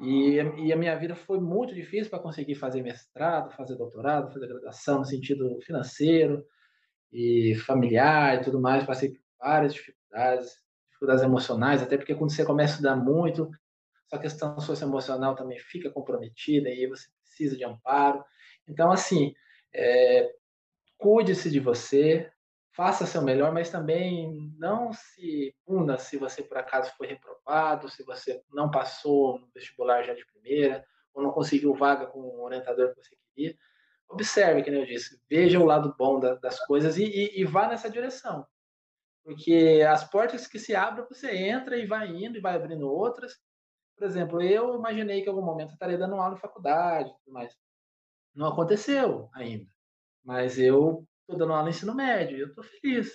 E, 0.00 0.36
e 0.36 0.72
a 0.72 0.76
minha 0.76 0.96
vida 0.96 1.16
foi 1.16 1.40
muito 1.40 1.74
difícil 1.74 2.08
para 2.08 2.20
conseguir 2.20 2.54
fazer 2.54 2.82
mestrado, 2.82 3.54
fazer 3.54 3.74
doutorado, 3.76 4.32
fazer 4.32 4.46
graduação 4.46 4.98
no 4.98 5.04
sentido 5.04 5.58
financeiro 5.62 6.44
e 7.14 7.54
familiar 7.54 8.34
e 8.36 8.44
tudo 8.44 8.60
mais. 8.60 8.84
Passei 8.84 9.10
por 9.10 9.20
várias 9.38 9.72
dificuldades, 9.72 10.58
dificuldades 10.88 11.22
emocionais, 11.22 11.82
até 11.82 11.96
porque 11.96 12.14
quando 12.14 12.32
você 12.32 12.44
começa 12.44 12.72
a 12.72 12.74
estudar 12.74 12.96
muito, 12.96 13.48
sua 14.08 14.18
questão 14.18 14.58
socioemocional 14.60 15.36
também 15.36 15.58
fica 15.58 15.90
comprometida 15.90 16.68
e 16.68 16.86
você 16.88 17.06
precisa 17.22 17.56
de 17.56 17.64
amparo. 17.64 18.24
Então, 18.68 18.90
assim, 18.90 19.32
é, 19.72 20.34
cuide-se 20.98 21.50
de 21.50 21.60
você, 21.60 22.30
faça 22.72 23.06
seu 23.06 23.22
melhor, 23.22 23.52
mas 23.52 23.70
também 23.70 24.52
não 24.58 24.92
se 24.92 25.54
puna 25.64 25.96
se 25.96 26.16
você 26.16 26.42
por 26.42 26.58
acaso 26.58 26.92
foi 26.96 27.06
reprovado, 27.06 27.88
se 27.88 28.02
você 28.02 28.42
não 28.52 28.70
passou 28.70 29.38
no 29.38 29.48
vestibular 29.54 30.02
já 30.02 30.14
de 30.14 30.26
primeira, 30.26 30.84
ou 31.14 31.22
não 31.22 31.30
conseguiu 31.30 31.72
vaga 31.74 32.06
com 32.06 32.18
o 32.18 32.42
orientador 32.42 32.92
que 32.92 33.02
você 33.02 33.16
queria. 33.34 33.56
Observe, 34.08 34.62
que 34.62 34.70
eu 34.70 34.86
disse, 34.86 35.20
veja 35.28 35.58
o 35.58 35.64
lado 35.64 35.94
bom 35.98 36.20
da, 36.20 36.34
das 36.36 36.58
coisas 36.66 36.96
e, 36.96 37.04
e, 37.04 37.40
e, 37.40 37.44
vá 37.44 37.68
nessa 37.68 37.90
direção. 37.90 38.46
Porque 39.24 39.84
as 39.88 40.08
portas 40.08 40.46
que 40.46 40.58
se 40.58 40.74
abrem, 40.74 41.06
você 41.08 41.34
entra 41.34 41.76
e 41.76 41.86
vai 41.86 42.08
indo 42.08 42.36
e 42.36 42.40
vai 42.40 42.54
abrindo 42.54 42.88
outras. 42.88 43.34
Por 43.96 44.04
exemplo, 44.04 44.42
eu 44.42 44.74
imaginei 44.74 45.22
que 45.22 45.28
em 45.28 45.30
algum 45.30 45.44
momento 45.44 45.70
eu 45.70 45.74
estaria 45.74 45.98
dando 45.98 46.14
aula 46.14 46.32
na 46.32 46.36
faculdade, 46.36 47.10
mas 47.26 47.56
não 48.34 48.48
aconteceu 48.48 49.30
ainda. 49.32 49.70
Mas 50.22 50.58
eu 50.58 51.06
estou 51.20 51.38
dando 51.38 51.52
aula 51.52 51.64
no 51.64 51.70
ensino 51.70 51.94
médio 51.94 52.36
e 52.36 52.40
eu 52.40 52.48
estou 52.48 52.64
feliz. 52.64 53.12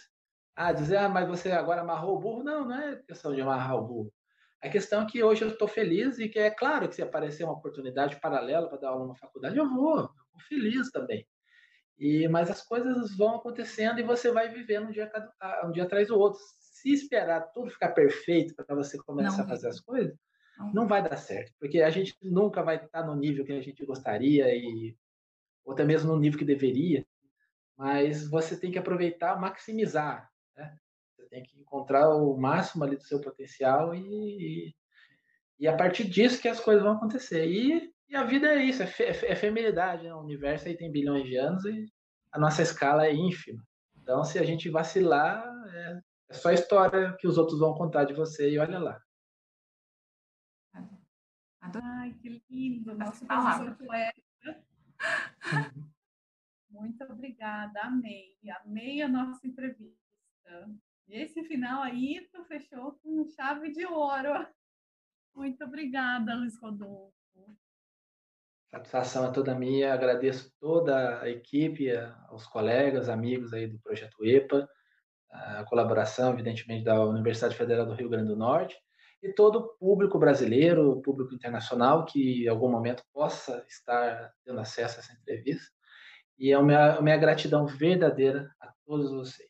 Ah, 0.56 0.74
dizer, 0.74 0.98
ah, 0.98 1.10
mas 1.10 1.28
você 1.28 1.52
agora 1.52 1.82
amarrou 1.82 2.18
o 2.18 2.20
burro. 2.20 2.44
Não, 2.44 2.66
não 2.66 2.76
é 2.76 2.96
questão 3.04 3.34
de 3.34 3.42
amarrar 3.42 3.78
o 3.78 3.88
burro. 3.88 4.14
A 4.62 4.68
questão 4.68 5.04
é 5.04 5.06
que 5.06 5.24
hoje 5.24 5.44
eu 5.44 5.50
estou 5.50 5.68
feliz 5.68 6.20
e 6.20 6.28
que 6.28 6.38
é 6.38 6.52
claro 6.52 6.90
que 6.90 6.96
se 6.96 7.02
aparecer 7.02 7.46
uma 7.46 7.54
oportunidade 7.54 8.20
paralela 8.20 8.68
para 8.68 8.80
dar 8.80 8.90
aula 8.90 9.08
na 9.08 9.16
faculdade, 9.16 9.58
eu 9.58 9.70
vou, 9.70 10.00
eu 10.00 10.10
feliz 10.40 10.92
também. 10.92 11.28
E, 11.98 12.28
mas 12.30 12.50
as 12.50 12.62
coisas 12.62 13.16
vão 13.18 13.36
acontecendo 13.36 14.00
e 14.00 14.04
você 14.04 14.32
vai 14.32 14.48
vivendo 14.48 14.88
um 14.88 14.92
dia, 14.92 15.12
um 15.66 15.72
dia 15.72 15.84
atrás 15.84 16.08
do 16.08 16.18
outro. 16.18 16.40
Se 16.60 16.92
esperar 16.94 17.42
tudo 17.52 17.72
ficar 17.72 17.90
perfeito 17.90 18.56
para 18.56 18.74
você 18.74 18.98
começar 18.98 19.40
não. 19.40 19.46
a 19.46 19.50
fazer 19.50 19.68
as 19.68 19.82
coisas, 19.82 20.18
não. 20.58 20.74
não 20.74 20.88
vai 20.88 21.04
dar 21.04 21.18
certo, 21.18 21.54
porque 21.60 21.82
a 21.82 21.90
gente 21.90 22.16
nunca 22.22 22.64
vai 22.64 22.78
estar 22.78 23.06
no 23.06 23.16
nível 23.16 23.44
que 23.44 23.52
a 23.52 23.62
gente 23.62 23.86
gostaria 23.86 24.54
e 24.56 24.96
ou 25.66 25.74
até 25.74 25.84
mesmo 25.84 26.14
no 26.14 26.20
nível 26.20 26.40
que 26.40 26.46
deveria. 26.46 27.06
Mas 27.78 28.28
você 28.28 28.58
tem 28.58 28.72
que 28.72 28.80
aproveitar, 28.80 29.40
maximizar, 29.40 30.30
né? 30.56 30.78
Você 31.16 31.26
tem 31.28 31.44
que 31.44 31.60
encontrar 31.60 32.10
o 32.10 32.36
máximo 32.38 32.84
ali 32.84 32.96
do 32.96 33.04
seu 33.04 33.22
potencial 33.22 33.94
e, 33.94 34.74
e 35.60 35.68
a 35.68 35.76
partir 35.76 36.06
disso 36.06 36.42
que 36.42 36.48
as 36.48 36.60
coisas 36.60 36.84
vão 36.84 36.94
acontecer. 36.94 37.46
E 37.46 37.94
e 38.10 38.16
a 38.16 38.24
vida 38.24 38.48
é 38.48 38.64
isso, 38.64 38.82
é, 38.82 38.88
fe, 38.88 39.04
é 39.04 39.36
feminilidade, 39.36 40.04
né? 40.04 40.14
O 40.14 40.22
universo 40.22 40.68
aí 40.68 40.76
tem 40.76 40.92
bilhões 40.92 41.28
de 41.28 41.36
anos 41.36 41.64
e 41.66 41.86
a 42.32 42.40
nossa 42.40 42.64
escala 42.64 43.06
é 43.06 43.14
ínfima. 43.14 43.64
Então, 44.02 44.24
se 44.24 44.40
a 44.40 44.44
gente 44.44 44.70
vacilar, 44.70 45.46
é, 45.74 46.02
é 46.30 46.34
só 46.34 46.50
a 46.50 46.54
história 46.54 47.16
que 47.20 47.28
os 47.28 47.38
outros 47.38 47.60
vão 47.60 47.76
contar 47.76 48.06
de 48.06 48.14
você 48.14 48.50
e 48.50 48.58
olha 48.58 48.80
lá. 48.80 49.00
Ai, 51.62 52.14
que 52.16 52.42
lindo! 52.50 52.96
Nossa 52.96 53.26
poeta. 53.76 54.66
Muito 56.70 57.04
obrigada, 57.04 57.82
amei. 57.82 58.38
Amei 58.64 59.02
a 59.04 59.08
nossa 59.08 59.46
entrevista. 59.46 60.00
E 61.08 61.16
esse 61.16 61.44
final 61.44 61.84
aí, 61.84 62.28
tu 62.32 62.44
fechou 62.46 62.94
com 63.04 63.24
chave 63.26 63.72
de 63.72 63.86
ouro. 63.86 64.48
Muito 65.36 65.64
obrigada, 65.64 66.36
Luiz 66.36 66.58
Rodolfo. 66.60 67.58
Satisfação 68.72 69.26
é 69.26 69.32
toda 69.32 69.56
minha, 69.56 69.94
agradeço 69.94 70.54
toda 70.60 71.22
a 71.22 71.30
equipe, 71.30 71.90
aos 72.28 72.46
colegas, 72.46 73.10
amigos 73.10 73.52
aí 73.52 73.66
do 73.66 73.80
Projeto 73.80 74.24
EPA, 74.24 74.70
a 75.32 75.64
colaboração, 75.64 76.34
evidentemente, 76.34 76.84
da 76.84 77.04
Universidade 77.04 77.56
Federal 77.56 77.88
do 77.88 77.96
Rio 77.96 78.10
Grande 78.10 78.28
do 78.28 78.36
Norte 78.36 78.78
e 79.24 79.34
todo 79.34 79.58
o 79.58 79.68
público 79.78 80.18
brasileiro, 80.20 81.02
público 81.02 81.34
internacional 81.34 82.06
que 82.06 82.46
em 82.46 82.48
algum 82.48 82.70
momento 82.70 83.04
possa 83.12 83.66
estar 83.68 84.32
tendo 84.46 84.60
acesso 84.60 84.98
a 84.98 85.00
essa 85.00 85.14
entrevista. 85.14 85.68
E 86.38 86.52
é 86.52 86.56
a 86.56 86.62
minha, 86.62 86.94
a 86.94 87.02
minha 87.02 87.18
gratidão 87.18 87.66
verdadeira 87.66 88.50
a 88.62 88.72
todos 88.86 89.12
vocês. 89.12 89.50